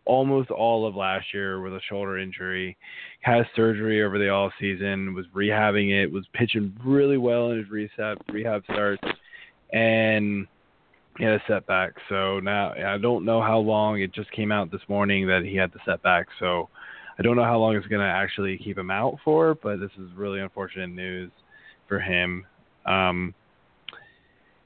almost 0.06 0.52
all 0.52 0.86
of 0.86 0.96
last 0.96 1.34
year 1.34 1.62
with 1.62 1.74
a 1.74 1.82
shoulder 1.90 2.18
injury. 2.18 2.78
Had 3.22 3.46
surgery 3.56 4.04
over 4.04 4.18
the 4.18 4.30
all 4.30 4.52
season. 4.60 5.14
Was 5.14 5.26
rehabbing 5.36 5.92
it. 5.92 6.12
Was 6.12 6.26
pitching 6.34 6.76
really 6.84 7.18
well 7.18 7.52
in 7.52 7.60
his 7.60 7.70
rehab 7.70 8.18
rehab 8.32 8.64
starts, 8.66 9.04
and 9.72 10.48
he 11.18 11.24
had 11.24 11.34
a 11.34 11.44
setback. 11.48 11.94
So 12.10 12.40
now 12.40 12.74
I 12.74 12.98
don't 12.98 13.26
know 13.26 13.42
how 13.42 13.60
long. 13.60 14.02
It 14.02 14.14
just 14.14 14.32
came 14.32 14.52
out 14.52 14.72
this 14.72 14.82
morning 14.88 15.28
that 15.28 15.44
he 15.44 15.56
had 15.56 15.72
the 15.72 15.80
setback. 15.86 16.28
So 16.40 16.70
I 17.18 17.22
don't 17.22 17.36
know 17.36 17.44
how 17.44 17.60
long 17.60 17.76
it's 17.76 17.88
going 17.88 18.02
to 18.02 18.08
actually 18.08 18.58
keep 18.58 18.78
him 18.78 18.92
out 18.92 19.18
for. 19.24 19.56
But 19.56 19.80
this 19.80 19.92
is 20.00 20.10
really 20.16 20.40
unfortunate 20.40 20.90
news 20.90 21.32
for 21.88 22.00
him. 22.00 22.46
Um, 22.86 23.34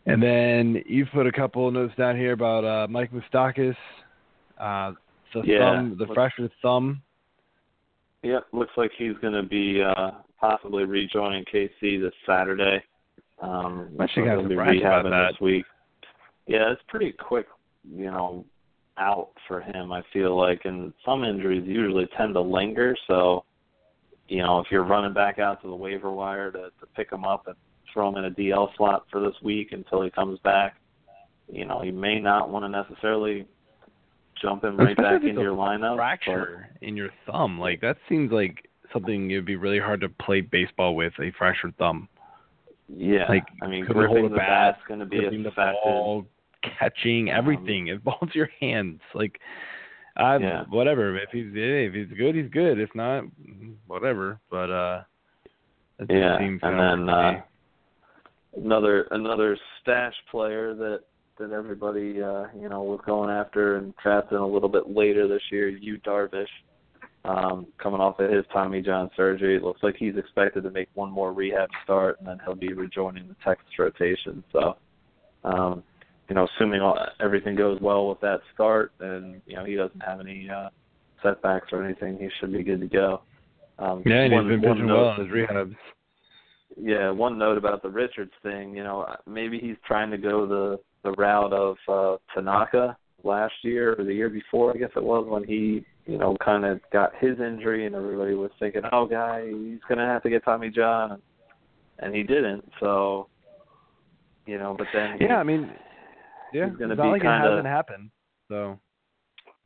and 0.07 0.23
then 0.23 0.81
you 0.87 1.05
put 1.05 1.27
a 1.27 1.31
couple 1.31 1.69
notes 1.69 1.93
down 1.97 2.15
here 2.15 2.31
about 2.31 2.63
uh, 2.63 2.87
Mike 2.89 3.11
Moustakas, 3.11 3.75
uh, 4.57 4.93
the 5.33 5.41
Yeah. 5.45 5.59
thumb, 5.75 5.97
the 5.97 6.03
Let's- 6.05 6.13
fractured 6.13 6.51
thumb. 6.61 7.01
Yep, 8.23 8.47
looks 8.51 8.75
like 8.77 8.91
he's 8.97 9.15
going 9.21 9.33
to 9.33 9.43
be 9.43 9.81
uh, 9.81 10.11
possibly 10.39 10.83
rejoining 10.85 11.45
KC 11.45 11.97
this 12.01 12.13
Saturday. 12.25 12.83
Um, 13.39 13.89
I'm 13.99 14.07
he'll 14.09 14.43
be 14.43 14.55
surprised 14.55 14.81
about 14.81 15.05
rehabbing 15.05 15.09
that. 15.11 15.31
this 15.33 15.41
week. 15.41 15.65
Yeah, 16.47 16.71
it's 16.71 16.81
pretty 16.87 17.11
quick, 17.11 17.45
you 17.89 18.05
know, 18.05 18.43
out 18.97 19.29
for 19.47 19.61
him. 19.61 19.91
I 19.91 20.01
feel 20.11 20.35
like, 20.35 20.61
and 20.65 20.91
some 21.05 21.23
injuries 21.23 21.63
usually 21.67 22.07
tend 22.17 22.33
to 22.33 22.41
linger. 22.41 22.95
So, 23.07 23.43
you 24.27 24.39
know, 24.39 24.59
if 24.59 24.67
you're 24.71 24.83
running 24.83 25.13
back 25.13 25.37
out 25.39 25.61
to 25.61 25.67
the 25.67 25.75
waiver 25.75 26.11
wire 26.11 26.51
to, 26.51 26.71
to 26.79 26.85
pick 26.95 27.11
him 27.11 27.23
up 27.23 27.45
and 27.47 27.55
throw 27.93 28.09
him 28.09 28.17
in 28.17 28.25
a 28.25 28.31
DL 28.31 28.75
slot 28.75 29.05
for 29.11 29.21
this 29.21 29.35
week 29.43 29.71
until 29.71 30.01
he 30.01 30.09
comes 30.09 30.39
back, 30.39 30.75
you 31.51 31.65
know, 31.65 31.83
you 31.83 31.93
may 31.93 32.19
not 32.19 32.49
want 32.49 32.65
to 32.65 32.69
necessarily 32.69 33.45
jump 34.41 34.63
him 34.63 34.77
right 34.77 34.89
Especially 34.91 35.19
back 35.19 35.29
into 35.29 35.41
your 35.41 35.55
lineup. 35.55 35.91
but- 35.91 35.97
Fracture 35.97 36.69
in 36.81 36.95
your 36.97 37.09
thumb, 37.25 37.59
like 37.59 37.81
that 37.81 37.97
seems 38.09 38.31
like 38.31 38.67
something 38.93 39.29
it'd 39.31 39.45
be 39.45 39.55
really 39.55 39.79
hard 39.79 39.99
to 40.01 40.09
play 40.09 40.41
baseball 40.41 40.95
with 40.95 41.13
a 41.19 41.31
fractured 41.37 41.75
thumb. 41.77 42.07
Yeah, 42.89 43.25
Like, 43.27 43.43
I 43.61 43.67
mean, 43.67 43.85
couldn't 43.85 44.05
hold 44.05 44.11
gripping 44.11 44.25
a 44.27 44.29
the 44.29 44.35
bat, 44.37 44.75
bat's 44.75 44.87
going 44.87 45.01
to 45.01 45.05
be 45.05 45.17
Gripping 45.19 45.43
the 45.43 45.49
affected. 45.49 45.75
ball, 45.83 46.25
catching 46.63 47.29
Um, 47.29 47.35
everything. 47.37 47.87
it 47.87 48.01
balls 48.03 48.29
your 48.33 48.49
hands. 48.61 49.01
Like, 49.13 49.41
I 50.15 50.37
Yeah. 50.37 50.63
whatever. 50.69 51.15
If 51.17 51.29
he's 51.31 51.51
if 51.53 51.93
he's 51.93 52.17
good, 52.17 52.33
he's 52.35 52.49
good. 52.49 52.79
If 52.79 52.95
not, 52.95 53.25
whatever. 53.87 54.39
But 54.49 54.69
uh, 54.71 55.03
Yeah, 56.09 56.37
and 56.39 56.59
then 56.61 57.09
uh, 57.09 57.41
another 58.55 59.03
another 59.11 59.57
stash 59.81 60.15
player 60.31 60.73
that 60.75 61.01
that 61.39 61.51
everybody 61.51 62.21
uh, 62.21 62.45
you 62.59 62.69
know 62.69 62.83
was 62.83 62.99
going 63.05 63.29
after 63.29 63.77
and 63.77 63.93
drafting 64.01 64.37
a 64.37 64.47
little 64.47 64.69
bit 64.69 64.89
later 64.89 65.27
this 65.27 65.41
year, 65.51 65.69
Yu 65.69 65.99
Darvish. 65.99 66.45
Um, 67.25 67.67
coming 67.77 67.99
off 67.99 68.19
of 68.19 68.31
his 68.31 68.45
Tommy 68.53 68.81
John 68.81 69.09
surgery, 69.17 69.57
it 69.57 69.63
looks 69.63 69.83
like 69.83 69.95
he's 69.97 70.15
expected 70.15 70.63
to 70.63 70.71
make 70.71 70.87
one 70.93 71.11
more 71.11 71.33
rehab 71.33 71.67
start, 71.83 72.19
and 72.19 72.27
then 72.27 72.39
he'll 72.45 72.55
be 72.55 72.71
rejoining 72.71 73.27
the 73.27 73.35
Texas 73.43 73.67
rotation. 73.77 74.43
So, 74.53 74.77
um, 75.43 75.83
you 76.29 76.35
know, 76.35 76.47
assuming 76.55 76.79
all, 76.79 76.97
everything 77.19 77.55
goes 77.55 77.81
well 77.81 78.07
with 78.07 78.21
that 78.21 78.39
start, 78.53 78.93
and 79.01 79.41
you 79.45 79.55
know 79.55 79.65
he 79.65 79.75
doesn't 79.75 79.99
have 79.99 80.21
any 80.21 80.49
uh, 80.49 80.69
setbacks 81.21 81.67
or 81.73 81.83
anything, 81.83 82.17
he 82.17 82.29
should 82.39 82.53
be 82.53 82.63
good 82.63 82.79
to 82.79 82.87
go. 82.87 83.21
Um. 83.77 84.03
Yeah, 84.05 84.21
and 84.21 84.33
one, 84.33 84.49
he's 84.49 84.61
been 84.61 84.73
pitching 84.73 84.87
well 84.87 85.15
in 85.15 85.25
his 85.25 85.33
rehabs. 85.33 85.75
yeah, 86.79 87.09
one 87.09 87.37
note 87.37 87.57
about 87.57 87.81
the 87.81 87.89
Richards 87.89 88.31
thing, 88.43 88.75
you 88.75 88.83
know, 88.83 89.05
maybe 89.25 89.59
he's 89.59 89.77
trying 89.85 90.11
to 90.11 90.17
go 90.17 90.45
the 90.45 90.79
the 91.07 91.21
route 91.21 91.53
of 91.53 91.75
uh 91.87 92.17
Tanaka 92.33 92.97
last 93.23 93.53
year 93.63 93.95
or 93.97 94.03
the 94.03 94.13
year 94.13 94.29
before, 94.29 94.73
I 94.73 94.77
guess 94.77 94.89
it 94.95 95.03
was 95.03 95.25
when 95.27 95.43
he, 95.43 95.85
you 96.05 96.17
know, 96.17 96.35
kind 96.43 96.65
of 96.65 96.79
got 96.91 97.11
his 97.19 97.39
injury 97.39 97.85
and 97.85 97.95
everybody 97.95 98.33
was 98.33 98.51
thinking, 98.59 98.81
"Oh, 98.91 99.05
guy, 99.05 99.45
he's 99.47 99.79
going 99.87 99.97
to 99.97 100.05
have 100.05 100.23
to 100.23 100.29
get 100.29 100.45
Tommy 100.45 100.69
John." 100.69 101.21
And, 101.99 102.13
he 102.15 102.21
didn't. 102.21 102.63
So, 102.79 103.27
you 104.45 104.57
know, 104.59 104.75
but 104.77 104.87
then 104.93 105.17
he- 105.17 105.25
Yeah, 105.25 105.37
I 105.37 105.43
mean, 105.43 105.71
yeah, 106.53 106.69
he's 106.69 106.77
gonna 106.77 106.93
it's 106.93 106.97
not 106.99 107.05
be 107.05 107.09
like 107.09 107.21
kinda- 107.23 107.47
it 107.47 107.49
hasn't 107.49 107.67
happened. 107.67 108.11
So 108.49 108.79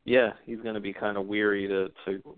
yeah, 0.05 0.29
he's 0.45 0.59
going 0.61 0.75
to 0.75 0.81
be 0.81 0.93
kind 0.93 1.17
of 1.17 1.27
weary 1.27 1.67
to 1.67 1.89
to 2.05 2.37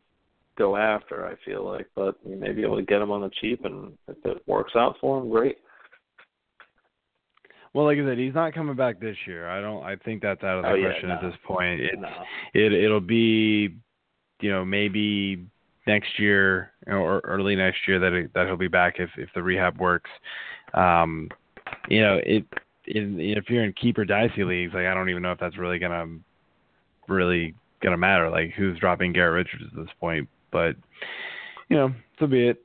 go 0.57 0.75
after, 0.75 1.25
I 1.25 1.35
feel 1.45 1.63
like, 1.63 1.87
but 1.95 2.15
you 2.27 2.35
may 2.35 2.51
be 2.51 2.61
able 2.63 2.75
to 2.75 2.83
get 2.83 3.01
him 3.01 3.11
on 3.11 3.21
the 3.21 3.31
cheap 3.41 3.65
and 3.65 3.97
if 4.07 4.17
it 4.25 4.43
works 4.47 4.73
out 4.75 4.95
for 4.99 5.19
him, 5.19 5.29
great. 5.29 5.57
Well, 7.73 7.85
like 7.85 7.97
I 7.97 8.05
said, 8.05 8.17
he's 8.19 8.35
not 8.35 8.53
coming 8.53 8.75
back 8.75 8.99
this 8.99 9.17
year. 9.25 9.49
I 9.49 9.59
don't. 9.59 9.83
I 9.83 9.95
think 9.95 10.21
that's 10.21 10.43
out 10.43 10.57
of 10.57 10.63
the 10.63 10.69
Oh, 10.69 10.73
yeah, 10.75 10.89
question 10.89 11.09
at 11.09 11.21
this 11.21 11.33
point. 11.43 11.81
It's 11.81 11.99
No. 11.99 12.09
it 12.53 12.71
it'll 12.71 12.99
be, 13.01 13.75
you 14.41 14.51
know, 14.51 14.63
maybe 14.63 15.43
next 15.87 16.19
year 16.19 16.71
or 16.87 17.19
early 17.23 17.55
next 17.55 17.87
year 17.87 17.99
that 17.99 18.13
it, 18.13 18.33
that 18.35 18.45
he'll 18.47 18.57
be 18.57 18.67
back 18.67 18.99
if 18.99 19.09
if 19.17 19.29
the 19.33 19.41
rehab 19.41 19.79
works. 19.79 20.09
Um, 20.75 21.29
you 21.89 22.01
know, 22.01 22.19
it 22.23 22.45
in 22.85 23.19
if 23.19 23.49
you're 23.49 23.63
in 23.63 23.73
keeper 23.73 24.05
dicey 24.05 24.43
leagues, 24.43 24.73
like 24.75 24.85
I 24.85 24.93
don't 24.93 25.09
even 25.09 25.23
know 25.23 25.31
if 25.31 25.39
that's 25.39 25.57
really 25.57 25.79
gonna 25.79 26.05
really 27.07 27.55
gonna 27.81 27.97
matter. 27.97 28.29
Like 28.29 28.51
who's 28.51 28.77
dropping 28.77 29.13
Garrett 29.13 29.33
Richards 29.51 29.71
at 29.71 29.75
this 29.83 29.93
point, 29.99 30.29
but 30.51 30.75
you 31.69 31.77
know, 31.77 31.91
so 32.19 32.27
be 32.27 32.49
it. 32.49 32.61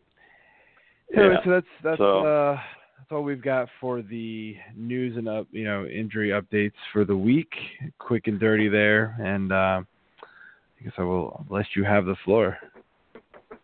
Anyway, 1.17 1.35
Yeah. 1.39 1.45
so 1.45 1.51
that's 1.51 1.67
that's 1.83 1.99
So- 1.99 2.27
uh 2.27 2.61
that's 3.09 3.17
all 3.17 3.23
we've 3.23 3.43
got 3.43 3.69
for 3.81 4.03
the 4.03 4.55
news 4.77 5.17
and 5.17 5.29
up 5.29 5.47
you 5.51 5.65
know 5.65 5.87
injury 5.87 6.31
updates 6.31 6.73
for 6.93 7.05
the 7.05 7.17
week. 7.17 7.53
Quick 7.99 8.27
and 8.27 8.39
dirty 8.39 8.69
there, 8.69 9.17
and 9.21 9.51
uh, 9.51 9.81
I 10.23 10.85
guess 10.85 10.93
I 10.99 11.03
will 11.03 11.47
let 11.49 11.65
you 11.75 11.85
have 11.85 12.05
the 12.05 12.17
floor. 12.25 12.59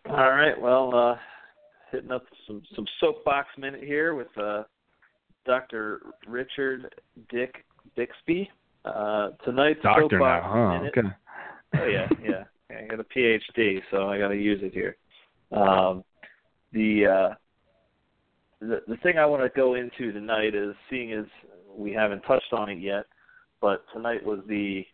All 0.08 0.30
right. 0.30 0.58
Well, 0.58 0.94
uh, 0.94 1.16
hitting 1.92 2.10
up 2.10 2.24
some 2.46 2.62
some 2.74 2.86
soapbox 3.00 3.48
minute 3.58 3.82
here 3.82 4.14
with 4.14 4.28
uh, 4.38 4.62
Dr. 5.44 6.00
Richard 6.26 6.94
Dick 7.30 7.64
Bixby. 7.96 8.50
Uh, 8.84 9.30
tonight's 9.44 9.82
Doctor 9.82 10.08
soapbox 10.10 10.44
now, 10.44 10.52
huh? 10.52 10.78
minute. 10.78 10.94
Okay. 10.96 11.08
Oh 11.76 11.86
yeah, 11.86 12.08
yeah. 12.22 12.44
I 12.70 12.86
got 12.86 13.00
a 13.00 13.04
PhD, 13.04 13.80
so 13.90 14.08
I 14.08 14.18
got 14.18 14.28
to 14.28 14.36
use 14.36 14.60
it 14.62 14.72
here. 14.72 14.96
Um, 15.52 16.02
the 16.72 17.06
uh, 17.06 17.34
the 18.60 18.80
the 18.86 18.96
thing 18.98 19.18
I 19.18 19.26
want 19.26 19.42
to 19.42 19.48
go 19.56 19.74
into 19.74 20.12
tonight 20.12 20.54
is 20.54 20.74
seeing 20.90 21.12
as 21.12 21.26
we 21.76 21.92
haven't 21.92 22.22
touched 22.22 22.52
on 22.52 22.68
it 22.70 22.78
yet, 22.78 23.04
but 23.60 23.84
tonight 23.92 24.24
was 24.24 24.40
the 24.48 24.84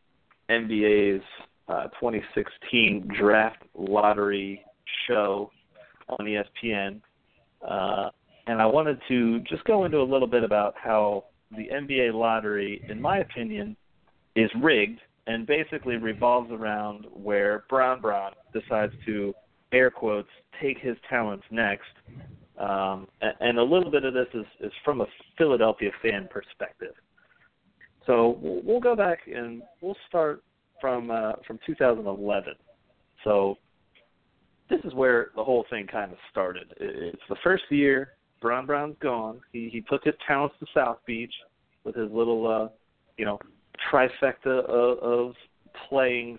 NBA's 0.48 1.22
uh, 1.68 1.84
2016 2.00 3.08
draft 3.18 3.62
lottery 3.74 4.64
show 5.06 5.50
on 6.08 6.26
ESPN, 6.26 7.00
uh, 7.68 8.10
and 8.46 8.60
I 8.60 8.66
wanted 8.66 8.98
to 9.08 9.40
just 9.40 9.64
go 9.64 9.84
into 9.84 9.98
a 9.98 10.02
little 10.02 10.26
bit 10.26 10.42
about 10.42 10.74
how 10.82 11.24
the 11.52 11.68
NBA 11.72 12.14
lottery, 12.14 12.84
in 12.88 13.00
my 13.00 13.18
opinion, 13.18 13.76
is 14.34 14.50
rigged 14.62 15.00
and 15.26 15.46
basically 15.46 15.96
revolves 15.96 16.50
around 16.50 17.06
where 17.12 17.64
Bron 17.68 18.00
Bron 18.00 18.32
decides 18.52 18.92
to 19.06 19.34
air 19.72 19.90
quotes 19.90 20.28
take 20.60 20.78
his 20.78 20.96
talents 21.08 21.44
next. 21.50 21.88
Um, 22.60 23.08
and 23.40 23.58
a 23.58 23.62
little 23.62 23.90
bit 23.90 24.04
of 24.04 24.12
this 24.12 24.26
is, 24.34 24.44
is 24.60 24.72
from 24.84 25.00
a 25.00 25.06
Philadelphia 25.38 25.90
fan 26.02 26.28
perspective. 26.30 26.92
So 28.06 28.38
we'll, 28.42 28.80
go 28.80 28.94
back 28.94 29.20
and 29.34 29.62
we'll 29.80 29.96
start 30.08 30.42
from 30.80 31.10
uh, 31.10 31.32
from 31.46 31.58
2011. 31.66 32.54
So 33.24 33.56
this 34.68 34.80
is 34.84 34.92
where 34.94 35.30
the 35.36 35.44
whole 35.44 35.64
thing 35.70 35.86
kind 35.86 36.12
of 36.12 36.18
started. 36.30 36.74
It's 36.78 37.22
the 37.28 37.36
first 37.42 37.64
year 37.70 38.12
Bron 38.40 38.66
Bron's 38.66 38.96
gone. 39.00 39.40
He 39.52 39.68
he 39.72 39.80
took 39.82 40.04
his 40.04 40.14
talents 40.26 40.56
to 40.60 40.66
South 40.74 40.98
Beach 41.06 41.32
with 41.84 41.94
his 41.94 42.10
little 42.10 42.46
uh, 42.46 42.68
you 43.16 43.24
know 43.24 43.38
trifecta 43.90 44.64
of, 44.64 44.98
of 44.98 45.34
playing 45.88 46.38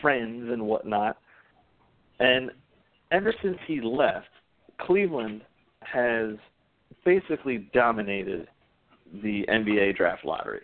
friends 0.00 0.48
and 0.50 0.62
whatnot. 0.62 1.18
And 2.20 2.50
ever 3.12 3.32
since 3.42 3.58
he 3.66 3.80
left, 3.80 4.28
Cleveland 4.80 5.42
has 5.80 6.30
basically 7.04 7.68
dominated 7.72 8.48
the 9.22 9.44
NBA 9.48 9.96
draft 9.96 10.24
lottery. 10.24 10.60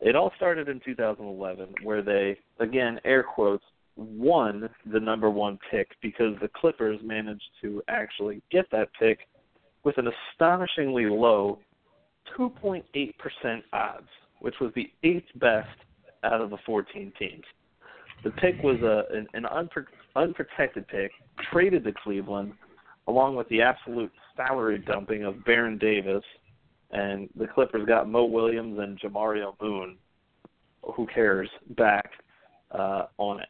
It 0.00 0.14
all 0.14 0.32
started 0.36 0.68
in 0.68 0.80
2011, 0.84 1.74
where 1.82 2.02
they, 2.02 2.38
again, 2.60 3.00
air 3.04 3.22
quotes, 3.22 3.64
won 3.96 4.68
the 4.92 5.00
number 5.00 5.30
one 5.30 5.58
pick 5.70 5.88
because 6.02 6.34
the 6.40 6.48
Clippers 6.54 7.00
managed 7.02 7.48
to 7.62 7.82
actually 7.88 8.42
get 8.50 8.66
that 8.70 8.88
pick 8.98 9.20
with 9.84 9.96
an 9.98 10.08
astonishingly 10.34 11.06
low 11.06 11.58
2.8% 12.38 12.82
odds, 13.72 14.08
which 14.40 14.54
was 14.60 14.70
the 14.74 14.90
eighth 15.02 15.28
best 15.36 15.68
out 16.24 16.40
of 16.40 16.50
the 16.50 16.58
14 16.66 17.12
teams. 17.18 17.44
The 18.24 18.30
pick 18.30 18.62
was 18.62 18.80
a, 18.82 19.04
an, 19.16 19.26
an 19.34 19.44
unpro- 19.44 19.86
unprotected 20.14 20.88
pick, 20.88 21.10
traded 21.52 21.84
to 21.84 21.92
Cleveland, 22.02 22.52
along 23.08 23.36
with 23.36 23.48
the 23.48 23.62
absolute 23.62 24.12
salary 24.36 24.78
dumping 24.78 25.24
of 25.24 25.44
Baron 25.44 25.78
Davis, 25.78 26.24
and 26.90 27.28
the 27.36 27.46
Clippers 27.46 27.86
got 27.86 28.08
Mo 28.08 28.24
Williams 28.24 28.78
and 28.78 28.98
Jamario 29.00 29.54
Moon, 29.60 29.96
who 30.94 31.06
cares, 31.06 31.48
back 31.76 32.10
uh, 32.72 33.06
on 33.18 33.40
it. 33.40 33.48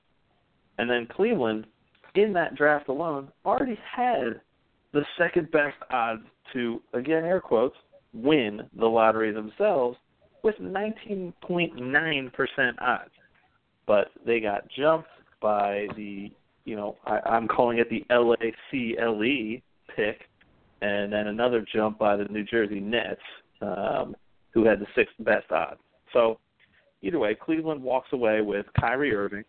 And 0.78 0.88
then 0.90 1.06
Cleveland, 1.10 1.66
in 2.14 2.32
that 2.34 2.54
draft 2.54 2.88
alone, 2.88 3.28
already 3.44 3.78
had 3.94 4.40
the 4.92 5.04
second 5.18 5.50
best 5.50 5.76
odds 5.90 6.22
to, 6.52 6.82
again, 6.94 7.24
air 7.24 7.40
quotes, 7.40 7.76
win 8.14 8.62
the 8.78 8.86
lottery 8.86 9.32
themselves 9.32 9.98
with 10.42 10.56
19.9% 10.56 11.32
odds. 12.80 13.10
But 13.86 14.08
they 14.24 14.40
got 14.40 14.68
jumped 14.76 15.08
by 15.40 15.86
the, 15.96 16.32
you 16.66 16.76
know, 16.76 16.96
I, 17.06 17.20
I'm 17.24 17.48
calling 17.48 17.78
it 17.78 17.88
the 17.88 18.04
LACLE 18.10 19.62
pick, 19.94 20.20
and 20.82 21.10
then 21.10 21.28
another 21.28 21.64
jump 21.72 21.98
by 21.98 22.16
the 22.16 22.24
New 22.24 22.44
Jersey 22.44 22.80
Nets, 22.80 23.20
um, 23.62 24.14
who 24.50 24.66
had 24.66 24.80
the 24.80 24.86
sixth 24.94 25.14
best 25.20 25.50
odds. 25.50 25.80
So, 26.12 26.38
either 27.02 27.18
way, 27.18 27.34
Cleveland 27.34 27.82
walks 27.82 28.08
away 28.12 28.40
with 28.42 28.66
Kyrie 28.78 29.14
Irving, 29.14 29.44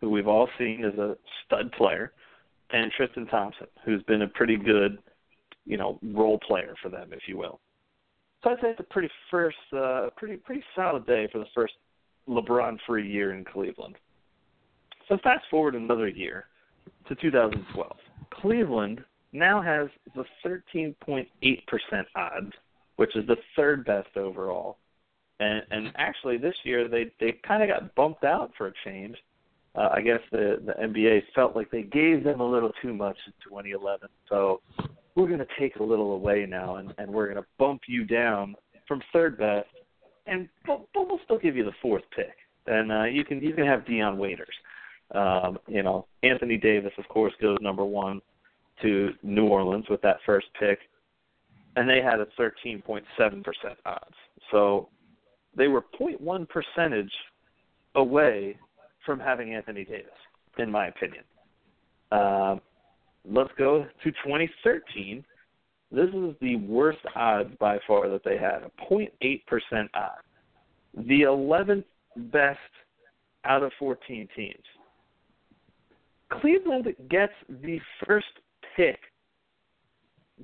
who 0.00 0.10
we've 0.10 0.26
all 0.26 0.48
seen 0.58 0.84
as 0.84 0.98
a 0.98 1.16
stud 1.44 1.70
player, 1.72 2.12
and 2.70 2.90
Tristan 2.96 3.26
Thompson, 3.26 3.66
who's 3.84 4.02
been 4.04 4.22
a 4.22 4.28
pretty 4.28 4.56
good, 4.56 4.98
you 5.66 5.76
know, 5.76 5.98
role 6.02 6.38
player 6.38 6.74
for 6.82 6.88
them, 6.88 7.10
if 7.12 7.20
you 7.28 7.36
will. 7.36 7.60
So 8.42 8.50
I'd 8.50 8.60
say 8.62 8.68
it's 8.70 8.80
a 8.80 8.84
pretty 8.84 9.10
first, 9.30 9.56
uh, 9.76 10.08
pretty 10.16 10.36
pretty 10.36 10.64
solid 10.74 11.06
day 11.06 11.28
for 11.30 11.38
the 11.38 11.46
first 11.54 11.74
LeBron-free 12.28 13.08
year 13.08 13.34
in 13.34 13.44
Cleveland. 13.44 13.96
So 15.08 15.18
fast 15.22 15.44
forward 15.50 15.74
another 15.74 16.08
year 16.08 16.46
to 17.08 17.14
2012. 17.14 17.96
Cleveland 18.32 19.04
now 19.32 19.60
has 19.62 19.88
the 20.14 20.24
13.8% 20.44 21.26
odds, 22.16 22.52
which 22.96 23.14
is 23.16 23.26
the 23.26 23.36
third 23.56 23.84
best 23.84 24.16
overall. 24.16 24.78
And 25.40 25.62
and 25.70 25.92
actually 25.96 26.36
this 26.38 26.54
year 26.64 26.88
they 26.88 27.10
they 27.18 27.34
kind 27.46 27.62
of 27.62 27.68
got 27.68 27.94
bumped 27.94 28.24
out 28.24 28.52
for 28.56 28.68
a 28.68 28.72
change 28.84 29.16
uh, 29.74 29.88
I 29.92 30.00
guess 30.02 30.20
the 30.30 30.60
the 30.64 30.72
NBA 30.72 31.22
felt 31.34 31.56
like 31.56 31.70
they 31.70 31.82
gave 31.82 32.24
them 32.24 32.40
a 32.40 32.50
little 32.50 32.72
too 32.82 32.92
much 32.92 33.16
in 33.26 33.32
2011. 33.48 34.08
So 34.28 34.60
we're 35.14 35.26
going 35.26 35.38
to 35.38 35.46
take 35.58 35.76
a 35.76 35.82
little 35.82 36.12
away 36.12 36.46
now, 36.48 36.76
and 36.76 36.92
and 36.98 37.10
we're 37.10 37.26
going 37.26 37.42
to 37.42 37.48
bump 37.58 37.82
you 37.86 38.04
down 38.04 38.54
from 38.86 39.00
third 39.12 39.38
best, 39.38 39.68
and 40.26 40.48
but, 40.66 40.86
but 40.92 41.08
we'll 41.08 41.20
still 41.24 41.38
give 41.38 41.56
you 41.56 41.64
the 41.64 41.72
fourth 41.80 42.02
pick, 42.14 42.34
and 42.66 42.92
uh, 42.92 43.04
you 43.04 43.24
can 43.24 43.40
you 43.40 43.54
can 43.54 43.66
have 43.66 43.86
Dion 43.86 44.18
Waiters. 44.18 44.54
Um, 45.14 45.58
you 45.66 45.82
know, 45.82 46.06
Anthony 46.22 46.56
Davis, 46.56 46.92
of 46.98 47.06
course, 47.08 47.32
goes 47.40 47.58
number 47.60 47.84
one 47.84 48.20
to 48.80 49.10
New 49.22 49.46
Orleans 49.46 49.84
with 49.88 50.00
that 50.02 50.18
first 50.24 50.46
pick, 50.58 50.78
and 51.76 51.88
they 51.88 52.00
had 52.02 52.20
a 52.20 52.26
13.7% 52.38 53.02
odds. 53.84 54.14
So 54.50 54.88
they 55.56 55.68
were 55.68 55.84
0.1 56.00 56.48
percentage 56.48 57.12
away 57.94 58.56
from 59.04 59.20
having 59.20 59.54
Anthony 59.54 59.84
Davis, 59.84 60.10
in 60.58 60.70
my 60.70 60.86
opinion. 60.88 61.24
Uh, 62.10 62.56
let's 63.28 63.50
go 63.58 63.86
to 64.02 64.10
2013. 64.10 65.24
This 65.90 66.08
is 66.08 66.34
the 66.40 66.56
worst 66.56 67.00
odds 67.14 67.50
by 67.60 67.78
far 67.86 68.08
that 68.08 68.24
they 68.24 68.38
had, 68.38 68.62
a 68.62 68.70
0.8% 68.90 69.88
odd. 69.94 70.10
The 70.94 71.22
11th 71.22 71.84
best 72.16 72.58
out 73.44 73.62
of 73.62 73.72
14 73.78 74.28
teams. 74.34 74.56
Cleveland 76.40 76.86
gets 77.08 77.32
the 77.48 77.78
first 78.06 78.26
pick. 78.76 78.98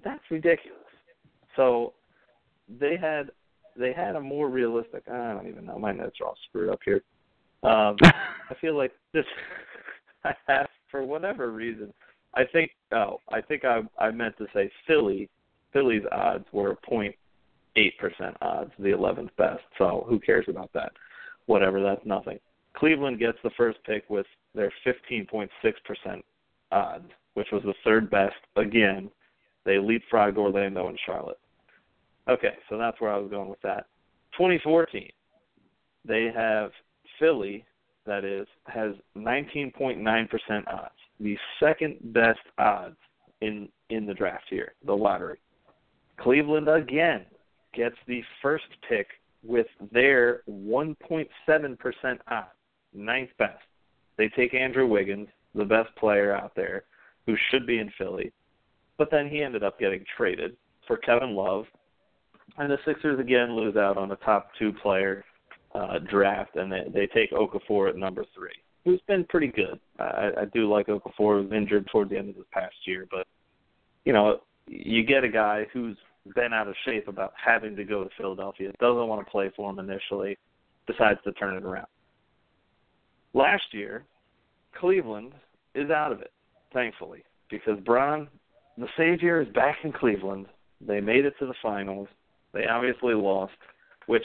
That's 0.05 0.23
ridiculous. 0.31 0.79
So 1.57 1.95
they 2.81 2.97
had 3.01 3.31
they 3.77 3.93
had 3.93 4.17
a 4.17 4.21
more 4.21 4.49
realistic. 4.49 5.05
I 5.09 5.33
don't 5.33 5.49
even 5.49 5.65
know. 5.67 5.79
My 5.79 5.93
notes 5.93 6.19
are 6.21 6.29
all 6.29 6.37
screwed 6.49 6.71
up 6.71 6.81
here. 6.85 7.03
Um, 7.63 7.97
I 8.03 8.55
feel 8.61 8.77
like 8.77 8.93
this. 9.13 9.25
I 10.25 10.33
have 10.47 10.69
for 10.91 11.05
whatever 11.05 11.51
reason. 11.53 11.93
I 12.35 12.45
think. 12.45 12.73
Oh, 12.93 13.19
I 13.31 13.41
think 13.41 13.65
I 13.65 13.81
I 13.99 14.11
meant 14.11 14.37
to 14.39 14.47
say 14.55 14.71
Philly. 14.87 15.29
Philly's 15.73 16.05
odds 16.13 16.47
were 16.53 16.77
point 16.77 17.15
eight 17.77 17.99
percent 17.99 18.37
odds, 18.41 18.73
the 18.79 18.93
eleventh 18.93 19.31
best. 19.37 19.63
So 19.79 20.07
who 20.09 20.19
cares 20.19 20.47
about 20.49 20.71
that? 20.75 20.93
Whatever. 21.47 21.83
That's 21.83 22.05
nothing. 22.05 22.39
Cleveland 22.79 23.19
gets 23.19 23.39
the 23.43 23.51
first 23.57 23.79
pick 23.85 24.09
with 24.09 24.27
their 24.55 24.73
fifteen 24.85 25.27
point 25.27 25.51
six 25.63 25.79
percent 25.85 26.25
odds, 26.71 27.11
which 27.35 27.49
was 27.53 27.63
the 27.65 27.75
third 27.85 28.11
best. 28.11 28.37
Again, 28.57 29.11
they 29.65 29.75
leapfrogged 29.75 30.37
Orlando 30.37 30.89
and 30.89 30.99
Charlotte. 31.05 31.39
Okay, 32.29 32.55
so 32.69 32.79
that's 32.79 33.01
where 33.01 33.13
I 33.13 33.19
was 33.19 33.31
going 33.31 33.49
with 33.49 33.61
that. 33.63 33.87
2014, 34.37 35.11
they 36.05 36.31
have 36.35 36.71
Philly, 37.19 37.65
that 38.07 38.25
is, 38.25 38.47
has 38.67 38.93
19.9% 39.17 40.69
odds, 40.69 40.91
the 41.19 41.37
second 41.59 41.97
best 42.13 42.39
odds 42.59 42.97
in 43.41 43.69
in 43.91 44.07
the 44.07 44.15
draft 44.15 44.45
here, 44.51 44.75
the 44.85 44.95
lottery. 44.95 45.39
Cleveland 46.21 46.69
again 46.69 47.25
gets 47.75 47.97
the 48.07 48.23
first 48.43 48.67
pick 48.89 49.07
with 49.43 49.67
their 49.93 50.43
1.7% 50.49 51.27
odds, 52.29 52.49
ninth 52.95 53.31
best. 53.39 53.63
They 54.17 54.29
take 54.29 54.55
Andrew 54.55 54.87
Wiggins, 54.87 55.29
the 55.55 55.65
best 55.65 55.95
player 55.97 56.35
out 56.35 56.53
there, 56.55 56.85
who 57.27 57.37
should 57.51 57.67
be 57.67 57.79
in 57.79 57.91
Philly, 57.99 58.33
but 58.97 59.11
then 59.11 59.29
he 59.29 59.43
ended 59.43 59.63
up 59.63 59.79
getting 59.79 60.05
traded 60.17 60.57
for 60.87 60.97
Kevin 60.97 61.35
Love, 61.35 61.65
and 62.57 62.71
the 62.71 62.79
Sixers 62.85 63.21
again 63.21 63.55
lose 63.55 63.77
out 63.77 63.97
on 63.97 64.11
a 64.11 64.17
top 64.17 64.51
two 64.59 64.73
player 64.73 65.25
uh, 65.75 65.99
draft, 66.11 66.57
and 66.57 66.73
they, 66.73 66.85
they 66.93 67.07
take 67.07 67.31
Okafor 67.31 67.91
at 67.91 67.97
number 67.97 68.25
three, 68.35 68.55
who's 68.85 69.01
been 69.07 69.25
pretty 69.25 69.49
good. 69.49 69.79
I, 69.99 70.31
I 70.41 70.45
do 70.53 70.69
like 70.69 70.87
Okafor. 70.87 71.43
Was 71.43 71.53
injured 71.53 71.87
toward 71.93 72.09
the 72.09 72.19
end 72.19 72.31
of 72.31 72.37
this 72.37 72.47
past 72.53 72.75
year, 72.87 73.07
but 73.11 73.27
you 74.05 74.13
know, 74.13 74.41
you 74.67 75.05
get 75.05 75.25
a 75.25 75.29
guy 75.29 75.67
who's 75.73 75.97
been 76.35 76.53
out 76.53 76.69
of 76.69 76.75
shape 76.85 77.09
about 77.09 77.33
having 77.43 77.77
to 77.77 77.85
go 77.85 78.05
to 78.05 78.11
Philadelphia, 78.17 78.73
doesn't 78.81 79.09
want 79.09 79.25
to 79.25 79.31
play 79.31 79.51
for 79.55 79.71
him 79.71 79.79
initially, 79.79 80.37
decides 80.87 81.21
to 81.25 81.33
turn 81.33 81.57
it 81.57 81.65
around. 81.65 81.87
Last 83.35 83.65
year, 83.73 84.05
Cleveland 84.79 85.33
is 85.75 85.91
out 85.91 86.13
of 86.13 86.21
it, 86.21 86.33
thankfully, 86.73 87.23
because 87.51 87.79
Bron, 87.85 88.29
the 88.77 88.89
savior, 88.97 89.41
is 89.41 89.49
back 89.55 89.77
in 89.85 89.93
Cleveland. 89.93 90.47
They 90.81 91.01
made 91.01 91.25
it 91.25 91.35
to 91.41 91.47
the 91.47 91.55
finals. 91.63 92.09
They 92.53 92.67
obviously 92.67 93.15
lost, 93.15 93.53
which 94.07 94.25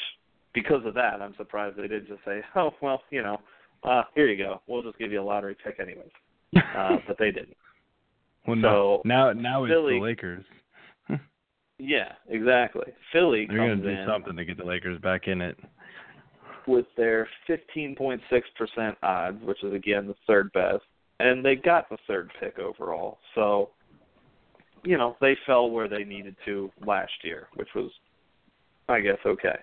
because 0.53 0.85
of 0.85 0.93
that, 0.93 1.21
I'm 1.21 1.35
surprised 1.35 1.77
they 1.77 1.83
didn't 1.83 2.07
just 2.07 2.23
say, 2.25 2.41
"Oh, 2.55 2.71
well, 2.81 3.01
you 3.09 3.23
know, 3.23 3.39
uh, 3.83 4.03
here 4.15 4.27
you 4.27 4.37
go. 4.37 4.61
We'll 4.67 4.83
just 4.83 4.97
give 4.97 5.11
you 5.11 5.21
a 5.21 5.23
lottery 5.23 5.55
pick 5.63 5.79
anyways." 5.79 6.11
Uh, 6.55 6.97
but 7.07 7.17
they 7.17 7.31
didn't. 7.31 7.57
well, 8.47 8.57
so 8.61 9.01
now, 9.05 9.33
now, 9.33 9.61
now 9.61 9.67
Philly, 9.67 9.95
it's 9.95 10.01
the 10.01 10.05
Lakers. 10.05 10.45
Yeah, 11.79 12.13
exactly. 12.29 12.93
Philly 13.11 13.45
They're 13.47 13.57
gonna 13.57 13.71
comes 13.71 13.83
do 13.83 13.89
in 13.89 14.07
something 14.07 14.37
to 14.37 14.45
get 14.45 14.57
the 14.57 14.63
Lakers 14.63 15.01
back 15.01 15.27
in 15.27 15.41
it. 15.41 15.57
With 16.67 16.85
their 16.97 17.27
15.6% 17.49 18.19
odds, 19.03 19.43
which 19.43 19.63
is 19.63 19.73
again 19.73 20.07
the 20.07 20.15
third 20.27 20.51
best, 20.53 20.83
and 21.19 21.43
they 21.43 21.55
got 21.55 21.89
the 21.89 21.97
third 22.07 22.31
pick 22.39 22.59
overall. 22.59 23.19
So, 23.35 23.69
you 24.83 24.97
know, 24.97 25.15
they 25.21 25.35
fell 25.45 25.69
where 25.69 25.87
they 25.87 26.03
needed 26.03 26.35
to 26.45 26.71
last 26.85 27.11
year, 27.23 27.47
which 27.55 27.69
was, 27.75 27.91
I 28.89 28.99
guess, 28.99 29.17
okay. 29.25 29.57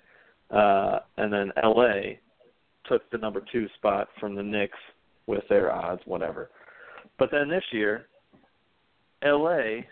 Uh, 0.50 1.00
and 1.16 1.32
then 1.32 1.52
LA 1.62 2.16
took 2.86 3.08
the 3.10 3.18
number 3.18 3.42
two 3.52 3.66
spot 3.76 4.08
from 4.18 4.34
the 4.34 4.42
Knicks 4.42 4.78
with 5.26 5.44
their 5.48 5.72
odds, 5.72 6.02
whatever. 6.06 6.50
But 7.18 7.30
then 7.30 7.48
this 7.48 7.64
year, 7.72 8.06
LA, 9.24 9.82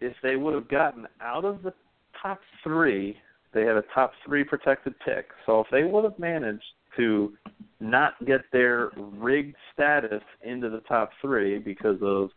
if 0.00 0.14
they 0.22 0.36
would 0.36 0.54
have 0.54 0.68
gotten 0.68 1.06
out 1.20 1.44
of 1.44 1.62
the 1.62 1.72
top 2.20 2.40
three, 2.64 3.16
they 3.54 3.62
had 3.62 3.76
a 3.76 3.84
top 3.94 4.12
three 4.24 4.44
protected 4.44 4.94
pick. 5.04 5.28
So 5.46 5.60
if 5.60 5.66
they 5.70 5.84
would 5.84 6.04
have 6.04 6.18
managed 6.18 6.64
to 6.96 7.32
not 7.80 8.14
get 8.26 8.42
their 8.52 8.90
rigged 8.96 9.56
status 9.72 10.22
into 10.42 10.70
the 10.70 10.80
top 10.80 11.10
three 11.20 11.58
because 11.58 11.98
of 12.02 12.30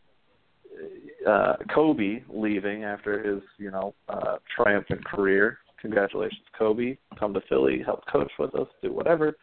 uh, 1.28 1.54
Kobe 1.74 2.24
leaving 2.30 2.84
after 2.84 3.22
his, 3.24 3.42
you 3.58 3.72
know, 3.72 3.94
uh, 4.10 4.38
triumphant 4.56 5.04
career. 5.06 5.60
Congratulations, 5.82 6.42
Kobe. 6.58 6.98
Come 7.20 7.34
to 7.34 7.42
Philly, 7.48 7.82
help 7.86 8.02
coach 8.12 8.32
with 8.40 8.56
us, 8.56 8.68
do 8.82 8.92
whatever, 8.92 9.36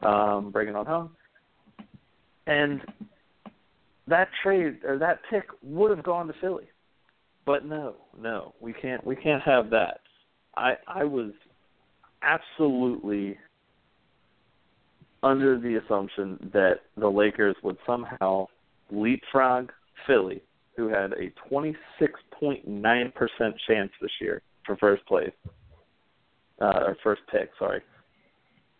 um, 0.00 0.50
bring 0.50 0.68
it 0.68 0.76
on 0.76 0.86
home. 0.86 1.10
And 2.46 2.80
that 4.08 4.28
trade 4.42 4.78
or 4.84 4.98
that 4.98 5.20
pick 5.30 5.44
would 5.62 5.90
have 5.90 6.04
gone 6.04 6.26
to 6.26 6.34
Philly. 6.40 6.64
But 7.44 7.64
no, 7.64 7.96
no, 8.18 8.54
we 8.60 8.72
can't 8.72 9.04
we 9.06 9.16
can't 9.16 9.42
have 9.42 9.70
that. 9.70 10.00
I 10.56 10.74
I 10.86 11.04
was 11.04 11.32
absolutely 12.22 13.38
under 15.22 15.58
the 15.58 15.76
assumption 15.76 16.50
that 16.52 16.80
the 16.96 17.08
Lakers 17.08 17.56
would 17.62 17.76
somehow 17.86 18.46
leapfrog 18.90 19.70
Philly, 20.06 20.42
who 20.76 20.88
had 20.88 21.12
a 21.12 21.32
26.9% 21.50 23.12
chance 23.68 23.90
this 24.00 24.10
year 24.20 24.42
for 24.66 24.76
first 24.76 25.06
place, 25.06 25.32
uh, 26.60 26.80
or 26.86 26.96
first 27.02 27.22
pick, 27.30 27.50
sorry. 27.58 27.82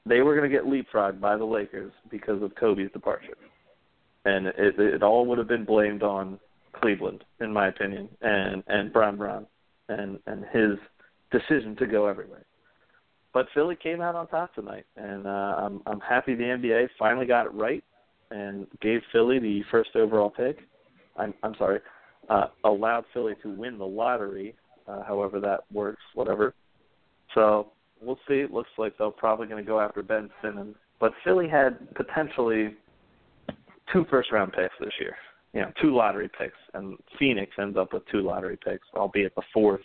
They 0.04 0.20
were 0.20 0.36
going 0.36 0.50
to 0.50 0.56
get 0.56 0.64
leapfrogged 0.66 1.20
by 1.20 1.36
the 1.36 1.44
Lakers 1.44 1.92
because 2.10 2.42
of 2.42 2.54
Kobe's 2.56 2.90
departure. 2.92 3.36
And 4.24 4.48
it, 4.48 4.78
it 4.78 5.02
all 5.02 5.26
would 5.26 5.38
have 5.38 5.48
been 5.48 5.64
blamed 5.64 6.02
on 6.02 6.40
Cleveland, 6.72 7.22
in 7.40 7.52
my 7.52 7.68
opinion, 7.68 8.08
and 8.20 8.62
and 8.66 8.92
Bron 8.92 9.16
Brown 9.16 9.46
and 9.88 10.18
and 10.26 10.44
his 10.52 10.78
decision 11.32 11.74
to 11.76 11.86
go 11.86 12.06
everywhere. 12.06 12.44
But 13.34 13.46
Philly 13.54 13.76
came 13.82 14.00
out 14.00 14.14
on 14.14 14.28
top 14.28 14.54
tonight, 14.54 14.84
and 14.96 15.26
uh, 15.26 15.30
I'm 15.30 15.82
I'm 15.86 16.00
happy 16.00 16.34
the 16.34 16.42
NBA 16.42 16.88
finally 16.98 17.26
got 17.26 17.46
it 17.46 17.54
right 17.54 17.82
and 18.30 18.66
gave 18.80 19.00
Philly 19.10 19.38
the 19.38 19.62
first 19.70 19.90
overall 19.96 20.30
pick. 20.30 20.58
I'm 21.16 21.32
I'm 21.42 21.54
sorry, 21.58 21.80
uh, 22.28 22.46
allowed 22.64 23.04
Philly 23.12 23.34
to 23.42 23.50
win 23.50 23.78
the 23.78 23.86
lottery, 23.86 24.54
uh, 24.86 25.02
however 25.02 25.40
that 25.40 25.60
works, 25.72 26.02
whatever. 26.14 26.54
So 27.34 27.72
we'll 28.02 28.18
see. 28.28 28.34
It 28.34 28.52
looks 28.52 28.70
like 28.76 28.98
they're 28.98 29.10
probably 29.10 29.46
going 29.46 29.64
to 29.64 29.68
go 29.68 29.80
after 29.80 30.02
Ben 30.02 30.28
Simmons, 30.42 30.76
but 31.00 31.12
Philly 31.24 31.48
had 31.48 31.94
potentially 31.94 32.76
two 33.92 34.04
first 34.10 34.30
round 34.30 34.52
picks 34.52 34.74
this 34.78 34.92
year. 35.00 35.16
You 35.54 35.62
know, 35.62 35.72
two 35.80 35.94
lottery 35.94 36.30
picks, 36.38 36.56
and 36.74 36.96
Phoenix 37.18 37.52
ends 37.58 37.76
up 37.76 37.92
with 37.92 38.02
two 38.10 38.20
lottery 38.20 38.58
picks, 38.62 38.86
albeit 38.94 39.34
the 39.34 39.42
fourth, 39.52 39.82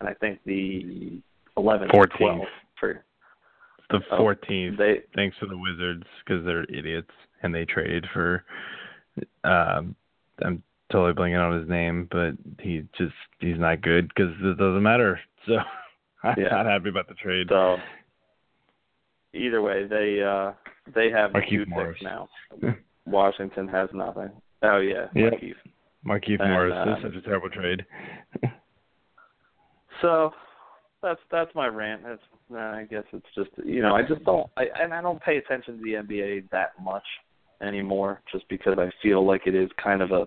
and 0.00 0.08
I 0.08 0.14
think 0.14 0.40
the 0.44 1.20
11th, 1.56 1.90
14th. 1.90 2.10
12th 2.20 2.44
for 2.80 3.04
The 3.90 4.00
Oh, 4.12 4.16
fourteenth. 4.16 4.78
they 4.78 5.02
Thanks 5.14 5.36
to 5.40 5.46
the 5.46 5.56
Wizards 5.56 6.04
because 6.24 6.44
they're 6.44 6.64
idiots 6.64 7.10
and 7.42 7.54
they 7.54 7.64
traded 7.64 8.06
for. 8.12 8.44
Um, 9.44 9.94
I'm 10.44 10.62
totally 10.90 11.12
blanking 11.12 11.38
on 11.44 11.58
his 11.60 11.68
name, 11.68 12.08
but 12.10 12.32
he 12.60 12.84
just 12.98 13.14
he's 13.38 13.58
not 13.58 13.82
good 13.82 14.08
because 14.08 14.32
it 14.40 14.58
doesn't 14.58 14.82
matter. 14.82 15.20
So 15.46 15.58
I'm 16.22 16.40
Yeah. 16.40 16.48
not 16.48 16.64
happy 16.64 16.88
about 16.88 17.06
the 17.06 17.14
trade. 17.14 17.48
So 17.50 17.76
either 19.34 19.60
way, 19.60 19.86
they 19.86 20.22
uh 20.22 20.52
they 20.94 21.10
have 21.10 21.34
the 21.34 21.42
two 21.50 21.66
Morris. 21.66 21.98
now. 22.02 22.28
Washington 23.04 23.68
has 23.68 23.90
nothing. 23.92 24.30
Oh 24.62 24.78
yeah, 24.78 25.08
Yep. 25.14 25.34
Markieff. 25.34 25.54
Markeith 26.06 26.40
And, 26.40 26.50
Morris. 26.50 26.72
uh, 26.74 26.84
this 26.86 26.96
is 26.96 27.02
such 27.04 27.14
a 27.16 27.20
terrible 27.26 27.50
trade. 27.50 27.84
So 30.02 30.32
that's 31.02 31.20
that's 31.30 31.54
my 31.54 31.66
rant. 31.66 32.02
That's 32.04 32.22
I 32.56 32.86
guess 32.90 33.04
it's 33.12 33.26
just 33.34 33.50
you 33.64 33.82
know 33.82 33.94
I 33.94 34.02
just 34.02 34.24
don't 34.24 34.50
I 34.56 34.64
and 34.80 34.92
I 34.92 35.02
don't 35.02 35.22
pay 35.22 35.36
attention 35.36 35.78
to 35.78 35.82
the 35.82 35.92
NBA 35.92 36.50
that 36.50 36.72
much 36.82 37.04
anymore 37.62 38.20
just 38.32 38.48
because 38.48 38.78
I 38.78 38.90
feel 39.02 39.26
like 39.26 39.42
it 39.46 39.54
is 39.54 39.70
kind 39.82 40.02
of 40.02 40.10
a 40.10 40.26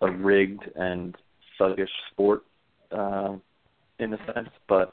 a 0.00 0.10
rigged 0.10 0.64
and 0.74 1.16
thuggish 1.60 1.86
sport 2.12 2.42
um 2.92 3.42
in 3.98 4.12
a 4.12 4.18
sense. 4.32 4.50
But 4.68 4.92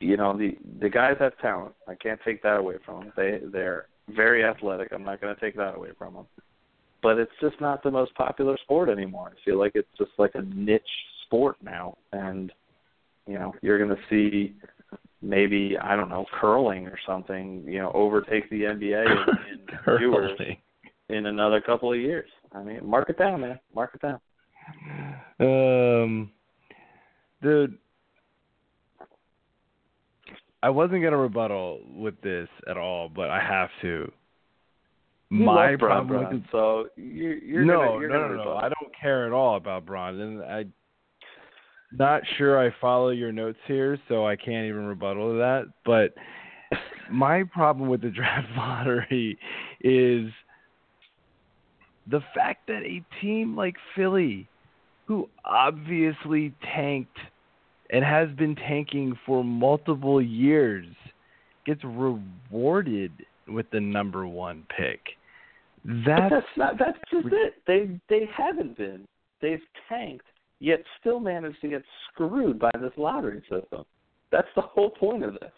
you 0.00 0.16
know 0.16 0.36
the 0.36 0.56
the 0.80 0.88
guys 0.88 1.16
have 1.20 1.36
talent. 1.38 1.74
I 1.88 1.94
can't 1.94 2.20
take 2.24 2.42
that 2.42 2.58
away 2.58 2.76
from 2.84 3.04
them. 3.04 3.12
They 3.16 3.40
they're 3.52 3.86
very 4.14 4.44
athletic. 4.44 4.88
I'm 4.92 5.04
not 5.04 5.20
going 5.20 5.34
to 5.34 5.40
take 5.40 5.56
that 5.56 5.76
away 5.76 5.90
from 5.96 6.14
them. 6.14 6.26
But 7.02 7.18
it's 7.18 7.32
just 7.40 7.60
not 7.60 7.82
the 7.82 7.90
most 7.90 8.14
popular 8.14 8.56
sport 8.62 8.88
anymore. 8.88 9.32
I 9.32 9.44
feel 9.44 9.58
like 9.58 9.72
it's 9.74 9.88
just 9.98 10.12
like 10.18 10.32
a 10.34 10.42
niche 10.42 10.82
sport 11.26 11.56
now. 11.62 11.96
And 12.12 12.52
you 13.26 13.38
know 13.38 13.54
you're 13.62 13.78
going 13.78 13.96
to 13.96 14.02
see 14.10 14.54
maybe 15.22 15.76
I 15.80 15.96
don't 15.96 16.08
know 16.08 16.26
curling 16.40 16.86
or 16.86 16.98
something 17.06 17.64
you 17.66 17.78
know 17.78 17.90
overtake 17.92 18.48
the 18.50 18.62
NBA 18.62 19.06
in, 19.06 19.88
in 19.88 19.98
viewers 19.98 20.38
in 21.08 21.26
another 21.26 21.60
couple 21.60 21.92
of 21.92 21.98
years. 21.98 22.30
I 22.52 22.62
mean, 22.62 22.80
mark 22.84 23.10
it 23.10 23.18
down, 23.18 23.40
man. 23.40 23.58
Mark 23.74 23.94
it 23.94 24.02
down. 24.02 24.20
Um, 25.40 26.30
dude, 27.42 27.76
I 30.62 30.70
wasn't 30.70 31.02
gonna 31.02 31.18
rebuttal 31.18 31.80
with 31.94 32.20
this 32.22 32.48
at 32.68 32.76
all, 32.76 33.08
but 33.08 33.30
I 33.30 33.40
have 33.40 33.68
to. 33.82 34.10
You 35.30 35.44
My 35.44 35.76
problem 35.76 36.06
Bron, 36.06 36.34
with 36.34 36.42
so 36.52 36.86
you, 36.96 37.40
you're 37.44 37.64
no, 37.64 37.78
gonna, 37.78 38.00
you're 38.00 38.08
no, 38.08 38.28
no, 38.28 38.44
no. 38.44 38.56
I 38.56 38.68
don't 38.68 38.92
care 38.98 39.26
at 39.26 39.32
all 39.32 39.56
about 39.56 39.84
Bron, 39.84 40.20
and 40.20 40.42
I 40.42 40.64
not 41.98 42.22
sure 42.38 42.58
I 42.58 42.74
follow 42.80 43.10
your 43.10 43.32
notes 43.32 43.58
here, 43.66 43.98
so 44.08 44.26
I 44.26 44.36
can't 44.36 44.66
even 44.66 44.86
rebuttal 44.86 45.32
to 45.32 45.38
that. 45.38 45.64
But 45.84 46.14
my 47.10 47.44
problem 47.44 47.88
with 47.88 48.02
the 48.02 48.10
draft 48.10 48.48
lottery 48.56 49.38
is 49.80 50.30
the 52.10 52.20
fact 52.34 52.66
that 52.68 52.82
a 52.84 53.02
team 53.20 53.56
like 53.56 53.76
Philly, 53.96 54.48
who 55.06 55.28
obviously 55.44 56.52
tanked 56.74 57.18
and 57.90 58.04
has 58.04 58.28
been 58.36 58.56
tanking 58.56 59.16
for 59.26 59.44
multiple 59.44 60.20
years, 60.20 60.86
gets 61.66 61.82
rewarded 61.84 63.12
with 63.48 63.66
the 63.70 63.80
number 63.80 64.26
one 64.26 64.66
pick. 64.76 65.00
That's 65.84 66.30
that's 66.30 66.46
not. 66.56 66.78
That's 66.78 66.98
just 67.10 67.26
it. 67.26 67.54
They 67.66 68.00
they 68.08 68.28
haven't 68.34 68.76
been. 68.76 69.06
They've 69.42 69.60
tanked, 69.88 70.26
yet 70.60 70.82
still 71.00 71.20
managed 71.20 71.60
to 71.62 71.68
get 71.68 71.82
screwed 72.12 72.58
by 72.58 72.70
this 72.80 72.92
lottery 72.96 73.40
system. 73.50 73.84
That's 74.30 74.48
the 74.56 74.62
whole 74.62 74.90
point 74.90 75.22
of 75.24 75.34
this. 75.34 75.52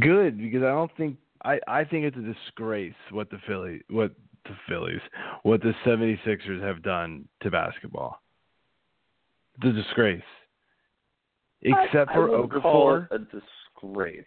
good 0.00 0.38
because 0.38 0.62
I 0.62 0.70
don't 0.70 0.90
think 0.96 1.16
I 1.44 1.60
I 1.68 1.84
think 1.84 2.04
it's 2.04 2.16
a 2.16 2.20
disgrace 2.20 2.94
what 3.10 3.30
the 3.30 3.38
Philly 3.46 3.82
what 3.90 4.12
the 4.44 4.56
Phillies 4.68 5.00
what 5.42 5.60
the 5.62 5.72
76ers 5.84 6.62
have 6.62 6.82
done 6.82 7.28
to 7.42 7.50
basketball. 7.50 8.20
The 9.62 9.72
disgrace. 9.72 10.22
Except 11.62 12.10
I, 12.10 12.14
for 12.14 12.30
I 12.30 12.42
Okafor, 12.42 13.08
a 13.10 13.18
disgrace. 13.18 14.24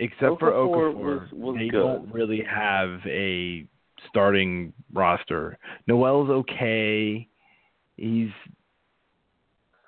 except 0.00 0.38
for 0.40 0.52
Okafor 0.52 0.94
Okafor, 0.94 1.20
was- 1.20 1.32
was 1.32 1.56
they 1.58 1.68
good. 1.68 1.82
don't 1.82 2.12
really 2.12 2.42
have 2.42 3.00
a 3.06 3.66
starting 4.08 4.72
roster. 4.92 5.58
Noel's 5.86 6.30
okay. 6.30 7.28
He's 7.98 8.30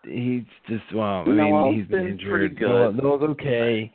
he's 0.05 0.43
just 0.69 0.83
well, 0.95 1.23
I 1.23 1.25
mean 1.27 1.37
Noel's 1.37 1.75
he's 1.77 1.87
been 1.87 2.03
been 2.05 2.13
injured. 2.13 2.59
good. 2.59 2.69
Noel, 2.69 2.93
Noel's 2.93 3.23
okay. 3.31 3.93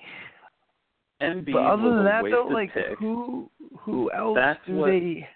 Embiid 1.22 1.54
But 1.54 1.66
other 1.66 1.96
than 1.96 2.06
that, 2.06 2.24
though, 2.30 2.48
like 2.52 2.74
pick. 2.74 2.98
who 3.00 3.50
who 3.80 4.12
else 4.12 4.36
That's 4.36 4.60
do 4.68 4.76
what- 4.76 4.88
they 4.92 5.28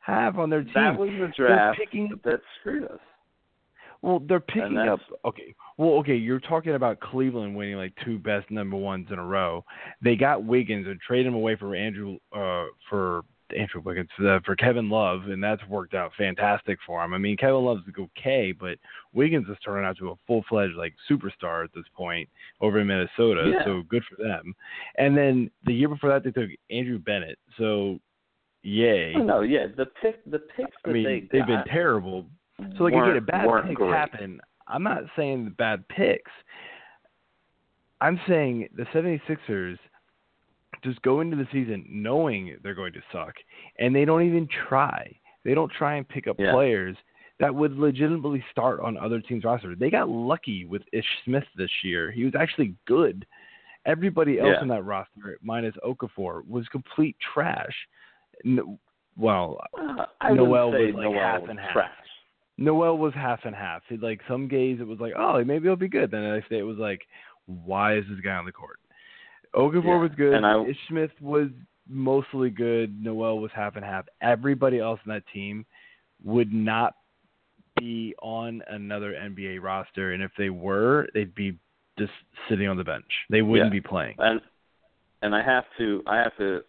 have 0.00 0.38
on 0.38 0.50
their 0.50 0.62
team? 0.62 0.72
that 0.74 0.98
was 0.98 1.10
the 1.10 1.32
They're 1.36 1.48
draft 1.48 1.78
picking 1.78 2.10
up, 2.12 2.22
that 2.22 2.40
screwed 2.60 2.84
us. 2.84 2.98
well, 4.02 4.18
they're 4.20 4.40
picking 4.40 4.76
up. 4.78 5.00
Okay, 5.24 5.54
well, 5.76 5.90
okay, 5.98 6.16
you're 6.16 6.40
talking 6.40 6.74
about 6.74 7.00
Cleveland 7.00 7.54
winning 7.54 7.76
like 7.76 7.92
two 8.04 8.18
best 8.18 8.50
number 8.50 8.76
ones 8.76 9.06
in 9.10 9.18
a 9.18 9.24
row. 9.24 9.64
They 10.02 10.16
got 10.16 10.42
Wiggins 10.44 10.86
and 10.86 10.98
traded 11.00 11.26
him 11.26 11.34
away 11.34 11.56
for 11.56 11.74
Andrew 11.74 12.16
uh 12.32 12.66
for 12.88 13.22
Andrew 13.56 13.80
Wiggins 13.84 14.08
uh, 14.20 14.38
for 14.44 14.56
Kevin 14.56 14.88
Love, 14.88 15.22
and 15.26 15.42
that's 15.42 15.64
worked 15.68 15.94
out 15.94 16.12
fantastic 16.16 16.78
for 16.86 17.02
him. 17.04 17.14
I 17.14 17.18
mean, 17.18 17.36
Kevin 17.36 17.64
Love's 17.64 17.82
okay, 17.98 18.52
but 18.52 18.78
Wiggins 19.12 19.48
is 19.48 19.56
turning 19.64 19.86
out 19.86 19.98
to 19.98 20.10
a 20.10 20.14
full 20.26 20.44
fledged 20.48 20.74
like 20.74 20.94
superstar 21.10 21.64
at 21.64 21.70
this 21.74 21.84
point 21.94 22.28
over 22.60 22.80
in 22.80 22.86
Minnesota. 22.86 23.50
Yeah. 23.52 23.64
So 23.64 23.82
good 23.88 24.02
for 24.08 24.22
them. 24.22 24.54
And 24.96 25.16
then 25.16 25.50
the 25.64 25.74
year 25.74 25.88
before 25.88 26.10
that, 26.10 26.24
they 26.24 26.30
took 26.30 26.50
Andrew 26.70 26.98
Bennett. 26.98 27.38
So 27.58 27.98
yay. 28.62 29.14
Oh, 29.16 29.22
no, 29.22 29.40
yeah, 29.42 29.66
the 29.76 29.86
pick, 30.02 30.24
the 30.30 30.40
picks 30.56 30.76
that 30.84 30.90
I 30.90 30.92
mean, 30.92 31.04
they 31.04 31.20
they've 31.32 31.46
been 31.46 31.64
terrible. 31.66 32.26
So 32.76 32.84
like 32.84 32.94
again, 32.94 33.24
bad 33.24 33.48
picks 33.66 33.76
great. 33.76 33.92
happen. 33.92 34.40
I'm 34.68 34.82
not 34.82 35.02
saying 35.16 35.44
the 35.44 35.50
bad 35.50 35.86
picks. 35.88 36.30
I'm 38.00 38.18
saying 38.26 38.68
the 38.76 38.84
76ers 38.94 39.78
just 40.82 41.00
go 41.02 41.20
into 41.20 41.36
the 41.36 41.46
season 41.52 41.84
knowing 41.88 42.56
they're 42.62 42.74
going 42.74 42.92
to 42.92 43.02
suck 43.12 43.34
and 43.78 43.94
they 43.94 44.04
don't 44.04 44.22
even 44.22 44.48
try. 44.68 45.14
They 45.44 45.54
don't 45.54 45.72
try 45.72 45.94
and 45.96 46.08
pick 46.08 46.26
up 46.26 46.36
Yeah. 46.38 46.52
players 46.52 46.96
that 47.38 47.54
would 47.54 47.76
legitimately 47.78 48.44
start 48.50 48.80
on 48.80 48.98
other 48.98 49.20
teams' 49.20 49.44
roster. 49.44 49.74
They 49.74 49.88
got 49.90 50.08
lucky 50.10 50.66
with 50.66 50.82
Ish 50.92 51.06
Smith 51.24 51.44
this 51.56 51.70
year. 51.82 52.10
He 52.10 52.24
was 52.24 52.34
actually 52.34 52.74
good. 52.86 53.26
Everybody 53.86 54.38
else 54.38 54.50
Yeah. 54.56 54.62
in 54.62 54.68
that 54.68 54.84
roster, 54.84 55.38
minus 55.42 55.74
Okafor, 55.82 56.46
was 56.46 56.68
complete 56.68 57.16
trash. 57.20 57.74
N- 58.44 58.78
well, 59.16 59.58
Uh, 59.78 60.04
Noel 60.34 60.70
was, 60.72 60.80
like, 60.94 61.02
Noel 61.02 61.12
half 61.18 61.40
was 61.40 61.50
and 61.50 61.60
half. 61.60 61.72
trash. 61.72 61.90
Noel 62.58 62.98
was 62.98 63.14
half 63.14 63.46
and 63.46 63.56
half. 63.56 63.82
Like 63.90 64.20
some 64.28 64.46
gays, 64.46 64.80
it 64.80 64.86
was 64.86 65.00
like, 65.00 65.14
oh, 65.16 65.42
maybe 65.44 65.66
he'll 65.66 65.76
be 65.76 65.88
good. 65.88 66.10
Then 66.10 66.22
the 66.22 66.34
next 66.34 66.50
day, 66.50 66.58
it 66.58 66.62
was 66.62 66.76
like, 66.76 67.06
why 67.46 67.94
is 67.96 68.04
this 68.08 68.20
guy 68.20 68.34
on 68.34 68.44
the 68.44 68.52
court? 68.52 68.79
Okafor 69.54 69.84
Yeah, 69.84 69.98
was 69.98 70.10
good. 70.16 70.34
and 70.34 70.46
I- 70.46 70.72
Smith 70.88 71.10
was 71.20 71.48
mostly 71.88 72.50
good. 72.50 73.02
Noel 73.02 73.38
was 73.40 73.50
half 73.52 73.76
and 73.76 73.84
half. 73.84 74.06
Everybody 74.20 74.78
else 74.78 75.00
in 75.04 75.10
that 75.10 75.26
team 75.32 75.66
would 76.22 76.52
not 76.52 76.94
be 77.76 78.14
on 78.22 78.62
another 78.68 79.14
NBA 79.14 79.58
roster, 79.62 80.12
and 80.12 80.22
if 80.22 80.30
they 80.36 80.50
were, 80.50 81.08
they'd 81.14 81.34
be 81.34 81.58
just 81.98 82.12
sitting 82.48 82.68
on 82.68 82.76
the 82.76 82.84
bench. 82.84 83.26
They 83.28 83.42
wouldn't 83.42 83.68
Yeah. 83.72 83.80
be 83.80 83.80
playing. 83.80 84.16
and 84.18 84.40
and 85.22 85.34
I 85.34 85.42
have 85.42 85.64
to 85.76 86.02
I 86.06 86.16
have 86.16 86.34
to 86.38 86.64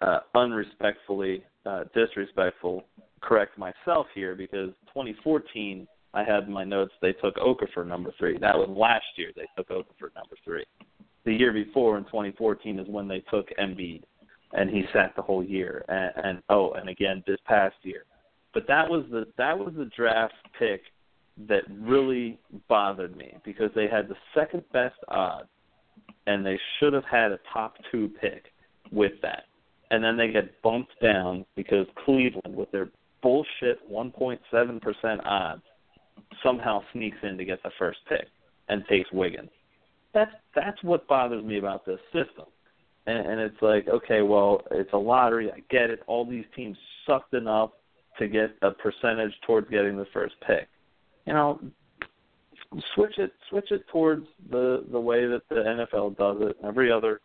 uh, 0.00 0.20
unrespectfully 0.34 1.44
uh, 1.66 1.84
disrespectful 1.94 2.86
correct 3.20 3.58
myself 3.58 4.06
here 4.14 4.36
because 4.36 4.70
2014 4.88 5.88
I 6.14 6.22
had 6.22 6.44
in 6.44 6.52
my 6.52 6.62
notes 6.64 6.92
they 7.02 7.12
took 7.14 7.34
Okafor 7.36 7.84
number 7.86 8.12
three. 8.18 8.38
That 8.38 8.56
was 8.56 8.68
last 8.68 9.06
year 9.16 9.32
they 9.34 9.46
took 9.56 9.68
Okafor 9.70 10.14
number 10.14 10.36
three. 10.44 10.64
The 11.28 11.34
year 11.34 11.52
before 11.52 11.98
in 11.98 12.04
2014 12.04 12.78
is 12.78 12.88
when 12.88 13.06
they 13.06 13.20
took 13.30 13.50
Embiid, 13.60 14.02
and 14.54 14.70
he 14.70 14.84
sat 14.94 15.14
the 15.14 15.20
whole 15.20 15.44
year. 15.44 15.84
And, 15.86 16.24
and 16.24 16.42
oh, 16.48 16.72
and 16.72 16.88
again 16.88 17.22
this 17.26 17.36
past 17.44 17.74
year. 17.82 18.04
But 18.54 18.66
that 18.66 18.88
was 18.88 19.04
the 19.10 19.26
that 19.36 19.58
was 19.58 19.74
the 19.76 19.90
draft 19.94 20.32
pick 20.58 20.80
that 21.46 21.64
really 21.82 22.38
bothered 22.66 23.14
me 23.14 23.34
because 23.44 23.70
they 23.74 23.88
had 23.88 24.08
the 24.08 24.16
second 24.34 24.64
best 24.72 24.96
odds 25.08 25.50
and 26.26 26.46
they 26.46 26.58
should 26.80 26.94
have 26.94 27.04
had 27.04 27.30
a 27.30 27.38
top 27.52 27.76
two 27.92 28.10
pick 28.22 28.44
with 28.90 29.12
that. 29.20 29.44
And 29.90 30.02
then 30.02 30.16
they 30.16 30.28
get 30.28 30.62
bumped 30.62 30.98
down 31.02 31.44
because 31.56 31.86
Cleveland, 32.06 32.56
with 32.56 32.70
their 32.70 32.88
bullshit 33.22 33.86
1.7% 33.92 35.26
odds, 35.26 35.62
somehow 36.42 36.80
sneaks 36.94 37.18
in 37.22 37.36
to 37.36 37.44
get 37.44 37.62
the 37.62 37.70
first 37.78 37.98
pick 38.08 38.28
and 38.70 38.82
takes 38.88 39.12
Wiggins. 39.12 39.50
That's 40.14 40.32
that's 40.54 40.82
what 40.82 41.06
bothers 41.06 41.44
me 41.44 41.58
about 41.58 41.84
this 41.86 42.00
system. 42.12 42.46
And, 43.06 43.26
and 43.26 43.40
it's 43.40 43.60
like, 43.62 43.88
okay, 43.88 44.22
well, 44.22 44.62
it's 44.70 44.92
a 44.92 44.96
lottery. 44.98 45.50
I 45.50 45.60
get 45.70 45.90
it. 45.90 46.00
All 46.06 46.24
these 46.26 46.44
teams 46.54 46.76
sucked 47.06 47.34
enough 47.34 47.70
to 48.18 48.28
get 48.28 48.50
a 48.62 48.70
percentage 48.72 49.32
towards 49.46 49.70
getting 49.70 49.96
the 49.96 50.06
first 50.12 50.34
pick. 50.46 50.68
You 51.26 51.32
know, 51.34 51.60
switch 52.94 53.18
it 53.18 53.32
switch 53.48 53.70
it 53.70 53.86
towards 53.88 54.26
the 54.50 54.84
the 54.90 55.00
way 55.00 55.26
that 55.26 55.42
the 55.48 55.56
NFL 55.56 56.16
does 56.18 56.36
it. 56.40 56.56
Every 56.66 56.90
other 56.90 57.20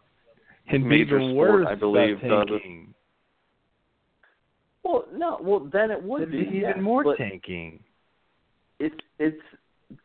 And 0.68 0.86
major 0.88 1.20
sport, 1.20 1.36
worse, 1.36 1.68
I 1.70 1.76
believe, 1.76 2.22
does 2.22 2.48
it. 2.50 2.62
well, 4.84 5.06
no, 5.14 5.38
well 5.42 5.70
then 5.72 5.92
it 5.92 6.02
would 6.04 6.24
It'd 6.24 6.32
be 6.32 6.44
be 6.46 6.58
even 6.58 6.82
more 6.82 7.16
tanking. 7.16 7.80
it's 8.80 8.96
it's 9.20 9.42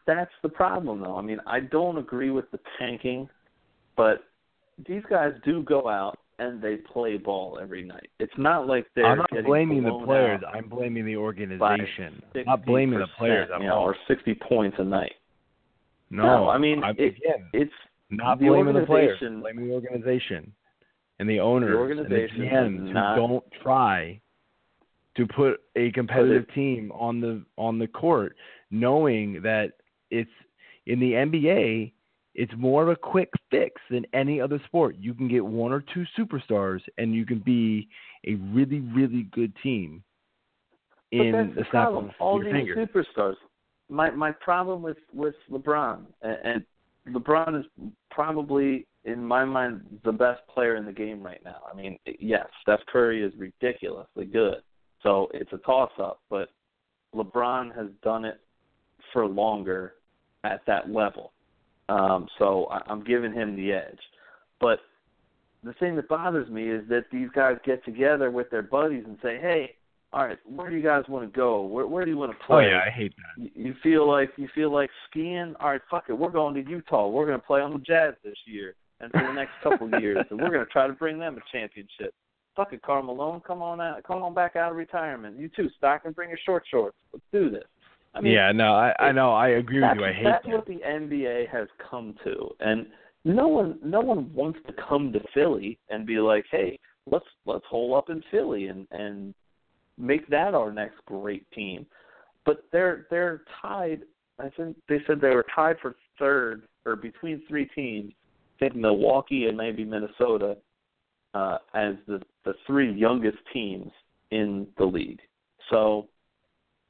that's 0.07 0.31
the 0.43 0.49
problem 0.49 1.01
though. 1.01 1.17
I 1.17 1.23
mean, 1.23 1.39
I 1.47 1.61
don't 1.61 1.99
agree 1.99 2.31
with 2.31 2.51
the 2.51 2.59
tanking, 2.79 3.29
but 3.97 4.25
these 4.87 5.03
guys 5.11 5.33
do 5.45 5.63
go 5.63 5.89
out 5.89 6.19
and 6.39 6.63
they 6.63 6.77
play 6.77 7.17
ball 7.17 7.59
every 7.61 7.85
night. 7.85 8.09
It's 8.21 8.33
not 8.39 8.67
like 8.67 8.87
they're 8.95 9.07
I'm 9.07 9.19
not 9.19 9.31
blaming 9.45 9.83
the 9.83 10.03
players. 10.05 10.41
I'm 10.53 10.69
blaming 10.69 11.05
the 11.05 11.17
organization. 11.17 12.23
I'm 12.35 12.45
not 12.47 12.65
blaming 12.65 13.01
the 13.01 13.07
players 13.19 13.49
at 13.53 13.61
you 13.61 13.67
know, 13.67 13.81
or 13.81 13.97
sixty 14.07 14.35
points 14.35 14.77
a 14.79 14.85
night. 14.85 15.13
No, 16.11 16.23
No, 16.23 16.49
I 16.49 16.59
mean, 16.59 16.83
I'm, 16.83 16.95
it- 16.99 17.17
again, 17.17 17.49
It's 17.53 17.73
not 18.11 18.39
the 18.39 18.47
blaming 18.49 18.75
the 18.75 18.87
players. 18.87 19.19
Blaming 19.21 19.69
the 19.69 19.75
organization 19.75 20.53
and 21.19 21.29
the 21.29 21.41
owners 21.41 21.75
organization 21.75 22.43
and 22.43 22.79
the 22.79 22.93
GMs 22.93 23.15
who 23.15 23.21
don't 23.21 23.45
try 23.63 24.21
to 25.17 25.27
put 25.27 25.61
a 25.75 25.91
competitive 25.93 26.47
team 26.55 26.93
on 26.93 27.21
the 27.21 27.45
on 27.57 27.79
the 27.79 27.89
court, 27.89 28.37
knowing 28.71 29.43
that 29.43 29.73
it's 30.11 30.31
in 30.87 31.01
the 31.01 31.13
NBA. 31.13 31.93
It's 32.35 32.53
more 32.57 32.85
of 32.85 32.89
a 32.89 32.97
quick 32.97 33.31
fix 33.51 33.81
than 33.91 34.05
any 34.13 34.41
other 34.41 34.61
sport. 34.67 34.97
You 34.99 35.13
can 35.13 35.27
get 35.29 35.45
one 35.45 35.73
or 35.73 35.83
two 35.93 36.05
superstars, 36.17 36.81
and 36.97 37.13
you 37.13 37.27
can 37.27 37.41
be 37.41 37.89
a 38.27 38.35
really, 38.35 38.81
really 38.81 39.25
good 39.33 39.53
team 39.63 40.05
in 41.11 41.33
but 41.33 41.39
that's 41.39 41.55
the 41.55 41.61
the 41.63 41.71
problem. 41.71 42.11
All 42.19 42.43
these 42.43 42.53
fingers. 42.53 42.89
superstars. 42.89 43.37
My 43.89 44.11
my 44.11 44.33
problem 44.33 44.83
with 44.83 44.99
with 45.13 45.35
LeBron 45.51 46.01
and, 46.23 46.37
and 46.45 47.15
LeBron 47.15 47.59
is 47.59 47.67
probably 48.11 48.87
in 49.05 49.25
my 49.25 49.45
mind 49.45 49.81
the 50.05 50.13
best 50.13 50.41
player 50.53 50.77
in 50.77 50.85
the 50.85 50.93
game 50.93 51.23
right 51.23 51.41
now. 51.45 51.61
I 51.71 51.75
mean, 51.75 51.99
yes, 52.21 52.47
Steph 52.63 52.81
Curry 52.91 53.23
is 53.23 53.33
ridiculously 53.39 54.27
good, 54.27 54.59
so 55.03 55.29
it's 55.33 55.53
a 55.53 55.59
toss 55.59 55.91
up. 55.99 56.21
But 56.29 56.51
LeBron 57.15 57.75
has 57.75 57.89
done 58.03 58.25
it 58.25 58.41
for 59.13 59.27
longer 59.27 59.95
at 60.45 60.61
that 60.67 60.91
level, 60.91 61.33
um, 61.89 62.27
so 62.39 62.67
I, 62.67 62.81
I'm 62.87 63.03
giving 63.05 63.33
him 63.33 63.57
the 63.57 63.73
edge. 63.73 63.99
But 64.61 64.81
the 65.65 65.73
thing 65.75 65.97
that 65.97 66.09
bothers 66.09 66.49
me 66.51 66.69
is 66.71 66.89
that 66.89 67.07
these 67.11 67.29
guys 67.35 67.57
get 67.65 67.85
together 67.85 68.31
with 68.31 68.51
their 68.51 68.63
buddies 68.63 69.05
and 69.07 69.19
say, 69.23 69.39
"Hey, 69.41 69.75
all 70.13 70.25
right, 70.27 70.39
where 70.47 70.71
do 70.71 70.77
you 70.77 70.83
guys 70.83 71.05
want 71.09 71.31
to 71.31 71.37
go? 71.37 71.63
Where 71.63 71.87
where 71.87 72.05
do 72.05 72.11
you 72.11 72.17
want 72.17 72.33
to 72.33 72.47
play?" 72.47 72.67
Oh 72.67 72.69
yeah, 72.69 72.81
I 72.87 72.91
hate 72.91 73.13
that. 73.17 73.43
You- 73.43 73.51
You 73.67 73.75
feel 73.83 74.07
like 74.09 74.31
you 74.37 74.49
feel 74.55 74.73
like 74.73 74.91
skiing? 75.11 75.55
All 75.61 75.71
right, 75.71 75.81
fuck 75.91 76.05
it, 76.09 76.13
we're 76.13 76.31
going 76.31 76.55
to 76.63 76.69
Utah. 76.71 77.09
We're 77.09 77.27
going 77.27 77.41
to 77.41 77.47
play 77.47 77.61
on 77.61 77.73
the 77.73 77.79
Jazz 77.81 78.15
this 78.25 78.37
year 78.47 78.75
and 79.01 79.11
for 79.13 79.21
the 79.21 79.33
next 79.33 79.53
couple 79.63 79.93
of 79.93 80.01
years, 80.03 80.25
and 80.31 80.41
we're 80.41 80.51
going 80.51 80.65
to 80.65 80.71
try 80.73 80.87
to 80.87 80.93
bring 80.93 81.19
them 81.19 81.37
a 81.37 81.57
championship. 81.57 82.15
Fuck 82.57 82.73
it, 82.73 82.83
Karl 82.83 83.05
Malone, 83.05 83.41
come 83.47 83.63
on 83.63 83.81
out, 83.81 84.03
come 84.03 84.21
on 84.25 84.35
back 84.35 84.57
out 84.57 84.73
of 84.73 84.77
retirement. 84.77 85.39
You 85.39 85.49
too, 85.49 85.69
Stockton, 85.79 86.11
bring 86.13 86.29
your 86.31 86.39
short 86.45 86.65
shorts. 86.69 86.97
Let's 87.13 87.25
do 87.33 87.51
this. 87.51 87.63
I 88.19 88.21
mean, 88.21 88.33
yeah, 88.33 88.51
no, 88.51 88.75
I, 88.75 88.93
I 88.99 89.13
know, 89.13 89.33
I 89.33 89.51
agree 89.51 89.81
with 89.81 89.97
you. 89.97 90.05
I 90.05 90.13
hate 90.13 90.25
that's 90.25 90.45
that. 90.45 90.53
what 90.53 90.67
the 90.67 90.81
NBA 90.85 91.49
has 91.51 91.69
come 91.91 92.17
to, 92.25 92.49
and 92.59 92.87
no 93.25 93.47
one 93.47 93.79
no 93.83 94.01
one 94.01 94.33
wants 94.35 94.59
to 94.67 94.73
come 94.89 95.13
to 95.13 95.21
Philly 95.33 95.79
and 95.89 96.05
be 96.05 96.19
like, 96.19 96.45
hey, 96.51 96.79
let's 97.07 97.25
let's 97.47 97.65
hole 97.67 97.95
up 97.95 98.11
in 98.11 98.23
Philly 98.31 98.67
and 98.67 98.89
and 98.91 99.35
make 99.97 100.27
that 100.29 100.55
our 100.55 100.73
next 100.73 100.97
great 101.07 101.49
team. 101.53 101.87
But 102.45 102.65
they're 102.73 103.07
they're 103.09 103.43
tied. 103.63 104.03
I 104.41 104.49
think 104.57 104.77
they 104.89 104.99
said 105.07 105.21
they 105.21 105.35
were 105.35 105.47
tied 105.55 105.77
for 105.81 105.95
third 106.19 106.63
or 106.85 106.97
between 106.97 107.43
three 107.49 107.67
teams. 107.67 108.13
I 108.57 108.59
think 108.59 108.75
Milwaukee 108.75 109.47
and 109.47 109.57
maybe 109.57 109.85
Minnesota 109.85 110.57
uh, 111.35 111.59
as 111.75 111.95
the 112.09 112.21
the 112.45 112.55
three 112.67 112.93
youngest 112.93 113.39
teams 113.53 113.93
in 114.33 114.67
the 114.77 114.85
league. 114.85 115.21
So, 115.71 116.09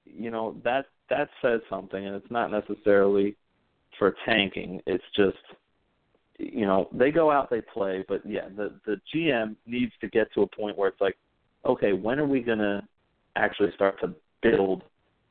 you 0.06 0.30
know 0.30 0.56
that 0.64 0.86
that 1.10 1.28
says 1.43 1.60
something, 1.68 2.06
and 2.06 2.16
it's 2.16 2.30
not 2.30 2.51
necessarily 2.51 3.36
for 3.98 4.14
tanking. 4.26 4.80
It's 4.86 5.05
just 5.16 5.36
you 6.39 6.66
know 6.66 6.89
they 6.93 7.10
go 7.10 7.30
out, 7.30 7.51
they 7.51 7.60
play, 7.60 8.05
but 8.09 8.22
yeah, 8.24 8.48
the 8.56 8.74
the 8.86 9.01
GM 9.14 9.56
needs 9.66 9.93
to 10.01 10.09
get 10.09 10.32
to 10.35 10.43
a 10.43 10.47
point 10.47 10.76
where 10.76 10.89
it's 10.89 11.01
like, 11.01 11.16
okay, 11.64 11.93
when 11.93 12.18
are 12.18 12.26
we 12.26 12.40
gonna 12.40 12.86
actually 13.36 13.72
start 13.74 14.01
to 14.01 14.14
build 14.43 14.82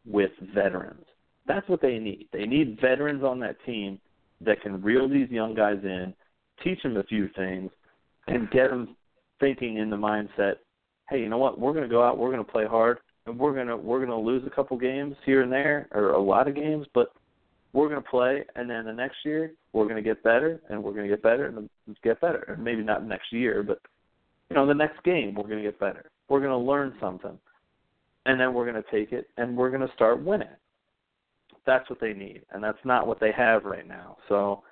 with 0.05 0.31
veterans? 0.53 1.05
That's 1.47 1.67
what 1.69 1.81
they 1.81 1.97
need. 1.97 2.27
They 2.33 2.45
need 2.45 2.79
veterans 2.81 3.23
on 3.23 3.39
that 3.39 3.55
team 3.65 3.99
that 4.41 4.61
can 4.61 4.81
reel 4.81 5.09
these 5.09 5.29
young 5.29 5.55
guys 5.55 5.79
in, 5.83 6.13
teach 6.63 6.81
them 6.83 6.97
a 6.97 7.03
few 7.03 7.29
things, 7.35 7.71
and 8.27 8.49
get 8.51 8.69
them 8.69 8.95
thinking 9.39 9.77
in 9.77 9.89
the 9.89 9.95
mindset, 9.95 10.55
hey, 11.09 11.19
you 11.19 11.29
know 11.29 11.37
what? 11.37 11.59
We're 11.59 11.73
going 11.73 11.83
to 11.83 11.89
go 11.89 12.03
out, 12.03 12.17
we're 12.17 12.31
going 12.31 12.43
to 12.43 12.51
play 12.51 12.65
hard, 12.65 12.99
and 13.27 13.37
we're 13.37 13.53
to 13.67 13.77
we're 13.77 13.99
to 14.09 14.15
lose 14.15 14.43
a 14.47 14.55
couple 14.55 14.77
games 14.77 15.15
here 15.25 15.41
and 15.41 15.51
there, 15.51 15.87
or 15.91 16.11
a 16.11 16.21
lot 16.21 16.47
of 16.47 16.55
games, 16.55 16.87
but 16.93 17.09
we're 17.73 17.89
to 18.01 18.09
play, 18.09 18.43
and 18.55 18.69
then 18.69 18.85
the 18.85 18.93
next 18.93 19.17
year 19.23 19.51
we're 19.73 19.85
to 19.97 20.01
get 20.01 20.23
better, 20.23 20.61
and 20.69 20.81
we're 20.81 20.93
to 21.09 21.13
get 21.13 21.21
better, 21.21 21.45
and 21.45 21.69
get 22.03 22.19
better. 22.21 22.45
And 22.47 22.63
maybe 22.63 22.81
not 22.81 23.05
next 23.05 23.31
year, 23.31 23.61
but 23.61 23.79
you 24.49 24.55
know, 24.55 24.65
the 24.65 24.73
next 24.73 25.03
game 25.03 25.35
we're 25.35 25.43
to 25.63 25.69
get 25.69 25.79
better. 25.79 26.09
we're 26.29 26.39
to 26.51 26.57
learn 26.57 26.93
something, 26.99 27.37
and 28.25 28.39
then 28.39 28.53
we're 28.53 28.69
to 28.81 28.91
take 28.91 29.11
it 29.11 29.27
and 29.37 29.55
we're 29.57 29.69
to 29.87 29.93
start 29.93 30.23
winning. 30.23 30.47
That's 31.65 31.89
what 31.89 31.99
they 31.99 32.13
need, 32.13 32.43
and 32.51 32.63
that's 32.63 32.77
not 32.85 33.07
what 33.07 33.19
they 33.19 33.31
have 33.33 33.65
right 33.65 33.87
now. 33.87 34.17
So, 34.29 34.63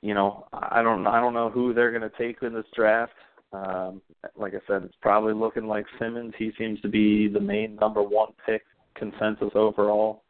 you 0.00 0.14
know, 0.14 0.46
I 0.52 0.82
don't 0.82 1.06
I 1.06 1.20
don't 1.20 1.34
know 1.34 1.50
who 1.50 1.74
they're 1.74 1.90
to 2.10 2.16
take 2.16 2.42
in 2.42 2.54
this 2.54 2.64
draft. 2.74 3.12
Um, 3.54 4.02
like 4.36 4.54
I 4.54 4.60
said, 4.66 4.82
it's 4.82 4.96
probably 5.00 5.34
looking 5.34 5.66
like 5.66 5.86
Simmons. 5.98 6.34
He 6.38 6.50
seems 6.58 6.80
to 6.80 6.88
be 6.88 7.28
the 7.28 7.40
main 7.40 7.76
number 7.76 8.02
one 8.02 8.32
pick 8.44 8.62
consensus 8.96 9.50
overall. 9.54 10.22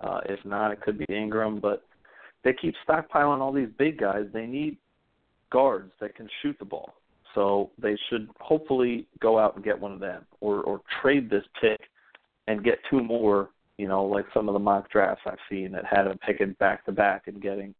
Uh, 0.00 0.20
if 0.26 0.42
not, 0.44 0.72
it 0.72 0.80
could 0.80 0.98
be 0.98 1.06
Ingram, 1.08 1.60
but 1.60 1.84
they 2.44 2.52
keep 2.52 2.74
stockpiling 2.88 3.40
all 3.40 3.52
these 3.52 3.68
big 3.78 3.98
guys. 3.98 4.24
They 4.32 4.46
need 4.46 4.76
guards 5.50 5.92
that 6.00 6.14
can 6.14 6.28
shoot 6.40 6.56
the 6.58 6.64
ball. 6.64 6.94
So 7.34 7.70
they 7.80 7.96
should 8.08 8.28
hopefully 8.40 9.06
go 9.20 9.38
out 9.38 9.54
and 9.54 9.64
get 9.64 9.78
one 9.78 9.92
of 9.92 10.00
them, 10.00 10.26
or 10.40 10.62
or 10.62 10.80
trade 11.00 11.30
this 11.30 11.44
pick 11.60 11.80
and 12.46 12.64
get 12.64 12.78
two 12.90 13.02
more. 13.02 13.50
You 13.78 13.88
know, 13.88 14.04
like 14.04 14.26
some 14.34 14.48
of 14.48 14.52
the 14.52 14.58
mock 14.58 14.90
drafts 14.90 15.22
I've 15.26 15.38
seen 15.48 15.72
that 15.72 15.84
had 15.86 16.04
them 16.04 16.18
picking 16.26 16.54
back 16.60 16.84
to 16.84 16.92
back 16.92 17.22
and 17.26 17.40
getting 17.40 17.74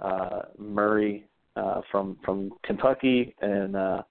uh, 0.00 0.42
Murray 0.58 1.28
uh, 1.54 1.82
from 1.90 2.18
from 2.24 2.50
Kentucky 2.64 3.34
and 3.40 3.76
uh, 3.76 4.02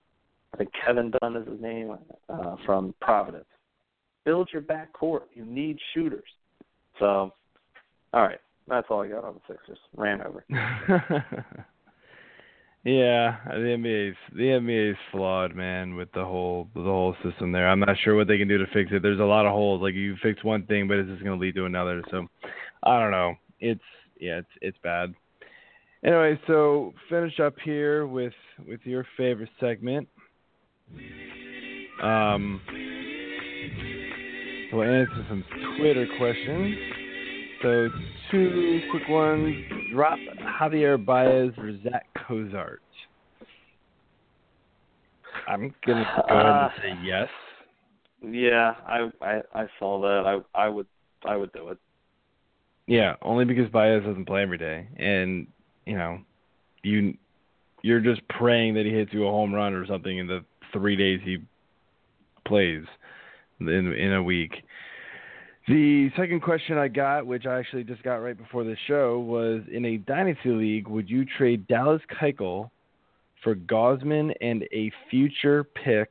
I 0.56 0.57
think 0.57 0.72
Kevin 0.86 1.11
Dunn 1.19 1.36
is 1.36 1.45
his 1.45 1.60
name 1.60 1.98
uh, 2.30 2.56
from 2.65 2.95
Providence. 3.02 3.45
Build 4.23 4.48
your 4.53 4.61
back 4.61 4.94
court. 4.94 5.27
You 5.34 5.44
need 5.44 5.77
shooters. 5.94 6.23
So, 6.98 7.34
all 8.14 8.22
right, 8.22 8.40
that's 8.65 8.88
all 8.90 9.02
I 9.02 9.10
got 9.10 9.26
on 9.26 9.34
the 9.34 9.53
Sixers. 9.53 9.77
Ran 9.98 10.22
over. 10.22 10.45
Yeah, 12.88 13.38
the 13.48 13.76
NBA 13.80 14.10
is 14.11 14.15
the 14.32 14.44
NBA 14.44 14.91
is 14.91 14.98
flawed, 15.11 15.56
man, 15.56 15.95
with 15.95 16.11
the 16.11 16.23
whole 16.23 16.69
the 16.76 16.84
whole 16.84 17.15
system 17.23 17.52
there. 17.52 17.68
I'm 17.68 17.80
not 17.80 17.98
sure 18.03 18.15
what 18.15 18.27
they 18.27 18.38
can 18.38 18.48
do 18.48 18.60
to 18.60 18.68
fix 18.76 18.91
it. 18.91 19.02
There's 19.02 19.19
a 19.19 19.23
lot 19.23 19.48
of 19.48 19.53
holes. 19.53 19.82
Like 19.82 19.95
you 19.95 20.15
fix 20.22 20.44
one 20.44 20.68
thing, 20.68 20.88
but 20.88 20.98
it's 20.98 21.10
just 21.10 21.23
going 21.23 21.36
to 21.36 21.44
lead 21.44 21.56
to 21.56 21.65
another. 21.65 22.03
So, 22.11 22.27
I 22.84 22.99
don't 22.99 23.10
know. 23.10 23.34
It's 23.60 23.82
yeah, 24.19 24.38
it's 24.38 24.48
it's 24.61 24.77
bad. 24.84 25.15
Anyway, 26.03 26.40
so 26.45 26.94
finish 27.10 27.40
up 27.40 27.56
here 27.64 28.06
with 28.06 28.34
with 28.68 28.82
your 28.84 29.07
favorite 29.18 29.49
segment. 29.60 30.07
Um, 32.01 32.61
we'll 34.71 34.83
answer 34.83 35.25
some 35.29 35.43
Twitter 35.77 36.07
questions. 36.17 36.77
So 37.61 37.89
two 38.31 38.81
quick 38.91 39.07
ones. 39.09 39.55
Drop 39.91 40.19
Javier 40.59 41.03
Baez 41.03 41.51
or 41.57 41.71
Zack 41.83 42.07
Cozart. 42.27 42.81
I'm 45.47 45.73
gonna 45.85 46.03
go 46.27 46.35
ahead 46.35 46.45
and 46.45 46.55
Uh, 46.55 46.69
say 46.81 46.93
yes. 47.03 47.29
Yeah, 48.21 48.75
I 48.87 49.11
I 49.21 49.41
I 49.53 49.67
saw 49.79 50.01
that. 50.01 50.43
I 50.55 50.65
I 50.65 50.69
would 50.69 50.87
I 51.23 51.37
would 51.37 51.51
do 51.53 51.69
it. 51.69 51.77
Yeah, 52.87 53.15
only 53.21 53.45
because 53.45 53.69
Baez 53.69 54.03
doesn't 54.03 54.25
play 54.25 54.41
every 54.41 54.57
day, 54.57 54.87
and 54.97 55.47
you 55.85 55.95
know, 55.95 56.19
you 56.83 57.15
you're 57.83 57.99
just 57.99 58.27
praying 58.27 58.73
that 58.75 58.85
he 58.85 58.91
hits 58.91 59.13
you 59.13 59.27
a 59.27 59.31
home 59.31 59.53
run 59.53 59.73
or 59.73 59.85
something 59.85 60.17
in 60.17 60.27
the 60.27 60.43
three 60.73 60.95
days 60.95 61.19
he 61.23 61.37
plays 62.45 62.83
in 63.59 63.67
in 63.67 64.13
a 64.13 64.23
week. 64.23 64.51
The 65.67 66.11
second 66.15 66.41
question 66.41 66.77
I 66.77 66.87
got, 66.87 67.25
which 67.25 67.47
I 67.47 67.57
actually 67.57 67.85
just 67.85 68.03
got 68.03 68.17
right 68.17 68.37
before 68.37 68.63
the 68.63 68.77
show, 68.87 69.19
was 69.19 69.61
in 69.71 69.85
a 69.85 69.97
dynasty 69.97 70.49
league, 70.49 70.87
would 70.87 71.09
you 71.09 71.25
trade 71.25 71.67
Dallas 71.67 72.01
Keuchel 72.21 72.69
for 73.43 73.55
Gausman 73.55 74.31
and 74.41 74.63
a 74.71 74.91
future 75.09 75.63
pick, 75.63 76.09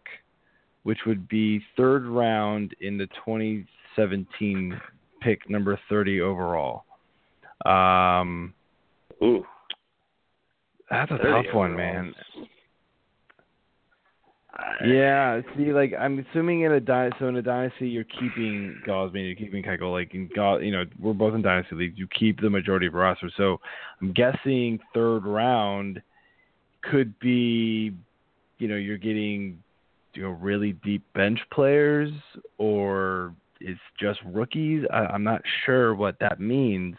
which 0.82 0.98
would 1.06 1.28
be 1.28 1.62
third 1.76 2.04
round 2.04 2.74
in 2.80 2.98
the 2.98 3.06
2017 3.24 4.80
pick 5.20 5.48
number 5.48 5.78
30 5.88 6.20
overall? 6.20 6.84
Um, 7.64 8.52
Ooh, 9.22 9.44
that's 10.90 11.12
a 11.12 11.18
30 11.18 11.46
tough 11.46 11.54
one, 11.54 11.76
man. 11.76 12.12
Yeah, 14.84 15.40
see, 15.56 15.72
like 15.72 15.92
I'm 15.98 16.24
assuming 16.30 16.62
in 16.62 16.72
a 16.72 16.80
dy- 16.80 17.10
so 17.18 17.28
in 17.28 17.36
a 17.36 17.42
dynasty 17.42 17.88
you're 17.88 18.04
keeping 18.04 18.80
Gausman, 18.86 19.26
you're 19.26 19.34
keeping 19.34 19.62
Keuchel. 19.62 19.92
Like 19.92 20.14
in 20.14 20.28
Go, 20.34 20.58
you 20.58 20.72
know, 20.72 20.84
we're 21.00 21.12
both 21.12 21.34
in 21.34 21.42
dynasty 21.42 21.74
leagues. 21.74 21.98
You 21.98 22.06
keep 22.18 22.40
the 22.40 22.50
majority 22.50 22.86
of 22.86 22.94
roster. 22.94 23.30
So 23.36 23.58
I'm 24.00 24.12
guessing 24.12 24.78
third 24.92 25.24
round 25.24 26.02
could 26.82 27.18
be, 27.18 27.92
you 28.58 28.68
know, 28.68 28.76
you're 28.76 28.98
getting, 28.98 29.62
you 30.14 30.22
know, 30.22 30.30
really 30.30 30.72
deep 30.84 31.02
bench 31.14 31.38
players, 31.52 32.12
or 32.58 33.34
it's 33.60 33.80
just 34.00 34.20
rookies. 34.26 34.84
I, 34.92 35.06
I'm 35.06 35.24
not 35.24 35.42
sure 35.64 35.94
what 35.94 36.18
that 36.20 36.40
means. 36.40 36.96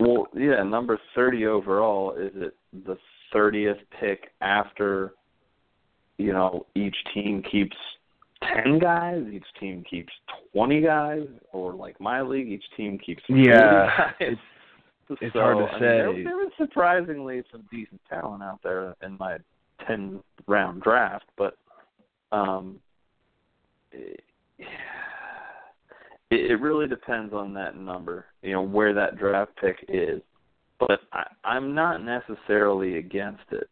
Well, 0.00 0.28
yeah, 0.34 0.62
number 0.62 0.98
30 1.14 1.46
overall 1.46 2.14
is 2.16 2.30
it 2.34 2.54
the 2.86 2.96
30th 3.34 3.80
pick 4.00 4.30
after 4.40 5.12
you 6.18 6.32
know 6.32 6.66
each 6.74 6.96
team 7.14 7.42
keeps 7.50 7.76
10 8.64 8.78
guys, 8.78 9.24
each 9.32 9.46
team 9.58 9.84
keeps 9.88 10.12
20 10.52 10.80
guys 10.80 11.26
or 11.52 11.72
like 11.74 12.00
my 12.00 12.20
league 12.22 12.48
each 12.48 12.64
team 12.76 12.98
keeps 12.98 13.22
40 13.26 13.42
Yeah, 13.42 13.86
guys. 13.96 14.12
it's- 14.20 14.38
it's 15.22 15.32
hard 15.34 15.56
to 15.56 15.64
I 15.64 15.72
mean, 15.72 15.80
there, 15.80 16.12
say. 16.12 16.22
there 16.24 16.36
was 16.36 16.52
surprisingly 16.58 17.42
some 17.50 17.64
decent 17.70 18.00
talent 18.10 18.42
out 18.42 18.60
there 18.62 18.94
in 19.02 19.16
my 19.18 19.38
10 19.86 20.20
round 20.46 20.82
draft, 20.82 21.24
but 21.38 21.56
um 22.30 22.78
it, 23.92 24.20
it 26.30 26.60
really 26.60 26.86
depends 26.86 27.32
on 27.32 27.54
that 27.54 27.76
number, 27.76 28.26
you 28.42 28.52
know, 28.52 28.62
where 28.62 28.92
that 28.94 29.16
draft 29.18 29.52
pick 29.60 29.76
is. 29.88 30.20
But 30.78 31.00
I, 31.12 31.24
I'm 31.44 31.74
not 31.74 32.04
necessarily 32.04 32.98
against 32.98 33.44
it. 33.50 33.68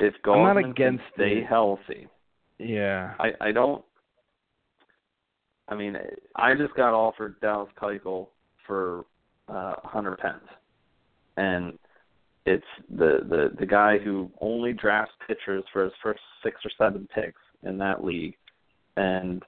If 0.00 0.14
I'm 0.24 0.42
not 0.42 0.56
against 0.56 0.76
can 0.76 1.00
stay 1.14 1.38
it. 1.38 1.46
healthy, 1.46 2.08
Yeah, 2.58 3.14
I 3.18 3.32
I 3.40 3.52
don't. 3.52 3.84
I 5.68 5.76
mean, 5.76 5.96
I 6.34 6.54
just 6.54 6.74
got 6.74 6.94
offered 6.94 7.40
Dallas 7.40 7.70
Keuchel 7.80 8.28
for 8.66 9.04
uh, 9.48 9.74
Hunter 9.84 10.16
Pence, 10.20 10.44
and 11.36 11.78
it's 12.46 12.64
the 12.88 13.20
the 13.28 13.50
the 13.58 13.66
guy 13.66 13.98
who 13.98 14.30
only 14.40 14.72
drafts 14.72 15.14
pitchers 15.26 15.64
for 15.72 15.84
his 15.84 15.92
first 16.02 16.20
six 16.42 16.56
or 16.64 16.70
seven 16.78 17.06
picks 17.14 17.40
in 17.62 17.78
that 17.78 18.02
league, 18.02 18.36
and 18.96 19.42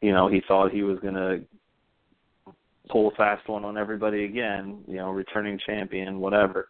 you 0.00 0.12
know 0.12 0.28
he 0.28 0.40
thought 0.46 0.70
he 0.70 0.82
was 0.82 0.98
gonna 1.00 1.40
pull 2.90 3.08
a 3.08 3.14
fast 3.16 3.48
one 3.48 3.64
on 3.64 3.76
everybody 3.76 4.24
again, 4.24 4.82
you 4.86 4.96
know, 4.96 5.10
returning 5.10 5.58
champion, 5.64 6.20
whatever. 6.20 6.68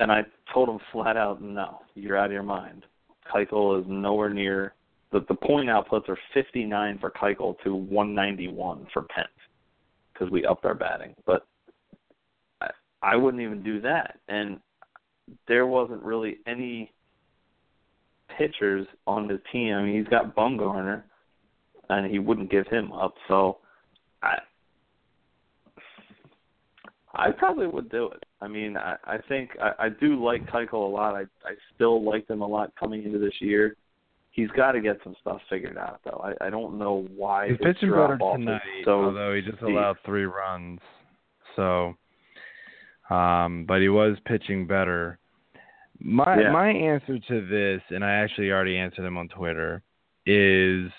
And 0.00 0.10
I 0.10 0.22
told 0.52 0.68
him 0.68 0.78
flat 0.92 1.16
out, 1.16 1.40
no, 1.40 1.80
you're 1.94 2.16
out 2.16 2.26
of 2.26 2.32
your 2.32 2.42
mind. 2.42 2.84
Keuchel 3.32 3.80
is 3.80 3.86
nowhere 3.88 4.30
near 4.30 4.74
the 5.12 5.24
the 5.28 5.34
point 5.34 5.68
outputs 5.68 6.08
are 6.08 6.18
59 6.34 6.98
for 6.98 7.10
Keuchel 7.10 7.56
to 7.64 7.74
191 7.74 8.86
for 8.92 9.02
Pence 9.02 9.28
because 10.12 10.30
we 10.30 10.44
upped 10.44 10.64
our 10.64 10.74
batting. 10.74 11.14
But 11.26 11.46
I, 12.60 12.70
I 13.02 13.16
wouldn't 13.16 13.42
even 13.42 13.62
do 13.62 13.80
that, 13.80 14.18
and 14.28 14.60
there 15.48 15.66
wasn't 15.66 16.02
really 16.02 16.38
any 16.46 16.92
pitchers 18.38 18.86
on 19.06 19.26
the 19.26 19.40
team. 19.52 19.74
I 19.74 19.82
mean, 19.82 19.98
he's 19.98 20.08
got 20.08 20.34
Bumgarner, 20.36 21.02
and 21.88 22.10
he 22.10 22.18
wouldn't 22.18 22.50
give 22.50 22.66
him 22.68 22.92
up. 22.92 23.14
So 23.28 23.58
I 24.22 24.38
I 27.14 27.30
probably 27.32 27.66
would 27.66 27.90
do 27.90 28.06
it. 28.08 28.24
I 28.42 28.48
mean, 28.48 28.76
I, 28.76 28.96
I 29.04 29.18
think 29.28 29.50
I, 29.60 29.86
I 29.86 29.88
do 29.88 30.22
like 30.22 30.46
Keuchel 30.46 30.72
a 30.72 30.76
lot. 30.76 31.14
I 31.14 31.22
I 31.44 31.54
still 31.74 32.02
liked 32.02 32.30
him 32.30 32.40
a 32.40 32.46
lot 32.46 32.72
coming 32.78 33.04
into 33.04 33.18
this 33.18 33.34
year. 33.40 33.76
He's 34.32 34.48
got 34.50 34.72
to 34.72 34.80
get 34.80 34.98
some 35.02 35.16
stuff 35.20 35.40
figured 35.50 35.76
out, 35.76 36.00
though. 36.04 36.24
I, 36.24 36.46
I 36.46 36.50
don't 36.50 36.78
know 36.78 37.06
why 37.16 37.48
he's 37.48 37.58
his 37.58 37.74
pitching 37.74 37.90
better 37.90 38.16
tonight, 38.18 38.60
so 38.84 39.04
although 39.04 39.34
he 39.34 39.42
just 39.42 39.60
allowed 39.62 39.96
three 40.06 40.24
runs. 40.24 40.78
So, 41.56 41.94
um, 43.10 43.64
but 43.66 43.80
he 43.80 43.88
was 43.88 44.16
pitching 44.24 44.66
better. 44.66 45.18
My 45.98 46.40
Yeah. 46.40 46.52
my 46.52 46.70
answer 46.70 47.18
to 47.18 47.46
this, 47.46 47.82
and 47.90 48.04
I 48.04 48.12
actually 48.12 48.50
already 48.50 48.78
answered 48.78 49.04
him 49.04 49.18
on 49.18 49.28
Twitter, 49.28 49.82
is 50.24 50.90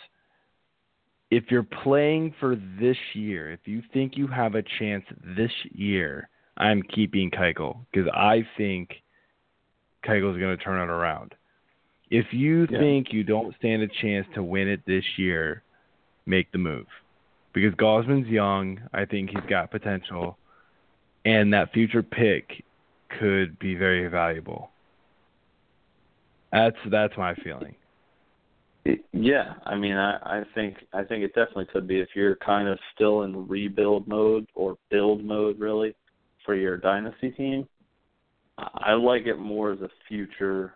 if 1.31 1.49
you're 1.49 1.63
playing 1.63 2.33
for 2.39 2.55
this 2.79 2.97
year, 3.13 3.51
if 3.51 3.61
you 3.65 3.81
think 3.93 4.17
you 4.17 4.27
have 4.27 4.55
a 4.55 4.63
chance 4.77 5.05
this 5.23 5.51
year, 5.71 6.29
I'm 6.61 6.83
keeping 6.83 7.31
Keuchel 7.31 7.75
because 7.91 8.07
I 8.13 8.47
think 8.55 9.01
Keuchel's 10.05 10.39
going 10.39 10.55
to 10.55 10.63
turn 10.63 10.79
it 10.79 10.91
around. 10.93 11.33
If 12.11 12.31
you 12.31 12.67
Yeah. 12.69 12.79
think 12.79 13.11
you 13.11 13.23
don't 13.23 13.55
stand 13.55 13.81
a 13.81 13.87
chance 13.87 14.27
to 14.35 14.43
win 14.43 14.67
it 14.67 14.85
this 14.85 15.03
year, 15.17 15.63
make 16.27 16.51
the 16.51 16.59
move. 16.59 16.85
Because 17.53 17.73
Gausman's 17.75 18.27
young, 18.27 18.79
I 18.93 19.05
think 19.05 19.31
he's 19.31 19.45
got 19.49 19.71
potential, 19.71 20.37
and 21.25 21.51
that 21.51 21.73
future 21.73 22.03
pick 22.03 22.63
could 23.09 23.57
be 23.57 23.75
very 23.75 24.07
valuable. 24.07 24.71
That's 26.51 26.77
that's 26.85 27.17
my 27.17 27.33
feeling. 27.35 27.75
Yeah, 29.13 29.55
I 29.65 29.75
mean, 29.75 29.95
I, 29.97 30.17
I 30.39 30.43
think 30.53 30.77
I 30.93 31.03
think 31.03 31.23
it 31.23 31.33
definitely 31.33 31.67
could 31.73 31.87
be 31.87 31.99
if 31.99 32.09
you're 32.15 32.35
kind 32.37 32.67
of 32.67 32.79
still 32.93 33.23
in 33.23 33.47
rebuild 33.47 34.07
mode 34.07 34.47
or 34.53 34.77
build 34.89 35.23
mode, 35.23 35.59
really, 35.59 35.95
for 36.45 36.55
your 36.55 36.77
dynasty 36.77 37.31
team. 37.31 37.67
I 38.57 38.93
like 38.93 39.25
it 39.25 39.37
more 39.37 39.71
as 39.71 39.81
a 39.81 39.89
future 40.07 40.73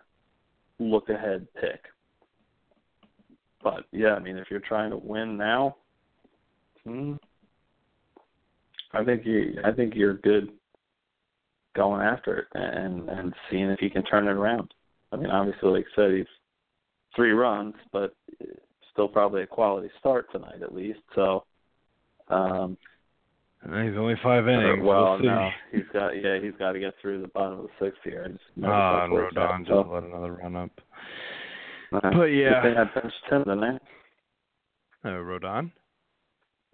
look 0.79 1.09
ahead 1.09 1.47
pick. 1.59 1.81
But 3.63 3.85
yeah, 3.91 4.13
I 4.13 4.19
mean, 4.19 4.37
if 4.37 4.47
you're 4.49 4.59
trying 4.59 4.91
to 4.91 4.97
win 4.97 5.37
now, 5.37 5.75
hmm, 6.83 7.13
I 8.93 9.03
think 9.03 9.25
you 9.25 9.59
I 9.63 9.71
think 9.71 9.93
you're 9.95 10.15
good 10.15 10.49
going 11.75 12.01
after 12.01 12.39
it 12.39 12.47
and 12.53 13.09
and 13.09 13.33
seeing 13.49 13.69
if 13.69 13.81
you 13.81 13.89
can 13.89 14.03
turn 14.03 14.27
it 14.27 14.31
around. 14.31 14.73
I 15.11 15.17
mean, 15.17 15.29
obviously, 15.29 15.69
like 15.69 15.85
I 15.93 15.95
said, 15.95 16.11
he's 16.11 16.25
three 17.15 17.31
runs, 17.31 17.75
but 17.91 18.15
still 18.91 19.07
probably 19.07 19.43
a 19.43 19.47
quality 19.47 19.89
start 19.99 20.31
tonight 20.31 20.61
at 20.61 20.73
least. 20.73 20.99
So, 21.15 21.45
um, 22.29 22.77
he's 23.65 23.97
only 23.97 24.15
five 24.23 24.47
innings. 24.47 24.83
well, 24.83 25.17
we'll 25.19 25.23
no, 25.23 25.49
he's 25.71 25.83
got 25.91 26.09
yeah, 26.11 26.39
he's 26.41 26.53
got 26.59 26.73
to 26.73 26.79
get 26.79 26.93
through 27.01 27.21
the 27.21 27.27
bottom 27.29 27.59
of 27.59 27.65
the 27.65 27.85
sixth 27.85 27.99
here. 28.03 28.37
Ah, 28.63 29.05
and 29.05 29.13
Rodon 29.13 29.65
just 29.65 29.89
let 29.89 30.03
another 30.03 30.33
run 30.33 30.55
up. 30.55 30.71
Uh, 31.91 31.99
but 32.13 32.25
yeah, 32.25 32.61
they 32.61 32.73
had 32.73 32.93
benched 32.93 33.15
him, 33.29 33.43
didn't 33.43 33.61
they? 33.61 35.09
Uh, 35.09 35.13
Rodon. 35.13 35.71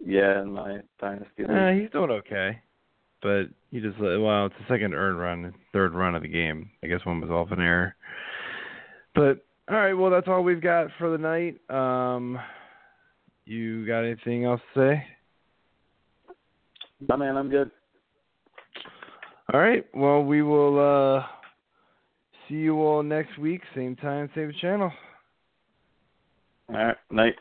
Yeah, 0.04 0.42
in 0.42 0.52
my 0.52 0.80
dynasty. 1.00 1.44
Uh, 1.44 1.70
he's 1.70 1.90
doing 1.90 2.10
okay, 2.10 2.60
but 3.22 3.44
he 3.70 3.80
just 3.80 3.98
well, 4.00 4.46
it's 4.46 4.54
the 4.58 4.74
second 4.74 4.94
earned 4.94 5.18
run, 5.18 5.54
third 5.72 5.94
run 5.94 6.14
of 6.14 6.22
the 6.22 6.28
game. 6.28 6.70
I 6.82 6.88
guess 6.88 7.04
one 7.04 7.20
was 7.20 7.30
off 7.30 7.52
an 7.52 7.60
error. 7.60 7.94
But 9.14 9.44
all 9.68 9.76
right, 9.76 9.92
well 9.94 10.10
that's 10.10 10.28
all 10.28 10.42
we've 10.42 10.60
got 10.60 10.88
for 10.98 11.10
the 11.10 11.18
night. 11.18 11.58
Um, 11.70 12.38
you 13.44 13.86
got 13.86 14.00
anything 14.00 14.44
else 14.44 14.60
to 14.74 14.80
say? 14.80 15.04
Man, 17.08 17.36
I'm 17.36 17.50
good. 17.50 17.70
All 19.52 19.60
right. 19.60 19.84
Well, 19.94 20.22
we 20.22 20.42
will 20.42 20.78
uh, 20.78 21.26
see 22.48 22.54
you 22.54 22.80
all 22.80 23.02
next 23.02 23.38
week, 23.38 23.60
same 23.74 23.96
time, 23.96 24.30
same 24.34 24.52
channel. 24.60 24.90
All 26.68 26.76
right. 26.76 26.96
Night. 27.10 27.34